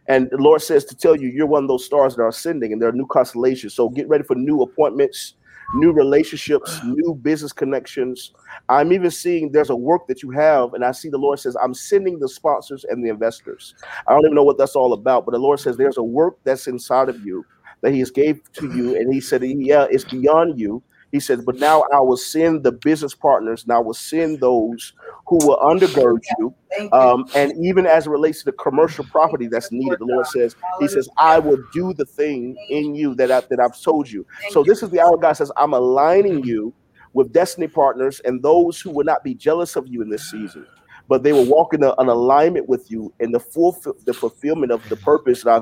And 0.08 0.30
the 0.30 0.38
Lord 0.38 0.62
says 0.62 0.84
to 0.86 0.96
tell 0.96 1.16
you, 1.16 1.30
you're 1.30 1.48
one 1.48 1.64
of 1.64 1.70
those 1.70 1.86
stars 1.86 2.16
that 2.16 2.22
are 2.22 2.28
ascending, 2.28 2.74
and 2.74 2.82
there 2.82 2.90
are 2.90 2.94
new 2.94 3.08
constellations. 3.08 3.74
So 3.74 3.90
get 3.90 4.08
ready 4.10 4.24
for 4.24 4.36
new 4.36 4.62
appointments, 4.62 5.36
new 5.76 5.92
relationships, 5.94 6.80
new 6.86 7.16
business 7.16 7.54
connections. 7.54 8.34
I'm 8.68 8.92
even 8.92 9.12
seeing 9.12 9.52
there's 9.52 9.70
a 9.70 9.76
work 9.76 10.08
that 10.08 10.22
you 10.22 10.32
have, 10.32 10.74
and 10.74 10.84
I 10.84 10.92
see 10.92 11.10
the 11.10 11.18
Lord 11.18 11.40
says, 11.40 11.56
I'm 11.62 11.74
sending 11.74 12.20
the 12.20 12.28
sponsors 12.28 12.84
and 12.84 13.04
the 13.04 13.10
investors. 13.10 13.76
I 14.08 14.12
don't 14.12 14.26
even 14.26 14.36
know 14.36 14.44
what 14.44 14.58
that's 14.58 14.76
all 14.76 14.94
about, 14.94 15.26
but 15.26 15.32
the 15.32 15.40
Lord 15.40 15.60
says 15.60 15.78
there's 15.78 15.98
a 15.98 16.04
work 16.04 16.38
that's 16.44 16.68
inside 16.68 17.08
of 17.08 17.26
you 17.26 17.46
that 17.82 17.94
He 17.94 18.00
has 18.00 18.12
gave 18.12 18.42
to 18.54 18.76
you, 18.76 18.96
and 18.98 19.14
He 19.14 19.22
said, 19.22 19.44
Yeah, 19.44 19.88
it's 19.90 20.06
beyond 20.06 20.60
you. 20.60 20.84
He 21.14 21.22
says, 21.22 21.42
but 21.46 21.58
now 21.58 21.84
I 21.94 22.02
will 22.02 22.18
send 22.18 22.64
the 22.64 22.74
business 22.74 23.16
partners, 23.16 23.64
and 23.64 23.72
I 23.74 23.80
will 23.80 23.94
send 23.96 24.42
those 24.42 24.94
who 25.28 25.38
will 25.48 25.58
undergird 25.60 26.24
you. 26.40 26.56
Um, 26.92 27.26
and 27.36 27.54
even 27.64 27.86
as 27.86 28.08
it 28.08 28.12
relates 28.12 28.40
to 28.40 28.46
the 28.46 28.54
commercial 28.54 29.06
property 29.06 29.48
that's 29.48 29.72
needed, 29.72 30.00
the 30.00 30.06
Lord 30.06 30.28
says, 30.28 30.56
He 30.82 30.88
says, 30.90 31.10
I 31.20 31.40
will 31.40 31.60
do 31.74 31.94
the 31.94 32.06
thing 32.06 32.58
in 32.70 32.96
you 32.96 33.16
that 33.16 33.32
I 33.32 33.42
that 33.50 33.60
I've 33.64 33.80
told 33.82 34.12
you. 34.12 34.26
So 34.52 34.64
this 34.64 34.84
is 34.84 34.90
the 34.90 35.02
hour 35.02 35.18
God 35.18 35.34
says, 35.34 35.52
I'm 35.58 35.74
aligning 35.74 36.44
you 36.44 36.74
with 37.14 37.32
destiny 37.32 37.68
partners 37.68 38.20
and 38.26 38.44
those 38.44 38.82
who 38.82 38.92
will 38.92 39.06
not 39.06 39.24
be 39.24 39.36
jealous 39.36 39.76
of 39.76 39.88
you 39.88 40.02
in 40.02 40.10
this 40.10 40.32
season, 40.32 40.66
but 41.08 41.24
they 41.24 41.34
will 41.34 41.46
walk 41.46 41.74
in 41.74 41.84
a, 41.84 41.94
an 42.00 42.10
alignment 42.10 42.70
with 42.70 42.86
you 42.90 43.14
in 43.20 43.32
the 43.32 43.40
full 43.40 43.78
the 44.06 44.14
fulfillment 44.14 44.72
of 44.72 44.88
the 44.90 44.98
purpose 44.98 45.44
that 45.44 45.52
I 45.52 45.56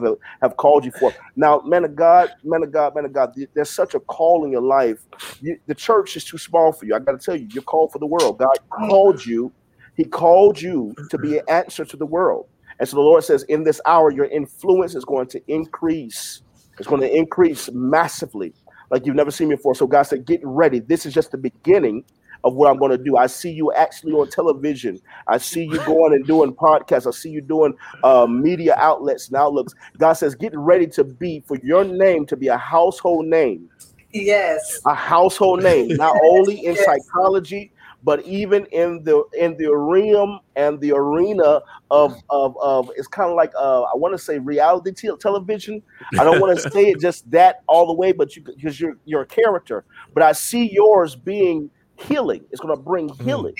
have, 0.44 0.58
called 0.58 0.86
you 0.86 0.92
for. 1.00 1.14
Now, 1.36 1.62
man 1.66 1.86
of 1.86 1.96
God, 1.96 2.30
man 2.44 2.64
of 2.64 2.72
God, 2.72 2.96
man 2.96 3.06
of 3.06 3.14
God, 3.14 3.32
there's 3.56 3.72
such 3.72 3.96
a 3.96 4.00
call 4.02 4.46
in 4.46 4.52
your 4.52 4.62
life. 4.62 5.00
You, 5.42 5.58
the 5.68 5.76
church 5.76 6.16
is 6.18 6.26
too 6.26 6.38
small 6.38 6.72
for 6.74 6.86
you. 6.86 6.96
I 6.96 7.00
got 7.00 7.14
to 7.14 7.26
tell 7.26 7.36
you, 7.36 7.50
you're 7.54 7.64
called 7.64 7.92
for 7.92 8.00
the 8.00 8.08
world. 8.08 8.40
God 8.40 8.58
called 8.72 9.26
you. 9.26 9.54
He 9.96 10.06
called 10.06 10.62
you 10.62 10.96
to 11.10 11.18
be 11.18 11.38
an 11.38 11.44
answer 11.50 11.86
to 11.86 11.98
the 11.98 12.06
world. 12.06 12.46
And 12.80 12.90
so 12.90 12.96
the 12.98 13.02
Lord 13.04 13.24
says, 13.24 13.44
in 13.44 13.64
this 13.64 13.82
hour, 13.86 14.12
your 14.12 14.26
influence 14.26 14.96
is 14.96 15.06
going 15.06 15.28
to 15.30 15.42
increase. 15.48 16.42
It's 16.80 16.88
going 16.88 17.02
to 17.02 17.16
increase 17.16 17.70
massively, 17.74 18.56
like 18.92 19.06
you've 19.06 19.16
never 19.16 19.32
seen 19.32 19.50
before. 19.50 19.76
So 19.76 19.88
God 19.88 20.04
said, 20.04 20.26
get 20.26 20.42
ready. 20.44 20.80
This 20.80 21.06
is 21.06 21.14
just 21.14 21.32
the 21.32 21.38
beginning 21.38 22.06
of 22.44 22.56
what 22.56 22.70
I'm 22.70 22.78
going 22.78 22.92
to 22.92 22.98
do. 22.98 23.18
I 23.18 23.28
see 23.28 23.52
you 23.52 23.72
actually 23.74 24.14
on 24.14 24.30
television. 24.30 25.00
I 25.28 25.38
see 25.38 25.64
you 25.64 25.80
going 25.86 26.14
and 26.14 26.26
doing 26.28 26.54
podcasts. 26.56 27.08
I 27.08 27.12
see 27.12 27.30
you 27.30 27.42
doing 27.42 27.74
uh, 28.04 28.28
media 28.28 28.76
outlets 28.80 29.28
and 29.28 29.38
outlooks. 29.38 29.74
God 29.98 30.14
says, 30.14 30.36
get 30.36 30.54
ready 30.56 30.88
to 30.88 31.04
be 31.04 31.44
for 31.48 31.58
your 31.64 31.84
name 31.84 32.26
to 32.28 32.36
be 32.36 32.48
a 32.48 32.58
household 32.58 33.26
name, 33.28 33.70
Yes. 34.14 34.82
a 34.86 34.94
household 34.94 35.62
name, 35.64 35.96
not 35.96 36.16
only 36.24 36.66
in 36.66 36.76
Yes. 36.76 36.86
psychology, 36.86 37.72
but 38.04 38.26
even 38.26 38.66
in 38.72 39.04
the 39.04 39.24
in 39.38 39.56
the 39.58 39.72
realm 39.76 40.40
and 40.56 40.80
the 40.82 40.92
arena 40.92 41.62
of 41.92 42.16
of 42.32 42.56
of 42.60 42.90
it's 42.96 43.08
kind 43.08 43.30
of 43.30 43.36
like 43.36 43.52
uh, 43.56 43.84
I 43.84 43.96
want 43.96 44.14
to 44.14 44.18
say 44.18 44.40
reality 44.40 44.92
te- 44.92 45.16
television. 45.20 45.84
I 46.18 46.24
don't 46.24 46.40
want 46.40 46.58
to 46.58 46.70
say 46.72 46.86
it 46.86 47.00
just 47.00 47.30
that 47.30 47.58
all 47.68 47.86
the 47.86 47.94
way, 47.94 48.12
but 48.12 48.36
you 48.36 48.44
because 48.44 48.80
you're 48.80 48.96
you're 49.06 49.22
a 49.22 49.28
character, 49.28 49.86
but 50.16 50.24
I 50.24 50.32
see 50.32 50.72
yours 50.72 51.16
being 51.16 51.70
healing. 52.02 52.46
It's 52.52 52.62
going 52.62 52.76
to 52.76 52.82
bring 52.82 53.10
healing. 53.24 53.56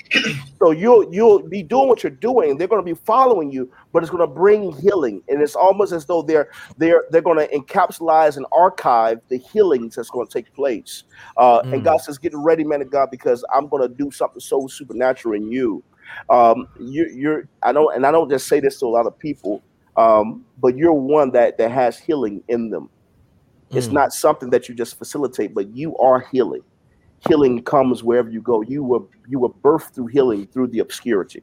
So 0.62 0.70
you'll 0.72 1.12
you'll 1.12 1.48
be 1.48 1.62
doing 1.62 1.88
what 1.88 2.02
you're 2.02 2.10
doing. 2.12 2.56
They're 2.58 2.68
going 2.68 2.84
to 2.84 2.94
be 2.94 2.98
following 3.06 3.52
you, 3.52 3.70
but 3.92 4.02
it's 4.02 4.10
going 4.10 4.26
to 4.26 4.32
bring 4.34 4.72
healing. 4.78 5.22
And 5.28 5.42
it's 5.42 5.54
almost 5.56 5.92
as 5.92 6.06
though 6.06 6.22
they're 6.22 6.48
they're 6.78 7.04
they're 7.10 7.22
going 7.22 7.38
to 7.38 7.48
encapsulate 7.56 8.36
and 8.38 8.46
archive 8.52 9.18
the 9.28 9.38
healings 9.38 9.96
that's 9.96 10.10
going 10.10 10.26
to 10.26 10.32
take 10.32 10.52
place. 10.54 11.04
Uh, 11.36 11.62
And 11.72 11.82
Mm. 11.82 11.84
God 11.84 11.98
says, 11.98 12.18
"Get 12.18 12.32
ready, 12.34 12.64
man 12.64 12.82
of 12.82 12.90
God, 12.90 13.10
because 13.10 13.44
I'm 13.54 13.68
going 13.68 13.82
to 13.88 13.94
do 13.94 14.10
something 14.10 14.40
so 14.40 14.66
supernatural 14.68 15.34
in 15.36 15.50
you." 15.50 15.84
Um, 16.30 16.66
you, 16.80 17.06
you're 17.14 17.44
I 17.62 17.72
don't, 17.72 17.94
and 17.94 18.06
I 18.06 18.12
don't 18.12 18.30
just 18.30 18.48
say 18.48 18.60
this 18.60 18.78
to 18.80 18.86
a 18.86 18.88
lot 18.88 19.06
of 19.06 19.18
people, 19.18 19.62
um, 19.96 20.46
but 20.58 20.76
you're 20.76 20.94
one 20.94 21.32
that 21.32 21.58
that 21.58 21.70
has 21.72 21.98
healing 21.98 22.42
in 22.48 22.70
them. 22.70 22.90
It's 23.74 23.88
Mm. 23.88 23.92
not 23.92 24.12
something 24.12 24.50
that 24.50 24.68
you 24.68 24.74
just 24.76 24.98
facilitate, 24.98 25.54
but 25.54 25.74
you 25.76 25.96
are 25.98 26.20
healing. 26.32 26.62
Healing 27.28 27.62
comes 27.62 28.02
wherever 28.02 28.28
you 28.30 28.40
go. 28.42 28.62
You 28.62 28.82
were 28.84 29.00
you 29.28 29.38
were 29.38 29.50
birthed 29.50 29.94
through 29.94 30.08
healing 30.08 30.46
through 30.52 30.68
the 30.68 30.80
obscurity, 30.80 31.42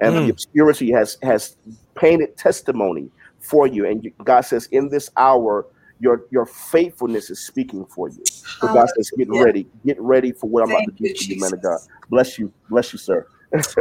and 0.00 0.14
Mm. 0.16 0.26
the 0.26 0.30
obscurity 0.30 0.90
has 0.92 1.16
has 1.22 1.56
painted 1.96 2.36
testimony 2.36 3.10
for 3.40 3.66
you. 3.66 3.86
And 3.86 4.04
you- 4.04 4.12
God 4.24 4.42
says, 4.42 4.68
in 4.70 4.88
this 4.90 5.10
hour, 5.16 5.66
your 5.98 6.22
your 6.30 6.46
faithfulness 6.46 7.30
is 7.30 7.40
speaking 7.44 7.84
for 7.86 8.08
you. 8.08 8.22
So 8.60 8.68
God 8.68 8.86
says, 8.96 9.10
get 9.16 9.26
Hallelujah. 9.28 9.46
ready, 9.46 9.66
get 9.84 10.00
ready 10.00 10.32
for 10.32 10.48
what 10.48 10.62
I'm 10.62 10.70
about 10.70 10.84
to 10.84 10.92
Thank 10.92 10.98
do 11.00 11.04
you, 11.08 11.14
for 11.16 11.24
you, 11.24 11.40
man 11.40 11.52
of 11.54 11.62
God. 11.62 11.78
Bless 12.08 12.38
you, 12.38 12.52
bless 12.68 12.92
you, 12.92 12.98
sir. 12.98 13.26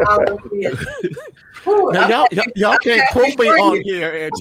Hallelujah. 0.07 0.71
Now 1.91 2.07
y'all, 2.07 2.27
y'all, 2.31 2.45
y'all 2.55 2.77
can't 2.77 3.01
happy 3.01 3.19
quote 3.35 3.39
me 3.39 3.45
on 3.49 3.75
you. 3.75 3.83
here 3.83 4.25
and 4.25 4.33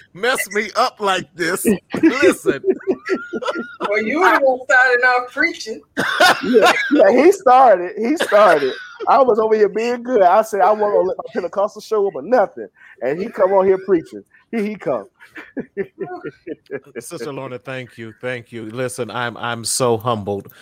mess 0.14 0.48
me 0.52 0.70
up 0.76 1.00
like 1.00 1.26
this. 1.34 1.66
Listen, 2.08 2.62
Well, 3.88 4.02
you 4.02 4.20
were 4.20 4.38
the 4.38 4.44
one 4.44 4.60
starting 4.64 5.04
off 5.04 5.32
preaching. 5.32 5.80
yeah, 6.44 6.72
yeah, 6.92 7.10
he 7.10 7.32
started. 7.32 7.92
He 7.96 8.16
started. 8.16 8.72
I 9.06 9.22
was 9.22 9.38
over 9.38 9.54
here 9.54 9.68
being 9.68 10.02
good. 10.02 10.22
I 10.22 10.42
said 10.42 10.60
I 10.60 10.70
wasn't 10.72 10.92
gonna 10.92 11.08
let 11.08 11.16
my 11.16 11.24
Pentecostal 11.32 11.80
show 11.80 12.06
up 12.06 12.14
or 12.14 12.22
nothing, 12.22 12.68
and 13.02 13.18
he 13.18 13.28
come 13.28 13.52
on 13.52 13.66
here 13.66 13.78
preaching. 13.78 14.24
Here 14.50 14.62
he 14.62 14.76
come. 14.76 15.08
Sister 16.98 17.32
Lorna, 17.32 17.58
thank 17.58 17.96
you, 17.98 18.12
thank 18.20 18.50
you. 18.50 18.66
Listen, 18.66 19.10
I'm 19.10 19.36
I'm 19.36 19.64
so 19.64 19.96
humbled 19.96 20.52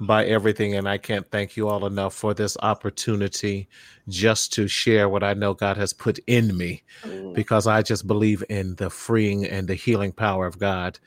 by 0.00 0.24
everything, 0.24 0.74
and 0.74 0.88
I 0.88 0.98
can't 0.98 1.30
thank 1.30 1.56
you 1.56 1.68
all 1.68 1.86
enough 1.86 2.14
for 2.14 2.34
this 2.34 2.56
opportunity 2.62 3.68
just 4.08 4.52
to 4.54 4.66
share 4.66 5.08
what 5.08 5.22
I 5.22 5.34
know 5.34 5.54
God 5.54 5.76
has 5.76 5.92
put 5.92 6.18
in 6.26 6.56
me, 6.56 6.82
Mm, 7.04 7.34
because 7.34 7.66
I 7.66 7.82
just 7.82 8.06
believe 8.06 8.42
in 8.48 8.74
the 8.76 8.90
freeing 8.90 9.44
and 9.46 9.68
the 9.68 9.74
healing 9.74 10.12
power 10.12 10.46
of 10.46 10.58
God, 10.58 10.98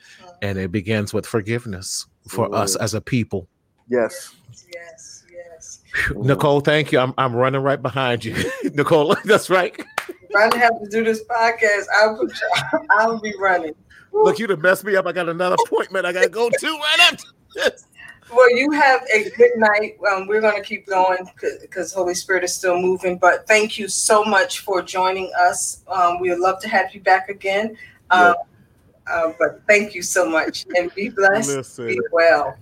and 0.42 0.58
it 0.58 0.72
begins 0.72 1.12
with 1.12 1.26
forgiveness 1.26 2.06
for 2.28 2.52
us 2.54 2.76
Mm. 2.76 2.80
as 2.82 2.94
a 2.94 3.00
people. 3.00 3.48
Yes. 3.88 4.34
Yes, 4.74 5.24
yes. 5.32 5.82
Nicole, 6.16 6.60
thank 6.60 6.90
you. 6.92 6.98
I'm 6.98 7.12
I'm 7.18 7.34
running 7.36 7.60
right 7.62 7.80
behind 7.80 8.24
you, 8.24 8.34
Nicole. 8.74 9.14
That's 9.24 9.48
right. 9.50 9.74
If 10.08 10.36
I 10.36 10.48
didn't 10.48 10.62
have 10.62 10.80
to 10.82 10.88
do 10.90 11.04
this 11.04 11.22
podcast, 11.24 11.84
I 12.02 12.06
would. 12.08 12.32
I 12.98 13.06
would 13.06 13.22
be 13.22 13.32
running. 13.38 13.74
Look, 14.12 14.38
you 14.38 14.46
done 14.46 14.60
messed 14.62 14.84
me 14.84 14.96
up. 14.96 15.06
I 15.06 15.12
got 15.12 15.28
another 15.28 15.56
appointment 15.66 16.06
I 16.06 16.12
gotta 16.12 16.28
go 16.30 16.48
to 16.50 16.66
right 16.66 17.12
after 17.12 17.24
this. 17.54 17.84
Well, 18.32 18.56
you 18.56 18.70
have 18.72 19.02
a 19.14 19.30
good 19.30 19.52
night. 19.56 19.98
Um, 20.10 20.26
we're 20.26 20.40
going 20.40 20.60
to 20.60 20.66
keep 20.66 20.86
going 20.86 21.28
because 21.60 21.92
Holy 21.92 22.14
Spirit 22.14 22.44
is 22.44 22.54
still 22.54 22.80
moving. 22.80 23.18
But 23.18 23.46
thank 23.46 23.78
you 23.78 23.88
so 23.88 24.24
much 24.24 24.60
for 24.60 24.82
joining 24.82 25.30
us. 25.38 25.84
Um, 25.88 26.20
we 26.20 26.30
would 26.30 26.40
love 26.40 26.60
to 26.62 26.68
have 26.68 26.94
you 26.94 27.00
back 27.00 27.28
again. 27.28 27.76
Um, 28.10 28.34
uh, 29.06 29.32
but 29.38 29.62
thank 29.68 29.94
you 29.94 30.02
so 30.02 30.28
much 30.28 30.66
and 30.76 30.92
be 30.94 31.08
blessed. 31.08 31.56
Listen, 31.56 31.86
Be 31.86 32.00
well. 32.10 32.56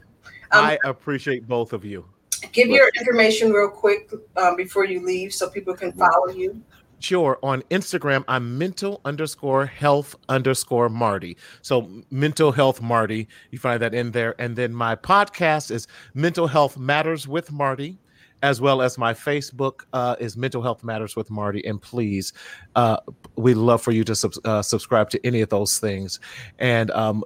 Um, 0.53 0.65
I 0.65 0.79
appreciate 0.85 1.49
both 1.49 1.73
of 1.73 1.85
you. 1.85 2.05
give 2.53 2.69
your 2.69 2.91
information 2.99 3.51
real 3.51 3.69
quick 3.69 4.11
um, 4.37 4.57
before 4.57 4.85
you 4.85 5.05
leave 5.05 5.33
so 5.33 5.49
people 5.49 5.75
can 5.75 5.93
follow 5.93 6.29
you. 6.29 6.63
Sure. 7.05 7.39
On 7.43 7.61
Instagram, 7.71 8.25
I'm 8.29 8.57
mental 8.57 9.03
underscore 9.05 9.67
health 9.67 10.17
underscore 10.31 10.89
Marty. 10.89 11.37
So 11.61 11.87
mental 12.11 12.51
health 12.51 12.81
Marty. 12.81 13.29
You 13.51 13.59
find 13.59 13.83
that 13.83 13.93
in 13.93 14.13
there. 14.13 14.35
And 14.39 14.57
then 14.57 14.73
my 14.73 14.97
podcast 14.97 15.71
is 15.71 15.87
Mental 16.15 16.47
Health 16.47 16.79
Matters 16.79 17.29
with 17.29 17.53
Marty, 17.53 17.99
as 18.43 18.59
well 18.63 18.81
as 18.81 18.97
my 18.97 19.13
Facebook 19.13 19.83
uh, 19.93 20.17
is 20.19 20.39
Mental 20.39 20.63
Health 20.63 20.83
Matters 20.83 21.15
with 21.15 21.31
Marty. 21.31 21.63
And 21.67 21.79
please, 21.79 22.33
uh, 22.75 22.97
we'd 23.37 23.59
love 23.59 23.83
for 23.83 23.93
you 23.93 24.03
to 24.05 24.15
sub- 24.15 24.33
uh, 24.47 24.63
subscribe 24.63 25.11
to 25.11 25.27
any 25.27 25.43
of 25.43 25.51
those 25.51 25.79
things. 25.79 26.21
And 26.59 26.91
um, 26.93 27.23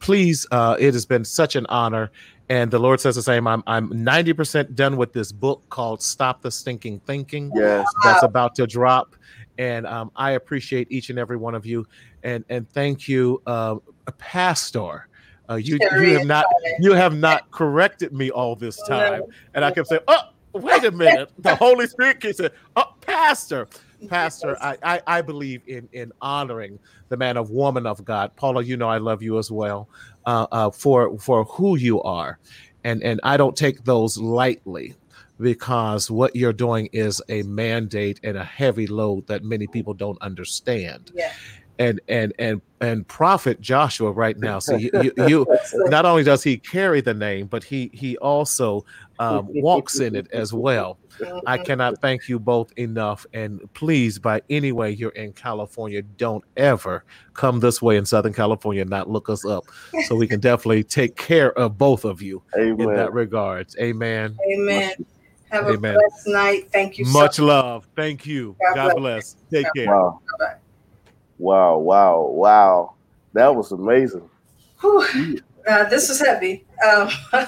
please, 0.00 0.44
uh, 0.50 0.76
it 0.80 0.92
has 0.92 1.06
been 1.06 1.24
such 1.24 1.54
an 1.54 1.66
honor. 1.66 2.10
And 2.50 2.70
the 2.70 2.78
Lord 2.78 3.00
says 3.00 3.14
the 3.16 3.22
same. 3.22 3.46
I'm 3.46 3.62
I'm 3.66 3.90
90% 3.90 4.74
done 4.74 4.96
with 4.96 5.12
this 5.12 5.32
book 5.32 5.62
called 5.68 6.02
Stop 6.02 6.40
the 6.40 6.50
Stinking 6.50 7.00
Thinking 7.00 7.52
Yes. 7.54 7.86
that's 8.02 8.22
about 8.22 8.54
to 8.56 8.66
drop. 8.66 9.16
And 9.58 9.86
um, 9.86 10.10
I 10.16 10.32
appreciate 10.32 10.90
each 10.90 11.10
and 11.10 11.18
every 11.18 11.36
one 11.36 11.54
of 11.54 11.66
you. 11.66 11.86
And 12.22 12.44
and 12.48 12.68
thank 12.70 13.06
you, 13.08 13.42
uh, 13.46 13.76
Pastor. 14.16 15.08
Uh, 15.50 15.54
you 15.56 15.78
Terry 15.78 16.10
you 16.12 16.18
have 16.18 16.26
not 16.26 16.44
Tony. 16.62 16.76
you 16.80 16.92
have 16.92 17.14
not 17.16 17.50
corrected 17.50 18.12
me 18.12 18.30
all 18.30 18.54
this 18.54 18.78
no. 18.88 18.98
time, 18.98 19.22
and 19.54 19.64
I 19.64 19.70
kept 19.70 19.88
saying, 19.88 20.02
"Oh, 20.06 20.20
wait 20.52 20.84
a 20.84 20.90
minute." 20.90 21.30
The 21.38 21.54
Holy 21.56 21.86
Spirit 21.86 22.20
keeps 22.20 22.36
saying, 22.38 22.50
"Oh, 22.76 22.94
Pastor, 23.00 23.66
Pastor." 24.08 24.56
I, 24.60 24.76
I 24.82 25.00
I 25.06 25.22
believe 25.22 25.62
in 25.66 25.88
in 25.92 26.12
honoring 26.20 26.78
the 27.08 27.16
man 27.16 27.36
of 27.36 27.50
woman 27.50 27.86
of 27.86 28.04
God, 28.04 28.34
Paula. 28.36 28.62
You 28.62 28.76
know 28.76 28.88
I 28.88 28.98
love 28.98 29.22
you 29.22 29.38
as 29.38 29.50
well 29.50 29.88
uh, 30.26 30.46
uh, 30.52 30.70
for 30.70 31.18
for 31.18 31.44
who 31.44 31.76
you 31.76 32.02
are, 32.02 32.38
and 32.84 33.02
and 33.02 33.20
I 33.22 33.36
don't 33.36 33.56
take 33.56 33.84
those 33.84 34.18
lightly 34.18 34.94
because 35.40 36.10
what 36.10 36.34
you're 36.34 36.52
doing 36.52 36.88
is 36.92 37.22
a 37.28 37.42
mandate 37.44 38.20
and 38.24 38.36
a 38.36 38.44
heavy 38.44 38.86
load 38.86 39.26
that 39.28 39.44
many 39.44 39.66
people 39.66 39.94
don't 39.94 40.20
understand. 40.20 41.12
Yeah. 41.14 41.32
And 41.78 42.00
and 42.08 42.32
and 42.38 42.60
and 42.80 43.06
Prophet 43.06 43.60
Joshua 43.60 44.10
right 44.10 44.36
now. 44.36 44.58
So 44.58 44.76
you 44.76 44.90
you, 44.94 45.12
you 45.16 45.46
not 45.86 46.04
only 46.04 46.24
does 46.24 46.42
he 46.42 46.58
carry 46.58 47.00
the 47.00 47.14
name, 47.14 47.46
but 47.46 47.62
he 47.62 47.90
he 47.92 48.16
also 48.18 48.84
um, 49.18 49.48
walks 49.52 50.00
in 50.00 50.14
it 50.16 50.26
as 50.32 50.52
well. 50.52 50.98
I 51.46 51.58
cannot 51.58 52.00
thank 52.00 52.28
you 52.28 52.38
both 52.38 52.70
enough. 52.76 53.26
And 53.32 53.60
please, 53.74 54.18
by 54.18 54.42
any 54.50 54.72
way 54.72 54.90
you're 54.90 55.10
in 55.10 55.32
California, 55.32 56.02
don't 56.02 56.44
ever 56.56 57.04
come 57.34 57.60
this 57.60 57.80
way 57.82 57.96
in 57.96 58.06
Southern 58.06 58.32
California 58.32 58.82
and 58.82 58.90
not 58.90 59.08
look 59.08 59.28
us 59.28 59.44
up. 59.44 59.64
So 60.06 60.14
we 60.14 60.26
can 60.28 60.40
definitely 60.40 60.84
take 60.84 61.16
care 61.16 61.52
of 61.58 61.78
both 61.78 62.04
of 62.04 62.22
you 62.22 62.42
in 62.54 62.76
that 62.94 63.12
regards. 63.12 63.76
Amen. 63.80 64.36
Amen. 64.52 64.92
Have 65.50 65.66
a 65.66 65.72
Amen. 65.72 65.94
blessed 65.94 66.28
night. 66.28 66.70
Thank 66.72 66.98
you 66.98 67.04
so 67.04 67.12
Much 67.12 67.38
love. 67.38 67.88
Thank 67.96 68.26
you. 68.26 68.56
God 68.60 68.74
God 68.74 68.92
bless. 68.94 68.96
bless. 68.96 69.36
Take 69.52 69.64
God 69.64 69.72
care. 69.74 69.86
Wow. 69.86 70.20
Bye-bye. 70.38 70.54
Wow. 71.38 71.78
Wow. 71.78 72.22
Wow. 72.32 72.94
That 73.32 73.54
was 73.54 73.72
amazing. 73.72 74.28
Whew. 74.80 75.38
Uh, 75.68 75.84
this 75.84 76.08
was 76.08 76.20
heavy. 76.20 76.64
Um, 76.86 77.10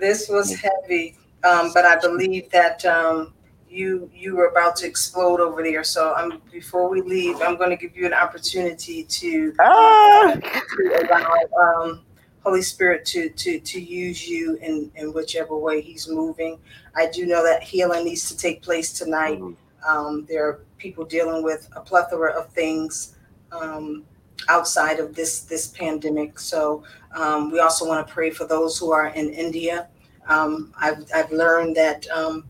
this 0.00 0.28
was 0.28 0.54
heavy, 0.54 1.16
um, 1.42 1.70
but 1.72 1.84
I 1.86 1.96
believe 1.98 2.50
that 2.50 2.84
um, 2.84 3.32
you 3.68 4.10
you 4.14 4.36
were 4.36 4.48
about 4.48 4.76
to 4.76 4.86
explode 4.86 5.40
over 5.40 5.62
there. 5.62 5.82
So 5.84 6.14
um, 6.16 6.42
before 6.52 6.88
we 6.88 7.00
leave, 7.00 7.40
I'm 7.40 7.56
going 7.56 7.70
to 7.70 7.76
give 7.76 7.96
you 7.96 8.04
an 8.06 8.12
opportunity 8.12 9.04
to, 9.04 9.54
Ah. 9.60 10.34
to 10.76 11.08
allow 11.08 11.82
um, 11.82 12.02
Holy 12.44 12.62
Spirit 12.62 13.04
to 13.06 13.30
to 13.30 13.58
to 13.58 13.80
use 13.80 14.28
you 14.28 14.56
in 14.60 14.90
in 14.96 15.12
whichever 15.14 15.56
way 15.56 15.80
He's 15.80 16.08
moving. 16.08 16.58
I 16.94 17.06
do 17.08 17.26
know 17.26 17.42
that 17.42 17.62
healing 17.62 18.04
needs 18.04 18.28
to 18.28 18.36
take 18.36 18.62
place 18.62 18.92
tonight. 18.92 19.40
Um, 19.86 20.26
there 20.28 20.46
are 20.46 20.60
people 20.78 21.04
dealing 21.04 21.42
with 21.42 21.68
a 21.74 21.80
plethora 21.80 22.32
of 22.32 22.50
things 22.50 23.15
um, 23.62 24.04
outside 24.48 24.98
of 24.98 25.14
this 25.14 25.40
this 25.40 25.68
pandemic. 25.68 26.38
So 26.38 26.84
um, 27.14 27.50
we 27.50 27.60
also 27.60 27.86
want 27.86 28.06
to 28.06 28.12
pray 28.12 28.30
for 28.30 28.46
those 28.46 28.78
who 28.78 28.92
are 28.92 29.08
in 29.08 29.30
India. 29.30 29.88
Um, 30.28 30.72
I've 30.78 31.04
I've 31.14 31.30
learned 31.30 31.76
that 31.76 32.06
um, 32.10 32.44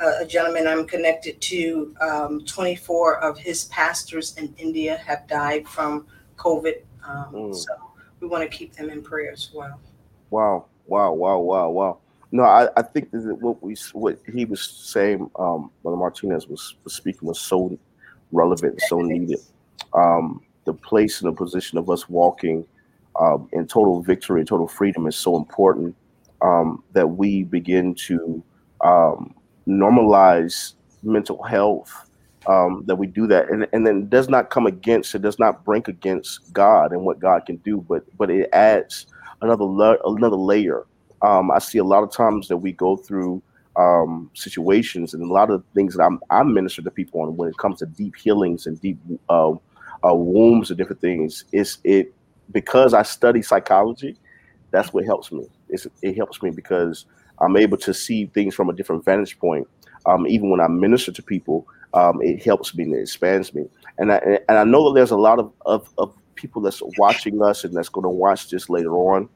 a, 0.00 0.22
a 0.22 0.26
gentleman 0.26 0.66
I'm 0.66 0.86
connected 0.86 1.40
to, 1.40 1.94
um, 2.00 2.44
24 2.44 3.18
of 3.22 3.38
his 3.38 3.64
pastors 3.66 4.36
in 4.36 4.54
India 4.58 4.96
have 4.98 5.26
died 5.26 5.66
from 5.68 6.06
COVID. 6.36 6.82
Um, 7.06 7.32
Mm. 7.32 7.54
So 7.54 7.72
we 8.20 8.28
want 8.28 8.50
to 8.50 8.56
keep 8.56 8.74
them 8.74 8.90
in 8.90 9.02
prayer 9.02 9.32
as 9.32 9.50
well. 9.54 9.80
Wow, 10.30 10.66
wow, 10.86 11.12
wow, 11.12 11.38
wow, 11.38 11.68
wow. 11.70 11.98
No, 12.32 12.42
I, 12.42 12.68
I 12.76 12.82
think 12.82 13.10
that 13.12 13.38
what 13.40 13.62
we 13.62 13.76
what 13.92 14.18
he 14.34 14.44
was 14.44 14.68
saying, 14.68 15.30
um, 15.38 15.70
Brother 15.82 15.96
Martinez 15.96 16.48
was, 16.48 16.74
was 16.82 16.94
speaking 16.94 17.28
was 17.28 17.40
so 17.40 17.78
relevant, 18.32 18.72
and 18.72 18.82
so 18.82 19.00
needed. 19.00 19.38
Um, 19.94 20.42
the 20.64 20.74
place 20.74 21.22
and 21.22 21.32
the 21.32 21.36
position 21.36 21.78
of 21.78 21.90
us 21.90 22.08
walking 22.08 22.66
um, 23.20 23.48
in 23.52 23.66
total 23.66 24.02
victory, 24.02 24.40
and 24.40 24.48
total 24.48 24.68
freedom 24.68 25.06
is 25.06 25.16
so 25.16 25.36
important 25.36 25.94
um, 26.42 26.82
that 26.92 27.06
we 27.06 27.44
begin 27.44 27.94
to 27.94 28.42
um, 28.84 29.34
normalize 29.68 30.74
mental 31.02 31.42
health. 31.42 31.92
Um, 32.48 32.84
that 32.86 32.96
we 32.96 33.08
do 33.08 33.26
that, 33.26 33.50
and 33.50 33.66
and 33.72 33.86
then 33.86 34.02
it 34.02 34.10
does 34.10 34.28
not 34.28 34.50
come 34.50 34.66
against, 34.66 35.14
it 35.16 35.22
does 35.22 35.38
not 35.38 35.64
brink 35.64 35.88
against 35.88 36.52
God 36.52 36.92
and 36.92 37.04
what 37.04 37.18
God 37.18 37.44
can 37.46 37.56
do, 37.58 37.84
but 37.88 38.04
but 38.16 38.30
it 38.30 38.48
adds 38.52 39.06
another 39.42 39.98
another 40.04 40.36
layer 40.36 40.86
I 41.54 41.58
see 41.58 41.78
a 41.78 41.84
lot 41.84 42.02
of 42.04 42.12
times 42.12 42.48
that 42.48 42.58
we 42.58 42.72
go 42.72 42.96
through 42.96 43.42
um, 43.76 44.30
situations 44.34 45.14
and 45.14 45.22
a 45.22 45.32
lot 45.32 45.50
of 45.50 45.64
things 45.74 45.94
that 45.96 46.04
I'm 46.04 46.20
I 46.30 46.42
minister 46.44 46.82
to 46.82 46.90
people 46.90 47.22
on 47.22 47.36
when 47.36 47.48
it 47.48 47.56
comes 47.58 47.80
to 47.80 47.86
deep 47.86 48.16
healings 48.16 48.66
and 48.66 48.80
deep 48.80 48.98
uh, 49.28 49.54
uh, 50.04 50.14
wombs 50.14 50.70
and 50.70 50.78
different 50.78 51.00
things. 51.00 51.44
It's 51.52 51.78
it 51.84 52.14
because 52.52 52.94
I 52.94 53.02
study 53.02 53.42
psychology. 53.42 54.16
That's 54.70 54.92
what 54.92 55.04
helps 55.04 55.32
me. 55.32 55.46
It's, 55.68 55.86
it 56.02 56.16
helps 56.16 56.42
me 56.42 56.50
because 56.50 57.06
I'm 57.40 57.56
able 57.56 57.76
to 57.78 57.94
see 57.94 58.26
things 58.26 58.54
from 58.54 58.68
a 58.68 58.72
different 58.72 59.04
vantage 59.04 59.38
point. 59.38 59.66
Um, 60.06 60.26
even 60.26 60.50
when 60.50 60.60
I 60.60 60.68
minister 60.68 61.12
to 61.12 61.22
people, 61.22 61.66
um, 61.94 62.20
it 62.22 62.42
helps 62.42 62.74
me 62.74 62.84
and 62.84 62.94
it 62.94 63.00
expands 63.00 63.54
me. 63.54 63.66
And 63.98 64.12
I 64.12 64.16
and 64.48 64.58
I 64.58 64.64
know 64.64 64.88
that 64.88 64.94
there's 64.94 65.10
a 65.10 65.16
lot 65.16 65.38
of, 65.38 65.52
of, 65.64 65.88
of 65.98 66.14
people 66.34 66.62
that's 66.62 66.82
watching 66.98 67.42
us 67.42 67.64
and 67.64 67.74
that's 67.74 67.88
going 67.88 68.04
to 68.04 68.10
watch 68.10 68.50
this 68.50 68.68
later 68.68 68.92
on. 68.92 69.28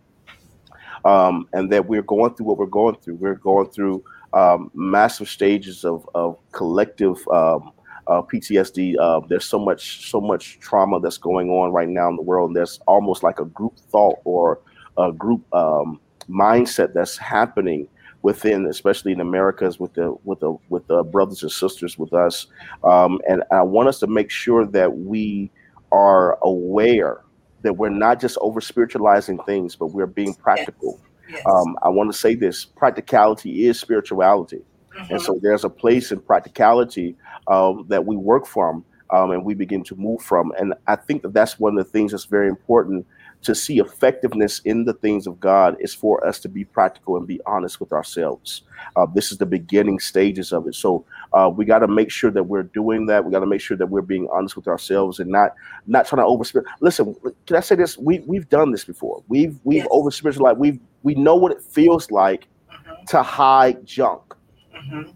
Um, 1.05 1.49
and 1.55 1.73
that 1.73 1.87
we're 1.87 2.03
going 2.03 2.35
through 2.35 2.47
what 2.47 2.59
we're 2.59 2.66
going 2.66 2.97
through. 2.97 3.15
We're 3.15 3.35
going 3.35 3.70
through 3.70 4.05
um, 4.35 4.70
massive 4.74 5.28
stages 5.28 5.85
of, 5.85 6.09
of 6.15 6.37
collective 6.53 7.16
um, 7.28 7.73
uh, 8.11 8.23
PTSD. 8.23 8.97
Uh, 8.99 9.20
there's 9.28 9.45
so 9.45 9.59
much 9.59 10.11
so 10.11 10.20
much 10.20 10.59
trauma 10.59 11.01
that's 11.01 11.19
going 11.19 11.49
on 11.49 11.73
right 11.73 11.89
now 11.89 12.09
in 12.09 12.16
the 12.16 12.23
world. 12.23 12.51
And 12.51 12.57
there's 12.57 12.81
almost 12.87 13.23
like 13.23 13.39
a 13.39 13.45
group 13.45 13.78
thought 13.78 14.19
or 14.24 14.61
a 14.99 15.12
group 15.12 15.43
um, 15.55 16.01
mindset 16.28 16.93
that's 16.93 17.16
happening 17.16 17.89
within, 18.23 18.66
especially 18.66 19.12
in 19.12 19.20
Americas, 19.20 19.78
with 19.78 19.95
the 19.95 20.15
with 20.24 20.41
the 20.41 20.57
with 20.69 20.87
the 20.89 21.05
brothers 21.05 21.43
and 21.43 21.53
sisters 21.53 21.97
with 21.97 22.12
us. 22.12 22.49
Um, 22.85 23.20
and 23.28 23.45
I 23.53 23.62
want 23.62 23.89
us 23.89 24.01
to 24.01 24.07
make 24.07 24.31
sure 24.31 24.66
that 24.66 24.99
we 24.99 25.51
are 25.93 26.39
aware 26.43 27.23
that 27.62 27.74
we're 27.74 27.91
not 27.91 28.20
just 28.20 28.39
over 28.41 28.61
spiritualizing 28.61 29.39
things, 29.45 29.77
but 29.77 29.89
we're 29.89 30.07
being 30.07 30.35
practical. 30.35 30.99
Yes. 31.28 31.45
Um, 31.47 31.77
I 31.82 31.89
want 31.89 32.12
to 32.12 32.19
say 32.19 32.35
this: 32.35 32.65
practicality 32.65 33.66
is 33.66 33.78
spirituality, 33.78 34.62
Mhm. 34.99 35.11
and 35.11 35.23
so 35.23 35.39
there's 35.43 35.65
a 35.65 35.69
place 35.71 36.12
in 36.12 36.21
practicality 36.21 37.17
um, 37.49 37.85
that 37.89 38.05
we 38.07 38.17
work 38.17 38.47
from 38.47 38.85
um, 39.11 39.31
and 39.33 39.45
we 39.45 39.55
begin 39.55 39.83
to 39.85 39.97
move 39.97 40.23
from. 40.23 40.53
And 40.59 40.75
I 40.87 40.97
think 40.97 41.23
that 41.23 41.33
that's 41.33 41.59
one 41.59 41.77
of 41.79 41.85
the 41.85 41.91
things 41.91 42.12
that's 42.12 42.27
very 42.27 42.49
important 42.49 43.07
to 43.43 43.55
see 43.55 43.79
effectiveness 43.79 44.61
in 44.67 44.85
the 44.85 44.93
things 44.93 45.27
of 45.27 45.41
God 45.41 45.75
is 45.81 45.95
for 45.95 46.25
us 46.27 46.39
to 46.41 46.49
be 46.49 46.62
practical 46.65 47.17
and 47.17 47.27
be 47.27 47.41
honest 47.47 47.81
with 47.81 47.91
ourselves. 47.93 48.62
Uh, 48.97 49.07
this 49.15 49.33
is 49.33 49.39
the 49.39 49.47
beginning 49.47 49.99
stages 49.99 50.53
of 50.53 50.67
it. 50.69 50.75
So 50.75 51.05
uh, 51.33 51.51
we 51.55 51.65
got 51.65 51.79
to 51.79 51.89
make 51.89 52.11
sure 52.11 52.31
that 52.31 52.43
we're 52.45 52.65
doing 52.65 53.07
that. 53.07 53.25
We 53.25 53.33
got 53.33 53.41
to 53.41 53.47
make 53.47 53.62
sure 53.62 53.79
that 53.79 53.87
we're 53.87 54.03
being 54.03 54.29
honest 54.31 54.57
with 54.57 54.69
ourselves 54.69 55.21
and 55.21 55.31
not 55.31 55.55
not 55.87 56.07
trying 56.07 56.21
to 56.23 56.27
overspirit. 56.27 56.65
Listen, 56.81 57.17
can 57.47 57.57
I 57.57 57.61
say 57.61 57.77
this? 57.77 57.97
We 57.97 58.19
we've 58.27 58.49
done 58.51 58.73
this 58.73 58.85
before. 58.85 59.23
We've 59.29 59.59
we've 59.65 59.79
Yes. 59.79 59.89
over 59.91 60.11
spiritualized. 60.11 60.59
We've 60.59 60.79
we 61.03 61.15
know 61.15 61.35
what 61.35 61.51
it 61.53 61.62
feels 61.62 62.11
like 62.11 62.47
Mhm. 62.71 63.07
to 63.07 63.23
hide 63.23 63.87
junk. 63.87 64.35
Mhm. 64.81 65.15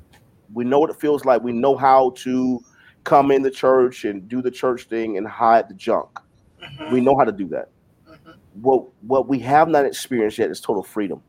We 0.53 0.65
know 0.65 0.79
what 0.79 0.91
it 0.91 0.97
feels 0.97 1.25
like. 1.25 1.43
We 1.43 1.53
know 1.53 1.77
how 1.77 2.11
to 2.17 2.61
come 3.05 3.31
in 3.31 3.43
the 3.43 3.51
church 3.51 4.05
and 4.05 4.29
do 4.29 4.41
the 4.43 4.51
church 4.51 4.85
thing 4.85 5.19
and 5.19 5.27
hide 5.27 5.69
the 5.69 5.75
junk. 5.75 6.09
Mhm. 6.63 6.93
We 6.93 7.01
know 7.01 7.17
how 7.17 7.25
to 7.25 7.33
do 7.33 7.49
that. 7.49 7.69
Mhm. 8.09 8.35
What 8.63 8.85
what 9.07 9.29
we 9.29 9.39
have 9.41 9.69
not 9.69 9.85
experienced 9.85 10.39
yet 10.39 10.51
is 10.51 10.61
total 10.61 10.83
freedom. 10.83 11.23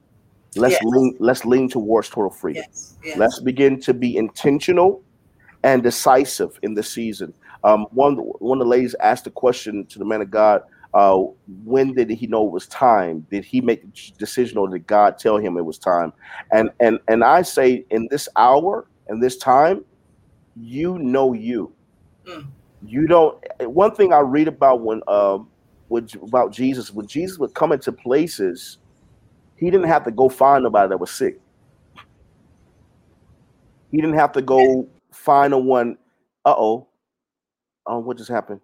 Let's 0.55 0.73
Yes. 0.73 0.83
lean 0.83 1.15
let's 1.19 1.45
lean 1.45 1.69
towards 1.69 2.09
total 2.09 2.29
freedom. 2.29 2.63
Yes. 2.67 2.97
Yes. 3.03 3.17
Let's 3.17 3.39
begin 3.39 3.79
to 3.81 3.93
be 3.93 4.15
intentional 4.15 5.01
and 5.63 5.83
decisive 5.83 6.57
in 6.61 6.73
the 6.75 6.83
season. 6.83 7.33
Um, 7.63 7.87
one 7.91 8.15
one 8.17 8.59
of 8.61 8.65
the 8.65 8.69
ladies 8.69 8.95
asked 8.99 9.27
a 9.27 9.31
question 9.31 9.85
to 9.87 9.99
the 9.99 10.05
man 10.05 10.21
of 10.21 10.29
God. 10.29 10.61
Uh, 10.95 11.25
when 11.65 11.93
did 11.93 12.09
he 12.09 12.25
know 12.25 12.47
it 12.47 12.53
was 12.53 12.67
time? 12.67 13.27
Did 13.29 13.43
he 13.43 13.59
make 13.59 13.81
the 13.81 14.11
decision, 14.17 14.57
or 14.57 14.69
did 14.69 14.87
God 14.87 15.19
tell 15.19 15.37
him 15.37 15.57
it 15.57 15.65
was 15.65 15.77
time? 15.77 16.13
And 16.53 16.69
and 16.79 16.99
and 17.09 17.21
I 17.21 17.41
say, 17.41 17.85
in 17.89 18.07
this 18.09 18.29
hour 18.37 18.87
and 19.09 19.21
this 19.21 19.35
time, 19.35 19.83
you 20.55 20.97
know 20.97 21.33
you. 21.33 21.73
Mm. 22.25 22.47
You 22.81 23.07
don't. 23.07 23.43
One 23.59 23.93
thing 23.93 24.13
I 24.13 24.19
read 24.19 24.47
about 24.47 24.81
when 24.81 25.01
um, 25.09 25.49
with, 25.89 26.15
about 26.15 26.53
Jesus, 26.53 26.91
when 26.91 27.07
Jesus 27.07 27.37
would 27.39 27.53
come 27.53 27.73
into 27.73 27.91
places, 27.91 28.77
he 29.57 29.69
didn't 29.69 29.87
have 29.87 30.05
to 30.05 30.11
go 30.11 30.29
find 30.29 30.63
nobody 30.63 30.87
that 30.87 30.97
was 30.97 31.11
sick. 31.11 31.41
He 33.91 33.97
didn't 33.97 34.15
have 34.15 34.31
to 34.31 34.41
go 34.41 34.87
find 35.11 35.53
a 35.53 35.57
one. 35.57 35.97
Uh 36.45 36.55
oh. 36.57 36.87
Oh, 37.85 37.99
what 37.99 38.17
just 38.17 38.29
happened? 38.29 38.61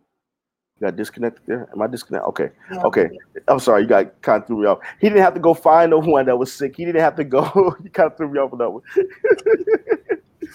You 0.82 0.88
got 0.88 0.96
disconnected 0.96 1.44
there? 1.46 1.70
Am 1.72 1.80
I 1.80 1.86
disconnected? 1.86 2.28
Okay. 2.30 2.50
No. 2.72 2.82
Okay. 2.86 3.10
I'm 3.48 3.60
sorry. 3.60 3.84
You 3.84 3.88
got 3.88 4.20
kind 4.24 4.42
of 4.42 4.48
threw 4.48 4.62
me 4.62 4.66
off. 4.66 4.80
He 5.00 5.10
didn't 5.10 5.22
have 5.22 5.36
to 5.36 5.40
go 5.40 5.54
find 5.54 5.92
the 5.92 6.00
one 6.00 6.26
that 6.26 6.36
was 6.36 6.52
sick. 6.52 6.76
He 6.76 6.86
didn't 6.86 7.02
have 7.02 7.16
to 7.18 7.24
go. 7.24 7.76
he 7.84 7.90
kind 7.90 8.10
of 8.12 8.18
threw 8.18 8.30
me 8.30 8.40
off 8.40 8.52
on 8.52 8.58
that 8.58 8.70
one. 8.72 8.82
he 8.96 10.48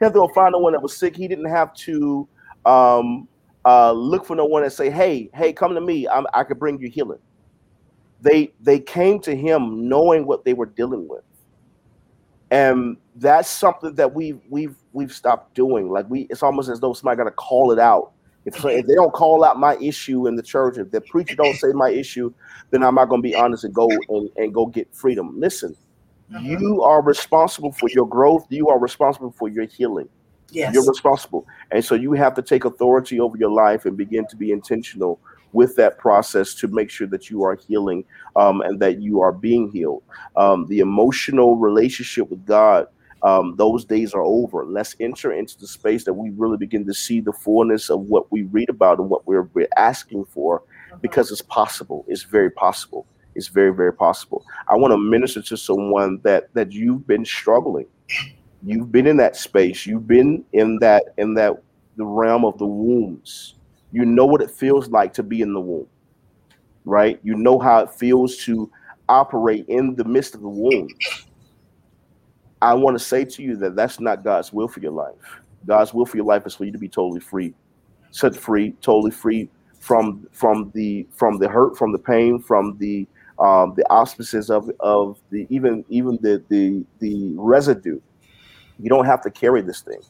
had 0.00 0.08
to 0.08 0.18
go 0.18 0.26
find 0.28 0.54
the 0.54 0.58
one 0.58 0.72
that 0.72 0.82
was 0.82 0.96
sick. 0.96 1.14
He 1.14 1.28
didn't 1.28 1.48
have 1.48 1.72
to 1.74 2.26
um, 2.66 3.28
uh, 3.64 3.92
look 3.92 4.26
for 4.26 4.34
no 4.34 4.44
one 4.44 4.64
and 4.64 4.72
say, 4.72 4.90
"Hey, 4.90 5.30
hey, 5.34 5.52
come 5.52 5.74
to 5.74 5.80
me. 5.80 6.08
I'm, 6.08 6.26
I 6.34 6.42
could 6.42 6.58
bring 6.58 6.80
you 6.80 6.90
healing." 6.90 7.20
They 8.22 8.52
they 8.60 8.80
came 8.80 9.20
to 9.20 9.36
him 9.36 9.88
knowing 9.88 10.26
what 10.26 10.44
they 10.44 10.52
were 10.52 10.66
dealing 10.66 11.06
with, 11.06 11.22
and 12.50 12.96
that's 13.14 13.48
something 13.48 13.94
that 13.94 14.12
we've 14.12 14.40
we've 14.48 14.74
we've 14.92 15.12
stopped 15.12 15.54
doing. 15.54 15.90
Like 15.90 16.10
we, 16.10 16.22
it's 16.22 16.42
almost 16.42 16.70
as 16.70 16.80
though 16.80 16.92
somebody 16.92 17.18
got 17.18 17.24
to 17.24 17.30
call 17.30 17.70
it 17.70 17.78
out. 17.78 18.14
If, 18.46 18.64
if 18.64 18.86
they 18.86 18.94
don't 18.94 19.12
call 19.12 19.44
out 19.44 19.58
my 19.58 19.76
issue 19.76 20.26
in 20.26 20.34
the 20.34 20.42
church, 20.42 20.78
if 20.78 20.90
the 20.90 21.00
preacher 21.02 21.36
don't 21.36 21.56
say 21.56 21.68
my 21.74 21.90
issue, 21.90 22.32
then 22.70 22.82
I'm 22.82 22.94
not 22.94 23.08
going 23.10 23.22
to 23.22 23.28
be 23.28 23.34
honest 23.34 23.64
and 23.64 23.74
go 23.74 23.88
and, 24.08 24.30
and 24.36 24.54
go 24.54 24.66
get 24.66 24.88
freedom. 24.94 25.38
Listen, 25.38 25.76
Mhm. 26.32 26.60
you 26.60 26.82
are 26.82 27.02
responsible 27.02 27.72
for 27.72 27.88
your 27.90 28.06
growth. 28.06 28.46
You 28.50 28.68
are 28.68 28.78
responsible 28.78 29.32
for 29.32 29.48
your 29.48 29.64
healing. 29.66 30.08
Yes. 30.50 30.72
You're 30.74 30.86
responsible. 30.86 31.46
And 31.70 31.84
so 31.84 31.94
you 31.94 32.12
have 32.12 32.34
to 32.34 32.42
take 32.42 32.64
authority 32.64 33.20
over 33.20 33.36
your 33.36 33.50
life 33.50 33.84
and 33.84 33.96
begin 33.96 34.26
to 34.28 34.36
be 34.36 34.52
intentional 34.52 35.18
with 35.52 35.74
that 35.76 35.98
process 35.98 36.54
to 36.54 36.68
make 36.68 36.90
sure 36.90 37.08
that 37.08 37.30
you 37.30 37.42
are 37.42 37.56
healing 37.56 38.04
um, 38.36 38.60
and 38.60 38.78
that 38.80 39.00
you 39.00 39.20
are 39.20 39.32
being 39.32 39.70
healed. 39.70 40.02
Um, 40.36 40.66
the 40.68 40.78
emotional 40.78 41.56
relationship 41.56 42.30
with 42.30 42.46
God, 42.46 42.86
um, 43.22 43.54
those 43.56 43.84
days 43.84 44.14
are 44.14 44.22
over. 44.22 44.64
Let's 44.64 44.96
enter 45.00 45.32
into 45.32 45.58
the 45.58 45.66
space 45.66 46.04
that 46.04 46.12
we 46.14 46.30
really 46.30 46.56
begin 46.56 46.86
to 46.86 46.94
see 46.94 47.20
the 47.20 47.32
fullness 47.32 47.90
of 47.90 48.00
what 48.02 48.30
we 48.32 48.42
read 48.44 48.68
about 48.70 48.98
and 48.98 49.10
what 49.10 49.26
we're, 49.26 49.48
we're 49.54 49.68
asking 49.76 50.24
for 50.26 50.62
Mhm. 50.92 51.02
because 51.02 51.30
it's 51.30 51.42
possible. 51.42 52.04
It's 52.08 52.22
very 52.22 52.50
possible. 52.50 53.06
It's 53.34 53.48
very, 53.48 53.72
very 53.74 53.92
possible. 53.92 54.44
I 54.68 54.76
want 54.76 54.92
to 54.92 54.98
minister 54.98 55.40
to 55.42 55.56
someone 55.56 56.20
that 56.24 56.52
that 56.54 56.72
you've 56.72 57.06
been 57.06 57.24
struggling. 57.24 57.86
You've 58.62 58.90
been 58.90 59.06
in 59.06 59.16
that 59.18 59.36
space. 59.36 59.86
You've 59.86 60.06
been 60.06 60.44
in 60.52 60.78
that 60.80 61.14
in 61.16 61.34
that 61.34 61.62
the 61.96 62.04
realm 62.04 62.44
of 62.44 62.58
the 62.58 62.66
wombs. 62.66 63.54
You 63.92 64.04
know 64.04 64.26
what 64.26 64.40
it 64.42 64.50
feels 64.50 64.88
like 64.88 65.12
to 65.14 65.22
be 65.22 65.42
in 65.42 65.52
the 65.52 65.60
womb, 65.60 65.86
right? 66.84 67.18
You 67.22 67.34
know 67.36 67.58
how 67.58 67.80
it 67.80 67.90
feels 67.90 68.36
to 68.44 68.70
operate 69.08 69.64
in 69.68 69.94
the 69.96 70.04
midst 70.04 70.34
of 70.34 70.40
the 70.42 70.48
womb. 70.48 70.88
I 72.62 72.74
want 72.74 72.98
to 72.98 73.04
say 73.04 73.24
to 73.24 73.42
you 73.42 73.56
that 73.56 73.74
that's 73.76 74.00
not 74.00 74.22
God's 74.24 74.52
will 74.52 74.68
for 74.68 74.80
your 74.80 74.92
life. 74.92 75.40
God's 75.66 75.94
will 75.94 76.06
for 76.06 76.16
your 76.16 76.26
life 76.26 76.46
is 76.46 76.54
for 76.54 76.64
you 76.64 76.72
to 76.72 76.78
be 76.78 76.88
totally 76.88 77.20
free, 77.20 77.54
set 78.10 78.36
free, 78.36 78.72
totally 78.80 79.10
free 79.10 79.48
from 79.78 80.26
from 80.32 80.70
the 80.74 81.06
from 81.10 81.38
the 81.38 81.48
hurt, 81.48 81.76
from 81.76 81.92
the 81.92 81.98
pain, 81.98 82.38
from 82.38 82.76
the 82.78 83.06
um, 83.38 83.74
the 83.76 83.84
auspices 83.90 84.50
of 84.50 84.70
of 84.80 85.18
the 85.30 85.46
even 85.50 85.84
even 85.88 86.18
the 86.20 86.42
the 86.48 86.84
the 86.98 87.34
residue. 87.36 88.00
You 88.78 88.88
don't 88.88 89.06
have 89.06 89.22
to 89.22 89.30
carry 89.30 89.62
this 89.62 89.80
thing. 89.80 90.00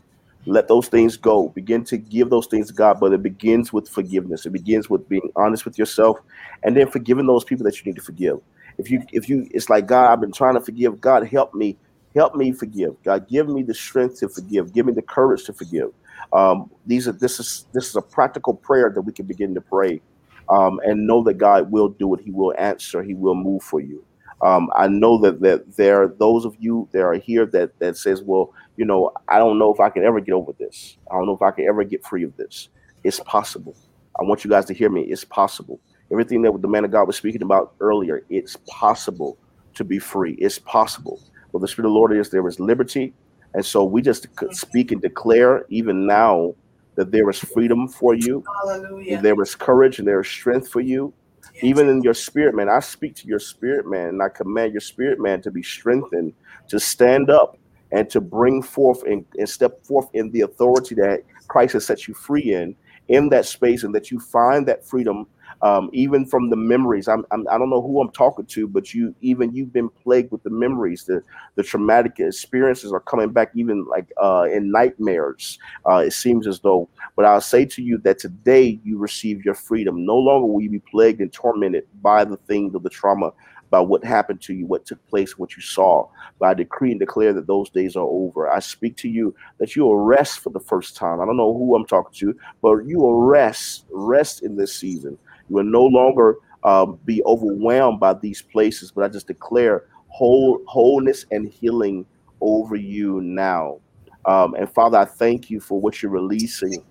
Let 0.47 0.69
those 0.69 0.89
things 0.89 1.17
go. 1.17 1.49
Begin 1.51 1.85
to 1.85 1.99
give 1.99 2.31
those 2.31 2.47
things 2.47 2.69
to 2.69 2.73
God, 2.73 2.99
but 2.99 3.13
it 3.13 3.23
begins 3.23 3.73
with 3.73 3.89
forgiveness. 3.89 4.47
It 4.47 4.53
begins 4.53 4.89
with 4.89 5.09
being 5.09 5.31
honest 5.37 5.65
with 5.65 5.79
yourself, 5.79 6.19
and 6.63 6.77
then 6.77 6.89
forgiving 6.89 7.27
those 7.27 7.45
people 7.45 7.65
that 7.65 7.79
you 7.79 7.91
need 7.91 7.97
to 7.97 8.03
forgive. 8.03 8.41
If 8.79 8.91
you 8.91 9.03
if 9.13 9.29
you, 9.29 9.47
it's 9.51 9.69
like 9.69 9.87
God, 9.87 10.11
I've 10.11 10.21
been 10.21 10.33
trying 10.33 10.55
to 10.55 10.61
forgive. 10.61 11.01
God, 11.01 11.27
help 11.27 11.55
me, 11.55 11.77
help 12.15 12.35
me 12.35 12.53
forgive. 12.53 12.97
God, 13.05 13.29
give 13.29 13.49
me 13.49 13.63
the 13.63 13.75
strength 13.75 14.21
to 14.21 14.29
forgive. 14.29 14.73
Give 14.73 14.87
me 14.87 14.93
the 14.93 15.03
courage 15.03 15.45
to 15.45 15.53
forgive. 15.53 15.91
Um, 16.33 16.71
these 16.87 17.09
are 17.09 17.13
this 17.13 17.41
is 17.41 17.67
this 17.73 17.89
is 17.89 17.97
a 17.97 18.03
practical 18.03 18.55
prayer 18.55 18.93
that 18.95 19.03
we 19.03 19.13
can 19.13 19.27
begin 19.27 19.55
to 19.55 19.61
pray, 19.61 20.03
um, 20.49 20.81
and 20.85 21.07
know 21.07 21.23
that 21.25 21.35
God 21.35 21.71
will 21.71 21.89
do 21.91 22.15
it. 22.15 22.21
He 22.25 22.31
will 22.31 22.55
answer. 22.59 23.03
He 23.03 23.15
will 23.15 23.35
move 23.35 23.63
for 23.63 23.81
you. 23.81 24.05
Um, 24.43 24.71
I 24.77 24.89
know 24.89 25.19
that 25.19 25.41
that 25.41 25.77
there 25.77 26.03
are 26.03 26.09
those 26.19 26.45
of 26.45 26.57
you 26.59 26.89
that 26.93 27.03
are 27.03 27.15
here 27.15 27.47
that 27.47 27.79
that 27.81 27.97
says, 27.97 28.23
well, 28.23 28.53
you 28.77 28.85
know, 28.85 29.13
I 29.29 29.39
don't 29.39 29.59
know 29.59 29.73
if 29.73 29.81
I 29.81 29.91
can 29.91 30.05
ever 30.05 30.21
get 30.21 30.33
over 30.33 30.53
this. 30.59 30.99
I 31.11 31.17
don't 31.17 31.27
know 31.27 31.35
if 31.35 31.43
I 31.43 31.51
can 31.53 31.67
ever 31.67 31.85
get 31.85 32.07
free 32.07 32.25
of 32.25 32.37
this. 32.37 32.69
It's 33.05 33.21
possible. 33.21 33.77
I 34.21 34.25
want 34.25 34.45
you 34.45 34.51
guys 34.51 34.67
to 34.67 34.75
hear 34.75 34.91
me. 34.91 35.03
It's 35.03 35.25
possible. 35.25 35.81
Everything 36.13 36.43
that 36.43 36.61
the 36.61 36.69
man 36.69 36.85
of 36.85 36.91
God 36.91 37.07
was 37.07 37.17
speaking 37.17 37.43
about 37.43 37.75
earlier, 37.81 38.23
it's 38.31 38.57
possible 38.69 39.39
to 39.75 39.85
be 39.85 39.99
free. 39.99 40.35
It's 40.35 40.59
possible. 40.59 41.21
Well, 41.53 41.61
the 41.61 41.69
Spirit 41.69 41.87
of 41.89 41.93
the 41.93 41.99
Lord 41.99 42.17
is 42.17 42.31
there 42.31 42.47
is 42.47 42.61
liberty. 42.61 43.13
And 43.55 43.65
so 43.65 43.85
we 43.85 44.01
just 44.03 44.35
could 44.37 44.55
speak 44.55 44.93
and 44.93 45.03
declare 45.03 45.65
even 45.69 46.07
now 46.07 46.55
that 46.97 47.11
there 47.11 47.29
is 47.31 47.39
freedom 47.39 47.89
for 47.89 48.15
you, 48.15 48.45
Hallelujah. 48.63 49.21
there 49.23 49.41
is 49.43 49.55
courage 49.55 49.99
and 49.99 50.07
there 50.07 50.21
is 50.21 50.29
strength 50.29 50.69
for 50.69 50.81
you. 50.81 51.13
Yes. 51.55 51.65
even 51.65 51.89
in 51.89 52.01
your 52.03 52.15
spirit 52.15 52.55
man 52.55 52.69
i 52.69 52.79
speak 52.79 53.17
to 53.17 53.27
your 53.27 53.41
spirit 53.41 53.85
man 53.87 54.09
and 54.11 54.23
i 54.23 54.29
command 54.29 54.73
your 54.73 54.81
spirit 54.81 55.19
man 55.19 55.43
to 55.43 55.51
be 55.51 55.63
strengthened 55.65 56.33
to 56.69 56.79
stand 56.79 57.29
up 57.29 57.59
and 57.91 58.09
to 58.11 58.21
bring 58.21 58.63
forth 58.63 59.03
and, 59.03 59.25
and 59.37 59.49
step 59.49 59.83
forth 59.85 60.09
in 60.13 60.31
the 60.31 60.43
authority 60.43 60.95
that 60.95 61.23
christ 61.49 61.73
has 61.73 61.85
set 61.85 62.07
you 62.07 62.15
free 62.15 62.53
in 62.55 62.77
in 63.09 63.29
that 63.31 63.47
space 63.47 63.83
and 63.83 63.93
that 63.95 64.11
you 64.13 64.21
find 64.21 64.69
that 64.69 64.87
freedom 64.87 65.27
um, 65.63 65.91
even 65.93 66.25
from 66.25 66.51
the 66.51 66.57
memories. 66.57 67.09
I'm, 67.09 67.25
I'm 67.31 67.47
i 67.49 67.59
don't 67.59 67.71
know 67.71 67.83
who 67.83 68.01
i'm 68.01 68.11
talking 68.13 68.47
to 68.47 68.67
but 68.67 68.95
you 68.95 69.15
even 69.21 69.55
you've 69.55 69.73
been 69.73 69.89
plagued 69.89 70.33
with 70.33 70.43
the 70.43 70.51
memories. 70.51 71.05
The 71.05 71.23
the 71.57 71.63
traumatic 71.63 72.19
experiences 72.19 72.93
are 72.93 73.01
coming 73.01 73.31
back 73.31 73.51
even 73.55 73.85
like 73.87 74.11
uh, 74.23 74.47
in 74.53 74.71
nightmares. 74.71 75.59
Uh, 75.89 75.97
it 76.07 76.13
seems 76.13 76.47
as 76.47 76.61
though 76.61 76.89
but 77.17 77.25
i'll 77.25 77.41
say 77.41 77.65
to 77.65 77.83
you 77.83 77.99
that 77.99 78.19
today 78.19 78.81
you 78.85 78.99
receive 78.99 79.45
your 79.45 79.55
freedom. 79.55 80.05
No 80.05 80.17
longer 80.17 80.47
will 80.47 80.61
you 80.61 80.71
be 80.71 80.81
plagued 80.81 81.21
and 81.21 81.33
tormented 81.33 81.87
by 82.03 82.25
the 82.25 82.37
things 82.37 82.75
of 82.75 82.83
the 82.83 82.91
trauma 82.91 83.33
by 83.69 83.79
what 83.79 84.05
happened 84.05 84.41
to 84.41 84.53
you 84.53 84.67
what 84.67 84.85
took 84.85 85.05
place 85.09 85.39
what 85.39 85.57
you 85.57 85.63
saw. 85.63 86.09
But 86.39 86.47
i 86.47 86.55
decree 86.55 86.91
and 86.91 87.01
declare 87.01 87.33
that 87.35 87.47
those 87.47 87.71
days 87.71 87.97
are 87.97 88.07
over. 88.07 88.51
I 88.51 88.61
speak 88.61 88.97
to 88.99 89.09
you 89.09 89.35
that 89.59 89.77
you 89.77 89.85
will 89.85 89.99
rest 89.99 90.41
for 90.41 90.51
the 90.51 90.61
first 90.61 90.97
time. 90.97 91.21
I 91.21 91.27
don't 91.27 91.37
know 91.37 91.53
who 91.53 91.77
i'm 91.77 91.87
talking 91.87 92.13
to 92.21 92.37
but 92.63 92.79
you 92.87 92.99
will 92.99 93.23
rest 93.23 93.85
rest 93.91 94.43
in 94.43 94.57
this 94.57 94.75
season 94.75 95.19
you 95.51 95.57
will 95.57 95.65
no 95.65 95.85
longer 95.85 96.37
um, 96.65 96.99
be 97.05 97.23
overwhelmed 97.25 98.01
by 98.01 98.15
these 98.15 98.43
places, 98.43 98.93
but 98.93 99.05
I 99.05 99.09
just 99.09 99.27
declare 99.27 99.85
whole 100.09 100.61
wholeness 100.67 101.27
and 101.31 101.49
healing 101.49 102.07
over 102.41 102.77
you 102.77 103.21
now. 103.21 103.81
Um, 104.27 104.55
and 104.55 104.71
Father, 104.71 104.99
I 104.99 105.05
thank 105.07 105.51
you 105.51 105.61
for 105.61 105.81
what 105.81 106.03
you're 106.03 106.13
releasing 106.13 106.73
you, 106.75 106.83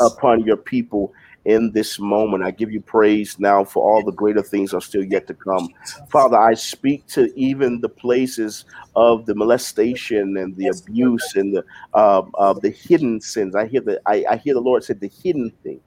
upon 0.00 0.40
your 0.44 0.56
people 0.56 1.12
in 1.44 1.70
this 1.72 1.98
moment. 2.00 2.44
I 2.44 2.50
give 2.50 2.72
you 2.72 2.80
praise 2.80 3.38
now 3.38 3.62
for 3.64 3.84
all 3.84 4.02
the 4.04 4.12
greater 4.12 4.42
things 4.42 4.74
are 4.74 4.80
still 4.80 5.04
yet 5.04 5.26
to 5.28 5.34
come. 5.34 5.68
Father, 6.08 6.38
I 6.38 6.54
speak 6.54 7.06
to 7.08 7.32
even 7.38 7.80
the 7.80 7.88
places 7.88 8.64
of 8.96 9.26
the 9.26 9.34
molestation 9.34 10.36
and 10.38 10.56
the 10.56 10.68
abuse 10.68 11.34
and 11.36 11.54
the 11.54 11.64
uh, 11.94 12.22
uh, 12.38 12.54
the 12.54 12.70
hidden 12.70 13.20
sins. 13.20 13.54
I 13.54 13.66
hear 13.66 13.82
the 13.82 14.00
I, 14.06 14.24
I 14.30 14.36
hear 14.36 14.54
the 14.54 14.60
Lord 14.60 14.82
said 14.82 15.00
the 15.00 15.10
hidden 15.22 15.52
thing 15.62 15.80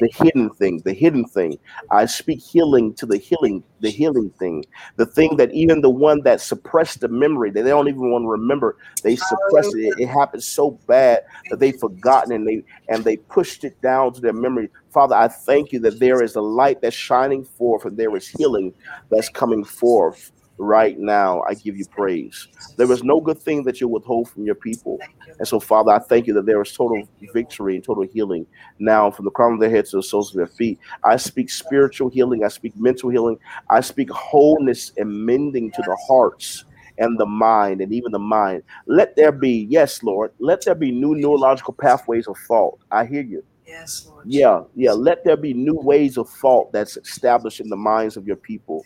the 0.00 0.10
hidden 0.12 0.50
thing, 0.50 0.80
the 0.84 0.92
hidden 0.92 1.24
thing. 1.24 1.58
I 1.90 2.06
speak 2.06 2.40
healing 2.40 2.94
to 2.94 3.06
the 3.06 3.18
healing, 3.18 3.62
the 3.80 3.90
healing 3.90 4.30
thing, 4.30 4.64
the 4.96 5.06
thing 5.06 5.36
that 5.36 5.52
even 5.52 5.80
the 5.80 5.90
one 5.90 6.22
that 6.22 6.40
suppressed 6.40 7.00
the 7.00 7.08
memory 7.08 7.50
that 7.50 7.62
they 7.62 7.70
don't 7.70 7.88
even 7.88 8.10
want 8.10 8.24
to 8.24 8.28
remember, 8.28 8.76
they 9.02 9.16
suppressed 9.16 9.76
it. 9.76 9.94
It 9.98 10.08
happened 10.08 10.42
so 10.42 10.72
bad 10.86 11.24
that 11.50 11.60
they've 11.60 11.78
forgotten 11.78 12.32
and 12.32 12.46
they 12.46 12.62
and 12.88 13.04
they 13.04 13.16
pushed 13.16 13.64
it 13.64 13.80
down 13.82 14.12
to 14.14 14.20
their 14.20 14.32
memory. 14.32 14.68
Father, 14.90 15.14
I 15.14 15.28
thank 15.28 15.72
you 15.72 15.78
that 15.80 16.00
there 16.00 16.22
is 16.22 16.34
a 16.36 16.40
light 16.40 16.80
that's 16.80 16.96
shining 16.96 17.44
forth 17.44 17.84
and 17.84 17.96
there 17.96 18.14
is 18.16 18.26
healing 18.26 18.74
that's 19.10 19.28
coming 19.28 19.64
forth 19.64 20.32
right 20.60 20.98
now. 20.98 21.42
I 21.48 21.54
give 21.54 21.76
you 21.76 21.86
praise. 21.86 22.48
There 22.76 22.90
is 22.92 23.02
no 23.02 23.20
good 23.20 23.38
thing 23.38 23.64
that 23.64 23.80
you 23.80 23.88
withhold 23.88 24.28
from 24.28 24.44
your 24.44 24.54
people. 24.54 24.98
And 25.38 25.48
so, 25.48 25.58
Father, 25.58 25.92
I 25.92 25.98
thank 25.98 26.26
you 26.26 26.34
that 26.34 26.46
there 26.46 26.60
is 26.60 26.72
total 26.72 27.02
victory 27.32 27.76
and 27.76 27.84
total 27.84 28.04
healing 28.04 28.46
now 28.78 29.10
from 29.10 29.24
the 29.24 29.30
crown 29.30 29.54
of 29.54 29.60
their 29.60 29.70
heads 29.70 29.90
to 29.90 29.96
the 29.96 30.02
soles 30.02 30.30
of 30.30 30.36
their 30.36 30.46
feet. 30.46 30.78
I 31.02 31.16
speak 31.16 31.50
spiritual 31.50 32.10
healing. 32.10 32.44
I 32.44 32.48
speak 32.48 32.76
mental 32.76 33.08
healing. 33.10 33.38
I 33.70 33.80
speak 33.80 34.10
wholeness 34.10 34.92
and 34.96 35.26
mending 35.26 35.70
to 35.72 35.82
the 35.82 35.96
hearts 36.06 36.64
and 36.98 37.18
the 37.18 37.26
mind 37.26 37.80
and 37.80 37.92
even 37.92 38.12
the 38.12 38.18
mind. 38.18 38.62
Let 38.86 39.16
there 39.16 39.32
be, 39.32 39.66
yes, 39.70 40.02
Lord, 40.02 40.32
let 40.38 40.64
there 40.64 40.74
be 40.74 40.92
new 40.92 41.14
neurological 41.14 41.72
pathways 41.72 42.28
of 42.28 42.36
thought. 42.46 42.78
I 42.90 43.06
hear 43.06 43.22
you. 43.22 43.42
Yes, 43.66 44.06
Lord. 44.06 44.26
Yeah, 44.26 44.62
yeah. 44.74 44.92
Let 44.92 45.24
there 45.24 45.36
be 45.36 45.54
new 45.54 45.76
ways 45.76 46.18
of 46.18 46.28
thought 46.28 46.72
that's 46.72 46.96
established 46.96 47.60
in 47.60 47.68
the 47.68 47.76
minds 47.76 48.16
of 48.16 48.26
your 48.26 48.36
people. 48.36 48.84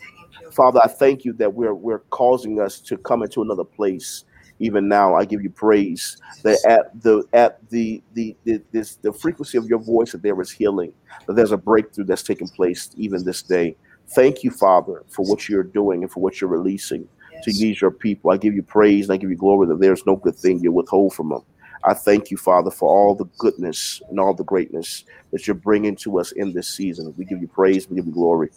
Father, 0.55 0.81
I 0.85 0.89
thank 0.89 1.25
you 1.25 1.33
that 1.35 1.53
we're 1.53 1.75
we're 1.75 2.01
causing 2.11 2.61
us 2.61 2.81
to 2.83 2.97
come 2.97 3.23
into 3.23 3.43
another 3.43 3.65
place. 3.65 4.25
Even 4.61 4.89
now, 4.89 5.15
I 5.17 5.25
give 5.25 5.43
you 5.43 5.51
praise 5.51 6.17
that 6.45 6.59
at 6.67 7.03
the 7.03 7.25
at 7.33 7.59
the 7.71 8.03
the 8.13 8.37
the 8.45 8.63
this 8.73 8.97
the 8.97 9.13
frequency 9.13 9.59
of 9.59 9.67
your 9.67 9.81
voice 9.81 10.13
that 10.13 10.23
there 10.23 10.41
is 10.41 10.53
healing, 10.53 10.93
that 11.27 11.35
there's 11.35 11.53
a 11.53 11.57
breakthrough 11.57 12.05
that's 12.05 12.23
taking 12.23 12.49
place 12.49 12.89
even 12.97 13.25
this 13.25 13.43
day. 13.43 13.77
Thank 14.15 14.45
you, 14.45 14.51
Father, 14.51 15.03
for 15.09 15.25
what 15.27 15.49
you're 15.49 15.65
doing 15.65 16.03
and 16.03 16.13
for 16.13 16.21
what 16.21 16.41
you're 16.41 16.51
releasing 16.51 17.09
to 17.43 17.53
these 17.53 17.81
your 17.81 17.91
people. 17.91 18.31
I 18.31 18.37
give 18.37 18.55
you 18.55 18.63
praise 18.63 19.07
and 19.07 19.15
I 19.15 19.17
give 19.17 19.31
you 19.31 19.37
glory 19.37 19.67
that 19.67 19.81
there's 19.81 20.07
no 20.07 20.17
good 20.17 20.37
thing 20.37 20.61
you 20.61 20.71
withhold 20.71 21.15
from 21.15 21.31
them. 21.31 21.43
I 21.85 21.95
thank 21.95 22.31
you, 22.31 22.37
Father, 22.37 22.71
for 22.71 22.89
all 22.89 23.15
the 23.15 23.27
goodness 23.39 24.01
and 24.09 24.21
all 24.21 24.35
the 24.35 24.45
greatness 24.45 25.05
that 25.33 25.47
you're 25.47 25.55
bringing 25.55 25.97
to 25.97 26.19
us 26.19 26.33
in 26.33 26.53
this 26.53 26.69
season. 26.69 27.13
We 27.19 27.25
give 27.25 27.41
you 27.41 27.49
praise, 27.49 27.89
we 27.89 27.97
give 27.97 28.07
you 28.07 28.13
glory 28.13 28.51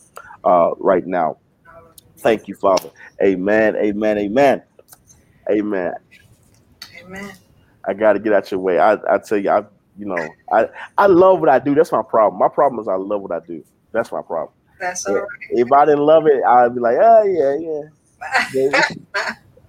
uh, 0.44 0.72
right 0.80 1.06
now. 1.06 1.38
Thank 2.20 2.48
you, 2.48 2.56
Father. 2.56 2.90
Amen, 3.24 3.76
amen, 3.76 4.18
amen, 4.18 4.64
amen. 5.50 5.94
Amen. 7.00 7.32
I 7.88 7.94
got 7.94 8.14
to 8.14 8.20
get 8.20 8.34
out 8.34 8.52
your 8.52 8.60
way. 8.60 8.80
I, 8.80 8.94
I 8.94 9.18
tell 9.20 9.38
you, 9.38 9.50
I, 9.50 9.60
you 9.98 10.06
know, 10.06 10.36
I, 10.52 10.68
I 10.98 11.08
love 11.08 11.40
what 11.40 11.50
I 11.50 11.60
do. 11.60 11.74
That's 11.76 11.92
my 11.92 12.02
problem. 12.04 12.40
My 12.40 12.50
problem 12.50 12.82
is 12.82 12.88
I 12.88 12.96
love 12.96 13.22
what 13.22 13.32
I 13.32 13.40
do. 13.46 13.64
That's 13.94 14.12
my 14.12 14.22
problem. 14.22 14.54
That's 14.80 15.06
all 15.06 15.16
Yeah. 15.16 15.22
right. 15.22 15.30
If 15.52 15.72
I 15.72 15.86
didn't 15.86 16.02
love 16.06 16.28
it, 16.28 16.44
I'd 16.44 16.76
be 16.76 16.82
like, 16.82 16.98
oh 17.00 17.24
yeah, 17.24 17.56
yeah. 18.54 18.82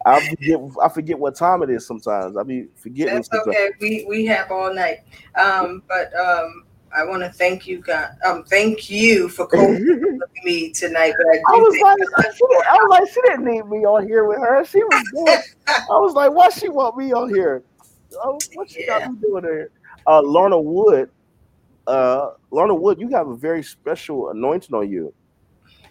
I 0.05 0.21
forget. 0.21 0.61
I 0.83 0.89
forget 0.89 1.19
what 1.19 1.37
time 1.37 1.63
it 1.63 1.71
is 1.71 1.87
sometimes. 1.87 2.37
I 2.37 2.43
be 2.43 2.67
forgetting. 2.77 3.15
That's 3.15 3.33
okay. 3.33 3.71
We 3.81 4.07
we 4.09 4.27
have 4.27 4.51
all 4.51 4.73
night. 4.75 4.99
Um, 5.35 5.83
but 5.89 6.15
um, 6.19 6.65
I 6.97 7.05
want 7.05 7.23
to 7.23 7.31
thank 7.31 7.67
you, 7.67 7.79
God. 7.79 8.11
Um, 8.25 8.45
thank 8.45 8.91
you 8.91 9.29
for 9.29 9.47
co-hosting 9.47 10.19
with 10.19 10.45
me 10.45 10.71
tonight. 10.71 11.15
But 11.17 11.27
I 11.27 11.55
I 11.55 11.59
was 11.59 11.79
like, 11.83 12.33
she 12.35 12.47
didn't, 12.49 12.67
I 12.67 12.75
was 12.75 12.91
like, 12.91 13.09
she 13.09 13.21
didn't 13.23 13.45
need 13.45 13.67
me 13.67 13.85
on 13.85 14.07
here 14.07 14.25
with 14.25 14.39
her. 14.39 14.65
She 14.65 14.79
was 14.79 15.11
good. 15.13 15.41
I 15.69 15.99
was 15.99 16.15
like, 16.15 16.33
why 16.33 16.49
she 16.51 16.69
want 16.69 16.97
me 16.97 17.13
on 17.13 17.29
here? 17.29 17.63
Oh, 18.23 18.39
what 18.55 18.71
she 18.71 18.87
got 18.87 19.11
me 19.11 19.19
doing 19.21 19.43
there? 19.43 19.71
Uh, 20.07 20.23
Lorna 20.23 20.59
Wood, 20.59 21.11
uh, 21.87 22.31
Lorna 22.51 22.75
Wood, 22.75 22.99
you 22.99 23.09
have 23.11 23.29
a 23.29 23.37
very 23.37 23.63
special 23.63 24.31
anointing 24.31 24.75
on 24.75 24.91
you, 24.91 25.13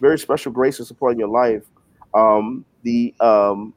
very 0.00 0.18
special 0.18 0.50
grace 0.50 0.78
and 0.78 0.88
support 0.88 1.12
in 1.12 1.18
your 1.18 1.28
life. 1.28 1.64
Um, 2.14 2.64
the 2.82 3.14
um, 3.20 3.74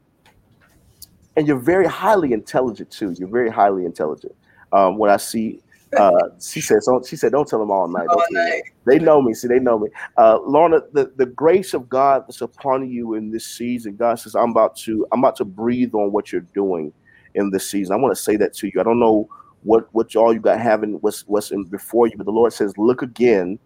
and 1.35 1.47
you're 1.47 1.57
very 1.57 1.87
highly 1.87 2.33
intelligent 2.33 2.91
too. 2.91 3.15
You're 3.17 3.29
very 3.29 3.49
highly 3.49 3.85
intelligent. 3.85 4.33
Um, 4.73 4.97
when 4.97 5.11
I 5.11 5.17
see, 5.17 5.61
uh, 5.97 6.29
she 6.39 6.61
said, 6.61 6.81
so 6.83 7.01
she 7.07 7.15
said, 7.15 7.31
don't 7.31 7.47
tell 7.47 7.59
them 7.59 7.71
all 7.71 7.87
night. 7.87 8.07
All 8.09 8.23
night. 8.31 8.63
They 8.85 8.99
know 8.99 9.21
me. 9.21 9.33
See, 9.33 9.47
they 9.47 9.59
know 9.59 9.79
me. 9.79 9.89
Uh, 10.17 10.39
Lorna, 10.45 10.81
the, 10.93 11.11
the 11.15 11.25
grace 11.25 11.73
of 11.73 11.89
God 11.89 12.23
that's 12.27 12.41
upon 12.41 12.89
you 12.89 13.15
in 13.15 13.31
this 13.31 13.45
season, 13.45 13.95
God 13.95 14.15
says, 14.15 14.35
I'm 14.35 14.51
about 14.51 14.75
to, 14.77 15.05
I'm 15.11 15.19
about 15.19 15.35
to 15.37 15.45
breathe 15.45 15.93
on 15.93 16.11
what 16.11 16.31
you're 16.31 16.41
doing 16.41 16.93
in 17.35 17.49
this 17.49 17.69
season. 17.69 17.93
I 17.93 17.97
want 17.97 18.15
to 18.15 18.21
say 18.21 18.35
that 18.37 18.53
to 18.55 18.67
you. 18.67 18.79
I 18.79 18.83
don't 18.83 18.99
know 18.99 19.29
what 19.63 19.87
what 19.91 20.15
all 20.15 20.33
you 20.33 20.39
got 20.39 20.59
having 20.59 20.93
what's 21.01 21.21
what's 21.27 21.51
in 21.51 21.63
before 21.65 22.07
you, 22.07 22.17
but 22.17 22.25
the 22.25 22.31
Lord 22.31 22.51
says, 22.53 22.77
look 22.77 23.01
again, 23.01 23.59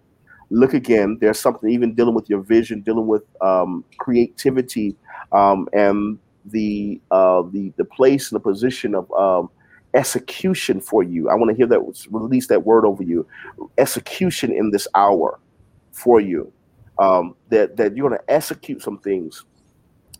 look 0.49 0.73
again. 0.73 1.17
There's 1.21 1.39
something 1.39 1.69
even 1.69 1.95
dealing 1.95 2.15
with 2.15 2.29
your 2.29 2.41
vision, 2.41 2.81
dealing 2.81 3.07
with 3.07 3.23
um, 3.41 3.85
creativity, 3.97 4.95
um, 5.31 5.67
and 5.73 6.19
the 6.45 6.99
uh, 7.11 7.43
the 7.51 7.71
the 7.77 7.85
place 7.85 8.31
and 8.31 8.35
the 8.35 8.43
position 8.43 8.93
of 8.93 9.11
um, 9.13 9.49
execution 9.95 10.79
for 10.79 11.01
you. 11.01 11.29
I 11.29 11.35
want 11.35 11.49
to 11.49 11.55
hear 11.55 11.67
that 11.67 12.07
release 12.11 12.47
that 12.47 12.65
word 12.65 12.85
over 12.85 13.01
you 13.01 13.25
execution 13.77 14.51
in 14.51 14.69
this 14.71 14.87
hour 14.93 15.39
for 15.91 16.19
you. 16.19 16.51
Um, 16.99 17.35
that 17.49 17.75
that 17.77 17.95
you're 17.95 18.07
going 18.09 18.19
to 18.19 18.33
execute 18.33 18.81
some 18.81 18.99
things 18.99 19.43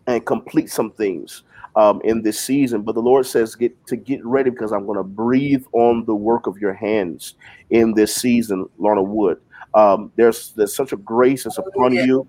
and 0.08 0.26
complete 0.26 0.70
some 0.70 0.92
things 0.92 1.44
um, 1.76 2.02
in 2.04 2.22
this 2.22 2.40
season. 2.40 2.82
But 2.82 2.96
the 2.96 3.02
Lord 3.02 3.26
says, 3.26 3.56
"Get 3.56 3.86
to 3.88 3.96
get 3.96 4.26
ready 4.26 4.50
because 4.50 4.72
I'm 4.72 4.86
going 4.86 4.98
to 4.98 5.04
breathe 5.04 5.66
on 5.72 6.06
the 6.06 6.16
work 6.16 6.48
of 6.48 6.58
your 6.58 6.74
hands 6.74 7.36
in 7.70 7.94
this 7.94 8.16
season, 8.16 8.68
Lorna 8.78 9.04
Wood." 9.04 9.40
Um, 9.74 10.12
there's 10.16 10.52
there's 10.54 10.76
such 10.76 10.94
a 10.94 10.98
grace 10.98 11.44
that's 11.44 11.58
upon 11.58 11.94
Hallelujah. 11.94 12.06
you 12.06 12.28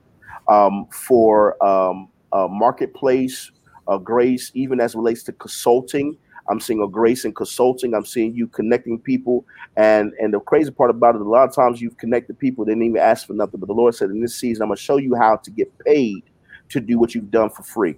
um, 0.49 0.87
for 0.93 1.63
um, 1.65 2.09
marketplace, 2.33 3.51
uh, 3.89 3.99
grace 3.99 4.51
even 4.55 4.81
as 4.81 4.95
it 4.95 4.99
relates 4.99 5.23
to 5.25 5.33
consulting. 5.33 6.17
I'm 6.49 6.61
seeing 6.61 6.81
a 6.83 6.89
grace 6.89 7.25
in 7.25 7.35
consulting. 7.35 7.95
I'm 7.95 8.05
seeing 8.05 8.35
you 8.35 8.47
connecting 8.47 8.99
people 9.01 9.45
and 9.77 10.13
and 10.21 10.33
the 10.33 10.41
crazy 10.41 10.71
part 10.71 10.91
about 10.91 11.15
it, 11.15 11.21
a 11.21 11.25
lot 11.25 11.49
of 11.49 11.55
times 11.55 11.81
you've 11.81 11.99
connected 11.99 12.39
people, 12.39 12.65
they 12.65 12.73
didn't 12.73 12.85
even 12.85 13.01
ask 13.01 13.27
for 13.27 13.35
nothing. 13.35 13.61
But 13.61 13.67
the 13.67 13.75
Lord 13.75 13.95
said, 13.95 14.11
in 14.11 14.21
this 14.21 14.37
season, 14.37 14.63
I'm 14.63 14.69
gonna 14.69 14.77
show 14.77 14.97
you 14.97 15.15
how 15.15 15.37
to 15.37 15.51
get 15.51 15.73
paid 15.81 16.25
to 16.71 16.81
do 16.81 16.99
what 16.99 17.15
you've 17.15 17.31
done 17.31 17.51
for 17.51 17.63
free. 17.63 17.97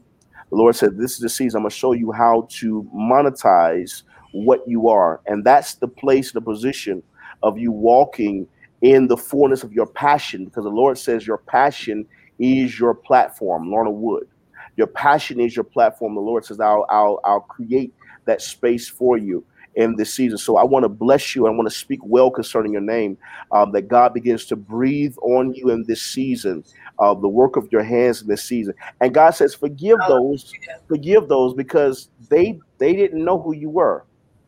The 0.50 0.56
Lord 0.56 0.76
said, 0.76 0.96
This 0.96 1.12
is 1.12 1.18
the 1.18 1.28
season, 1.28 1.58
I'm 1.58 1.62
gonna 1.64 1.70
show 1.70 1.92
you 1.92 2.12
how 2.12 2.48
to 2.60 2.88
monetize 2.94 4.02
what 4.32 4.62
you 4.66 4.88
are. 4.88 5.20
And 5.26 5.44
that's 5.44 5.74
the 5.74 5.88
place, 5.88 6.32
the 6.32 6.40
position 6.40 7.02
of 7.42 7.58
you 7.58 7.72
walking 7.72 8.46
in 8.82 9.08
the 9.08 9.16
fullness 9.16 9.62
of 9.62 9.72
your 9.72 9.86
passion, 9.86 10.44
because 10.44 10.64
the 10.64 10.70
Lord 10.70 10.98
says 10.98 11.26
your 11.26 11.38
passion 11.38 12.06
is 12.38 12.78
your 12.78 12.94
platform, 12.94 13.70
Lorna 13.70 13.90
Wood. 13.90 14.28
Your 14.76 14.86
passion 14.86 15.40
is 15.40 15.56
your 15.56 15.64
platform. 15.64 16.14
The 16.14 16.20
Lord 16.20 16.44
says, 16.44 16.60
I'll 16.60 16.86
I'll 16.88 17.20
I'll 17.24 17.40
create 17.40 17.92
that 18.28 18.42
space 18.42 18.88
for 18.88 19.18
you 19.18 19.44
in 19.74 19.96
this 19.96 20.14
season. 20.14 20.38
So 20.38 20.56
I 20.56 20.64
want 20.64 20.84
to 20.84 20.88
bless 20.88 21.34
you. 21.34 21.46
I 21.46 21.50
want 21.50 21.68
to 21.68 21.74
speak 21.74 22.00
well 22.02 22.30
concerning 22.30 22.72
your 22.72 22.82
name, 22.82 23.18
um, 23.52 23.72
that 23.72 23.88
God 23.88 24.14
begins 24.14 24.46
to 24.46 24.56
breathe 24.56 25.14
on 25.22 25.54
you 25.54 25.70
in 25.70 25.84
this 25.86 26.02
season, 26.02 26.64
uh, 26.98 27.14
the 27.14 27.28
work 27.28 27.56
of 27.56 27.68
your 27.70 27.82
hands 27.84 28.22
in 28.22 28.28
this 28.28 28.44
season. 28.44 28.74
And 29.00 29.14
God 29.14 29.30
says, 29.30 29.54
forgive 29.54 29.98
those, 30.08 30.52
forgive 30.88 31.28
those 31.28 31.54
because 31.54 32.08
they 32.30 32.58
they 32.78 32.94
didn't 32.94 33.24
know 33.24 33.40
who 33.40 33.54
you 33.54 33.70
were. 33.70 34.04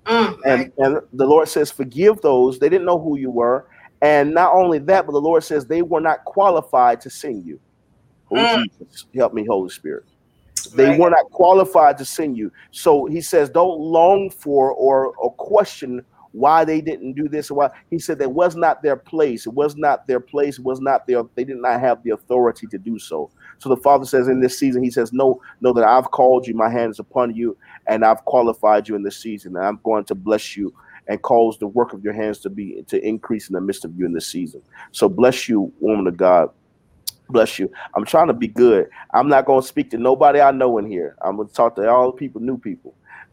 Mm, 0.06 0.38
And, 0.46 0.72
and 0.78 1.00
the 1.12 1.26
Lord 1.26 1.48
says, 1.48 1.70
forgive 1.70 2.20
those. 2.22 2.58
They 2.58 2.68
didn't 2.68 2.86
know 2.86 2.98
who 2.98 3.18
you 3.18 3.30
were. 3.30 3.66
And 4.02 4.32
not 4.34 4.54
only 4.54 4.78
that, 4.78 5.06
but 5.06 5.12
the 5.12 5.20
Lord 5.20 5.44
says 5.44 5.66
they 5.66 5.82
were 5.82 6.00
not 6.00 6.24
qualified 6.24 7.00
to 7.02 7.10
sing 7.10 7.42
you. 7.44 7.60
Oh, 8.30 8.36
Mm. 8.36 8.64
Jesus, 8.78 9.06
help 9.14 9.34
me, 9.34 9.44
Holy 9.46 9.70
Spirit. 9.70 10.04
They 10.64 10.88
Right. 10.90 10.98
were 10.98 11.10
not 11.10 11.30
qualified 11.30 11.98
to 11.98 12.04
send 12.04 12.36
you. 12.36 12.52
So 12.70 13.06
he 13.06 13.20
says, 13.20 13.50
don't 13.50 13.78
long 13.80 14.30
for 14.30 14.72
or, 14.72 15.14
or 15.16 15.32
question 15.32 16.04
why 16.32 16.64
they 16.64 16.80
didn't 16.80 17.14
do 17.14 17.28
this 17.28 17.50
or 17.50 17.54
why. 17.54 17.70
He 17.90 17.98
said 17.98 18.18
that 18.20 18.30
was 18.32 18.54
not 18.54 18.82
their 18.82 18.96
place. 18.96 19.46
It 19.46 19.52
was 19.52 19.76
not 19.76 20.06
their 20.06 20.20
place. 20.20 20.58
It 20.58 20.64
was 20.64 20.80
not 20.80 21.06
their, 21.06 21.24
they 21.34 21.44
did 21.44 21.56
not 21.56 21.80
have 21.80 22.02
the 22.04 22.10
authority 22.10 22.66
to 22.68 22.78
do 22.78 22.98
so. 22.98 23.30
So 23.58 23.68
the 23.68 23.76
Father 23.76 24.04
says 24.04 24.28
in 24.28 24.40
this 24.40 24.58
season, 24.58 24.82
He 24.82 24.90
says, 24.90 25.12
No, 25.12 25.40
know 25.60 25.72
that 25.72 25.84
I've 25.84 26.10
called 26.12 26.46
you, 26.46 26.54
my 26.54 26.70
hand 26.70 26.92
is 26.92 26.98
upon 27.00 27.34
you, 27.34 27.56
and 27.88 28.04
I've 28.04 28.24
qualified 28.24 28.88
you 28.88 28.94
in 28.94 29.02
this 29.02 29.18
season. 29.18 29.56
And 29.56 29.64
I'm 29.66 29.80
going 29.82 30.04
to 30.04 30.14
bless 30.14 30.56
you 30.56 30.72
and 31.08 31.20
cause 31.22 31.58
the 31.58 31.66
work 31.66 31.92
of 31.92 32.04
your 32.04 32.12
hands 32.12 32.38
to 32.40 32.50
be 32.50 32.84
to 32.86 33.04
increase 33.04 33.48
in 33.48 33.54
the 33.54 33.60
midst 33.60 33.84
of 33.84 33.96
you 33.98 34.06
in 34.06 34.12
this 34.12 34.28
season. 34.28 34.62
So 34.92 35.08
bless 35.08 35.48
you, 35.48 35.72
woman 35.80 36.06
of 36.06 36.16
God. 36.16 36.50
Bless 37.30 37.58
you. 37.58 37.70
I'm 37.94 38.04
trying 38.04 38.26
to 38.28 38.32
be 38.32 38.48
good. 38.48 38.88
I'm 39.14 39.28
not 39.28 39.46
going 39.46 39.62
to 39.62 39.66
speak 39.66 39.90
to 39.90 39.98
nobody 39.98 40.40
I 40.40 40.50
know 40.50 40.78
in 40.78 40.90
here. 40.90 41.16
I'm 41.22 41.36
going 41.36 41.48
to 41.48 41.54
talk 41.54 41.76
to 41.76 41.88
all 41.88 42.06
the 42.06 42.16
people, 42.16 42.40
new 42.40 42.58
people. 42.58 42.94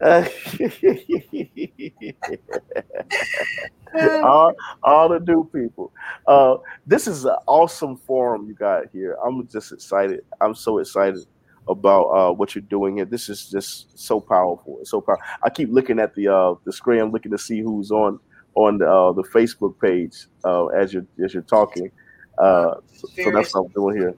all, 4.22 4.52
all 4.82 5.08
the 5.08 5.18
new 5.26 5.44
people. 5.52 5.92
Uh, 6.26 6.56
this 6.86 7.08
is 7.08 7.24
an 7.24 7.36
awesome 7.46 7.96
forum 7.96 8.46
you 8.46 8.54
got 8.54 8.84
here. 8.92 9.16
I'm 9.24 9.48
just 9.48 9.72
excited. 9.72 10.20
I'm 10.40 10.54
so 10.54 10.78
excited 10.78 11.26
about 11.68 12.04
uh, 12.04 12.32
what 12.32 12.54
you're 12.54 12.62
doing 12.62 12.96
here. 12.96 13.04
This 13.04 13.28
is 13.28 13.50
just 13.50 13.98
so 13.98 14.20
powerful. 14.20 14.78
It's 14.80 14.90
so 14.90 15.00
powerful. 15.00 15.24
I 15.42 15.50
keep 15.50 15.70
looking 15.70 15.98
at 15.98 16.14
the 16.14 16.28
uh, 16.28 16.54
the 16.64 16.72
screen, 16.72 17.00
I'm 17.00 17.10
looking 17.10 17.32
to 17.32 17.38
see 17.38 17.60
who's 17.60 17.90
on 17.90 18.20
on 18.54 18.78
the, 18.78 18.90
uh, 18.90 19.12
the 19.12 19.22
Facebook 19.24 19.78
page 19.80 20.26
uh, 20.44 20.66
as 20.66 20.92
you're 20.92 21.06
as 21.24 21.34
you're 21.34 21.42
talking. 21.42 21.90
Uh, 22.40 22.76
so, 22.94 23.08
so 23.08 23.30
that's 23.30 23.54
what 23.54 23.66
I'm 23.66 23.72
doing 23.72 23.96
here. 23.96 24.14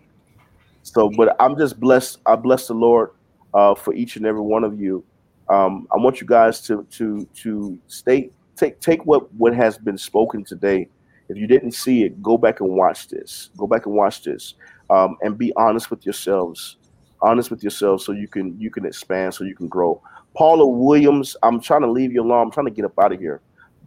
So, 0.82 1.10
but 1.10 1.36
I'm 1.40 1.56
just 1.58 1.78
blessed. 1.78 2.18
I 2.26 2.36
bless 2.36 2.66
the 2.66 2.74
Lord 2.74 3.10
uh, 3.54 3.74
for 3.74 3.94
each 3.94 4.16
and 4.16 4.26
every 4.26 4.40
one 4.40 4.64
of 4.64 4.80
you. 4.80 5.04
Um, 5.48 5.88
I 5.92 5.96
want 5.96 6.20
you 6.20 6.26
guys 6.26 6.60
to 6.62 6.86
to 6.92 7.26
to 7.34 7.78
stay 7.88 8.30
take 8.56 8.80
take 8.80 9.04
what 9.04 9.32
what 9.34 9.54
has 9.54 9.78
been 9.78 9.98
spoken 9.98 10.44
today. 10.44 10.88
If 11.28 11.36
you 11.36 11.46
didn't 11.46 11.72
see 11.72 12.04
it, 12.04 12.22
go 12.22 12.36
back 12.36 12.60
and 12.60 12.70
watch 12.70 13.08
this. 13.08 13.50
Go 13.56 13.66
back 13.66 13.86
and 13.86 13.94
watch 13.94 14.22
this, 14.22 14.54
um, 14.90 15.16
and 15.22 15.38
be 15.38 15.52
honest 15.56 15.90
with 15.90 16.04
yourselves. 16.04 16.76
Honest 17.22 17.50
with 17.50 17.62
yourselves, 17.62 18.04
so 18.04 18.12
you 18.12 18.28
can 18.28 18.58
you 18.58 18.70
can 18.70 18.86
expand, 18.86 19.34
so 19.34 19.44
you 19.44 19.54
can 19.54 19.68
grow. 19.68 20.00
Paula 20.34 20.66
Williams, 20.66 21.36
I'm 21.42 21.60
trying 21.60 21.82
to 21.82 21.90
leave 21.90 22.12
you 22.12 22.22
alone. 22.22 22.46
I'm 22.46 22.50
trying 22.50 22.66
to 22.66 22.72
get 22.72 22.84
up 22.84 22.98
out 22.98 23.12
of 23.12 23.20
here. 23.20 23.40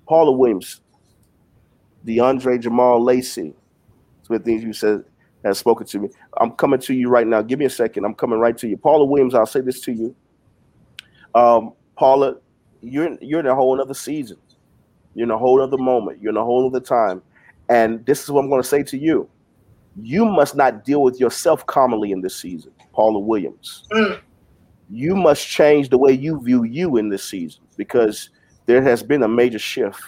Paula 0.08 0.32
Williams, 0.32 0.82
DeAndre 2.06 2.60
Jamal 2.60 3.02
Lacey. 3.04 3.56
The 4.38 4.44
things 4.44 4.64
you 4.64 4.74
said 4.74 5.04
has 5.44 5.60
spoken 5.60 5.86
to 5.88 6.00
me. 6.00 6.10
I'm 6.40 6.52
coming 6.52 6.80
to 6.82 6.94
you 6.94 7.10
right 7.10 7.28
now. 7.28 7.42
Give 7.42 7.60
me 7.60 7.66
a 7.66 7.70
second. 7.70 8.06
I'm 8.06 8.16
coming 8.16 8.40
right 8.40 8.58
to 8.58 8.68
you. 8.68 8.78
Paula 8.78 9.06
Williams, 9.06 9.36
I'll 9.36 9.46
say 9.46 9.62
this 9.62 9.82
to 9.82 9.92
you. 9.92 10.16
Um, 11.36 11.74
Paula, 11.98 12.36
you're 12.82 13.18
you're 13.22 13.40
in 13.40 13.48
a 13.48 13.56
whole 13.56 13.80
other 13.82 13.94
season. 13.94 14.38
You're 15.16 15.26
in 15.26 15.32
a 15.32 15.38
whole 15.38 15.62
other 15.62 15.78
moment. 15.78 16.22
You're 16.22 16.32
in 16.32 16.38
a 16.38 16.44
whole 16.44 16.68
other 16.68 16.80
time. 16.80 17.22
And 17.70 18.06
this 18.06 18.24
is 18.24 18.32
what 18.32 18.44
I'm 18.44 18.50
going 18.50 18.62
to 18.62 18.68
say 18.68 18.84
to 18.84 18.98
you. 18.98 19.30
You 20.02 20.26
must 20.26 20.56
not 20.56 20.84
deal 20.86 21.04
with 21.04 21.20
yourself 21.20 21.66
commonly 21.68 22.12
in 22.12 22.22
this 22.22 22.36
season, 22.36 22.72
Paula 22.94 23.20
Williams. 23.20 23.86
Mm. 23.92 24.20
You 24.90 25.16
must 25.16 25.48
change 25.48 25.90
the 25.90 25.98
way 25.98 26.12
you 26.12 26.42
view 26.42 26.64
you 26.64 26.98
in 26.98 27.10
this 27.10 27.24
season 27.24 27.62
because 27.78 28.30
there 28.66 28.82
has 28.82 29.04
been 29.04 29.24
a 29.24 29.28
major 29.28 29.60
shift 29.60 30.02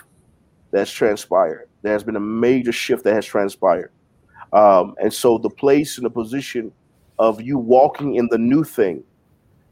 that's 0.71 0.91
transpired. 0.91 1.69
There 1.81 1.93
has 1.93 2.03
been 2.03 2.15
a 2.15 2.19
major 2.19 2.71
shift 2.71 3.03
that 3.03 3.13
has 3.13 3.25
transpired. 3.25 3.91
Um, 4.55 4.95
and 5.01 5.13
so 5.13 5.37
the 5.37 5.49
place 5.49 5.97
and 5.97 6.05
the 6.05 6.09
position 6.09 6.71
of 7.19 7.41
you 7.41 7.57
walking 7.57 8.15
in 8.15 8.27
the 8.31 8.37
new 8.37 8.63
thing, 8.63 9.03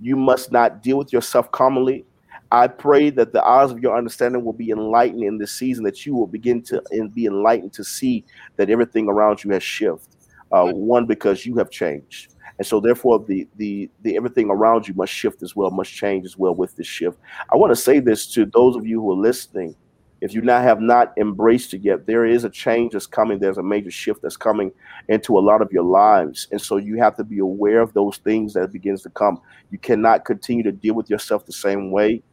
you 0.01 0.17
must 0.17 0.51
not 0.51 0.83
deal 0.83 0.97
with 0.97 1.13
yourself 1.13 1.49
commonly. 1.51 2.05
I 2.51 2.67
pray 2.67 3.09
that 3.11 3.31
the 3.31 3.43
eyes 3.43 3.71
of 3.71 3.79
your 3.79 3.97
understanding 3.97 4.43
will 4.43 4.53
be 4.53 4.71
enlightened 4.71 5.23
in 5.23 5.37
this 5.37 5.53
season, 5.53 5.85
that 5.85 6.05
you 6.05 6.13
will 6.13 6.27
begin 6.27 6.61
to 6.63 6.83
and 6.91 7.15
be 7.15 7.25
enlightened 7.25 7.73
to 7.73 7.83
see 7.83 8.25
that 8.57 8.69
everything 8.69 9.07
around 9.07 9.43
you 9.43 9.51
has 9.51 9.63
shifted. 9.63 10.15
Uh, 10.51 10.71
one, 10.71 11.07
because 11.07 11.47
you 11.47 11.55
have 11.55 11.71
changed. 11.71 12.35
And 12.59 12.67
so 12.67 12.79
therefore 12.79 13.25
the, 13.27 13.47
the 13.55 13.89
the 14.03 14.15
everything 14.15 14.51
around 14.51 14.87
you 14.87 14.93
must 14.93 15.11
shift 15.11 15.41
as 15.41 15.55
well, 15.55 15.71
must 15.71 15.91
change 15.91 16.25
as 16.25 16.37
well 16.37 16.53
with 16.53 16.75
this 16.75 16.85
shift. 16.85 17.17
I 17.51 17.55
want 17.55 17.71
to 17.71 17.75
say 17.75 17.99
this 17.99 18.27
to 18.33 18.45
those 18.45 18.75
of 18.75 18.85
you 18.85 19.01
who 19.01 19.11
are 19.13 19.15
listening. 19.15 19.75
If 20.23 20.33
you 20.33 20.41
not 20.41 20.63
have 20.63 20.79
not 20.79 21.11
embraced 21.17 21.73
it 21.73 21.81
yet, 21.81 22.05
there 22.05 22.25
is 22.25 22.45
a 22.45 22.49
change 22.49 22.93
that's 22.93 23.05
coming. 23.05 23.39
There's 23.39 23.57
a 23.57 23.63
major 23.63 23.91
shift 23.91 24.21
that's 24.21 24.37
coming 24.37 24.71
into 25.09 25.37
a 25.37 25.41
lot 25.41 25.61
of 25.61 25.69
your 25.73 25.83
lives. 25.83 26.47
And 26.49 26.61
so 26.61 26.77
you 26.77 26.97
have 26.97 27.17
to 27.17 27.25
be 27.25 27.39
aware 27.39 27.81
of 27.81 27.93
those 27.93 28.17
things 28.19 28.53
that 28.53 28.71
begins 28.71 29.01
to 29.01 29.09
come. 29.09 29.41
You 29.69 29.79
cannot 29.79 30.23
continue 30.23 30.63
to 30.63 30.71
deal 30.71 30.93
with 30.93 31.09
yourself 31.09 31.45
the 31.45 31.51
same 31.51 31.91
way. 31.91 32.23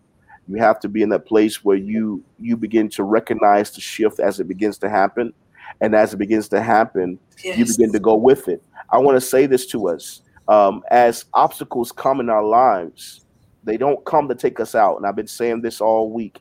You 0.46 0.54
have 0.58 0.78
to 0.80 0.88
be 0.88 1.02
in 1.02 1.08
that 1.08 1.26
place 1.26 1.64
where 1.64 1.76
you 1.76 2.22
you 2.38 2.56
begin 2.56 2.88
to 2.90 3.02
recognize 3.02 3.72
the 3.72 3.80
shift 3.80 4.20
as 4.20 4.38
it 4.38 4.46
begins 4.46 4.78
to 4.78 4.88
happen. 4.88 5.32
And 5.80 5.92
as 5.92 6.14
it 6.14 6.18
begins 6.18 6.48
to 6.50 6.62
happen, 6.62 7.18
you 7.42 7.64
begin 7.66 7.90
to 7.92 7.98
go 7.98 8.14
with 8.14 8.46
it. 8.46 8.62
I 8.90 8.98
want 8.98 9.16
to 9.16 9.20
say 9.20 9.46
this 9.46 9.66
to 9.66 9.88
us. 9.88 10.22
Um, 10.46 10.84
as 10.92 11.24
obstacles 11.34 11.90
come 11.90 12.20
in 12.20 12.30
our 12.30 12.44
lives, 12.44 13.24
they 13.64 13.76
don't 13.76 14.04
come 14.04 14.28
to 14.28 14.34
take 14.36 14.60
us 14.60 14.76
out. 14.76 14.96
And 14.96 15.06
I've 15.06 15.16
been 15.16 15.26
saying 15.26 15.62
this 15.62 15.80
all 15.80 16.12
week. 16.12 16.40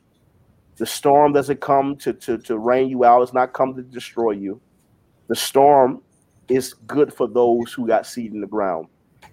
The 0.80 0.86
storm 0.86 1.34
doesn't 1.34 1.60
come 1.60 1.94
to, 1.96 2.14
to, 2.14 2.38
to 2.38 2.56
rain 2.56 2.88
you 2.88 3.04
out, 3.04 3.20
it's 3.20 3.34
not 3.34 3.52
come 3.52 3.74
to 3.74 3.82
destroy 3.82 4.30
you. 4.30 4.62
The 5.28 5.36
storm 5.36 6.00
is 6.48 6.72
good 6.72 7.12
for 7.12 7.28
those 7.28 7.74
who 7.74 7.86
got 7.86 8.06
seed 8.06 8.32
in 8.32 8.40
the 8.40 8.46
ground. 8.46 8.86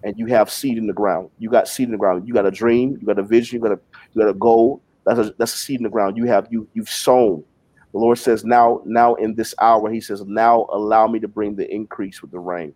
And 0.04 0.20
you 0.20 0.26
have 0.26 0.52
seed 0.52 0.78
in 0.78 0.88
the 0.88 0.94
ground. 0.94 1.30
You 1.40 1.50
got 1.50 1.70
seed 1.70 1.86
in 1.86 1.94
the 1.94 1.98
ground. 1.98 2.28
You 2.28 2.34
got 2.34 2.46
a 2.46 2.52
dream, 2.52 2.98
you 3.00 3.08
got 3.08 3.18
a 3.18 3.24
vision, 3.24 3.56
you 3.56 3.62
got 3.64 3.72
a 3.72 3.80
you 4.14 4.22
got 4.22 4.30
a 4.30 4.34
goal. 4.34 4.82
That's 5.06 5.20
a 5.20 5.34
that's 5.38 5.54
a 5.54 5.58
seed 5.58 5.80
in 5.80 5.86
the 5.86 5.90
ground. 5.90 6.18
You 6.18 6.26
have 6.26 6.50
you 6.52 6.68
you've 6.74 6.90
sown. 6.90 7.46
The 7.94 7.98
Lord 7.98 8.18
says, 8.18 8.44
now, 8.44 8.82
now 8.84 9.16
in 9.16 9.34
this 9.34 9.56
hour, 9.62 9.90
He 9.90 10.02
says, 10.02 10.22
now 10.26 10.68
allow 10.74 11.08
me 11.08 11.18
to 11.22 11.30
bring 11.30 11.56
the 11.56 11.74
increase 11.74 12.22
with 12.22 12.32
the 12.32 12.40
rain. 12.40 12.74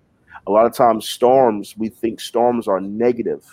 A 0.47 0.51
lot 0.51 0.65
of 0.65 0.73
times, 0.73 1.09
storms, 1.09 1.75
we 1.77 1.89
think 1.89 2.21
storms 2.21 2.69
are 2.69 2.79
negative. 2.79 3.45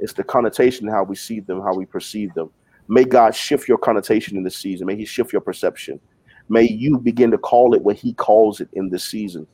It's 0.00 0.12
the 0.12 0.24
connotation 0.24 0.88
how 0.88 1.04
we 1.04 1.14
see 1.14 1.38
them, 1.38 1.62
how 1.62 1.72
we 1.72 1.86
perceive 1.86 2.34
them. 2.34 2.50
May 2.90 3.04
God 3.04 3.36
shift 3.36 3.68
your 3.68 3.78
connotation 3.78 4.36
in 4.36 4.42
this 4.42 4.56
season. 4.56 4.88
May 4.88 4.96
He 4.96 5.04
shift 5.04 5.32
your 5.32 5.40
perception. 5.40 6.00
May 6.48 6.64
you 6.64 6.98
begin 6.98 7.30
to 7.30 7.38
call 7.38 7.72
it 7.72 7.82
what 7.82 7.94
He 7.94 8.12
calls 8.14 8.60
it 8.60 8.68
in 8.72 8.90
this 8.90 9.04
season. 9.04 9.46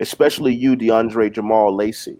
Especially 0.00 0.52
you, 0.52 0.74
DeAndre 0.74 1.32
Jamal 1.32 1.72
Lacey. 1.72 2.18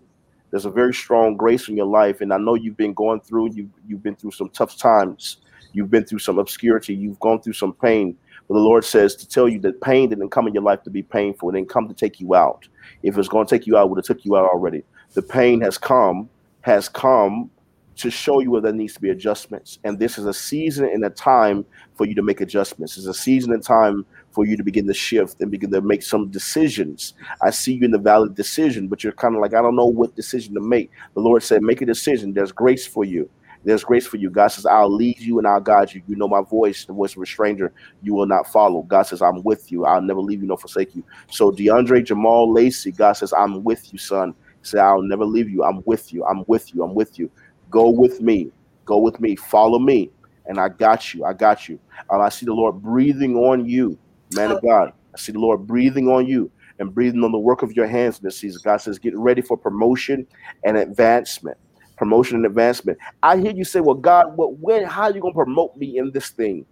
There's 0.53 0.65
a 0.65 0.71
very 0.71 0.95
strong 0.95 1.37
grace 1.37 1.69
in 1.69 1.77
your 1.77 1.87
life, 1.87 2.21
and 2.21 2.33
I 2.33 2.39
know 2.39 2.55
you've 2.55 2.77
been 2.77 2.95
going 2.95 3.21
through. 3.21 3.53
You 3.55 3.69
you've 3.89 4.05
been 4.05 4.15
through 4.15 4.31
some 4.31 4.49
tough 4.51 4.77
times. 4.77 5.39
You've 5.73 5.91
been 5.91 6.05
through 6.05 6.21
some 6.21 6.39
obscurity. 6.39 6.95
You've 6.95 7.19
gone 7.19 7.43
through 7.43 7.55
some 7.55 7.73
pain. 7.73 8.17
But 8.47 8.55
the 8.55 8.61
Lord 8.61 8.85
says 8.85 9.17
to 9.17 9.29
tell 9.29 9.49
you 9.49 9.59
that 9.61 9.81
pain 9.81 10.11
didn't 10.11 10.31
come 10.31 10.47
in 10.47 10.55
your 10.55 10.63
life 10.63 10.85
to 10.85 10.91
be 10.91 11.03
painful. 11.03 11.51
It 11.51 11.55
didn't 11.55 11.69
come 11.69 11.89
to 11.89 11.95
take 11.95 12.21
you 12.21 12.37
out. 12.37 12.69
If 13.03 13.19
it's 13.19 13.29
going 13.29 13.49
to 13.49 13.59
take 13.59 13.67
you 13.67 13.77
out, 13.77 13.87
it 13.87 13.91
would 13.91 13.99
have 13.99 14.05
took 14.05 14.25
you 14.25 14.37
out 14.37 14.45
already. 14.45 14.85
The 15.15 15.23
pain 15.23 15.61
has 15.63 15.79
come, 15.79 16.29
has 16.61 16.89
come 16.89 17.51
to 17.97 18.11
show 18.11 18.41
you 18.41 18.51
where 18.51 18.61
there 18.61 18.73
needs 18.73 18.95
to 18.95 19.01
be 19.01 19.11
adjustments. 19.11 19.79
And 19.85 19.99
this 19.99 20.19
is 20.19 20.27
a 20.27 20.33
season 20.33 20.87
and 20.87 21.05
a 21.05 21.11
time 21.11 21.65
for 21.95 22.07
you 22.07 22.15
to 22.15 22.23
make 22.23 22.41
adjustments. 22.41 22.97
It's 22.97 23.07
a 23.07 23.15
season 23.15 23.53
and 23.53 23.63
time 23.63 24.07
for 24.31 24.47
you 24.47 24.57
to 24.57 24.65
begin 24.65 24.87
to 24.87 24.95
shift 24.95 25.41
and 25.41 25.51
begin 25.51 25.71
to 25.73 25.81
make 25.83 26.03
some 26.03 26.31
decisions. 26.31 27.15
I 27.43 27.51
see 27.51 27.75
you 27.75 27.85
in 27.85 27.91
the 27.91 27.99
valid 27.99 28.35
decision, 28.35 28.89
but 28.89 29.05
you're 29.05 29.13
kind 29.13 29.35
of 29.35 29.43
like, 29.43 29.55
I 29.55 29.61
don't 29.61 29.77
know 29.77 29.87
what 29.87 30.17
decision 30.17 30.55
to 30.55 30.61
make. 30.61 30.91
The 31.15 31.21
Lord 31.21 31.43
said, 31.43 31.63
make 31.63 31.83
a 31.83 31.87
decision. 31.87 32.33
There's 32.33 32.53
grace 32.53 32.87
for 32.87 33.05
you. 33.05 33.29
There's 33.65 33.85
grace 33.85 34.07
for 34.07 34.17
you. 34.17 34.29
God 34.29 34.49
says, 34.49 34.67
I'll 34.67 34.93
lead 34.93 35.21
you 35.21 35.39
and 35.39 35.47
I'll 35.47 35.61
guide 35.61 35.93
you. 35.93 36.03
You 36.09 36.17
know 36.17 36.27
my 36.27 36.41
voice, 36.43 36.85
the 36.85 36.93
voice 36.93 37.15
of 37.15 37.23
a 37.23 37.27
stranger, 37.27 37.73
you 38.03 38.15
will 38.15 38.27
not 38.27 38.51
follow. 38.51 38.83
God 38.83 39.03
says, 39.03 39.23
I'm 39.23 39.43
with 39.45 39.71
you. 39.71 39.85
I'll 39.85 40.03
never 40.03 40.21
leave 40.21 40.41
you 40.41 40.49
nor 40.49 40.59
forsake 40.59 40.97
you. 40.97 41.05
So 41.31 41.53
DeAndre 41.53 42.05
Jamal 42.05 42.53
Lacey, 42.53 42.91
God 42.91 43.13
says, 43.13 43.33
I'm 43.33 43.63
with 43.63 43.93
you, 43.93 43.99
son. 43.99 44.35
Said, 44.63 44.81
I'll 44.81 45.03
never 45.03 45.25
leave 45.25 45.49
you. 45.49 45.65
I'm 45.65 45.83
with 45.87 46.13
you. 46.13 46.25
I'm 46.25 46.45
with 46.47 46.75
you. 46.75 46.83
I'm 46.83 46.95
with 46.95 47.19
you. 47.19 47.31
Go 47.73 47.91
with 47.91 48.21
me. 48.21 48.53
Go 48.87 48.99
with 48.99 49.21
me. 49.21 49.37
Follow 49.37 49.81
me. 49.81 50.11
And 50.47 50.61
I 50.61 50.69
got 50.69 51.15
you. 51.15 51.25
I 51.25 51.33
got 51.33 51.69
you. 51.69 51.81
Um, 52.11 52.21
I 52.21 52.29
see 52.29 52.47
the 52.47 52.55
Lord 52.55 52.83
breathing 52.83 53.37
on 53.37 53.67
you, 53.67 53.99
man 54.35 54.53
of 54.53 54.63
God. 54.63 54.93
I 55.15 55.19
see 55.19 55.33
the 55.33 55.41
Lord 55.41 55.67
breathing 55.67 56.09
on 56.09 56.27
you 56.27 56.53
and 56.79 56.95
breathing 56.95 57.25
on 57.25 57.33
the 57.33 57.39
work 57.39 57.63
of 57.63 57.73
your 57.73 57.89
hands 57.89 58.21
this 58.21 58.39
season. 58.39 58.63
God 58.65 58.79
says, 58.79 59.01
get 59.01 59.17
ready 59.17 59.43
for 59.43 59.57
promotion 59.57 60.27
and 60.65 60.77
advancement 60.77 61.59
promotion 61.99 62.37
and 62.37 62.47
advancement. 62.47 62.99
I 63.23 63.39
hear 63.39 63.53
you 63.53 63.65
say, 63.65 63.81
Well, 63.81 63.95
God, 63.95 64.37
what 64.37 64.59
when 64.59 64.85
how 64.85 65.05
are 65.05 65.13
you 65.13 65.21
gonna 65.21 65.35
promote 65.35 65.77
me 65.77 65.99
in 65.99 66.11
this 66.13 66.31
thing? 66.31 66.67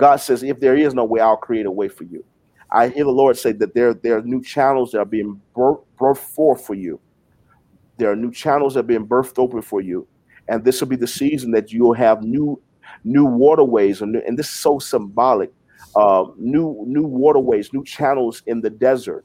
God 0.00 0.16
says, 0.16 0.42
if 0.42 0.60
there 0.60 0.76
is 0.76 0.94
no 0.94 1.04
way, 1.04 1.20
I'll 1.20 1.36
create 1.36 1.66
a 1.66 1.70
way 1.70 1.88
for 1.88 2.04
you. 2.04 2.24
I 2.72 2.88
hear 2.88 3.04
the 3.04 3.10
Lord 3.10 3.36
say 3.36 3.52
that 3.52 3.74
there, 3.74 3.92
there 3.94 4.18
are 4.18 4.22
new 4.22 4.42
channels 4.42 4.92
that 4.92 5.00
are 5.00 5.04
being 5.04 5.42
birthed, 5.54 5.84
birthed 6.00 6.18
forth 6.18 6.64
for 6.64 6.74
you. 6.74 7.00
There 7.98 8.10
are 8.10 8.16
new 8.16 8.32
channels 8.32 8.74
that 8.74 8.80
are 8.80 8.84
being 8.84 9.06
birthed 9.06 9.38
open 9.38 9.60
for 9.60 9.82
you. 9.82 10.08
And 10.50 10.64
this 10.64 10.80
will 10.80 10.88
be 10.88 10.96
the 10.96 11.06
season 11.06 11.52
that 11.52 11.72
you'll 11.72 11.94
have 11.94 12.22
new 12.22 12.60
new 13.04 13.24
waterways, 13.24 14.02
and, 14.02 14.16
and 14.16 14.38
this 14.38 14.48
is 14.48 14.58
so 14.58 14.78
symbolic. 14.78 15.52
Uh, 15.96 16.24
new 16.36 16.84
new 16.86 17.04
waterways, 17.04 17.72
new 17.72 17.84
channels 17.84 18.42
in 18.46 18.60
the 18.60 18.68
desert, 18.70 19.24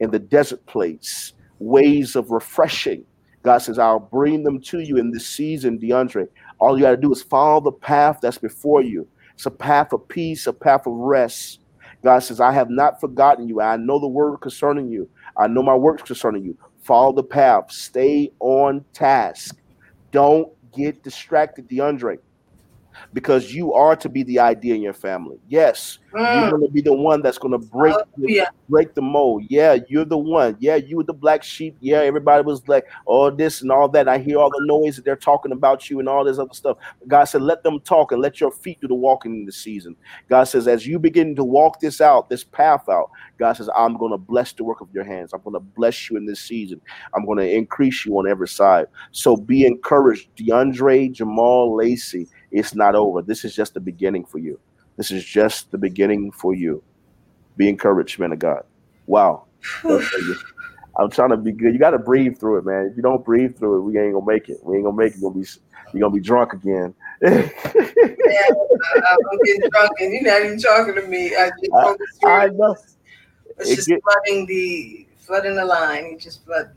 in 0.00 0.10
the 0.10 0.18
desert 0.18 0.64
place, 0.66 1.34
ways 1.60 2.16
of 2.16 2.30
refreshing. 2.30 3.04
God 3.42 3.58
says, 3.58 3.78
I'll 3.78 3.98
bring 3.98 4.44
them 4.44 4.60
to 4.62 4.80
you 4.80 4.96
in 4.96 5.10
this 5.10 5.26
season, 5.26 5.78
DeAndre. 5.78 6.28
All 6.58 6.76
you 6.76 6.84
got 6.84 6.92
to 6.92 6.96
do 6.96 7.12
is 7.12 7.22
follow 7.22 7.60
the 7.60 7.72
path 7.72 8.18
that's 8.22 8.38
before 8.38 8.82
you. 8.82 9.06
It's 9.34 9.46
a 9.46 9.50
path 9.50 9.92
of 9.92 10.06
peace, 10.08 10.46
a 10.46 10.52
path 10.52 10.86
of 10.86 10.92
rest. 10.92 11.60
God 12.04 12.20
says, 12.20 12.40
I 12.40 12.52
have 12.52 12.70
not 12.70 13.00
forgotten 13.00 13.48
you. 13.48 13.60
I 13.60 13.76
know 13.76 13.98
the 13.98 14.08
word 14.08 14.38
concerning 14.38 14.88
you. 14.88 15.08
I 15.36 15.48
know 15.48 15.62
my 15.62 15.74
works 15.74 16.02
concerning 16.02 16.44
you. 16.44 16.56
Follow 16.82 17.12
the 17.12 17.22
path. 17.22 17.70
Stay 17.72 18.32
on 18.40 18.84
task. 18.92 19.56
Don't 20.12 20.52
get 20.72 21.02
distracted, 21.02 21.68
DeAndre 21.68 22.18
because 23.12 23.52
you 23.52 23.72
are 23.72 23.96
to 23.96 24.08
be 24.08 24.22
the 24.24 24.38
idea 24.38 24.74
in 24.74 24.82
your 24.82 24.92
family. 24.92 25.38
Yes, 25.48 25.98
mm. 26.12 26.40
you're 26.40 26.50
going 26.50 26.66
to 26.66 26.72
be 26.72 26.80
the 26.80 26.92
one 26.92 27.22
that's 27.22 27.38
going 27.38 27.52
to 27.52 27.66
break 27.66 27.94
oh, 27.94 28.04
yeah. 28.18 28.48
break 28.68 28.94
the 28.94 29.02
mold. 29.02 29.44
Yeah, 29.48 29.78
you're 29.88 30.04
the 30.04 30.18
one. 30.18 30.56
Yeah, 30.60 30.76
you 30.76 30.96
were 30.96 31.04
the 31.04 31.12
black 31.12 31.42
sheep. 31.42 31.76
Yeah, 31.80 31.98
everybody 31.98 32.42
was 32.44 32.66
like, 32.68 32.86
all 33.06 33.26
oh, 33.26 33.30
this 33.30 33.62
and 33.62 33.70
all 33.70 33.88
that. 33.90 34.08
I 34.08 34.18
hear 34.18 34.38
all 34.38 34.50
the 34.50 34.64
noise 34.64 34.96
that 34.96 35.04
they're 35.04 35.16
talking 35.16 35.52
about 35.52 35.90
you 35.90 36.00
and 36.00 36.08
all 36.08 36.24
this 36.24 36.38
other 36.38 36.54
stuff. 36.54 36.78
God 37.08 37.24
said, 37.24 37.42
let 37.42 37.62
them 37.62 37.80
talk 37.80 38.12
and 38.12 38.20
let 38.20 38.40
your 38.40 38.50
feet 38.50 38.80
do 38.80 38.88
the 38.88 38.94
walking 38.94 39.34
in 39.34 39.44
the 39.44 39.52
season. 39.52 39.96
God 40.28 40.44
says, 40.44 40.68
as 40.68 40.86
you 40.86 40.98
begin 40.98 41.34
to 41.36 41.44
walk 41.44 41.80
this 41.80 42.00
out, 42.00 42.28
this 42.28 42.44
path 42.44 42.88
out, 42.88 43.10
God 43.38 43.54
says, 43.54 43.68
I'm 43.76 43.96
going 43.96 44.12
to 44.12 44.18
bless 44.18 44.52
the 44.52 44.64
work 44.64 44.80
of 44.80 44.88
your 44.92 45.04
hands. 45.04 45.32
I'm 45.32 45.42
going 45.42 45.54
to 45.54 45.60
bless 45.60 46.10
you 46.10 46.16
in 46.16 46.26
this 46.26 46.40
season. 46.40 46.80
I'm 47.14 47.24
going 47.26 47.38
to 47.38 47.50
increase 47.50 48.04
you 48.04 48.16
on 48.18 48.28
every 48.28 48.48
side. 48.48 48.86
So 49.10 49.36
be 49.36 49.66
encouraged, 49.66 50.28
DeAndre 50.36 51.12
Jamal 51.12 51.74
Lacey 51.76 52.28
it's 52.52 52.74
not 52.74 52.94
over. 52.94 53.22
This 53.22 53.44
is 53.44 53.54
just 53.54 53.74
the 53.74 53.80
beginning 53.80 54.24
for 54.24 54.38
you. 54.38 54.60
This 54.96 55.10
is 55.10 55.24
just 55.24 55.70
the 55.70 55.78
beginning 55.78 56.30
for 56.30 56.54
you. 56.54 56.82
Be 57.56 57.68
encouraged, 57.68 58.18
man 58.18 58.32
of 58.32 58.38
God. 58.38 58.64
Wow. 59.06 59.46
I'm 59.84 61.10
trying 61.10 61.30
to 61.30 61.38
be 61.38 61.52
good. 61.52 61.72
You 61.72 61.78
got 61.78 61.90
to 61.90 61.98
breathe 61.98 62.38
through 62.38 62.58
it, 62.58 62.66
man. 62.66 62.88
If 62.90 62.96
you 62.96 63.02
don't 63.02 63.24
breathe 63.24 63.56
through 63.56 63.78
it, 63.78 63.80
we 63.80 63.98
ain't 63.98 64.12
gonna 64.12 64.26
make 64.26 64.50
it. 64.50 64.58
We 64.62 64.76
ain't 64.76 64.84
gonna 64.84 64.96
make 64.96 65.14
it. 65.14 65.20
You're 65.20 65.30
gonna 65.30 65.42
be, 65.42 65.48
you're 65.94 66.00
gonna 66.02 66.14
be 66.14 66.20
drunk 66.20 66.52
again. 66.52 66.94
yeah, 67.22 67.48
I'm 68.98 69.38
getting 69.44 69.70
drunk, 69.70 69.92
and 70.00 70.12
you're 70.12 70.22
not 70.22 70.44
even 70.44 70.58
talking 70.58 70.94
to 70.96 71.02
me. 71.08 71.34
I, 71.34 71.48
just, 71.48 72.24
I, 72.24 72.28
I 72.28 72.46
know. 72.48 72.76
It's 73.58 73.70
it 73.70 73.76
just 73.76 73.88
get, 73.88 74.00
flooding 74.02 74.44
the 74.46 75.06
flooding 75.16 75.56
the 75.56 75.64
line. 75.64 76.04
It 76.04 76.20
just 76.20 76.44
flood. 76.44 76.70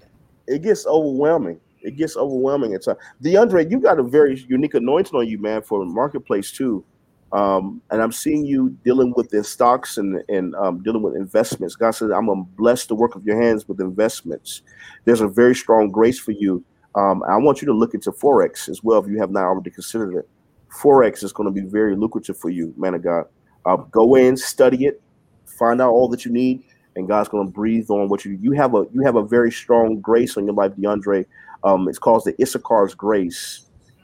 It 0.47 0.61
gets 0.61 0.85
overwhelming 0.85 1.59
it 1.85 1.95
gets 1.97 2.17
overwhelming 2.17 2.73
at 2.73 2.83
times. 2.83 2.99
DeAndre, 3.23 3.69
you 3.69 3.79
got 3.79 3.99
a 3.99 4.03
very 4.03 4.43
unique 4.47 4.73
anointing 4.73 5.17
on 5.17 5.27
you, 5.27 5.37
man, 5.37 5.61
for 5.61 5.85
marketplace 5.85 6.51
too. 6.51 6.83
Um, 7.31 7.81
and 7.91 8.01
I'm 8.01 8.11
seeing 8.11 8.45
you 8.45 8.69
dealing 8.85 9.13
with 9.15 9.29
the 9.29 9.43
stocks 9.43 9.97
and 9.97 10.23
and 10.29 10.55
um, 10.55 10.81
dealing 10.83 11.01
with 11.01 11.15
investments. 11.15 11.75
God 11.75 11.91
says, 11.91 12.11
"I'm 12.11 12.27
gonna 12.27 12.43
bless 12.43 12.85
the 12.85 12.95
work 12.95 13.15
of 13.15 13.25
your 13.25 13.41
hands 13.41 13.67
with 13.67 13.81
investments." 13.81 14.61
There's 15.03 15.21
a 15.21 15.27
very 15.27 15.55
strong 15.55 15.89
grace 15.89 16.19
for 16.19 16.31
you. 16.31 16.63
Um, 16.95 17.23
I 17.23 17.35
want 17.37 17.61
you 17.61 17.65
to 17.67 17.73
look 17.73 17.93
into 17.93 18.11
forex 18.11 18.69
as 18.69 18.83
well 18.83 19.03
if 19.03 19.09
you 19.09 19.17
have 19.19 19.31
not 19.31 19.43
already 19.43 19.69
considered 19.69 20.15
it. 20.15 20.29
Forex 20.71 21.23
is 21.23 21.33
going 21.33 21.53
to 21.53 21.61
be 21.61 21.67
very 21.67 21.95
lucrative 21.95 22.37
for 22.37 22.49
you, 22.49 22.73
man 22.77 22.93
of 22.93 23.03
God. 23.03 23.25
Uh, 23.65 23.77
go 23.77 24.15
in, 24.15 24.37
study 24.37 24.85
it, 24.85 25.01
find 25.45 25.81
out 25.81 25.91
all 25.91 26.07
that 26.09 26.23
you 26.23 26.31
need, 26.31 26.63
and 26.95 27.07
God's 27.07 27.27
going 27.27 27.47
to 27.47 27.51
breathe 27.51 27.89
on 27.89 28.07
what 28.07 28.23
you. 28.23 28.37
You 28.41 28.51
have 28.53 28.75
a 28.75 28.85
you 28.93 29.01
have 29.01 29.15
a 29.15 29.23
very 29.23 29.51
strong 29.51 29.99
grace 29.99 30.37
on 30.37 30.45
your 30.45 30.53
life, 30.53 30.71
DeAndre, 30.73 31.25
um, 31.63 31.87
it's 31.87 31.99
called 31.99 32.23
the 32.25 32.33
Issachar's 32.33 32.93
grace. 32.93 33.61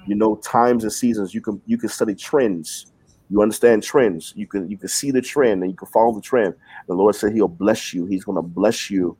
You 0.07 0.15
know, 0.15 0.35
times 0.37 0.83
and 0.83 0.91
seasons. 0.91 1.33
You 1.33 1.41
can 1.41 1.61
you 1.67 1.77
can 1.77 1.89
study 1.89 2.15
trends. 2.15 2.87
You 3.29 3.41
understand 3.41 3.83
trends. 3.83 4.33
You 4.35 4.47
can 4.47 4.69
you 4.69 4.77
can 4.77 4.89
see 4.89 5.11
the 5.11 5.21
trend 5.21 5.61
and 5.61 5.71
you 5.71 5.77
can 5.77 5.87
follow 5.87 6.13
the 6.13 6.21
trend. 6.21 6.55
The 6.87 6.95
Lord 6.95 7.15
said 7.15 7.33
He'll 7.33 7.47
bless 7.47 7.93
you. 7.93 8.05
He's 8.05 8.23
going 8.23 8.35
to 8.35 8.41
bless 8.41 8.89
you 8.89 9.15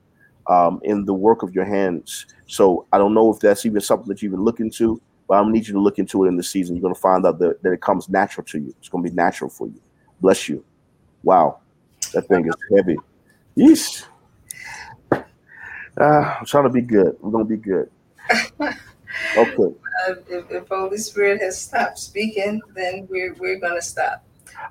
um, 0.47 0.81
in 0.83 1.05
the 1.05 1.13
work 1.13 1.43
of 1.43 1.53
your 1.53 1.65
hands. 1.65 2.25
So 2.47 2.87
I 2.91 2.97
don't 2.97 3.13
know 3.13 3.31
if 3.31 3.39
that's 3.39 3.65
even 3.65 3.79
something 3.79 4.07
that 4.07 4.21
you've 4.21 4.31
been 4.31 4.43
looking 4.43 4.71
to, 4.71 4.99
but 5.27 5.35
I'm 5.35 5.43
gonna 5.43 5.53
need 5.53 5.67
you 5.67 5.73
to 5.73 5.79
look 5.79 5.99
into 5.99 6.25
it 6.25 6.27
in 6.27 6.35
the 6.35 6.43
season. 6.43 6.75
You're 6.75 6.81
going 6.81 6.95
to 6.95 6.99
find 6.99 7.25
out 7.25 7.39
that, 7.39 7.61
that 7.63 7.71
it 7.71 7.81
comes 7.81 8.09
natural 8.09 8.45
to 8.47 8.59
you. 8.59 8.75
It's 8.79 8.89
going 8.89 9.03
to 9.03 9.09
be 9.09 9.15
natural 9.15 9.49
for 9.49 9.67
you. 9.67 9.79
Bless 10.19 10.49
you. 10.49 10.63
Wow, 11.23 11.59
that 12.13 12.27
thing 12.27 12.47
is 12.47 12.55
heavy. 12.75 12.97
Yeesh. 13.55 14.05
Uh, 15.99 16.35
I'm 16.39 16.45
trying 16.45 16.63
to 16.63 16.69
be 16.69 16.81
good. 16.81 17.17
We're 17.19 17.31
going 17.31 17.45
to 17.45 17.49
be 17.49 17.57
good 17.57 17.89
okay. 19.38 19.76
Uh, 20.07 20.15
if, 20.30 20.52
if 20.52 20.68
Holy 20.68 20.98
Spirit 20.98 21.41
has 21.41 21.60
stopped 21.60 21.99
speaking, 21.99 22.61
then 22.76 23.07
we're 23.10 23.34
we're 23.35 23.60
gonna 23.60 23.81
stop. 23.81 24.23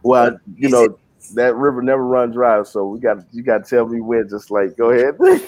Well, 0.03 0.39
you 0.57 0.69
know 0.69 0.99
that 1.35 1.57
river 1.57 1.83
never 1.83 2.05
runs 2.05 2.35
dry, 2.35 2.63
so 2.63 2.87
we 2.87 3.01
got 3.01 3.19
you 3.33 3.43
got 3.43 3.65
to 3.65 3.71
tell 3.71 3.87
me 3.87 4.01
when. 4.01 4.29
Just 4.29 4.51
like 4.51 4.77
go 4.77 4.91
ahead. 4.91 5.17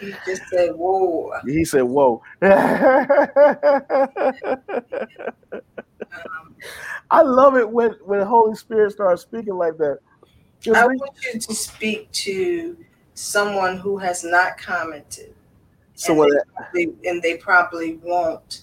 he 0.00 0.14
just 0.26 0.42
said, 0.48 0.70
"Whoa." 0.74 1.32
He 1.46 1.64
said, 1.64 1.82
"Whoa." 1.82 2.22
Um, 2.42 2.50
I 7.10 7.22
love 7.22 7.56
it 7.56 7.68
when 7.68 7.92
when 8.04 8.20
the 8.20 8.26
Holy 8.26 8.54
Spirit 8.54 8.92
starts 8.92 9.22
speaking 9.22 9.54
like 9.54 9.76
that. 9.78 9.98
I 10.74 10.86
want 10.86 11.12
you 11.22 11.38
to 11.38 11.54
speak 11.54 12.10
to 12.12 12.76
someone 13.18 13.76
who 13.76 13.98
has 13.98 14.22
not 14.22 14.56
commented. 14.56 15.34
So 15.94 16.22
and, 16.22 16.40
they, 16.72 16.84
they, 16.84 17.08
and 17.10 17.20
they 17.20 17.36
probably 17.36 17.96
won't, 17.96 18.62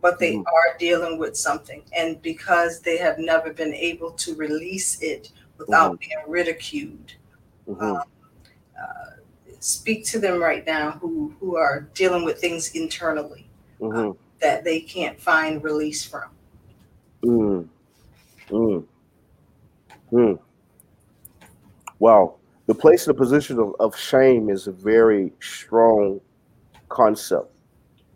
but 0.00 0.20
they 0.20 0.34
mm-hmm. 0.34 0.46
are 0.46 0.78
dealing 0.78 1.18
with 1.18 1.36
something. 1.36 1.82
And 1.96 2.22
because 2.22 2.80
they 2.80 2.96
have 2.98 3.18
never 3.18 3.52
been 3.52 3.74
able 3.74 4.12
to 4.12 4.36
release 4.36 5.02
it 5.02 5.32
without 5.58 5.92
mm-hmm. 5.92 6.08
being 6.08 6.30
ridiculed, 6.30 7.12
mm-hmm. 7.68 7.82
um, 7.82 8.02
uh, 8.80 9.10
speak 9.58 10.06
to 10.06 10.20
them 10.20 10.40
right 10.40 10.64
now 10.64 10.92
who, 10.92 11.34
who 11.40 11.56
are 11.56 11.88
dealing 11.94 12.24
with 12.24 12.38
things 12.38 12.70
internally 12.76 13.48
uh, 13.82 14.12
that 14.40 14.62
they 14.62 14.78
can't 14.78 15.20
find 15.20 15.64
release 15.64 16.04
from. 16.04 16.30
Mm. 17.24 17.68
Mm. 18.50 18.84
Mm. 20.12 20.38
Wow 21.98 22.37
the 22.68 22.74
place 22.74 23.06
in 23.06 23.10
the 23.10 23.18
position 23.18 23.58
of, 23.58 23.74
of 23.80 23.98
shame 23.98 24.50
is 24.50 24.66
a 24.66 24.72
very 24.72 25.32
strong 25.40 26.20
concept. 26.90 27.50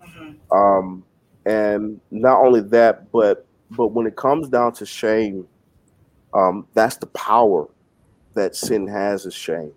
Mm-hmm. 0.07 0.57
Um, 0.57 1.05
and 1.47 1.99
not 2.11 2.39
only 2.39 2.61
that, 2.61 3.11
but 3.11 3.47
but 3.71 3.89
when 3.89 4.07
it 4.07 4.15
comes 4.15 4.51
down 4.51 4.75
to 4.75 4.85
shame, 4.85 5.49
um, 6.35 6.67
that's 6.75 6.97
the 6.97 7.07
power 7.07 7.67
that 8.35 8.55
sin 8.55 8.87
has 8.87 9.25
is 9.25 9.35
shame. 9.35 9.73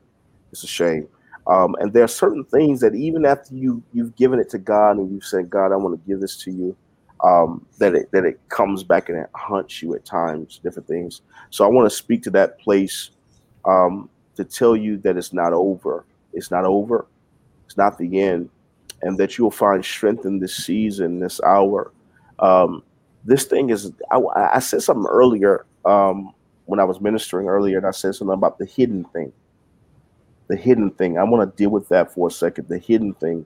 It's 0.52 0.66
a 0.66 0.68
shame. 0.68 1.08
Um, 1.48 1.76
and 1.80 1.94
there 1.94 2.04
are 2.04 2.10
certain 2.10 2.44
things 2.44 2.82
that 2.82 2.96
even 2.96 3.26
after 3.26 3.56
you 3.56 3.82
you've 3.94 4.16
given 4.18 4.40
it 4.40 4.50
to 4.50 4.58
God 4.58 4.98
and 4.98 5.10
you've 5.10 5.24
said, 5.24 5.50
God, 5.50 5.72
I 5.72 5.78
want 5.78 5.98
to 5.98 6.08
give 6.08 6.20
this 6.20 6.36
to 6.44 6.52
you, 6.52 6.76
um, 7.24 7.66
that 7.80 7.96
it 7.96 8.12
that 8.12 8.26
it 8.26 8.42
comes 8.50 8.84
back 8.84 9.08
and 9.08 9.18
it 9.20 9.30
haunts 9.36 9.82
you 9.82 9.96
at 9.96 10.04
times, 10.04 10.60
different 10.62 10.88
things. 10.90 11.22
So 11.50 11.64
I 11.64 11.70
want 11.70 11.90
to 11.90 11.96
speak 11.96 12.24
to 12.24 12.30
that 12.32 12.60
place 12.60 13.12
um, 13.64 14.10
to 14.36 14.44
tell 14.44 14.76
you 14.76 14.98
that 14.98 15.18
it's 15.18 15.34
not 15.34 15.54
over. 15.54 16.06
It's 16.34 16.52
not 16.52 16.66
over. 16.66 17.08
It's 17.66 17.78
not 17.78 17.98
the 17.98 18.22
end. 18.22 18.50
And 19.02 19.18
that 19.18 19.38
you'll 19.38 19.52
find 19.52 19.84
strength 19.84 20.26
in 20.26 20.40
this 20.40 20.56
season, 20.56 21.20
this 21.20 21.42
hour. 21.42 21.92
Um, 22.40 22.84
this 23.24 23.46
thing 23.46 23.70
is, 23.70 23.92
I, 24.12 24.20
I 24.54 24.60
said 24.60 24.82
something 24.84 25.10
earlier 25.10 25.66
um, 25.84 26.34
when 26.66 26.80
I 26.80 26.84
was 26.84 27.02
ministering 27.02 27.48
earlier, 27.48 27.78
and 27.78 27.88
I 27.88 27.92
said 27.92 28.16
something 28.16 28.34
about 28.34 28.58
the 28.58 28.66
hidden 28.66 29.04
thing. 29.06 29.32
The 30.48 30.56
hidden 30.56 30.92
thing. 30.92 31.18
I 31.18 31.24
want 31.24 31.50
to 31.50 31.58
deal 31.58 31.72
with 31.72 31.88
that 31.90 32.14
for 32.14 32.28
a 32.28 32.32
second. 32.32 32.68
The 32.68 32.78
hidden 32.78 33.14
thing 33.16 33.46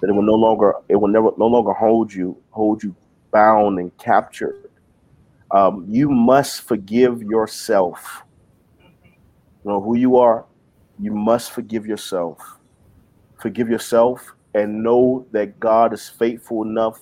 that 0.00 0.08
it 0.08 0.12
will 0.12 0.22
no 0.22 0.34
longer, 0.34 0.74
it 0.88 0.96
will 0.96 1.08
never, 1.08 1.30
no 1.36 1.46
longer 1.46 1.72
hold 1.72 2.12
you, 2.12 2.36
hold 2.50 2.82
you 2.82 2.94
bound 3.30 3.78
and 3.78 3.96
captured. 3.98 4.70
Um, 5.50 5.84
you 5.88 6.10
must 6.10 6.62
forgive 6.62 7.22
yourself 7.22 8.22
know 9.68 9.80
who 9.80 9.96
you 9.96 10.16
are, 10.16 10.44
you 10.98 11.12
must 11.12 11.52
forgive 11.52 11.86
yourself. 11.86 12.58
Forgive 13.40 13.68
yourself 13.68 14.34
and 14.54 14.82
know 14.82 15.26
that 15.32 15.60
God 15.60 15.92
is 15.92 16.08
faithful 16.08 16.62
enough 16.62 17.00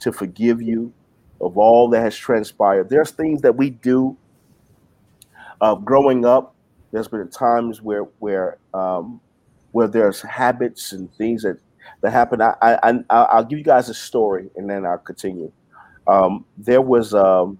to 0.00 0.12
forgive 0.12 0.60
you 0.60 0.92
of 1.40 1.56
all 1.56 1.88
that 1.90 2.00
has 2.00 2.16
transpired. 2.16 2.88
There's 2.88 3.10
things 3.10 3.42
that 3.42 3.56
we 3.56 3.70
do 3.70 4.16
uh, 5.60 5.74
growing 5.76 6.24
up. 6.24 6.54
There's 6.92 7.08
been 7.08 7.28
times 7.30 7.82
where 7.82 8.04
where 8.18 8.58
um, 8.74 9.20
where 9.72 9.88
there's 9.88 10.22
habits 10.22 10.92
and 10.92 11.12
things 11.14 11.42
that 11.42 11.58
that 12.00 12.10
happened. 12.10 12.42
I, 12.42 12.54
I, 12.62 12.74
I 12.82 13.02
I'll 13.10 13.44
give 13.44 13.58
you 13.58 13.64
guys 13.64 13.88
a 13.88 13.94
story 13.94 14.50
and 14.56 14.68
then 14.68 14.86
I'll 14.86 14.98
continue. 14.98 15.52
Um, 16.06 16.46
there 16.56 16.80
was 16.80 17.14
um, 17.14 17.58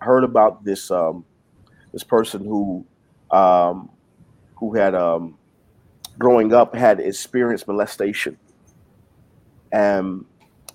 heard 0.00 0.24
about 0.24 0.64
this 0.64 0.90
um, 0.90 1.24
this 1.92 2.04
person 2.04 2.44
who 2.44 2.86
um, 3.32 3.90
who 4.56 4.74
had 4.74 4.94
um, 4.94 5.36
growing 6.18 6.52
up 6.52 6.74
had 6.74 7.00
experienced 7.00 7.66
molestation, 7.66 8.36
and 9.72 10.24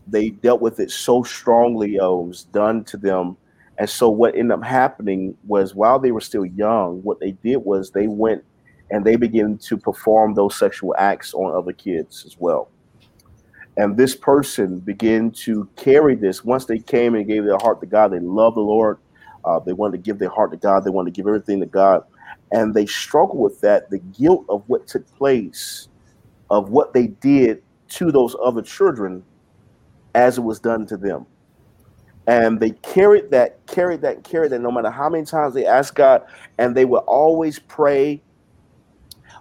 they 0.08 0.30
dealt 0.30 0.62
with 0.62 0.80
it 0.80 0.92
so 0.92 1.24
strongly. 1.24 2.00
Oh, 2.00 2.22
it 2.22 2.28
was 2.28 2.44
done 2.46 2.84
to 2.86 2.98
them, 2.98 3.38
and 3.78 3.90
so 3.90 4.10
what 4.10 4.36
ended 4.36 4.52
up 4.52 4.64
happening 4.64 5.38
was 5.46 5.76
while 5.76 6.00
they 6.00 6.12
were 6.12 6.22
still 6.22 6.46
young, 6.46 7.02
what 7.04 7.20
they 7.20 7.32
did 7.32 7.58
was 7.58 7.92
they 7.92 8.08
went 8.08 8.44
and 8.92 9.04
they 9.04 9.16
began 9.16 9.58
to 9.58 9.78
perform 9.78 10.34
those 10.34 10.56
sexual 10.56 10.96
acts 10.98 11.34
on 11.34 11.56
other 11.56 11.74
kids 11.74 12.24
as 12.26 12.38
well. 12.40 12.70
And 13.78 13.98
this 13.98 14.16
person 14.16 14.80
began 14.80 15.32
to 15.32 15.68
carry 15.76 16.16
this. 16.16 16.46
Once 16.46 16.66
they 16.66 16.80
came 16.80 17.16
and 17.16 17.28
gave 17.28 17.44
their 17.44 17.58
heart 17.58 17.82
to 17.82 17.86
god 17.86 18.10
they 18.10 18.20
love 18.20 18.56
the 18.56 18.62
lord. 18.62 19.00
Uh, 19.44 19.60
they 19.60 19.74
wanted 19.74 19.98
to 19.98 20.04
give 20.04 20.18
their 20.18 20.30
heart 20.30 20.52
to 20.52 20.58
god. 20.58 20.84
They 20.84 20.90
wanted 20.90 21.14
to 21.14 21.18
give 21.20 21.28
everything 21.28 21.60
to 21.60 21.66
god 21.66 22.04
and 22.56 22.74
they 22.74 22.88
struggle 22.88 23.38
with 23.38 23.62
that 23.62 23.90
the 23.92 24.00
guilt 24.00 24.46
of 24.50 24.64
what 24.68 24.88
took 24.88 25.08
place 25.18 25.90
of 26.50 26.70
what 26.70 26.94
they 26.94 27.08
did 27.08 27.62
to 27.90 28.12
those 28.12 28.36
other 28.44 28.64
children 28.64 29.24
as 30.16 30.40
it 30.40 30.42
was 30.42 30.60
done 30.60 30.88
to 30.88 30.98
them 30.98 31.28
and 32.28 32.60
they 32.60 32.72
carried 32.72 33.30
that 33.32 33.66
carried 33.68 34.02
that 34.02 34.24
carried 34.24 34.52
that 34.52 34.62
no 34.62 34.72
matter 34.72 34.92
how 34.92 35.10
many 35.10 35.26
times 35.26 35.54
they 35.54 35.66
asked 35.66 35.96
god 35.96 36.24
and 36.58 36.76
they 36.76 36.86
would 36.86 37.04
always 37.08 37.60
pray 37.60 38.22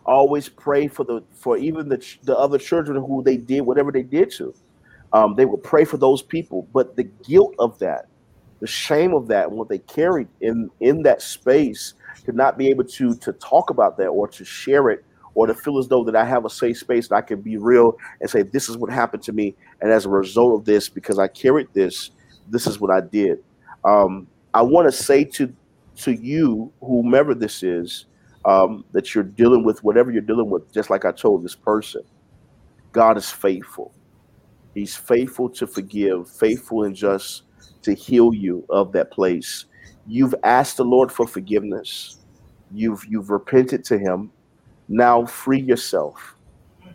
always 0.07 0.49
pray 0.49 0.89
for 0.89 1.05
the 1.05 1.23
for 1.35 1.57
even 1.57 1.89
the 1.89 2.05
the 2.25 2.37
other 2.37 2.59
children 2.59 3.01
who 3.01 3.23
they 3.23 3.37
did 3.37 3.63
whatever 3.63 3.93
they 3.93 4.03
did 4.03 4.31
to. 4.33 4.55
Um, 5.13 5.37
they 5.37 5.45
would 5.45 5.63
pray 5.63 5.85
for 5.85 5.97
those 5.97 6.23
people, 6.23 6.69
but 6.75 6.97
the 6.97 7.05
guilt 7.05 7.55
of 7.61 7.79
that, 7.79 8.09
the 8.61 8.67
shame 8.67 9.15
of 9.15 9.29
that, 9.29 9.49
and 9.49 9.57
what 9.57 9.69
they 9.69 9.79
carried 9.79 10.29
in 10.41 10.71
in 10.81 11.03
that 11.05 11.23
space 11.23 11.95
to 12.25 12.33
not 12.33 12.57
be 12.59 12.69
able 12.69 12.85
to 12.85 13.15
to 13.15 13.33
talk 13.35 13.71
about 13.71 13.97
that 13.99 14.09
or 14.09 14.29
to 14.29 14.45
share 14.45 14.91
it 14.91 15.05
or 15.35 15.47
to 15.47 15.55
feel 15.55 15.79
as 15.79 15.89
though 15.89 16.05
that 16.05 16.15
I 16.15 16.25
have 16.25 16.45
a 16.45 16.51
safe 16.51 16.79
space 16.79 17.09
that 17.09 17.17
I 17.17 17.21
can 17.21 17.41
be 17.41 17.57
real 17.57 17.99
and 18.21 18.31
say 18.31 18.43
this 18.43 18.69
is 18.69 18.77
what 18.77 18.91
happened 18.91 19.23
to 19.25 19.33
me, 19.33 19.55
and 19.81 19.91
as 19.91 20.07
a 20.07 20.09
result 20.09 20.59
of 20.59 20.65
this, 20.65 20.89
because 20.89 21.19
I 21.19 21.29
carried 21.29 21.69
this, 21.73 22.11
this 22.49 22.67
is 22.67 22.81
what 22.81 22.91
I 22.91 23.01
did. 23.01 23.43
Um, 23.85 24.27
I 24.53 24.63
want 24.63 24.87
to 24.87 24.93
say 24.93 25.25
to 25.25 25.53
to 25.97 26.13
you, 26.13 26.73
whomever 26.81 27.35
this 27.35 27.63
is, 27.63 28.07
um, 28.45 28.85
that 28.93 29.15
you're 29.15 29.25
dealing 29.25 29.65
with 29.65 29.83
whatever 29.85 30.11
you're 30.11 30.23
dealing 30.23 30.51
with, 30.51 30.73
just 30.73 30.91
like 30.91 31.05
I 31.05 31.13
told 31.13 31.45
this 31.45 31.55
person, 31.55 32.03
God 32.93 33.17
is 33.17 33.31
faithful. 33.31 33.93
He's 34.75 34.97
faithful 34.97 35.49
to 35.51 35.67
forgive, 35.67 36.29
faithful 36.29 36.85
and 36.85 36.97
just 36.97 37.43
to 37.83 37.95
heal 37.95 38.35
you 38.35 38.65
of 38.71 38.93
that 38.93 39.11
place. 39.11 39.67
You've 40.07 40.35
asked 40.43 40.77
the 40.77 40.85
Lord 40.85 41.11
for 41.11 41.27
forgiveness. 41.27 42.19
You've 42.73 43.05
you've 43.07 43.31
repented 43.31 43.85
to 43.85 43.99
him. 43.99 44.31
Now 44.89 45.25
free 45.25 45.61
yourself. 45.61 46.37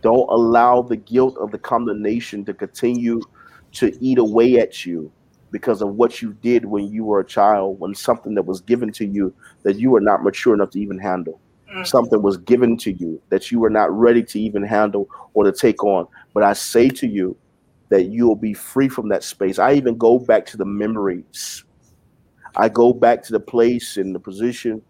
Don't 0.02 0.28
allow 0.30 0.82
the 0.82 0.96
guilt 0.96 1.36
of 1.38 1.50
the 1.50 1.58
condemnation 1.58 2.44
to 2.44 2.54
continue 2.54 3.20
to 3.72 3.96
eat 4.00 4.18
away 4.18 4.58
at 4.58 4.86
you 4.86 5.12
because 5.50 5.82
of 5.82 5.94
what 5.94 6.22
you 6.22 6.32
did 6.34 6.64
when 6.64 6.88
you 6.88 7.04
were 7.04 7.20
a 7.20 7.24
child, 7.24 7.78
when 7.80 7.94
something 7.94 8.34
that 8.34 8.46
was 8.46 8.60
given 8.60 8.92
to 8.92 9.04
you 9.04 9.34
that 9.62 9.78
you 9.78 9.90
were 9.90 10.00
not 10.00 10.22
mature 10.22 10.54
enough 10.54 10.70
to 10.70 10.80
even 10.80 10.98
handle. 10.98 11.40
Mm-hmm. 11.70 11.84
Something 11.84 12.22
was 12.22 12.36
given 12.36 12.76
to 12.78 12.92
you 12.92 13.20
that 13.28 13.50
you 13.50 13.60
were 13.60 13.70
not 13.70 13.92
ready 13.92 14.22
to 14.24 14.40
even 14.40 14.62
handle 14.62 15.08
or 15.34 15.44
to 15.44 15.52
take 15.52 15.84
on. 15.84 16.06
But 16.34 16.42
I 16.42 16.52
say 16.52 16.88
to 16.90 17.06
you 17.06 17.36
that 17.88 18.06
you 18.06 18.26
will 18.26 18.36
be 18.36 18.54
free 18.54 18.88
from 18.88 19.08
that 19.08 19.22
space. 19.22 19.58
I 19.58 19.74
even 19.74 19.96
go 19.96 20.18
back 20.18 20.46
to 20.46 20.56
the 20.56 20.64
memories. 20.64 21.64
I 22.56 22.68
go 22.68 22.92
back 22.92 23.22
to 23.24 23.32
the 23.32 23.40
place 23.40 23.96
and 23.96 24.14
the 24.14 24.20
position 24.20 24.82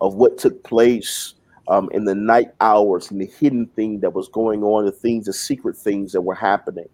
of 0.00 0.14
what 0.14 0.38
took 0.38 0.62
place 0.64 1.34
um, 1.68 1.88
in 1.92 2.04
the 2.04 2.14
night 2.14 2.50
hours 2.60 3.10
and 3.10 3.20
the 3.20 3.26
hidden 3.26 3.66
thing 3.66 4.00
that 4.00 4.12
was 4.12 4.28
going 4.28 4.62
on, 4.62 4.84
the 4.84 4.92
things, 4.92 5.26
the 5.26 5.32
secret 5.32 5.76
things 5.76 6.12
that 6.12 6.20
were 6.20 6.34
happening. 6.34 6.88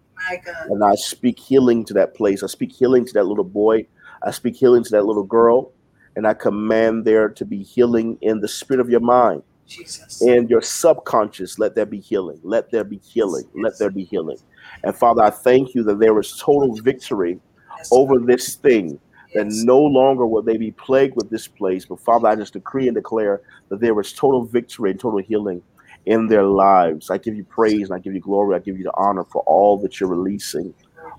And 0.69 0.83
I 0.83 0.95
speak 0.95 1.39
healing 1.39 1.85
to 1.85 1.93
that 1.95 2.13
place. 2.15 2.43
I 2.43 2.47
speak 2.47 2.71
healing 2.71 3.05
to 3.05 3.13
that 3.13 3.25
little 3.25 3.43
boy. 3.43 3.87
I 4.23 4.31
speak 4.31 4.55
healing 4.55 4.83
to 4.83 4.91
that 4.91 5.05
little 5.05 5.23
girl. 5.23 5.71
And 6.15 6.27
I 6.27 6.33
command 6.33 7.05
there 7.05 7.29
to 7.29 7.45
be 7.45 7.63
healing 7.63 8.17
in 8.21 8.41
the 8.41 8.47
spirit 8.47 8.81
of 8.81 8.89
your 8.89 8.99
mind. 8.99 9.43
Jesus. 9.65 10.21
And 10.21 10.49
your 10.49 10.61
subconscious, 10.61 11.59
let 11.59 11.75
there 11.75 11.85
be 11.85 11.99
healing. 11.99 12.39
Let 12.43 12.71
there 12.71 12.83
be 12.83 12.97
healing. 12.97 13.45
Yes. 13.53 13.63
Let 13.63 13.79
there 13.79 13.91
be 13.91 14.03
healing. 14.03 14.37
And 14.83 14.95
Father, 14.95 15.21
I 15.21 15.29
thank 15.29 15.75
you 15.75 15.83
that 15.83 15.99
there 15.99 16.19
is 16.19 16.35
total 16.37 16.73
victory 16.75 17.39
yes. 17.77 17.89
over 17.91 18.19
this 18.19 18.55
thing 18.55 18.99
that 19.33 19.47
no 19.47 19.79
longer 19.79 20.25
will 20.25 20.41
they 20.41 20.57
be 20.57 20.71
plagued 20.71 21.15
with 21.15 21.29
this 21.29 21.47
place. 21.47 21.85
But 21.85 22.01
Father, 22.01 22.27
I 22.27 22.35
just 22.35 22.53
decree 22.53 22.87
and 22.87 22.95
declare 22.95 23.41
that 23.69 23.79
there 23.79 23.99
is 23.99 24.13
total 24.13 24.45
victory 24.45 24.91
and 24.91 24.99
total 24.99 25.19
healing 25.19 25.61
in 26.05 26.27
their 26.27 26.43
lives. 26.43 27.09
I 27.09 27.17
give 27.17 27.35
you 27.35 27.43
praise 27.43 27.89
and 27.89 27.93
I 27.93 27.99
give 27.99 28.13
you 28.13 28.21
glory. 28.21 28.55
I 28.55 28.59
give 28.59 28.77
you 28.77 28.83
the 28.83 28.93
honor 28.97 29.23
for 29.25 29.43
all 29.43 29.77
that 29.81 29.99
you're 29.99 30.09
releasing 30.09 30.73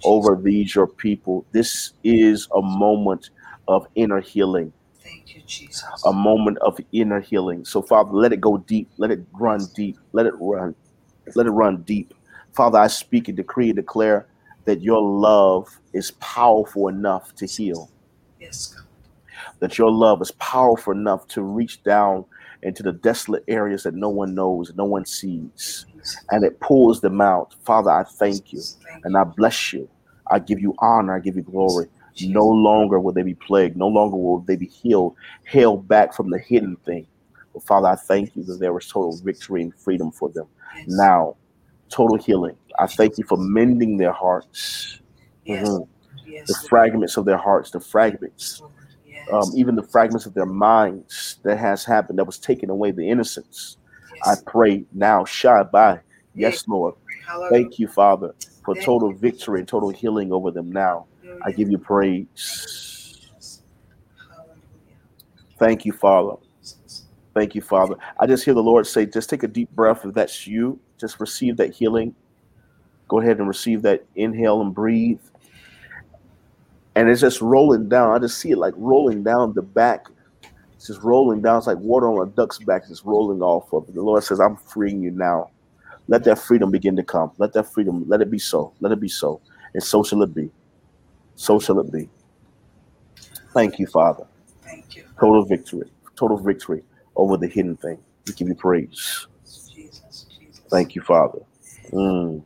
over 0.04 0.36
these 0.36 0.74
your 0.74 0.86
people. 0.86 1.46
This 1.52 1.92
is 2.04 2.48
a 2.54 2.62
moment 2.62 3.30
of 3.68 3.86
inner 3.94 4.20
healing. 4.20 4.72
Thank 5.02 5.34
you, 5.34 5.42
Jesus. 5.46 5.84
A 6.04 6.12
moment 6.12 6.58
of 6.58 6.78
inner 6.92 7.20
healing. 7.20 7.64
So, 7.64 7.82
Father, 7.82 8.12
let 8.12 8.32
it 8.32 8.40
go 8.40 8.58
deep. 8.58 8.90
Let 8.98 9.10
it 9.10 9.20
run 9.38 9.60
deep. 9.74 9.96
Let 10.12 10.26
it 10.26 10.34
run. 10.40 10.74
Let 11.34 11.46
it 11.46 11.50
run 11.50 11.82
deep. 11.82 12.14
Father, 12.52 12.78
I 12.78 12.88
speak 12.88 13.28
and 13.28 13.36
decree 13.36 13.68
and 13.70 13.76
declare 13.76 14.26
that 14.64 14.82
your 14.82 15.00
love 15.00 15.68
is 15.94 16.10
powerful 16.12 16.88
enough 16.88 17.34
to 17.36 17.46
heal. 17.46 17.90
Yes, 18.40 18.74
God. 18.74 18.84
That 19.60 19.78
your 19.78 19.90
love 19.90 20.20
is 20.22 20.30
powerful 20.32 20.92
enough 20.92 21.28
to 21.28 21.42
reach 21.42 21.82
down 21.82 22.24
into 22.62 22.82
the 22.82 22.92
desolate 22.92 23.44
areas 23.48 23.84
that 23.84 23.94
no 23.94 24.08
one 24.08 24.34
knows, 24.34 24.72
no 24.74 24.84
one 24.84 25.04
sees, 25.06 25.86
and 26.30 26.44
it 26.44 26.60
pulls 26.60 27.00
them 27.00 27.20
out. 27.20 27.54
Father, 27.64 27.90
I 27.90 28.04
thank 28.04 28.52
you 28.52 28.62
and 29.04 29.16
I 29.16 29.24
bless 29.24 29.72
you. 29.72 29.88
I 30.30 30.38
give 30.38 30.60
you 30.60 30.74
honor, 30.78 31.16
I 31.16 31.20
give 31.20 31.36
you 31.36 31.42
glory. 31.42 31.86
No 32.22 32.46
longer 32.46 33.00
will 33.00 33.12
they 33.12 33.22
be 33.22 33.34
plagued, 33.34 33.76
no 33.76 33.88
longer 33.88 34.16
will 34.16 34.40
they 34.40 34.56
be 34.56 34.66
healed, 34.66 35.14
held 35.44 35.88
back 35.88 36.12
from 36.12 36.30
the 36.30 36.38
hidden 36.38 36.76
thing. 36.84 37.06
But 37.54 37.62
Father, 37.62 37.88
I 37.88 37.96
thank 37.96 38.36
you 38.36 38.44
that 38.44 38.60
there 38.60 38.72
was 38.72 38.86
total 38.86 39.16
victory 39.16 39.62
and 39.62 39.74
freedom 39.74 40.10
for 40.10 40.28
them. 40.28 40.46
Now, 40.86 41.36
total 41.88 42.16
healing. 42.16 42.56
I 42.78 42.86
thank 42.86 43.18
you 43.18 43.24
for 43.24 43.38
mending 43.38 43.96
their 43.96 44.12
hearts. 44.12 45.00
Mm-hmm. 45.46 45.84
The 46.46 46.66
fragments 46.68 47.16
of 47.16 47.24
their 47.24 47.38
hearts, 47.38 47.70
the 47.70 47.80
fragments 47.80 48.62
um, 49.32 49.52
even 49.54 49.74
the 49.76 49.82
fragments 49.82 50.26
of 50.26 50.34
their 50.34 50.46
minds 50.46 51.38
that 51.44 51.58
has 51.58 51.84
happened 51.84 52.18
that 52.18 52.24
was 52.24 52.38
taken 52.38 52.70
away 52.70 52.90
the 52.90 53.08
innocence. 53.08 53.76
Yes. 54.14 54.38
I 54.38 54.50
pray 54.50 54.84
now, 54.92 55.24
by 55.72 56.00
Yes, 56.34 56.66
Lord. 56.68 56.94
Hallelujah. 57.26 57.50
Thank 57.50 57.78
you, 57.78 57.88
Father, 57.88 58.34
for 58.64 58.74
total 58.76 59.12
victory 59.12 59.60
and 59.60 59.68
total 59.68 59.90
healing 59.90 60.32
over 60.32 60.50
them 60.50 60.70
now. 60.70 61.06
I 61.44 61.52
give 61.52 61.70
you 61.70 61.78
praise. 61.78 63.28
Thank 65.58 65.84
you, 65.84 65.92
Father. 65.92 66.36
Thank 67.34 67.54
you, 67.54 67.60
Father. 67.60 67.94
I 68.18 68.26
just 68.26 68.44
hear 68.44 68.54
the 68.54 68.62
Lord 68.62 68.86
say, 68.86 69.06
just 69.06 69.30
take 69.30 69.42
a 69.42 69.48
deep 69.48 69.70
breath. 69.70 70.04
If 70.04 70.14
that's 70.14 70.46
you, 70.46 70.80
just 70.98 71.20
receive 71.20 71.56
that 71.58 71.72
healing. 71.72 72.14
Go 73.08 73.20
ahead 73.20 73.38
and 73.38 73.48
receive 73.48 73.82
that 73.82 74.04
inhale 74.14 74.60
and 74.60 74.74
breathe 74.74 75.20
and 77.00 77.08
it's 77.08 77.22
just 77.22 77.40
rolling 77.40 77.88
down. 77.88 78.14
I 78.14 78.18
just 78.18 78.38
see 78.38 78.50
it 78.50 78.58
like 78.58 78.74
rolling 78.76 79.22
down 79.24 79.54
the 79.54 79.62
back. 79.62 80.06
It's 80.74 80.88
just 80.88 81.02
rolling 81.02 81.40
down. 81.40 81.58
It's 81.58 81.66
like 81.66 81.78
water 81.78 82.06
on 82.08 82.28
a 82.28 82.30
duck's 82.30 82.58
back, 82.58 82.86
just 82.86 83.06
rolling 83.06 83.40
off 83.40 83.72
of 83.72 83.88
it. 83.88 83.94
The 83.94 84.02
Lord 84.02 84.22
says, 84.22 84.38
I'm 84.38 84.56
freeing 84.56 85.02
you 85.02 85.10
now. 85.10 85.50
Let 86.08 86.24
that 86.24 86.38
freedom 86.38 86.70
begin 86.70 86.94
to 86.96 87.02
come. 87.02 87.32
Let 87.38 87.54
that 87.54 87.72
freedom, 87.72 88.04
let 88.06 88.20
it 88.20 88.30
be 88.30 88.38
so. 88.38 88.74
Let 88.80 88.92
it 88.92 89.00
be 89.00 89.08
so. 89.08 89.40
And 89.72 89.82
so 89.82 90.02
shall 90.02 90.22
it 90.22 90.34
be. 90.34 90.50
So 91.36 91.58
shall 91.58 91.80
it 91.80 91.90
be. 91.90 92.10
Thank 93.54 93.78
you, 93.78 93.86
Father. 93.86 94.26
Thank 94.62 94.96
you. 94.96 95.04
Total 95.18 95.44
victory. 95.44 95.90
Total 96.16 96.36
victory 96.36 96.84
over 97.16 97.38
the 97.38 97.48
hidden 97.48 97.76
thing. 97.78 97.98
We 98.26 98.34
give 98.34 98.48
you 98.48 98.54
praise. 98.56 99.26
Jesus, 99.74 100.26
Jesus. 100.38 100.60
Thank 100.70 100.94
you, 100.94 101.02
Father. 101.02 101.40
Mm. 101.92 102.44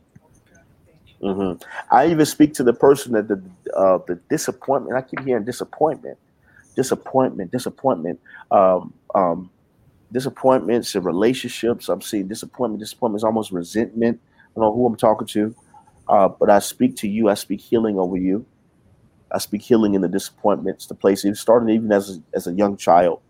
Mm-hmm. 1.21 1.63
I 1.91 2.07
even 2.07 2.25
speak 2.25 2.53
to 2.55 2.63
the 2.63 2.73
person 2.73 3.13
that 3.13 3.27
the 3.27 3.41
uh, 3.75 3.99
the 4.07 4.15
disappointment. 4.29 4.97
I 4.97 5.01
keep 5.01 5.21
hearing 5.21 5.45
disappointment, 5.45 6.17
disappointment, 6.75 7.51
disappointment, 7.51 8.19
um, 8.51 8.93
um, 9.15 9.49
disappointments 10.11 10.93
in 10.95 11.03
relationships. 11.03 11.89
I'm 11.89 12.01
seeing 12.01 12.27
disappointment. 12.27 12.81
Disappointment 12.81 13.19
is 13.19 13.23
almost 13.23 13.51
resentment. 13.51 14.19
I 14.23 14.47
don't 14.55 14.63
know 14.65 14.73
who 14.73 14.85
I'm 14.85 14.95
talking 14.97 15.27
to, 15.27 15.55
uh, 16.07 16.27
but 16.27 16.49
I 16.49 16.59
speak 16.59 16.95
to 16.97 17.07
you. 17.07 17.29
I 17.29 17.33
speak 17.33 17.61
healing 17.61 17.97
over 17.97 18.17
you. 18.17 18.45
I 19.31 19.39
speak 19.39 19.61
healing 19.63 19.95
in 19.95 20.01
the 20.01 20.07
disappointments, 20.07 20.85
the 20.85 20.95
places. 20.95 21.39
Starting 21.39 21.69
even 21.69 21.91
as 21.91 22.17
a, 22.17 22.23
as 22.35 22.47
a 22.47 22.53
young 22.53 22.77
child. 22.77 23.21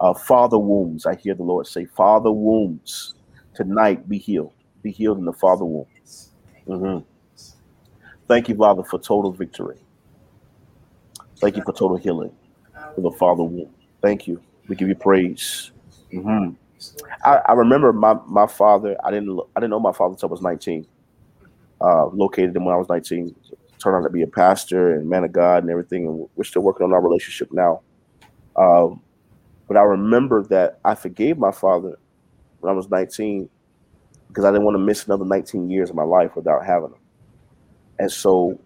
Uh, 0.00 0.14
father 0.14 0.58
wounds. 0.58 1.06
I 1.06 1.14
hear 1.14 1.34
the 1.34 1.42
Lord 1.42 1.66
say, 1.66 1.84
"Father 1.84 2.32
wounds, 2.32 3.14
tonight 3.54 4.08
be 4.08 4.18
healed. 4.18 4.52
Be 4.82 4.90
healed 4.90 5.18
in 5.18 5.24
the 5.24 5.32
father 5.32 5.64
wounds." 5.64 6.30
hmm 6.66 6.98
Thank 8.28 8.48
you, 8.48 8.56
Father, 8.56 8.82
for 8.84 8.98
total 8.98 9.32
victory. 9.32 9.78
Thank 11.40 11.56
you 11.56 11.62
for 11.64 11.72
total 11.72 11.96
healing 11.96 12.32
for 12.94 13.00
the 13.02 13.10
Father 13.12 13.42
womb. 13.42 13.74
Thank 14.02 14.26
you. 14.26 14.42
We 14.68 14.76
give 14.76 14.88
you 14.88 14.94
praise. 14.94 15.72
hmm 16.10 16.50
I, 17.24 17.40
I 17.48 17.52
remember 17.52 17.92
my, 17.92 18.14
my 18.26 18.46
father. 18.46 18.96
I 19.04 19.10
didn't 19.10 19.38
I 19.56 19.60
didn't 19.60 19.70
know 19.70 19.80
my 19.80 19.92
father 19.92 20.12
until 20.12 20.28
I 20.28 20.32
was 20.32 20.42
19. 20.42 20.86
Uh, 21.80 22.06
located 22.06 22.56
him 22.56 22.64
when 22.64 22.74
I 22.74 22.78
was 22.78 22.88
19. 22.88 23.34
Turned 23.82 23.96
out 23.96 24.06
to 24.06 24.12
be 24.12 24.22
a 24.22 24.26
pastor 24.26 24.94
and 24.94 25.08
man 25.08 25.24
of 25.24 25.32
God 25.32 25.62
and 25.62 25.70
everything. 25.70 26.06
And 26.06 26.28
we're 26.36 26.44
still 26.44 26.62
working 26.62 26.84
on 26.84 26.92
our 26.92 27.02
relationship 27.02 27.50
now. 27.52 27.82
Um, 28.56 29.02
but 29.68 29.76
I 29.76 29.82
remember 29.82 30.42
that 30.44 30.80
I 30.84 30.94
forgave 30.94 31.38
my 31.38 31.52
father 31.52 31.98
when 32.60 32.72
I 32.72 32.76
was 32.76 32.90
19 32.90 33.48
because 34.28 34.44
I 34.44 34.50
didn't 34.50 34.64
want 34.64 34.74
to 34.76 34.80
miss 34.80 35.06
another 35.06 35.24
19 35.24 35.70
years 35.70 35.90
of 35.90 35.96
my 35.96 36.04
life 36.04 36.36
without 36.36 36.64
having 36.66 36.90
him. 36.90 36.98
And 37.98 38.10
so, 38.10 38.58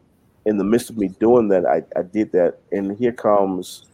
in 0.46 0.56
the 0.56 0.64
midst 0.64 0.90
of 0.90 0.96
me 0.96 1.08
doing 1.20 1.48
that, 1.48 1.66
I, 1.66 1.82
I 1.98 2.02
did 2.02 2.32
that. 2.32 2.58
And 2.72 2.96
here 2.98 3.12
comes 3.12 3.84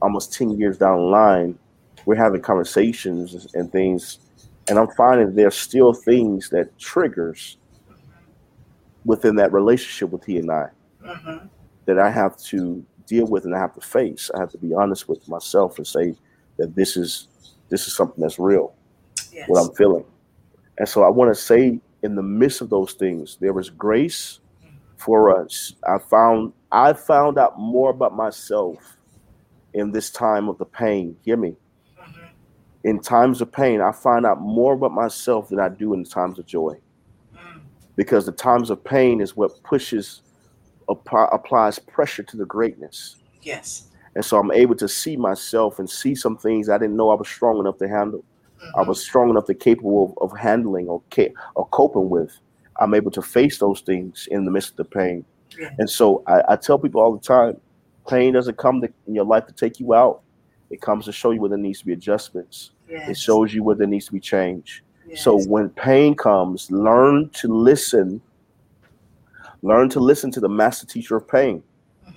almost 0.00 0.32
10 0.32 0.58
years 0.58 0.78
down 0.78 0.98
the 0.98 1.04
line, 1.04 1.58
we're 2.06 2.16
having 2.16 2.40
conversations 2.40 3.46
and 3.54 3.70
things. 3.70 4.18
And 4.68 4.78
I'm 4.78 4.88
finding 4.96 5.34
there's 5.34 5.56
still 5.56 5.92
things 5.92 6.48
that 6.50 6.76
triggers 6.78 7.56
within 9.04 9.36
that 9.36 9.52
relationship 9.52 10.10
with 10.10 10.24
he 10.24 10.38
and 10.38 10.50
I 10.50 10.68
Mhm. 11.04 11.48
that 11.86 11.98
I 11.98 12.10
have 12.10 12.36
to 12.44 12.84
deal 13.06 13.26
with 13.26 13.44
and 13.44 13.54
I 13.54 13.58
have 13.58 13.74
to 13.74 13.80
face. 13.80 14.30
I 14.34 14.38
have 14.40 14.50
to 14.52 14.58
be 14.58 14.72
honest 14.74 15.08
with 15.08 15.26
myself 15.28 15.78
and 15.78 15.86
say 15.86 16.14
that 16.58 16.74
this 16.74 16.96
is 16.96 17.28
this 17.68 17.86
is 17.88 17.94
something 17.96 18.20
that's 18.20 18.38
real, 18.38 18.74
Yes. 19.32 19.48
what 19.48 19.58
I'm 19.60 19.74
feeling. 19.74 20.04
And 20.78 20.88
so 20.88 21.02
I 21.04 21.08
want 21.08 21.34
to 21.34 21.40
say 21.40 21.80
in 22.02 22.14
the 22.14 22.22
midst 22.22 22.60
of 22.60 22.68
those 22.70 22.92
things, 22.92 23.38
there 23.40 23.52
was 23.54 23.70
grace 23.70 24.40
for 25.04 25.36
us. 25.42 25.74
I 25.88 25.98
found 25.98 26.52
I 26.70 26.92
found 26.92 27.38
out 27.38 27.58
more 27.58 27.90
about 27.90 28.14
myself 28.16 28.96
in 29.74 29.90
this 29.92 30.10
time 30.10 30.48
of 30.48 30.58
the 30.58 30.64
pain. 30.64 31.16
Hear 31.22 31.36
me. 31.36 31.56
Mhm. 31.98 32.28
In 32.84 33.00
times 33.00 33.40
of 33.40 33.52
pain, 33.52 33.80
I 33.80 33.92
find 33.92 34.24
out 34.26 34.40
more 34.40 34.72
about 34.74 34.92
myself 34.92 35.48
than 35.48 35.60
I 35.60 35.68
do 35.68 35.92
in 35.94 36.04
times 36.04 36.38
of 36.38 36.46
joy. 36.46 36.78
Mm. 37.34 37.60
Because 37.96 38.26
the 38.26 38.32
times 38.32 38.70
of 38.70 38.82
pain 38.84 39.20
is 39.20 39.36
what 39.36 39.62
pushes 39.62 40.22
apply, 40.88 41.28
applies 41.32 41.78
pressure 41.78 42.22
to 42.22 42.36
the 42.36 42.44
greatness. 42.46 43.16
Yes. 43.42 43.88
And 44.14 44.24
so 44.24 44.38
I'm 44.38 44.50
able 44.52 44.74
to 44.76 44.88
see 44.88 45.16
myself 45.16 45.78
and 45.78 45.88
see 45.88 46.14
some 46.14 46.36
things 46.36 46.68
I 46.68 46.76
didn't 46.78 46.96
know 46.96 47.10
I 47.10 47.14
was 47.14 47.28
strong 47.28 47.58
enough 47.60 47.78
to 47.78 47.88
handle. 47.88 48.24
I 48.76 48.82
Mhm. 48.82 48.88
was 48.88 49.00
strong 49.02 49.30
enough 49.30 49.46
to 49.46 49.54
capable 49.54 50.14
of, 50.18 50.30
of 50.32 50.38
handling 50.38 50.88
or 50.88 51.02
ca- 51.12 51.32
or 51.54 51.66
coping 51.68 52.08
with. 52.10 52.38
I'm 52.82 52.94
able 52.94 53.12
to 53.12 53.22
face 53.22 53.58
those 53.58 53.80
things 53.80 54.26
in 54.32 54.44
the 54.44 54.50
midst 54.50 54.70
of 54.70 54.76
the 54.76 54.84
pain. 54.84 55.24
Yeah. 55.58 55.70
And 55.78 55.88
so 55.88 56.24
I, 56.26 56.42
I 56.50 56.56
tell 56.56 56.78
people 56.78 57.00
all 57.00 57.12
the 57.16 57.20
time, 57.22 57.56
pain 58.08 58.32
doesn't 58.32 58.56
come 58.58 58.80
to, 58.80 58.92
in 59.06 59.14
your 59.14 59.24
life 59.24 59.46
to 59.46 59.52
take 59.52 59.78
you 59.78 59.94
out. 59.94 60.22
It 60.70 60.80
comes 60.80 61.04
to 61.04 61.12
show 61.12 61.30
you 61.30 61.40
where 61.40 61.50
there 61.50 61.58
needs 61.58 61.78
to 61.80 61.86
be 61.86 61.92
adjustments. 61.92 62.72
Yes. 62.88 63.08
It 63.10 63.18
shows 63.18 63.54
you 63.54 63.62
where 63.62 63.76
there 63.76 63.86
needs 63.86 64.06
to 64.06 64.12
be 64.12 64.18
change. 64.18 64.82
Yes. 65.06 65.22
So 65.22 65.40
when 65.44 65.68
pain 65.70 66.16
comes, 66.16 66.70
learn 66.72 67.28
to 67.34 67.48
listen. 67.48 68.20
Learn 69.62 69.88
to 69.90 70.00
listen 70.00 70.32
to 70.32 70.40
the 70.40 70.48
master 70.48 70.86
teacher 70.86 71.14
of 71.16 71.28
pain 71.28 71.62
Mhm. 72.04 72.14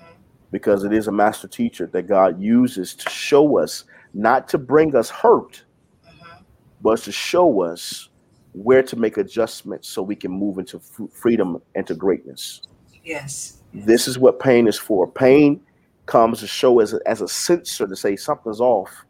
because 0.52 0.84
it 0.84 0.94
is 0.94 1.08
a 1.08 1.12
master 1.12 1.48
teacher 1.48 1.86
that 1.92 2.08
God 2.08 2.42
uses 2.42 2.96
to 2.96 3.10
show 3.12 3.60
us, 3.60 3.84
not 4.16 4.48
to 4.50 4.58
bring 4.58 4.96
us 4.96 5.12
hurt, 5.12 5.64
Mhm. 6.08 6.40
but 6.82 6.98
to 7.02 7.12
show 7.12 7.62
us 7.62 8.10
where 8.56 8.82
to 8.82 8.96
make 8.96 9.18
adjustments 9.18 9.90
so 9.90 10.02
we 10.02 10.16
can 10.16 10.32
move 10.32 10.58
into 10.58 10.78
f- 10.78 11.10
freedom 11.12 11.62
and 11.76 11.86
to 11.88 11.94
greatness. 11.94 12.62
Yes. 13.04 13.62
This 13.74 14.08
is 14.08 14.18
what 14.18 14.40
pain 14.40 14.68
is 14.68 14.78
for. 14.78 15.06
Pain 15.12 15.62
comes 16.06 16.40
to 16.40 16.48
show 16.48 16.80
as 16.80 16.94
a, 16.94 17.00
as 17.06 17.22
a 17.22 17.28
sensor 17.28 17.86
to 17.86 17.96
say 17.96 18.16
something's 18.16 18.62
off, 18.62 19.06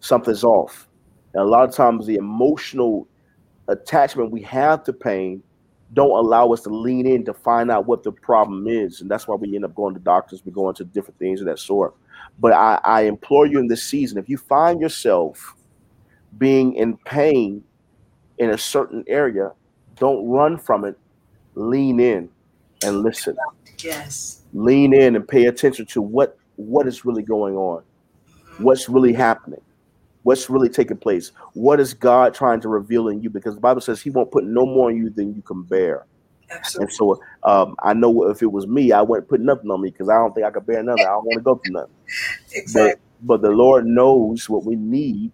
something's 0.00 0.44
off. 0.44 0.88
And 1.34 1.42
a 1.42 1.46
lot 1.46 1.68
of 1.68 1.74
times, 1.74 2.06
the 2.06 2.16
emotional 2.16 3.06
attachment 3.68 4.30
we 4.30 4.42
have 4.42 4.82
to 4.84 4.92
pain 4.92 5.42
don't 5.92 6.10
allow 6.10 6.52
us 6.52 6.62
to 6.62 6.70
lean 6.70 7.06
in 7.06 7.24
to 7.24 7.34
find 7.34 7.70
out 7.70 7.86
what 7.86 8.02
the 8.02 8.12
problem 8.12 8.66
is, 8.66 9.00
and 9.00 9.10
that's 9.10 9.28
why 9.28 9.34
we 9.34 9.54
end 9.54 9.64
up 9.64 9.74
going 9.74 9.92
to 9.92 10.00
doctors. 10.00 10.44
We 10.44 10.52
go 10.52 10.68
into 10.68 10.84
different 10.84 11.18
things 11.18 11.40
of 11.40 11.46
that 11.46 11.58
sort. 11.58 11.94
But 12.38 12.52
I, 12.52 12.80
I 12.84 13.02
implore 13.02 13.46
you 13.46 13.58
in 13.58 13.68
this 13.68 13.82
season, 13.82 14.16
if 14.18 14.28
you 14.28 14.38
find 14.38 14.80
yourself 14.80 15.54
being 16.38 16.74
in 16.74 16.96
pain 16.98 17.62
in 18.40 18.50
a 18.50 18.58
certain 18.58 19.04
area, 19.08 19.52
don't 19.98 20.28
run 20.28 20.58
from 20.58 20.84
it. 20.84 20.96
Lean 21.56 22.00
in 22.00 22.30
and 22.84 23.02
listen 23.02 23.36
Yes. 23.82 24.42
lean 24.52 24.94
in 24.94 25.16
and 25.16 25.26
pay 25.28 25.46
attention 25.46 25.86
to 25.86 26.02
what 26.02 26.36
what 26.56 26.86
is 26.86 27.04
really 27.04 27.22
going 27.22 27.56
on 27.56 27.82
Mhm. 27.82 28.64
what's 28.64 28.88
really 28.88 29.12
happening 29.12 29.60
what's 30.22 30.50
really 30.50 30.68
taking 30.68 30.96
place 30.98 31.32
what 31.54 31.80
is 31.80 31.94
god 31.94 32.34
trying 32.34 32.60
to 32.60 32.68
reveal 32.68 33.08
in 33.08 33.22
you 33.22 33.30
because 33.30 33.54
the 33.54 33.60
bible 33.60 33.80
says 33.80 34.00
he 34.02 34.10
won't 34.10 34.30
put 34.32 34.44
no 34.44 34.66
more 34.66 34.90
on 34.90 34.96
you 34.96 35.10
than 35.10 35.34
you 35.34 35.42
can 35.42 35.62
bear 35.64 36.06
Absolutely. 36.50 36.84
and 36.84 36.92
so 36.94 37.20
um, 37.44 37.76
i 37.82 37.92
know 37.94 38.28
if 38.30 38.42
it 38.42 38.52
was 38.52 38.66
me 38.66 38.92
i 38.92 39.02
wouldn't 39.02 39.28
put 39.28 39.40
nothing 39.40 39.70
on 39.70 39.80
me 39.82 39.90
because 39.90 40.08
i 40.08 40.14
don't 40.14 40.34
think 40.34 40.46
i 40.46 40.50
could 40.50 40.66
bear 40.66 40.82
nothing 40.82 41.04
i 41.04 41.08
don't 41.10 41.26
want 41.26 41.38
to 41.38 41.42
go 41.44 41.56
through 41.56 41.72
nothing 41.72 41.90
Exactly. 42.54 43.00
but 43.22 43.42
the 43.42 43.50
lord 43.50 43.86
knows 43.86 44.48
what 44.48 44.64
we 44.64 44.76
need 44.76 45.32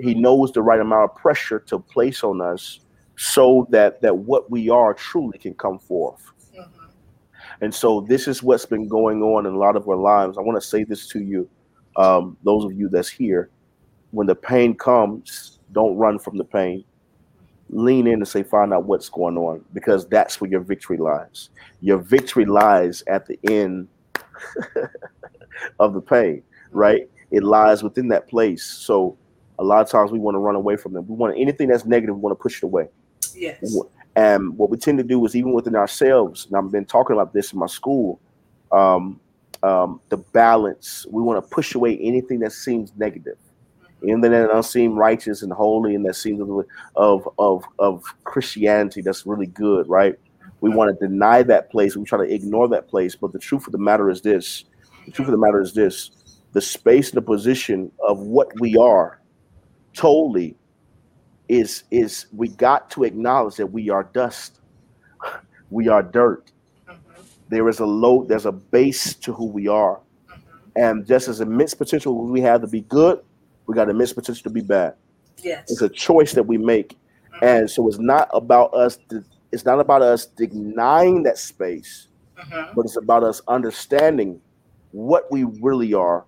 he 0.00 0.14
knows 0.14 0.52
the 0.52 0.62
right 0.62 0.80
amount 0.80 1.10
of 1.10 1.16
pressure 1.16 1.58
to 1.60 1.78
place 1.78 2.22
on 2.24 2.40
us 2.40 2.80
so 3.16 3.66
that 3.70 4.00
that 4.00 4.16
what 4.16 4.50
we 4.50 4.68
are 4.70 4.94
truly 4.94 5.38
can 5.38 5.54
come 5.54 5.78
forth 5.78 6.32
Mhm. 6.56 6.68
And 7.60 7.74
so 7.74 8.00
this 8.02 8.28
is 8.28 8.42
what's 8.42 8.66
been 8.66 8.88
going 8.88 9.22
on 9.22 9.46
in 9.46 9.54
a 9.54 9.58
lot 9.58 9.76
of 9.76 9.88
our 9.88 9.96
lives. 9.96 10.38
I 10.38 10.42
want 10.42 10.60
to 10.60 10.66
say 10.66 10.84
this 10.84 11.08
to 11.08 11.20
you, 11.20 11.48
um, 11.96 12.36
those 12.44 12.64
of 12.64 12.72
you 12.72 12.88
that's 12.88 13.08
here. 13.08 13.50
When 14.10 14.26
the 14.26 14.34
pain 14.34 14.76
comes, 14.76 15.58
don't 15.72 15.96
run 15.96 16.18
from 16.18 16.36
the 16.36 16.44
pain. 16.44 16.84
Lean 17.70 18.06
in 18.06 18.14
and 18.14 18.28
say, 18.28 18.42
find 18.42 18.72
out 18.72 18.84
what's 18.86 19.10
going 19.10 19.36
on, 19.36 19.62
because 19.74 20.06
that's 20.08 20.40
where 20.40 20.50
your 20.50 20.60
victory 20.60 20.96
lies. 20.96 21.50
Your 21.80 21.98
victory 21.98 22.46
lies 22.46 23.02
at 23.06 23.26
the 23.26 23.38
end 23.50 23.88
of 25.78 25.92
the 25.92 26.00
pain, 26.00 26.42
right? 26.70 27.10
It 27.30 27.42
lies 27.42 27.82
within 27.82 28.08
that 28.08 28.28
place. 28.28 28.64
So 28.64 29.18
a 29.58 29.64
lot 29.64 29.80
of 29.80 29.90
times 29.90 30.12
we 30.12 30.18
want 30.18 30.34
to 30.34 30.38
run 30.38 30.54
away 30.54 30.76
from 30.76 30.92
them. 30.92 31.06
We 31.06 31.14
want 31.14 31.36
anything 31.38 31.68
that's 31.68 31.84
negative, 31.84 32.16
we 32.16 32.20
want 32.20 32.38
to 32.38 32.42
push 32.42 32.58
it 32.58 32.64
away. 32.64 32.88
Yes. 33.34 33.76
And 34.16 34.56
what 34.56 34.70
we 34.70 34.76
tend 34.76 34.98
to 34.98 35.04
do 35.04 35.24
is 35.26 35.36
even 35.36 35.52
within 35.52 35.76
ourselves, 35.76 36.46
and 36.46 36.56
I've 36.56 36.72
been 36.72 36.84
talking 36.84 37.14
about 37.14 37.32
this 37.32 37.52
in 37.52 37.58
my 37.58 37.66
school, 37.66 38.20
um, 38.72 39.20
um, 39.62 40.00
the 40.08 40.16
balance. 40.16 41.06
We 41.08 41.22
want 41.22 41.42
to 41.42 41.54
push 41.54 41.74
away 41.74 41.98
anything 41.98 42.40
that 42.40 42.52
seems 42.52 42.92
negative, 42.96 43.38
anything 44.02 44.32
that 44.32 44.48
don't 44.48 44.64
seem 44.64 44.94
righteous 44.94 45.42
and 45.42 45.52
holy, 45.52 45.94
and 45.94 46.04
that 46.06 46.14
seems 46.14 46.40
of 46.96 47.28
of 47.38 47.64
of 47.78 48.04
Christianity 48.24 49.02
that's 49.02 49.26
really 49.26 49.46
good, 49.46 49.88
right? 49.88 50.14
We 50.60 50.70
want 50.70 50.98
to 50.98 51.06
deny 51.06 51.44
that 51.44 51.70
place. 51.70 51.96
We 51.96 52.04
try 52.04 52.18
to 52.18 52.32
ignore 52.32 52.68
that 52.68 52.88
place. 52.88 53.14
But 53.14 53.32
the 53.32 53.38
truth 53.38 53.66
of 53.66 53.72
the 53.72 53.78
matter 53.78 54.10
is 54.10 54.20
this: 54.20 54.64
the 55.06 55.12
truth 55.12 55.28
of 55.28 55.32
the 55.32 55.38
matter 55.38 55.60
is 55.60 55.74
this: 55.74 56.10
the 56.52 56.60
space 56.60 57.10
and 57.10 57.18
the 57.18 57.22
position 57.22 57.92
of 58.06 58.18
what 58.18 58.48
we 58.60 58.76
are, 58.76 59.17
totally 59.98 60.54
is 61.48 61.82
is 61.90 62.26
we 62.32 62.46
got 62.48 62.88
to 62.90 63.02
acknowledge 63.02 63.56
that 63.56 63.66
we 63.66 63.90
are 63.90 64.04
dust. 64.14 64.60
We 65.70 65.88
are 65.88 66.02
dirt. 66.02 66.50
Mhm. 66.88 66.96
there 67.50 67.68
is 67.68 67.80
a 67.80 67.84
low 67.84 68.24
there's 68.24 68.46
a 68.46 68.52
base 68.52 69.14
to 69.24 69.32
who 69.34 69.46
we 69.46 69.66
are. 69.68 69.96
Mhm. 69.98 70.36
and 70.76 71.06
just 71.06 71.26
as 71.28 71.40
immense 71.40 71.74
potential 71.74 72.12
we 72.36 72.40
have 72.40 72.60
to 72.62 72.66
be 72.68 72.82
good 72.82 73.18
we 73.66 73.74
got 73.74 73.88
immense 73.90 74.12
potential 74.14 74.44
to 74.44 74.50
be 74.60 74.62
bad. 74.62 74.94
Yes. 75.42 75.70
it's 75.70 75.82
a 75.82 75.88
choice 75.90 76.32
that 76.32 76.44
we 76.52 76.56
make. 76.58 76.96
And 77.42 77.70
so 77.70 77.86
it's 77.88 77.98
not 77.98 78.28
about 78.32 78.72
us 78.74 78.98
it's 79.52 79.64
not 79.64 79.78
about 79.80 80.02
us 80.02 80.26
denying 80.26 81.22
that 81.24 81.38
space 81.38 82.08
but 82.74 82.84
it's 82.86 82.96
about 82.96 83.22
us 83.24 83.42
understanding 83.48 84.40
what 84.92 85.30
we 85.34 85.42
really 85.68 85.92
are 85.92 86.24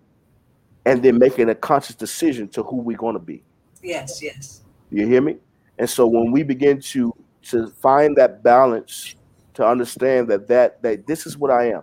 and 0.86 1.02
then 1.04 1.18
making 1.18 1.48
a 1.48 1.54
conscious 1.54 1.94
decision 1.96 2.48
to 2.48 2.62
who 2.62 2.76
we're 2.76 2.96
going 3.06 3.14
to 3.22 3.26
be 3.34 3.42
Yes. 3.82 4.22
Yes. 4.22 4.62
You 4.90 5.06
hear 5.06 5.20
me? 5.20 5.36
And 5.78 5.88
so 5.88 6.06
when 6.06 6.30
we 6.30 6.42
begin 6.42 6.80
to 6.80 7.14
to 7.42 7.68
find 7.68 8.14
that 8.16 8.42
balance, 8.42 9.14
to 9.54 9.66
understand 9.66 10.28
that 10.28 10.46
that 10.48 10.82
that 10.82 11.06
this 11.06 11.26
is 11.26 11.38
what 11.38 11.50
I 11.50 11.70
am. 11.70 11.82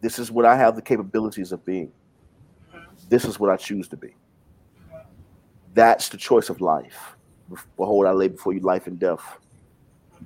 This 0.00 0.18
is 0.18 0.30
what 0.30 0.44
I 0.44 0.56
have 0.56 0.76
the 0.76 0.82
capabilities 0.82 1.50
of 1.52 1.64
being. 1.64 1.90
This 3.08 3.24
is 3.24 3.40
what 3.40 3.50
I 3.50 3.56
choose 3.56 3.88
to 3.88 3.96
be. 3.96 4.14
That's 5.74 6.08
the 6.08 6.16
choice 6.16 6.50
of 6.50 6.60
life. 6.60 7.16
Behold, 7.76 8.06
I 8.06 8.12
lay 8.12 8.28
before 8.28 8.52
you 8.52 8.60
life 8.60 8.86
and 8.86 8.98
death. 8.98 9.38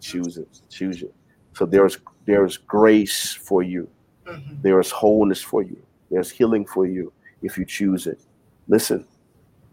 Choose 0.00 0.36
it. 0.36 0.48
Choose 0.68 1.02
it. 1.02 1.14
So 1.54 1.64
there's 1.64 1.98
there's 2.26 2.56
grace 2.56 3.32
for 3.32 3.62
you. 3.62 3.88
Mhm. 4.26 4.62
There 4.62 4.80
is 4.80 4.90
wholeness 4.90 5.40
for 5.42 5.62
you. 5.62 5.80
There's 6.10 6.30
healing 6.30 6.66
for 6.66 6.86
you 6.86 7.12
if 7.42 7.56
you 7.56 7.64
choose 7.64 8.06
it. 8.06 8.20
Listen, 8.68 9.06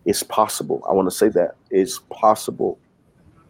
it's 0.05 0.23
possible. 0.23 0.83
I 0.89 0.93
want 0.93 1.09
to 1.09 1.15
say 1.15 1.29
that 1.29 1.55
it's 1.69 1.99
possible 2.09 2.79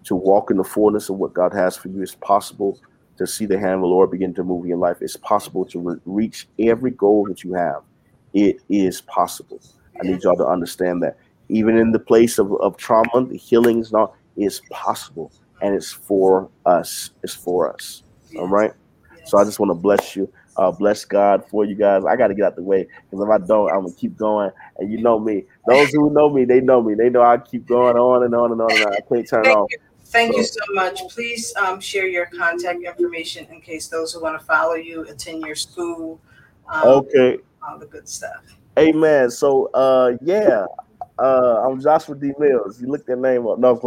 to 0.05 0.15
walk 0.15 0.51
in 0.51 0.57
the 0.57 0.63
fullness 0.63 1.09
of 1.09 1.17
what 1.17 1.33
God 1.33 1.53
has 1.53 1.77
for 1.77 1.89
you. 1.89 2.01
It's 2.01 2.15
possible 2.15 2.79
to 3.17 3.27
see 3.27 3.45
the 3.45 3.59
hand 3.59 3.75
of 3.75 3.81
the 3.81 3.87
Lord 3.87 4.11
begin 4.11 4.33
to 4.35 4.43
move 4.43 4.63
in 4.63 4.69
your 4.69 4.77
life. 4.77 4.97
It's 5.01 5.17
possible 5.17 5.65
to 5.65 5.79
re- 5.79 5.99
reach 6.05 6.47
every 6.59 6.91
goal 6.91 7.25
that 7.27 7.43
you 7.43 7.53
have. 7.53 7.81
It 8.33 8.57
is 8.69 9.01
possible. 9.01 9.61
I 9.99 10.07
need 10.07 10.23
y'all 10.23 10.37
to 10.37 10.47
understand 10.47 11.03
that. 11.03 11.17
Even 11.49 11.77
in 11.77 11.91
the 11.91 11.99
place 11.99 12.37
of, 12.39 12.53
of 12.61 12.77
trauma, 12.77 13.25
the 13.27 13.37
healing 13.37 13.79
is 13.79 13.91
not 13.91 14.13
is 14.37 14.61
possible. 14.71 15.31
And 15.61 15.75
it's 15.75 15.91
for 15.91 16.49
us. 16.65 17.11
It's 17.23 17.33
for 17.33 17.71
us. 17.73 18.03
All 18.37 18.47
right. 18.47 18.71
So 19.25 19.37
I 19.37 19.43
just 19.43 19.59
want 19.59 19.69
to 19.71 19.75
bless 19.75 20.15
you. 20.15 20.31
Uh, 20.59 20.71
bless 20.71 21.05
God 21.05 21.45
for 21.49 21.63
you 21.63 21.73
guys. 21.73 22.03
I 22.03 22.17
got 22.17 22.27
to 22.27 22.35
get 22.35 22.43
out 22.43 22.55
the 22.57 22.63
way 22.63 22.85
because 23.09 23.25
if 23.25 23.29
I 23.29 23.37
don't, 23.47 23.71
I'm 23.71 23.83
gonna 23.83 23.93
keep 23.95 24.17
going. 24.17 24.51
And 24.77 24.91
you 24.91 24.97
know 25.01 25.17
me. 25.17 25.45
Those 25.65 25.93
who 25.93 26.11
know 26.11 26.29
me, 26.29 26.43
they 26.43 26.59
know 26.59 26.81
me. 26.81 26.95
They 26.95 27.09
know 27.09 27.21
I 27.21 27.37
keep 27.37 27.65
going 27.65 27.95
on 27.95 28.23
and 28.23 28.35
on 28.35 28.51
and 28.51 28.61
on 28.61 28.73
and 28.73 28.83
on. 28.83 28.93
I 28.93 28.99
can't 29.07 29.25
turn 29.25 29.45
Thank 29.45 29.57
off. 29.57 29.69
you. 29.71 29.77
Thank 30.07 30.35
you 30.35 30.43
so 30.43 30.59
much. 30.73 30.99
Please 31.07 31.55
um, 31.55 31.79
share 31.79 32.07
your 32.07 32.25
contact 32.25 32.83
information 32.83 33.47
in 33.53 33.61
case 33.61 33.87
those 33.87 34.11
who 34.11 34.21
want 34.21 34.37
to 34.37 34.45
follow 34.45 34.73
you, 34.73 35.07
attend 35.07 35.43
your 35.45 35.55
school, 35.55 36.19
um, 36.67 36.83
Okay. 36.89 37.37
all 37.65 37.79
the 37.79 37.85
good 37.85 38.09
stuff. 38.09 38.43
Amen. 38.77 39.29
So 39.31 39.67
uh 39.73 40.17
yeah. 40.21 40.65
Uh 41.17 41.63
I'm 41.65 41.79
Joshua 41.79 42.15
D. 42.15 42.33
Mills. 42.37 42.81
You 42.81 42.87
look 42.87 43.05
that 43.05 43.17
name 43.17 43.47
up. 43.47 43.59
No, 43.59 43.79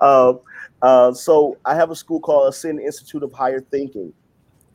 um 0.00 0.40
uh 0.82 1.12
so 1.12 1.56
I 1.64 1.76
have 1.76 1.90
a 1.92 1.96
school 1.96 2.18
called 2.20 2.48
Ascend 2.48 2.80
Institute 2.80 3.22
of 3.22 3.32
Higher 3.32 3.60
Thinking. 3.60 4.12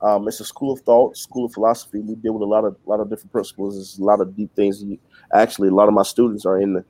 Um, 0.03 0.27
it's 0.27 0.41
a 0.41 0.45
school 0.45 0.73
of 0.73 0.81
thought, 0.81 1.15
school 1.15 1.45
of 1.45 1.53
philosophy. 1.53 1.99
We 1.99 2.15
deal 2.15 2.34
with 2.34 2.41
a 2.41 2.45
lot 2.45 2.65
of 2.65 2.75
lot 2.85 2.99
of 2.99 3.09
different 3.09 3.31
principles. 3.31 3.75
There's 3.75 3.97
a 3.97 4.03
lot 4.03 4.19
of 4.19 4.35
deep 4.35 4.53
things. 4.55 4.84
You, 4.84 4.99
actually, 5.34 5.69
a 5.69 5.73
lot 5.73 5.88
of 5.88 5.93
my 5.93 6.03
students 6.03 6.45
are 6.45 6.59
in 6.59 6.73
the 6.73 6.85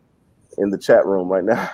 in 0.58 0.70
the 0.70 0.78
chat 0.78 1.06
room 1.06 1.30
right 1.30 1.44
now. 1.44 1.70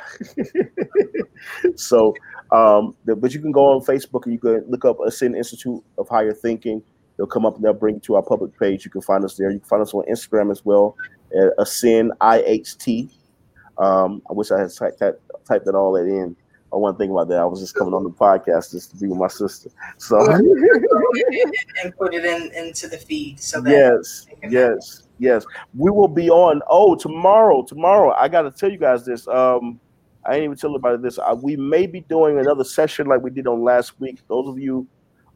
so, 1.75 2.13
um, 2.51 2.95
the, 3.05 3.15
but 3.15 3.33
you 3.33 3.39
can 3.39 3.51
go 3.51 3.67
on 3.67 3.81
Facebook 3.81 4.25
and 4.25 4.33
you 4.33 4.39
can 4.39 4.65
look 4.67 4.85
up 4.85 4.97
Ascend 5.05 5.35
Institute 5.35 5.81
of 5.97 6.09
Higher 6.09 6.33
Thinking. 6.33 6.83
They'll 7.17 7.27
come 7.27 7.45
up 7.45 7.55
and 7.55 7.63
they'll 7.63 7.73
bring 7.73 7.95
you 7.95 8.01
to 8.01 8.15
our 8.15 8.23
public 8.23 8.57
page. 8.57 8.85
You 8.85 8.91
can 8.91 9.01
find 9.01 9.23
us 9.23 9.35
there. 9.35 9.49
You 9.51 9.59
can 9.59 9.67
find 9.67 9.81
us 9.81 9.93
on 9.93 10.03
Instagram 10.09 10.51
as 10.51 10.63
well 10.63 10.95
at 11.37 11.53
Ascend 11.57 12.13
IHT. 12.21 13.11
Um, 13.77 14.21
I 14.29 14.33
wish 14.33 14.51
I 14.51 14.59
had 14.59 14.73
typed 14.73 14.99
that, 14.99 15.19
typed 15.45 15.65
that 15.65 15.75
all 15.75 15.93
that 15.93 16.05
in. 16.05 16.35
I 16.71 16.75
wasn't 16.75 16.99
thinking 16.99 17.15
about 17.15 17.29
that. 17.29 17.39
I 17.39 17.45
was 17.45 17.59
just 17.59 17.75
coming 17.75 17.93
on 17.93 18.03
the 18.03 18.09
podcast 18.11 18.71
just 18.71 18.91
to 18.91 18.97
be 18.97 19.07
with 19.07 19.17
my 19.17 19.27
sister. 19.27 19.69
So 19.97 20.19
and 20.31 21.95
put 21.97 22.13
it 22.13 22.25
in 22.25 22.51
into 22.53 22.87
the 22.87 22.97
feed 22.97 23.39
so 23.39 23.61
that 23.61 23.71
yes, 23.71 24.27
yes, 24.49 25.03
yes. 25.17 25.45
We 25.75 25.89
will 25.89 26.07
be 26.07 26.29
on. 26.29 26.61
Oh, 26.69 26.95
tomorrow, 26.95 27.63
tomorrow. 27.63 28.13
I 28.13 28.27
got 28.27 28.43
to 28.43 28.51
tell 28.51 28.71
you 28.71 28.77
guys 28.77 29.05
this. 29.05 29.27
Um, 29.27 29.79
I 30.25 30.35
ain't 30.35 30.43
even 30.43 30.57
tell 30.57 30.75
about 30.75 31.01
this. 31.01 31.17
Uh, 31.17 31.35
we 31.41 31.55
may 31.55 31.87
be 31.87 32.01
doing 32.01 32.39
another 32.39 32.63
session 32.63 33.07
like 33.07 33.21
we 33.21 33.31
did 33.31 33.47
on 33.47 33.63
last 33.63 33.99
week. 33.99 34.19
Those 34.27 34.47
of 34.47 34.59
you, 34.59 34.87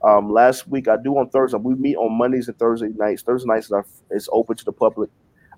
um, 0.03 0.31
last 0.31 0.67
week 0.67 0.87
I 0.87 0.97
do 0.97 1.17
on 1.17 1.29
Thursday. 1.29 1.57
We 1.57 1.73
meet 1.75 1.95
on 1.95 2.13
Mondays 2.13 2.47
and 2.47 2.59
Thursday 2.59 2.89
nights. 2.89 3.23
Thursday 3.23 3.47
nights 3.47 3.71
are 3.71 3.85
is 4.11 4.29
open 4.31 4.55
to 4.57 4.65
the 4.65 4.71
public 4.71 5.09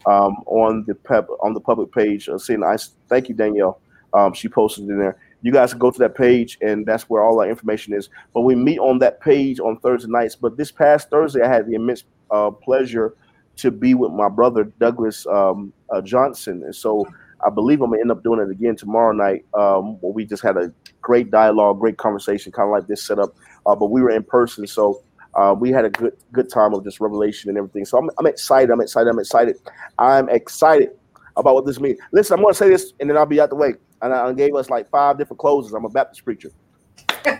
um, 0.05 0.35
on 0.45 0.85
the 0.87 0.95
pep 0.95 1.27
on 1.41 1.53
the 1.53 1.59
public 1.59 1.91
page. 1.91 2.29
Uh, 2.29 2.37
seeing 2.37 2.63
I 2.63 2.77
thank 3.09 3.27
you 3.29 3.35
Danielle. 3.35 3.81
Um, 4.13 4.33
she 4.33 4.47
posted 4.47 4.87
in 4.87 4.97
there. 4.99 5.17
You 5.45 5.51
guys 5.51 5.73
can 5.73 5.79
go 5.79 5.91
to 5.91 5.99
that 5.99 6.15
page, 6.15 6.57
and 6.61 6.87
that's 6.87 7.03
where 7.03 7.21
all 7.21 7.39
our 7.39 7.47
information 7.47 7.93
is. 7.93 8.09
But 8.33 8.41
we 8.41 8.55
meet 8.55 8.79
on 8.79 8.97
that 8.97 9.21
page 9.21 9.59
on 9.59 9.77
Thursday 9.77 10.09
nights. 10.09 10.35
But 10.35 10.57
this 10.57 10.71
past 10.71 11.11
Thursday, 11.11 11.43
I 11.43 11.47
had 11.47 11.67
the 11.67 11.75
immense 11.75 12.03
uh, 12.31 12.49
pleasure 12.49 13.13
to 13.57 13.69
be 13.69 13.93
with 13.93 14.11
my 14.11 14.27
brother 14.27 14.63
Douglas 14.79 15.27
um, 15.27 15.71
uh, 15.91 16.01
Johnson, 16.01 16.63
and 16.63 16.75
so 16.75 17.05
I 17.45 17.51
believe 17.51 17.81
I'm 17.81 17.91
gonna 17.91 18.01
end 18.01 18.09
up 18.09 18.23
doing 18.23 18.39
it 18.39 18.49
again 18.49 18.75
tomorrow 18.75 19.13
night. 19.13 19.45
Um, 19.53 20.01
where 20.01 20.11
we 20.11 20.25
just 20.25 20.41
had 20.41 20.57
a 20.57 20.73
great 21.03 21.29
dialogue, 21.29 21.79
great 21.79 21.97
conversation, 21.99 22.51
kind 22.51 22.67
of 22.67 22.71
like 22.71 22.87
this 22.87 23.03
setup. 23.03 23.35
Uh, 23.67 23.75
but 23.75 23.91
we 23.91 24.01
were 24.01 24.09
in 24.09 24.23
person, 24.23 24.65
so 24.65 25.03
uh, 25.35 25.55
we 25.55 25.69
had 25.69 25.85
a 25.85 25.91
good 25.91 26.13
good 26.31 26.49
time 26.49 26.73
of 26.73 26.83
just 26.83 26.99
revelation 26.99 27.49
and 27.51 27.57
everything. 27.59 27.85
So 27.85 27.99
I'm, 27.99 28.09
I'm 28.17 28.25
excited. 28.25 28.71
I'm 28.71 28.81
excited. 28.81 29.11
I'm 29.11 29.19
excited. 29.19 29.57
I'm 29.99 30.27
excited 30.27 30.89
about 31.37 31.53
what 31.53 31.67
this 31.67 31.79
means. 31.79 31.99
Listen, 32.11 32.39
I'm 32.39 32.43
gonna 32.43 32.55
say 32.55 32.67
this, 32.69 32.93
and 32.99 33.07
then 33.07 33.15
I'll 33.15 33.27
be 33.27 33.39
out 33.39 33.49
the 33.49 33.55
way. 33.55 33.75
And 34.01 34.13
I 34.13 34.31
gave 34.33 34.55
us 34.55 34.69
like 34.69 34.89
five 34.89 35.17
different 35.17 35.39
closes. 35.39 35.73
I'm 35.73 35.85
a 35.85 35.89
Baptist 35.89 36.23
preacher. 36.23 36.49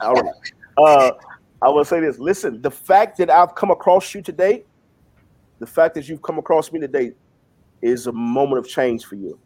All 0.02 0.14
right. 0.14 0.34
Uh, 0.78 1.12
I 1.62 1.70
will 1.70 1.86
say 1.86 2.00
this. 2.00 2.20
Listen, 2.20 2.62
the 2.62 2.72
fact 2.72 3.18
that 3.18 3.30
I've 3.30 3.56
come 3.56 3.72
across 3.72 4.14
you 4.14 4.22
today, 4.22 4.66
the 5.60 5.68
fact 5.68 5.96
that 5.96 6.08
you've 6.08 6.22
come 6.22 6.38
across 6.38 6.72
me 6.72 6.80
today, 6.80 7.14
is 7.82 8.08
a 8.08 8.12
moment 8.12 8.60
of 8.60 8.68
change 8.68 9.06
for 9.06 9.16
you. 9.16 9.40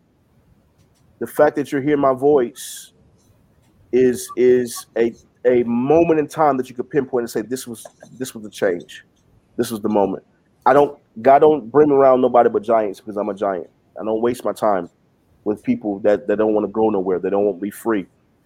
The 1.19 1.27
fact 1.27 1.55
that 1.57 1.71
you're 1.71 1.81
hearing 1.81 1.99
my 1.99 2.13
voice 2.13 2.93
is 3.91 4.29
is 4.37 4.85
a 4.97 5.13
a 5.45 5.63
moment 5.63 6.19
in 6.19 6.27
time 6.27 6.57
that 6.57 6.69
you 6.69 6.75
could 6.75 6.89
pinpoint 6.89 7.23
and 7.23 7.29
say 7.29 7.41
this 7.41 7.67
was 7.67 7.85
this 8.17 8.33
was 8.33 8.43
the 8.43 8.49
change. 8.49 9.03
This 9.57 9.71
was 9.71 9.81
the 9.81 9.89
moment. 9.89 10.23
I 10.65 10.73
don't 10.73 10.97
God 11.21 11.39
don't 11.39 11.69
bring 11.69 11.91
around 11.91 12.21
nobody 12.21 12.49
but 12.49 12.63
giants 12.63 12.99
because 12.99 13.17
I'm 13.17 13.29
a 13.29 13.33
giant. 13.33 13.69
I 13.99 14.05
don't 14.05 14.21
waste 14.21 14.45
my 14.45 14.53
time 14.53 14.89
with 15.43 15.63
people 15.63 15.99
that, 15.99 16.27
that 16.27 16.37
don't 16.37 16.53
want 16.53 16.65
to 16.65 16.71
go 16.71 16.89
nowhere. 16.89 17.19
They 17.19 17.29
don't 17.29 17.45
want 17.45 17.57
to 17.57 17.61
be 17.61 17.71
free. 17.71 18.05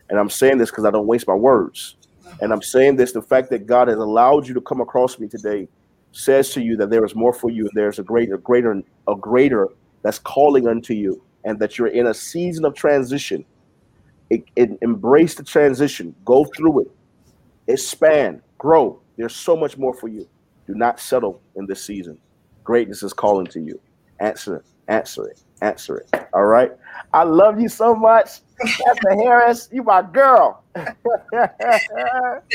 And 0.09 0.19
I'm 0.19 0.29
saying 0.29 0.57
this 0.57 0.69
because 0.69 0.85
I 0.85 0.91
don't 0.91 1.07
waste 1.07 1.27
my 1.27 1.33
words. 1.33 1.95
And 2.41 2.51
I'm 2.51 2.61
saying 2.61 2.95
this, 2.95 3.11
the 3.11 3.21
fact 3.21 3.49
that 3.49 3.65
God 3.65 3.87
has 3.87 3.97
allowed 3.97 4.47
you 4.47 4.53
to 4.53 4.61
come 4.61 4.81
across 4.81 5.19
me 5.19 5.27
today 5.27 5.67
says 6.11 6.51
to 6.51 6.61
you 6.61 6.77
that 6.77 6.89
there 6.89 7.03
is 7.03 7.15
more 7.15 7.33
for 7.33 7.49
you. 7.49 7.69
There's 7.73 7.99
a 7.99 8.03
greater, 8.03 8.37
greater, 8.37 8.81
a 9.07 9.15
greater 9.15 9.69
that's 10.03 10.19
calling 10.19 10.67
unto 10.67 10.93
you, 10.93 11.23
and 11.43 11.59
that 11.59 11.77
you're 11.77 11.87
in 11.87 12.07
a 12.07 12.13
season 12.13 12.65
of 12.65 12.75
transition. 12.75 13.45
It, 14.29 14.45
it, 14.55 14.77
embrace 14.81 15.35
the 15.35 15.43
transition, 15.43 16.15
go 16.25 16.45
through 16.45 16.81
it, 16.81 16.91
expand, 17.67 18.41
grow. 18.57 18.99
There's 19.17 19.35
so 19.35 19.55
much 19.55 19.77
more 19.77 19.93
for 19.93 20.07
you. 20.07 20.27
Do 20.65 20.73
not 20.75 20.99
settle 20.99 21.41
in 21.55 21.65
this 21.65 21.83
season. 21.83 22.17
Greatness 22.63 23.03
is 23.03 23.13
calling 23.13 23.47
to 23.47 23.59
you. 23.59 23.79
Answer 24.19 24.63
answer 24.87 25.27
it, 25.27 25.39
answer 25.61 25.97
it. 25.97 26.27
All 26.33 26.45
right. 26.45 26.71
I 27.13 27.23
love 27.23 27.59
you 27.59 27.69
so 27.69 27.95
much. 27.95 28.41
Pastor 28.59 29.15
Harris, 29.23 29.69
you 29.71 29.83
my 29.83 30.01
girl. 30.01 30.63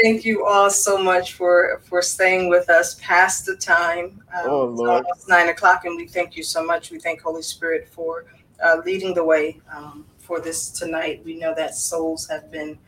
Thank 0.03 0.25
you 0.25 0.45
all 0.45 0.71
so 0.71 0.97
much 1.03 1.33
for 1.35 1.81
for 1.85 2.03
staying 2.03 2.49
with 2.49 2.69
us 2.71 2.95
past 3.03 3.47
the 3.47 3.57
time. 3.57 4.23
Um, 4.35 4.51
Oh, 4.51 4.71
it's 4.71 4.81
Lord. 4.81 5.05
almost 5.05 5.29
nine 5.29 5.49
o'clock, 5.49 5.85
and 5.85 5.97
we 5.97 6.07
thank 6.07 6.37
you 6.37 6.43
so 6.43 6.65
much. 6.65 6.91
We 6.91 6.99
thank 6.99 7.21
Holy 7.21 7.43
Spirit 7.43 7.89
for 7.89 8.27
uh, 8.65 8.81
leading 8.85 9.15
the 9.15 9.25
way 9.25 9.61
um, 9.75 10.07
for 10.19 10.41
this 10.41 10.71
tonight. 10.71 11.23
We 11.25 11.39
know 11.39 11.55
that 11.55 11.75
souls 11.75 12.29
have 12.29 12.51
been 12.51 12.79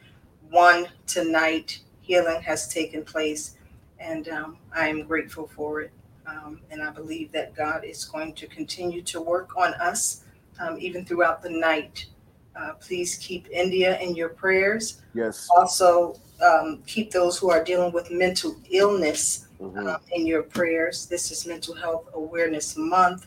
won 0.51 0.87
tonight. 1.07 1.81
Healing 2.01 2.41
has 2.43 2.69
taken 2.69 3.05
place, 3.05 3.57
and 3.99 4.29
um, 4.29 4.59
I 4.75 4.89
am 4.89 5.03
grateful 5.03 5.49
for 5.49 5.81
it. 5.81 5.93
Um, 6.31 6.61
and 6.70 6.82
I 6.82 6.90
believe 6.90 7.32
that 7.32 7.55
God 7.55 7.85
is 7.85 8.05
going 8.05 8.35
to 8.35 8.47
continue 8.47 9.02
to 9.02 9.20
work 9.20 9.57
on 9.57 9.74
us 9.74 10.24
um, 10.61 10.78
even 10.78 11.05
throughout 11.05 11.43
the 11.43 11.51
night. 11.51 12.07
Uh, 12.55 12.74
please 12.74 13.16
keep 13.16 13.48
India 13.51 13.98
in 14.01 14.15
your 14.15 14.28
prayers 14.28 15.01
yes. 15.15 15.48
also 15.57 16.20
um, 16.44 16.82
keep 16.86 17.11
those 17.11 17.39
who 17.39 17.51
are 17.51 17.62
dealing 17.62 17.93
with 17.93 18.11
mental 18.11 18.57
illness 18.70 19.47
Mhm. 19.61 19.94
um, 19.94 20.01
in 20.12 20.27
your 20.27 20.43
prayers. 20.43 21.07
This 21.07 21.31
is 21.31 21.47
Mental 21.47 21.74
Health 21.74 22.09
Awareness 22.15 22.77
Month, 22.77 23.27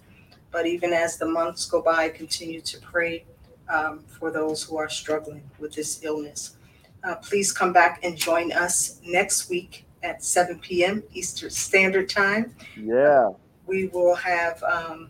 but 0.52 0.66
even 0.66 0.92
as 0.92 1.18
the 1.18 1.28
months 1.28 1.66
go 1.68 1.82
by, 1.82 2.10
continue 2.10 2.60
to 2.62 2.80
pray 2.82 3.26
um, 3.70 4.04
for 4.20 4.32
those 4.32 4.64
who 4.64 4.76
are 4.78 4.90
struggling 4.90 5.44
with 5.60 5.74
this 5.74 6.04
illness. 6.04 6.58
Uh, 7.04 7.16
please 7.16 7.52
come 7.54 7.72
back 7.72 8.00
and 8.04 8.18
join 8.18 8.52
us 8.52 9.00
next 9.04 9.50
week 9.50 9.86
at 10.04 10.24
7 10.24 10.60
p.m. 10.60 11.04
Eastern 11.14 11.50
Standard 11.50 12.10
Time. 12.10 12.54
Yeah. 12.78 13.32
We 13.66 13.88
will 13.88 14.16
have 14.16 14.62
um, 14.64 15.10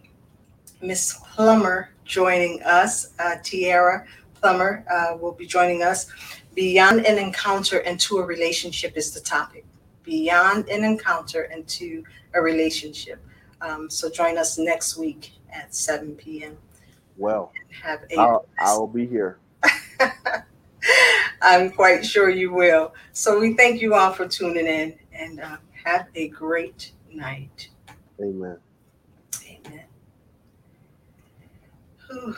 Miss 0.82 1.20
Plummer 1.34 1.90
joining 2.06 2.62
us. 2.64 3.14
Uh, 3.20 3.36
Tiara 3.44 4.06
Plummer 4.36 4.86
uh, 4.90 5.18
will 5.18 5.32
be 5.32 5.46
joining 5.46 5.84
us. 5.84 6.08
Beyond 6.54 7.06
an 7.06 7.18
encounter 7.18 7.80
into 7.80 8.20
a 8.20 8.26
relationship 8.26 8.96
is 8.96 9.12
the 9.12 9.20
topic. 9.20 9.66
Beyond 10.04 10.70
an 10.70 10.84
encounter 10.84 11.44
into 11.46 12.04
a 12.36 12.42
relationship. 12.42 13.20
Um, 13.62 13.90
so 13.90 14.10
join 14.10 14.38
us 14.38 14.58
next 14.58 14.98
week 14.98 15.32
at 15.52 15.74
7 15.74 16.16
p.m. 16.16 16.58
Well, 17.18 17.52
Have 17.82 18.02
a 18.12 18.20
I'll, 18.20 18.46
I'll 18.60 18.88
be 18.88 19.06
here. 19.08 19.40
I'm 21.42 21.72
quite 21.72 22.06
sure 22.06 22.30
you 22.30 22.54
will. 22.54 22.94
So 23.12 23.40
we 23.40 23.54
thank 23.54 23.82
you 23.82 23.94
all 23.94 24.14
for 24.14 24.28
tuning 24.28 24.68
in 24.68 24.96
and 25.14 25.40
um, 25.42 25.60
have 25.84 26.08
a 26.16 26.30
great 26.30 26.92
night. 27.12 27.70
Amen. 28.22 28.58
Amen. 29.46 29.86
Whew. 32.10 32.36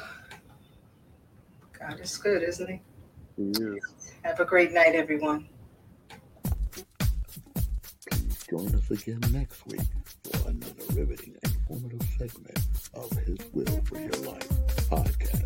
God 1.79 1.99
is 1.99 2.17
good, 2.17 2.43
isn't 2.43 2.69
he? 2.69 2.81
Yeah. 3.37 3.75
Have 4.23 4.39
a 4.39 4.45
great 4.45 4.71
night, 4.71 4.95
everyone. 4.95 5.47
Please 8.09 8.45
join 8.49 8.73
us 8.73 8.89
again 8.91 9.21
next 9.31 9.65
week 9.67 9.81
for 10.23 10.49
another 10.49 10.73
riveting 10.93 11.35
and 11.43 11.53
informative 11.53 12.07
segment 12.17 12.59
of 12.93 13.11
His 13.11 13.37
Will 13.53 13.81
for 13.83 13.99
Your 13.99 14.31
Life 14.31 14.49
podcast. 14.89 15.45